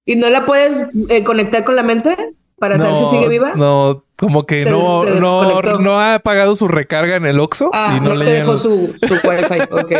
¿Y 0.06 0.15
no 0.15 0.30
la 0.30 0.45
puedes 0.45 0.88
eh, 1.10 1.23
conectar 1.23 1.64
con 1.64 1.76
la 1.76 1.84
mente 1.84 2.15
para 2.57 2.77
saber 2.77 2.95
si 2.95 3.06
sigue 3.07 3.27
viva? 3.27 3.53
No, 3.56 4.03
como 4.18 4.48
que 4.48 4.65
no, 4.65 5.03
no, 5.03 5.61
no, 5.61 6.02
ha 6.02 6.19
pagado 6.19 6.56
su 6.56 6.68
recarga 6.68 7.18
en 7.18 7.27
el 7.27 7.39
Oxxo 7.39 7.69
ah, 7.72 7.95
y 7.95 8.02
no, 8.03 8.15
le 8.15 8.26
dejó 8.26 8.57
su, 8.57 8.95
su 9.07 9.14
wifi. 9.14 9.61
ok. 9.69 9.94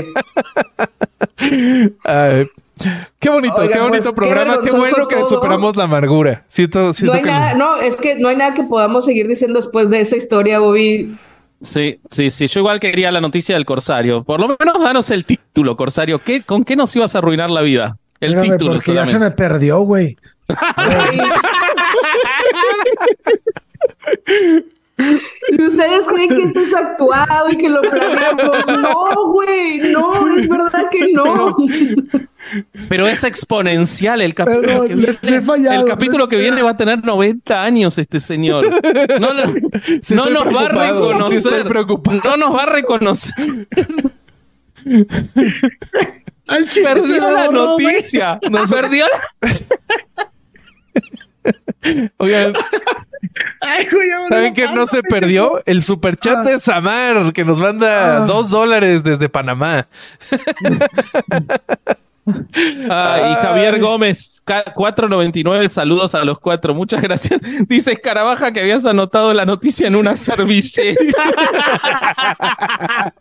Qué 3.20 3.30
bonito, 3.30 3.58
qué 3.58 3.80
bonito 3.80 4.04
pues, 4.04 4.16
programa. 4.16 4.60
Qué, 4.64 4.72
bueno 4.72 5.08
que 5.08 5.26
superamos 5.26 5.76
la 5.76 5.86
amargura. 5.86 6.44
Siento, 6.48 6.92
no, 7.04 7.14
hay 7.14 7.22
nada, 7.24 7.54
no, 7.56 7.78
es 7.78 7.98
que 7.98 8.16
no 8.16 8.28
hay 8.28 8.36
nada 8.36 8.54
que 8.54 8.64
podamos 8.64 9.06
seguir 9.06 9.28
diciendo 9.28 9.60
después 9.60 9.90
de 9.90 10.02
esa 10.02 10.16
historia, 10.16 10.60
Bobby. 10.60 11.18
Sí, 11.62 12.00
sí, 12.12 12.30
sí. 12.30 12.48
Yo 12.48 12.60
igual 12.60 12.80
quería 12.80 13.12
la 13.12 13.20
noticia 13.20 13.56
del 13.56 13.66
Corsario. 13.66 14.24
Por 14.24 14.40
lo 14.40 14.56
menos 14.60 14.80
danos 14.80 15.10
el 15.10 15.26
título, 15.26 15.76
Corsario. 15.76 16.20
¿Qué, 16.20 16.44
¿Con 16.44 16.64
qué 16.64 16.76
nos 16.76 16.96
ibas 16.96 17.16
a 17.16 17.18
arruinar 17.18 17.50
la 17.50 17.62
vida? 17.62 17.98
El 18.20 18.40
título. 18.40 18.74
Porque 18.74 18.94
ya 18.94 19.08
se 19.08 19.18
me 19.18 19.32
perdió, 19.32 19.80
güey. 19.80 20.16
¿Y 25.50 25.62
ustedes 25.62 26.08
creen 26.08 26.30
que 26.30 26.44
esto 26.44 26.60
es 26.60 26.74
actuado 26.74 27.50
y 27.52 27.58
que 27.58 27.70
lo 27.70 27.82
planeamos? 27.82 28.66
No, 28.68 29.32
güey, 29.32 29.80
no, 29.92 30.38
es 30.38 30.48
verdad 30.48 30.90
que 30.92 31.12
no. 31.14 31.56
Pero, 32.90 33.08
es 33.08 33.24
exponencial 33.24 34.22
el 34.22 34.34
capítulo 34.34 34.86
que 34.86 34.96
viene. 34.96 35.18
el 35.76 35.86
capítulo 35.86 36.28
que 36.28 36.38
viene 36.38 36.64
va 36.64 36.72
a 36.72 36.78
tener 36.78 37.04
90 37.04 37.64
años 37.64 37.98
este 37.98 38.20
señor. 38.20 38.70
No, 39.20 39.34
no, 39.34 39.46
nos 40.30 40.56
va 40.56 40.62
a 40.66 40.70
reconocer. 40.70 41.70
no 42.24 42.38
nos 42.38 42.56
va 42.56 42.64
a 42.64 42.66
reconocer. 42.66 43.68
perdió 46.84 47.32
la 47.32 47.48
noticia. 47.50 48.40
Nos 48.50 48.72
perdió 48.72 49.06
la... 49.06 49.22
Oigan, 52.18 52.54
¿saben 54.30 54.54
qué 54.54 54.66
no 54.74 54.88
se 54.88 55.04
perdió? 55.04 55.62
El 55.66 55.84
superchat 55.84 56.46
de 56.46 56.60
Samar, 56.60 57.34
que 57.34 57.46
nos 57.46 57.60
manda 57.60 58.18
ah. 58.18 58.20
dos 58.22 58.50
dólares 58.50 59.04
desde 59.04 59.30
Panamá. 59.30 59.88
Ah, 62.90 63.32
y 63.32 63.46
Javier 63.46 63.80
Gómez, 63.80 64.44
4.99, 64.46 65.70
saludos 65.70 66.14
a 66.14 66.26
los 66.26 66.40
cuatro, 66.40 66.74
muchas 66.74 67.02
gracias. 67.02 67.40
Dice 67.68 67.94
Escarabaja 67.94 68.52
que 68.52 68.60
habías 68.60 68.86
anotado 68.86 69.34
la 69.34 69.46
noticia 69.46 69.88
en 69.88 69.96
una 69.96 70.16
servilleta. 70.16 71.00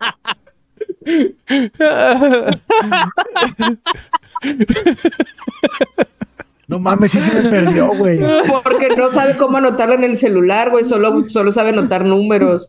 No 6.69 6.81
mames, 6.81 7.13
sí 7.13 7.21
se 7.21 7.43
me 7.43 7.49
perdió, 7.49 7.87
güey. 7.97 8.19
Porque 8.65 8.89
no 8.97 9.09
sabe 9.11 9.37
cómo 9.37 9.59
anotarla 9.59 9.95
en 9.95 10.05
el 10.05 10.17
celular, 10.17 10.71
güey. 10.71 10.85
Solo, 10.85 11.29
solo 11.29 11.53
sabe 11.53 11.69
anotar 11.71 12.05
números. 12.05 12.69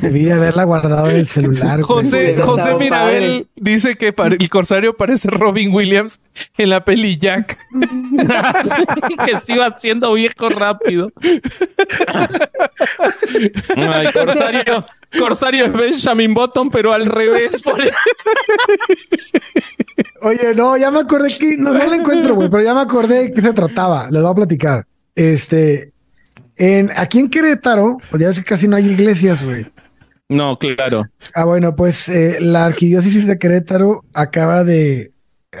Debí 0.00 0.24
de 0.24 0.32
haberla 0.32 0.64
guardado 0.64 1.08
en 1.10 1.16
el 1.16 1.28
celular. 1.28 1.82
José, 1.82 2.36
José 2.42 2.74
Mirabel 2.74 3.46
dice 3.54 3.96
que 3.96 4.12
el 4.16 4.48
corsario 4.48 4.96
parece 4.96 5.30
Robin 5.30 5.72
Williams 5.72 6.20
en 6.58 6.70
la 6.70 6.84
peli 6.84 7.18
Jack. 7.18 7.56
que 9.24 9.38
se 9.38 9.54
iba 9.54 9.66
haciendo 9.66 10.12
viejo 10.14 10.48
rápido. 10.48 11.12
Ay, 13.76 14.12
corsario, 14.12 14.84
corsario 15.18 15.66
es 15.66 15.72
Benjamin 15.72 16.34
Button, 16.34 16.70
pero 16.70 16.92
al 16.92 17.06
revés. 17.06 17.62
Oye, 20.22 20.54
no, 20.54 20.76
ya 20.76 20.90
me 20.90 20.98
acordé 20.98 21.36
que 21.36 21.56
no, 21.56 21.72
no 21.72 21.84
lo 21.84 21.94
encuentro, 21.94 22.34
güey, 22.34 22.50
pero 22.50 22.62
ya 22.62 22.74
me 22.74 22.80
acordé 22.80 23.24
de 23.24 23.32
qué 23.32 23.40
se 23.40 23.52
trataba. 23.52 24.10
Les 24.10 24.22
voy 24.22 24.30
a 24.30 24.34
platicar. 24.34 24.84
Este, 25.14 25.92
en, 26.56 26.90
aquí 26.96 27.18
en 27.18 27.30
Querétaro, 27.30 27.98
pues 28.10 28.22
ya 28.22 28.42
casi 28.42 28.68
no 28.68 28.76
hay 28.76 28.86
iglesias, 28.86 29.42
güey. 29.42 29.66
No, 30.28 30.58
claro. 30.58 31.04
Ah, 31.34 31.44
bueno, 31.44 31.74
pues 31.74 32.08
eh, 32.08 32.38
la 32.40 32.66
arquidiócesis 32.66 33.26
de 33.26 33.38
Querétaro 33.38 34.04
acaba 34.12 34.62
de 34.62 35.12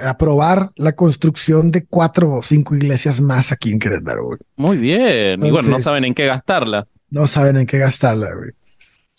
aprobar 0.04 0.70
la 0.76 0.92
construcción 0.92 1.70
de 1.70 1.84
cuatro 1.84 2.34
o 2.34 2.42
cinco 2.42 2.76
iglesias 2.76 3.20
más 3.20 3.50
aquí 3.50 3.72
en 3.72 3.78
Querétaro, 3.78 4.26
güey. 4.26 4.38
Muy 4.56 4.76
bien. 4.76 5.44
y 5.44 5.50
bueno, 5.50 5.70
no 5.70 5.78
saben 5.78 6.04
en 6.04 6.14
qué 6.14 6.26
gastarla. 6.26 6.86
No 7.10 7.26
saben 7.26 7.56
en 7.56 7.66
qué 7.66 7.78
gastarla, 7.78 8.32
güey. 8.32 8.50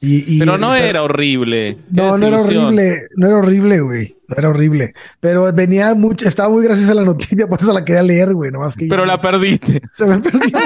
Pero 0.01 0.57
no 0.57 0.75
era 0.75 1.03
horrible. 1.03 1.77
No, 1.91 2.17
no 2.17 2.27
era 2.27 2.41
horrible. 2.41 3.01
No 3.15 3.27
era 3.27 3.37
horrible, 3.37 3.79
güey. 3.81 4.15
Era 4.37 4.49
horrible. 4.49 4.93
Pero 5.19 5.51
venía 5.53 5.93
mucho, 5.95 6.27
estaba 6.27 6.49
muy 6.49 6.63
graciosa 6.63 6.93
la 6.93 7.03
noticia, 7.03 7.47
por 7.49 7.61
eso 7.61 7.73
la 7.73 7.83
quería 7.85 8.03
leer, 8.03 8.33
güey. 8.33 8.51
más 8.51 8.75
que 8.75 8.87
Pero 8.87 9.05
la 9.05 9.19
perdiste. 9.19 9.81
Se 9.97 10.05
me 10.05 10.19
perdió. 10.19 10.59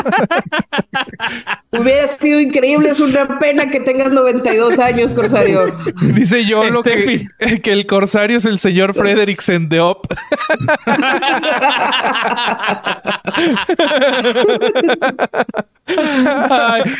Hubiera 1.71 2.07
sido 2.07 2.39
increíble, 2.39 2.89
es 2.89 2.99
una 2.99 3.37
pena 3.39 3.69
que 3.69 3.81
tengas 3.81 4.11
92 4.11 4.79
años, 4.79 5.13
Corsario. 5.13 5.75
Dice 6.13 6.45
yo 6.45 6.63
lo 6.69 6.81
que, 6.83 7.27
que 7.61 7.71
el 7.73 7.85
Corsario 7.85 8.37
es 8.37 8.45
el 8.45 8.59
señor 8.59 8.93
Frederiksen 8.93 9.67
de 9.67 9.81
Op. 9.81 10.05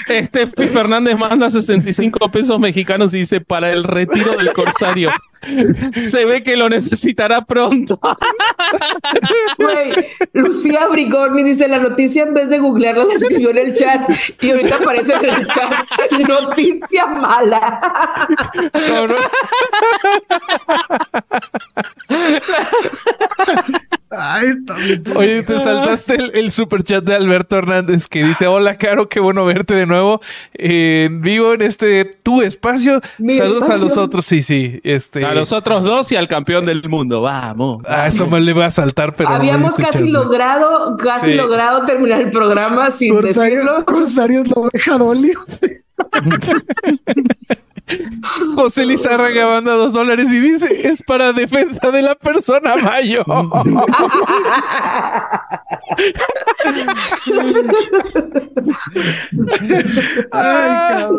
Steffi 0.09 0.67
Fernández 0.67 1.17
manda 1.17 1.49
65 1.49 2.29
pesos 2.29 2.59
mexicanos 2.59 3.13
y 3.13 3.19
dice 3.19 3.41
para 3.41 3.71
el 3.71 3.83
retiro 3.83 4.35
del 4.37 4.53
Corsario. 4.53 5.11
Se 5.97 6.25
ve 6.25 6.43
que 6.43 6.57
lo 6.57 6.69
necesitará 6.69 7.45
pronto. 7.45 7.99
Lucía 10.33 10.87
Brigorni 10.87 11.43
dice 11.43 11.67
la 11.67 11.79
noticia 11.79 12.23
en 12.23 12.33
vez 12.33 12.49
de 12.49 12.59
googlearla 12.59 13.05
la 13.05 13.13
escribió 13.13 13.51
en 13.51 13.57
el 13.57 13.73
chat 13.73 14.09
y 14.41 14.51
ahorita 14.51 14.75
aparece 14.75 15.13
en 15.13 15.25
el 15.25 15.47
chat 15.47 15.71
noticia 16.27 17.05
mala. 17.07 17.79
Oye, 25.15 25.43
te 25.43 25.59
saltaste 25.59 26.15
el, 26.39 26.51
super 26.51 26.83
chat 26.83 27.03
de 27.03 27.15
Alberto 27.15 27.57
Hernández 27.57 28.07
que 28.07 28.23
dice: 28.23 28.47
Hola, 28.47 28.77
Caro, 28.77 29.09
qué 29.09 29.19
bueno 29.19 29.45
verte 29.45 29.73
de 29.73 29.85
nuevo. 29.85 30.21
vivo 30.57 31.53
en 31.53 31.61
este 31.61 32.05
tu 32.05 32.41
espacio. 32.41 33.01
Saludos 33.17 33.69
a 33.69 33.77
los 33.77 33.97
otros. 33.97 34.25
Sí, 34.25 34.41
sí. 34.41 34.79
Este... 34.83 35.25
A 35.25 35.33
los 35.33 35.51
otros 35.51 35.83
dos 35.83 36.11
y 36.11 36.15
al 36.15 36.27
campeón 36.27 36.65
del 36.65 36.87
mundo. 36.87 37.21
Vamos. 37.21 37.83
A 37.87 38.07
eso 38.07 38.27
me 38.27 38.39
le 38.39 38.53
voy 38.53 38.63
a 38.63 38.71
saltar, 38.71 39.15
pero. 39.15 39.29
Habíamos 39.29 39.75
casi 39.75 40.07
logrado, 40.07 40.97
casi 40.97 41.33
logrado 41.33 41.85
terminar 41.85 42.21
el 42.21 42.31
programa 42.31 42.91
sin 42.91 43.19
decirlo. 43.21 43.85
Corsario 43.85 44.43
la 44.43 44.53
oveja 44.55 44.97
Dolio. 44.97 45.39
José 48.55 48.85
Lizárraga 48.85 49.47
manda 49.47 49.73
dos 49.73 49.93
dólares 49.93 50.27
y 50.29 50.39
dice, 50.39 50.87
es 50.89 51.03
para 51.03 51.33
defensa 51.33 51.91
de 51.91 52.01
la 52.01 52.15
persona 52.15 52.75
mayor. 52.77 53.25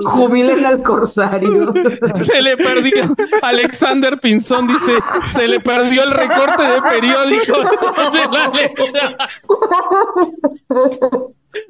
Jubilen 0.02 0.66
al 0.66 0.82
corsario. 0.82 1.72
Se 2.14 2.42
le 2.42 2.56
perdió. 2.56 3.14
Alexander 3.42 4.18
Pinzón 4.18 4.66
dice, 4.66 4.94
se 5.24 5.46
le 5.46 5.60
perdió 5.60 6.02
el 6.02 6.10
recorte 6.10 6.62
de 6.62 6.82
periódico 6.82 7.58
de 8.12 8.26
la 8.32 8.48
leche. 8.48 8.96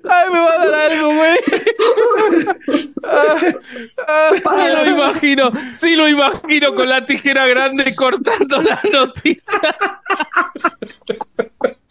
Ay, 0.09 0.31
me 0.33 0.41
va 0.41 0.53
a 0.53 0.67
dar 0.67 0.75
algo, 0.93 1.15
güey. 1.15 1.37
sí 4.39 4.69
lo 4.73 4.91
imagino, 4.91 5.53
sí 5.73 5.97
lo 5.97 6.09
imagino 6.09 6.75
con 6.75 6.89
la 6.89 7.05
tijera 7.07 7.47
grande 7.47 7.95
cortando 7.95 8.63
las 8.63 8.85
noticias. 8.85 9.77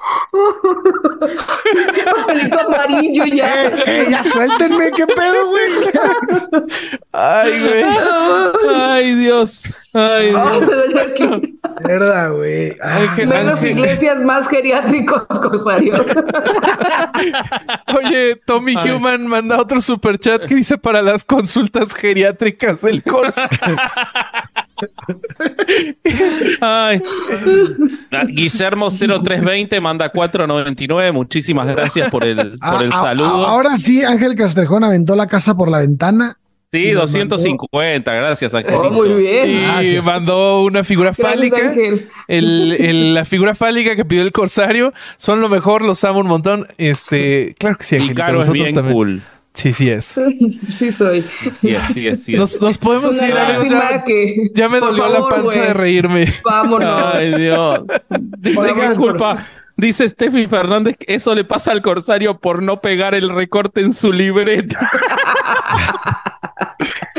papelito 2.06 2.60
amarillo 2.60 3.26
ya. 3.26 3.65
Eh, 3.65 3.84
eh, 3.86 4.07
ya 4.10 4.23
suéltenme, 4.23 4.91
qué 4.91 5.07
pedo, 5.07 5.49
güey. 5.49 5.65
Ay, 7.11 7.60
güey. 7.60 7.84
Ay, 8.76 9.15
Dios. 9.15 9.64
Ay, 9.94 10.30
Dios. 10.30 10.64
Verdad, 11.82 12.34
güey. 12.34 12.77
Menos 13.26 13.64
iglesias 13.64 14.22
más 14.23 14.48
geriátricos, 14.48 15.26
Corsario. 15.27 15.95
Oye, 17.98 18.36
Tommy 18.45 18.76
Human 18.76 19.27
manda 19.27 19.60
otro 19.60 19.82
super 19.82 20.19
chat 20.19 20.45
que 20.45 20.56
dice 20.56 20.77
para 20.77 21.02
las 21.02 21.23
consultas 21.23 21.94
geriátricas 21.94 22.82
del 22.82 23.03
Corsario. 23.03 23.49
Ay. 26.61 27.02
Guillermo 28.27 28.89
0320 28.89 29.80
manda 29.81 30.10
499. 30.10 31.11
Muchísimas 31.11 31.68
gracias 31.68 32.10
por 32.10 32.23
el, 32.23 32.57
por 32.60 32.84
el 32.84 32.91
saludo. 32.91 33.47
ahora 33.47 33.77
sí, 33.77 34.03
Ángel 34.03 34.35
Castrejón 34.35 34.84
aventó 34.84 35.15
la 35.15 35.27
casa 35.27 35.56
por 35.56 35.69
la 35.69 35.80
ventana. 35.80 36.38
Sí, 36.72 36.91
250, 36.91 38.14
gracias 38.14 38.53
Ángel. 38.53 38.73
Oh, 38.76 38.89
muy 38.89 39.10
bien. 39.14 39.85
Y 39.85 40.02
mandó 40.02 40.64
una 40.64 40.84
figura 40.84 41.14
fálica. 41.14 41.73
El, 42.27 43.14
la 43.14 43.23
figura 43.23 43.56
fálica 43.56 43.95
que 43.95 44.03
pidió 44.03 44.22
el 44.23 44.34
corsario. 44.34 44.93
Son 45.18 45.39
lo 45.39 45.47
mejor, 45.47 45.84
los 45.84 46.03
amo 46.03 46.19
un 46.19 46.27
montón. 46.27 46.68
Este, 46.77 47.56
claro 47.57 47.77
que 47.77 47.85
sí, 47.85 47.95
Ángel. 47.95 48.11
Y 48.11 48.15
Caro 48.15 48.41
es 48.41 48.49
bien 48.49 48.76
cool. 48.91 49.22
Sí, 49.56 49.73
sí 49.73 49.90
es. 49.90 50.19
Sí 50.77 50.91
soy. 50.91 51.26
Sí 51.61 51.73
es, 51.73 51.84
sí 51.86 52.07
es, 52.07 52.23
sí 52.23 52.34
Nos, 52.34 52.61
nos 52.61 52.77
podemos 52.77 53.15
ir 53.22 53.34
a 53.34 53.64
ya, 53.64 54.03
que, 54.03 54.49
ya 54.53 54.69
me 54.69 54.80
dolió 54.80 55.07
la 55.07 55.27
panza 55.27 55.61
de 55.61 55.73
reírme. 55.73 56.32
Vámonos. 56.44 57.15
Ay, 57.15 57.34
Dios. 57.36 57.80
Dice 58.38 58.73
que 58.73 58.95
culpa. 58.95 59.38
Dice 59.77 60.07
Steffi 60.07 60.48
Fernández 60.48 60.95
que 60.98 61.15
eso 61.15 61.36
le 61.36 61.44
pasa 61.44 61.72
al 61.72 61.82
corsario 61.82 62.40
por 62.40 62.64
no 62.64 62.80
pegar 62.80 63.14
el 63.14 63.30
recorte 63.30 63.82
en 63.82 63.91
su 63.91 64.14
libreta. 64.14 64.80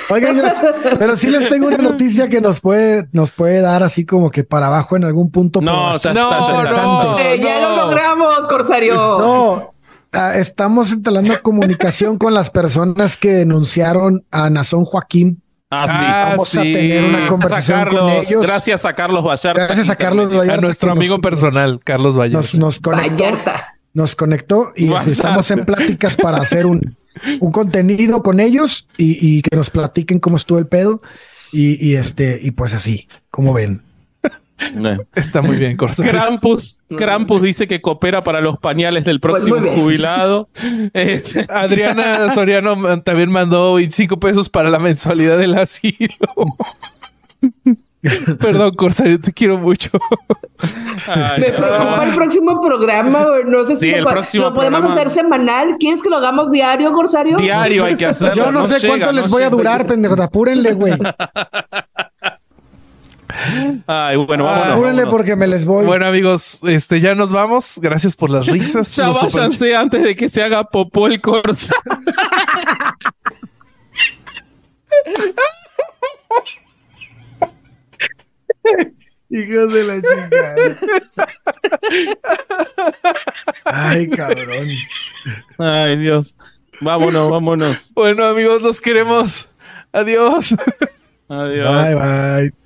Oigan, 0.09 0.41
pero 0.99 1.17
sí 1.17 1.29
les 1.29 1.49
tengo 1.49 1.67
una 1.67 1.79
noticia 1.79 2.29
que 2.29 2.41
nos 2.41 2.61
puede, 2.61 3.09
nos 3.13 3.33
puede 3.33 3.61
dar 3.61 3.83
así 3.83 4.07
como 4.07 4.31
que 4.31 4.45
para 4.45 4.69
abajo 4.69 4.97
en 4.97 5.05
algún 5.05 5.31
punto. 5.33 5.61
No, 5.61 5.99
ya, 5.99 6.15
no, 6.15 6.31
no, 6.31 7.19
ya 7.19 7.61
lo 7.61 7.77
logramos, 7.77 8.47
corsario. 8.47 8.95
No, 8.95 9.75
estamos 10.35 10.93
instalando 10.93 11.41
comunicación 11.43 12.19
con 12.19 12.35
las 12.35 12.51
personas 12.51 13.17
que 13.17 13.33
denunciaron 13.33 14.25
a 14.31 14.51
Nazón 14.51 14.85
Joaquín. 14.85 15.43
Ah, 15.71 15.87
sí. 15.89 16.05
Vamos 16.31 16.57
a 16.57 16.63
tener 16.63 17.05
una 17.05 17.29
conversación 17.29 17.89
con 17.89 18.11
ellos. 18.11 18.47
Gracias 18.47 18.85
a 18.85 18.95
Carlos 18.95 19.25
Vallarta. 19.25 19.67
Gracias 19.67 19.91
a 19.91 19.97
Carlos 19.97 20.31
Vallarta. 20.31 20.55
A 20.55 20.61
nuestro 20.61 20.93
amigo 20.93 21.21
personal, 21.21 21.81
Carlos 21.83 22.17
Vallarta. 22.17 22.39
Nos, 22.39 22.55
nos 22.55 22.81
conectó, 22.81 23.25
Nos 23.93 24.17
conectó 24.17 24.69
y 24.77 24.93
estamos 24.93 25.51
en 25.51 25.65
pláticas 25.65 26.17
para 26.17 26.39
hacer 26.39 26.67
un, 26.67 26.97
un 27.41 27.53
contenido 27.53 28.23
con 28.23 28.41
ellos 28.41 28.89
y, 28.97 29.19
y, 29.21 29.43
que 29.43 29.57
nos 29.57 29.71
platiquen 29.71 30.21
cómo 30.21 30.37
estuvo 30.37 30.59
el 30.59 30.67
pedo. 30.67 31.03
Y, 31.53 31.85
y 31.85 31.97
este, 31.97 32.39
y 32.43 32.53
pues 32.53 32.73
así, 32.73 33.09
como 33.31 33.53
ven. 33.53 33.86
Está 35.15 35.43
muy 35.43 35.57
bien, 35.57 35.77
Corsario. 35.77 36.13
Krampus, 36.13 36.83
Krampus 36.97 37.43
dice 37.43 37.69
que 37.69 37.81
coopera 37.81 38.25
para 38.25 38.41
los 38.41 38.59
pañales 38.59 39.05
del 39.05 39.21
pues 39.21 39.45
próximo 39.45 39.71
jubilado. 39.73 40.49
Este, 40.93 41.47
Adriana 41.49 42.31
Soriano 42.31 43.03
también 43.03 43.31
mandó 43.31 43.75
25 43.75 44.19
pesos 44.19 44.49
para 44.49 44.71
la 44.71 44.79
mensualidad 44.79 45.39
del 45.39 45.59
asilo. 45.59 46.09
Perdón, 48.41 48.75
Corsario, 48.75 49.21
te 49.21 49.33
quiero 49.33 49.59
mucho. 49.59 49.91
Me 51.39 51.51
preocupa 51.51 52.05
el 52.05 52.15
próximo 52.15 52.61
programa, 52.61 53.27
No 53.47 53.65
sé 53.65 53.77
si 53.77 53.91
lo, 54.39 54.55
podemos 54.55 54.85
hacer 54.85 55.11
semanal. 55.11 55.77
¿Quieres 55.79 56.03
que 56.03 56.09
lo 56.09 56.17
hagamos 56.17 56.51
diario, 56.51 56.93
Corsario? 56.93 57.37
Diario 57.37 57.85
hay 57.85 57.97
que 57.97 58.07
hacerlo. 58.07 58.45
Yo 58.45 58.53
no, 58.53 58.69
sé 58.69 58.87
cuánto 58.87 59.13
les 59.13 59.29
voy 59.29 59.43
a 59.43 59.51
durar, 59.51 59.87
pendejos. 59.87 60.21
Apúrenle, 60.21 60.73
güey. 60.73 60.95
Ay, 63.87 64.17
bueno, 64.17 64.45
vámonos, 64.45 65.07
ah, 65.07 65.11
porque 65.11 65.37
me 65.37 65.47
les 65.47 65.65
voy. 65.65 65.87
Bueno, 65.87 66.07
amigos, 66.07 66.61
este, 66.65 67.01
ya 67.01 67.15
nos 67.15 67.33
vamos. 67.33 67.79
Gracias 67.81 68.17
por 68.17 68.31
las 68.31 68.47
risas. 68.47 68.95
ya 68.97 69.11
váyanse 69.11 69.77
antes 69.77 70.03
de 70.03 70.17
que 70.17 70.29
se 70.29 70.43
haga 70.43 70.65
popó 70.65 71.07
el 71.07 71.21
corsa. 71.21 71.75
Hijos 79.29 79.73
de 79.73 79.85
la 79.85 80.03
chingada. 80.03 80.79
Ay, 83.65 84.09
cabrón. 84.11 84.69
Ay, 85.59 85.97
Dios. 85.99 86.37
Vámonos, 86.81 87.31
vámonos. 87.31 87.93
Bueno, 87.95 88.25
amigos, 88.25 88.63
los 88.63 88.81
queremos. 88.81 89.49
Adiós. 89.93 90.55
Adiós. 91.29 91.85
Bye, 91.85 91.95
bye. 91.95 92.66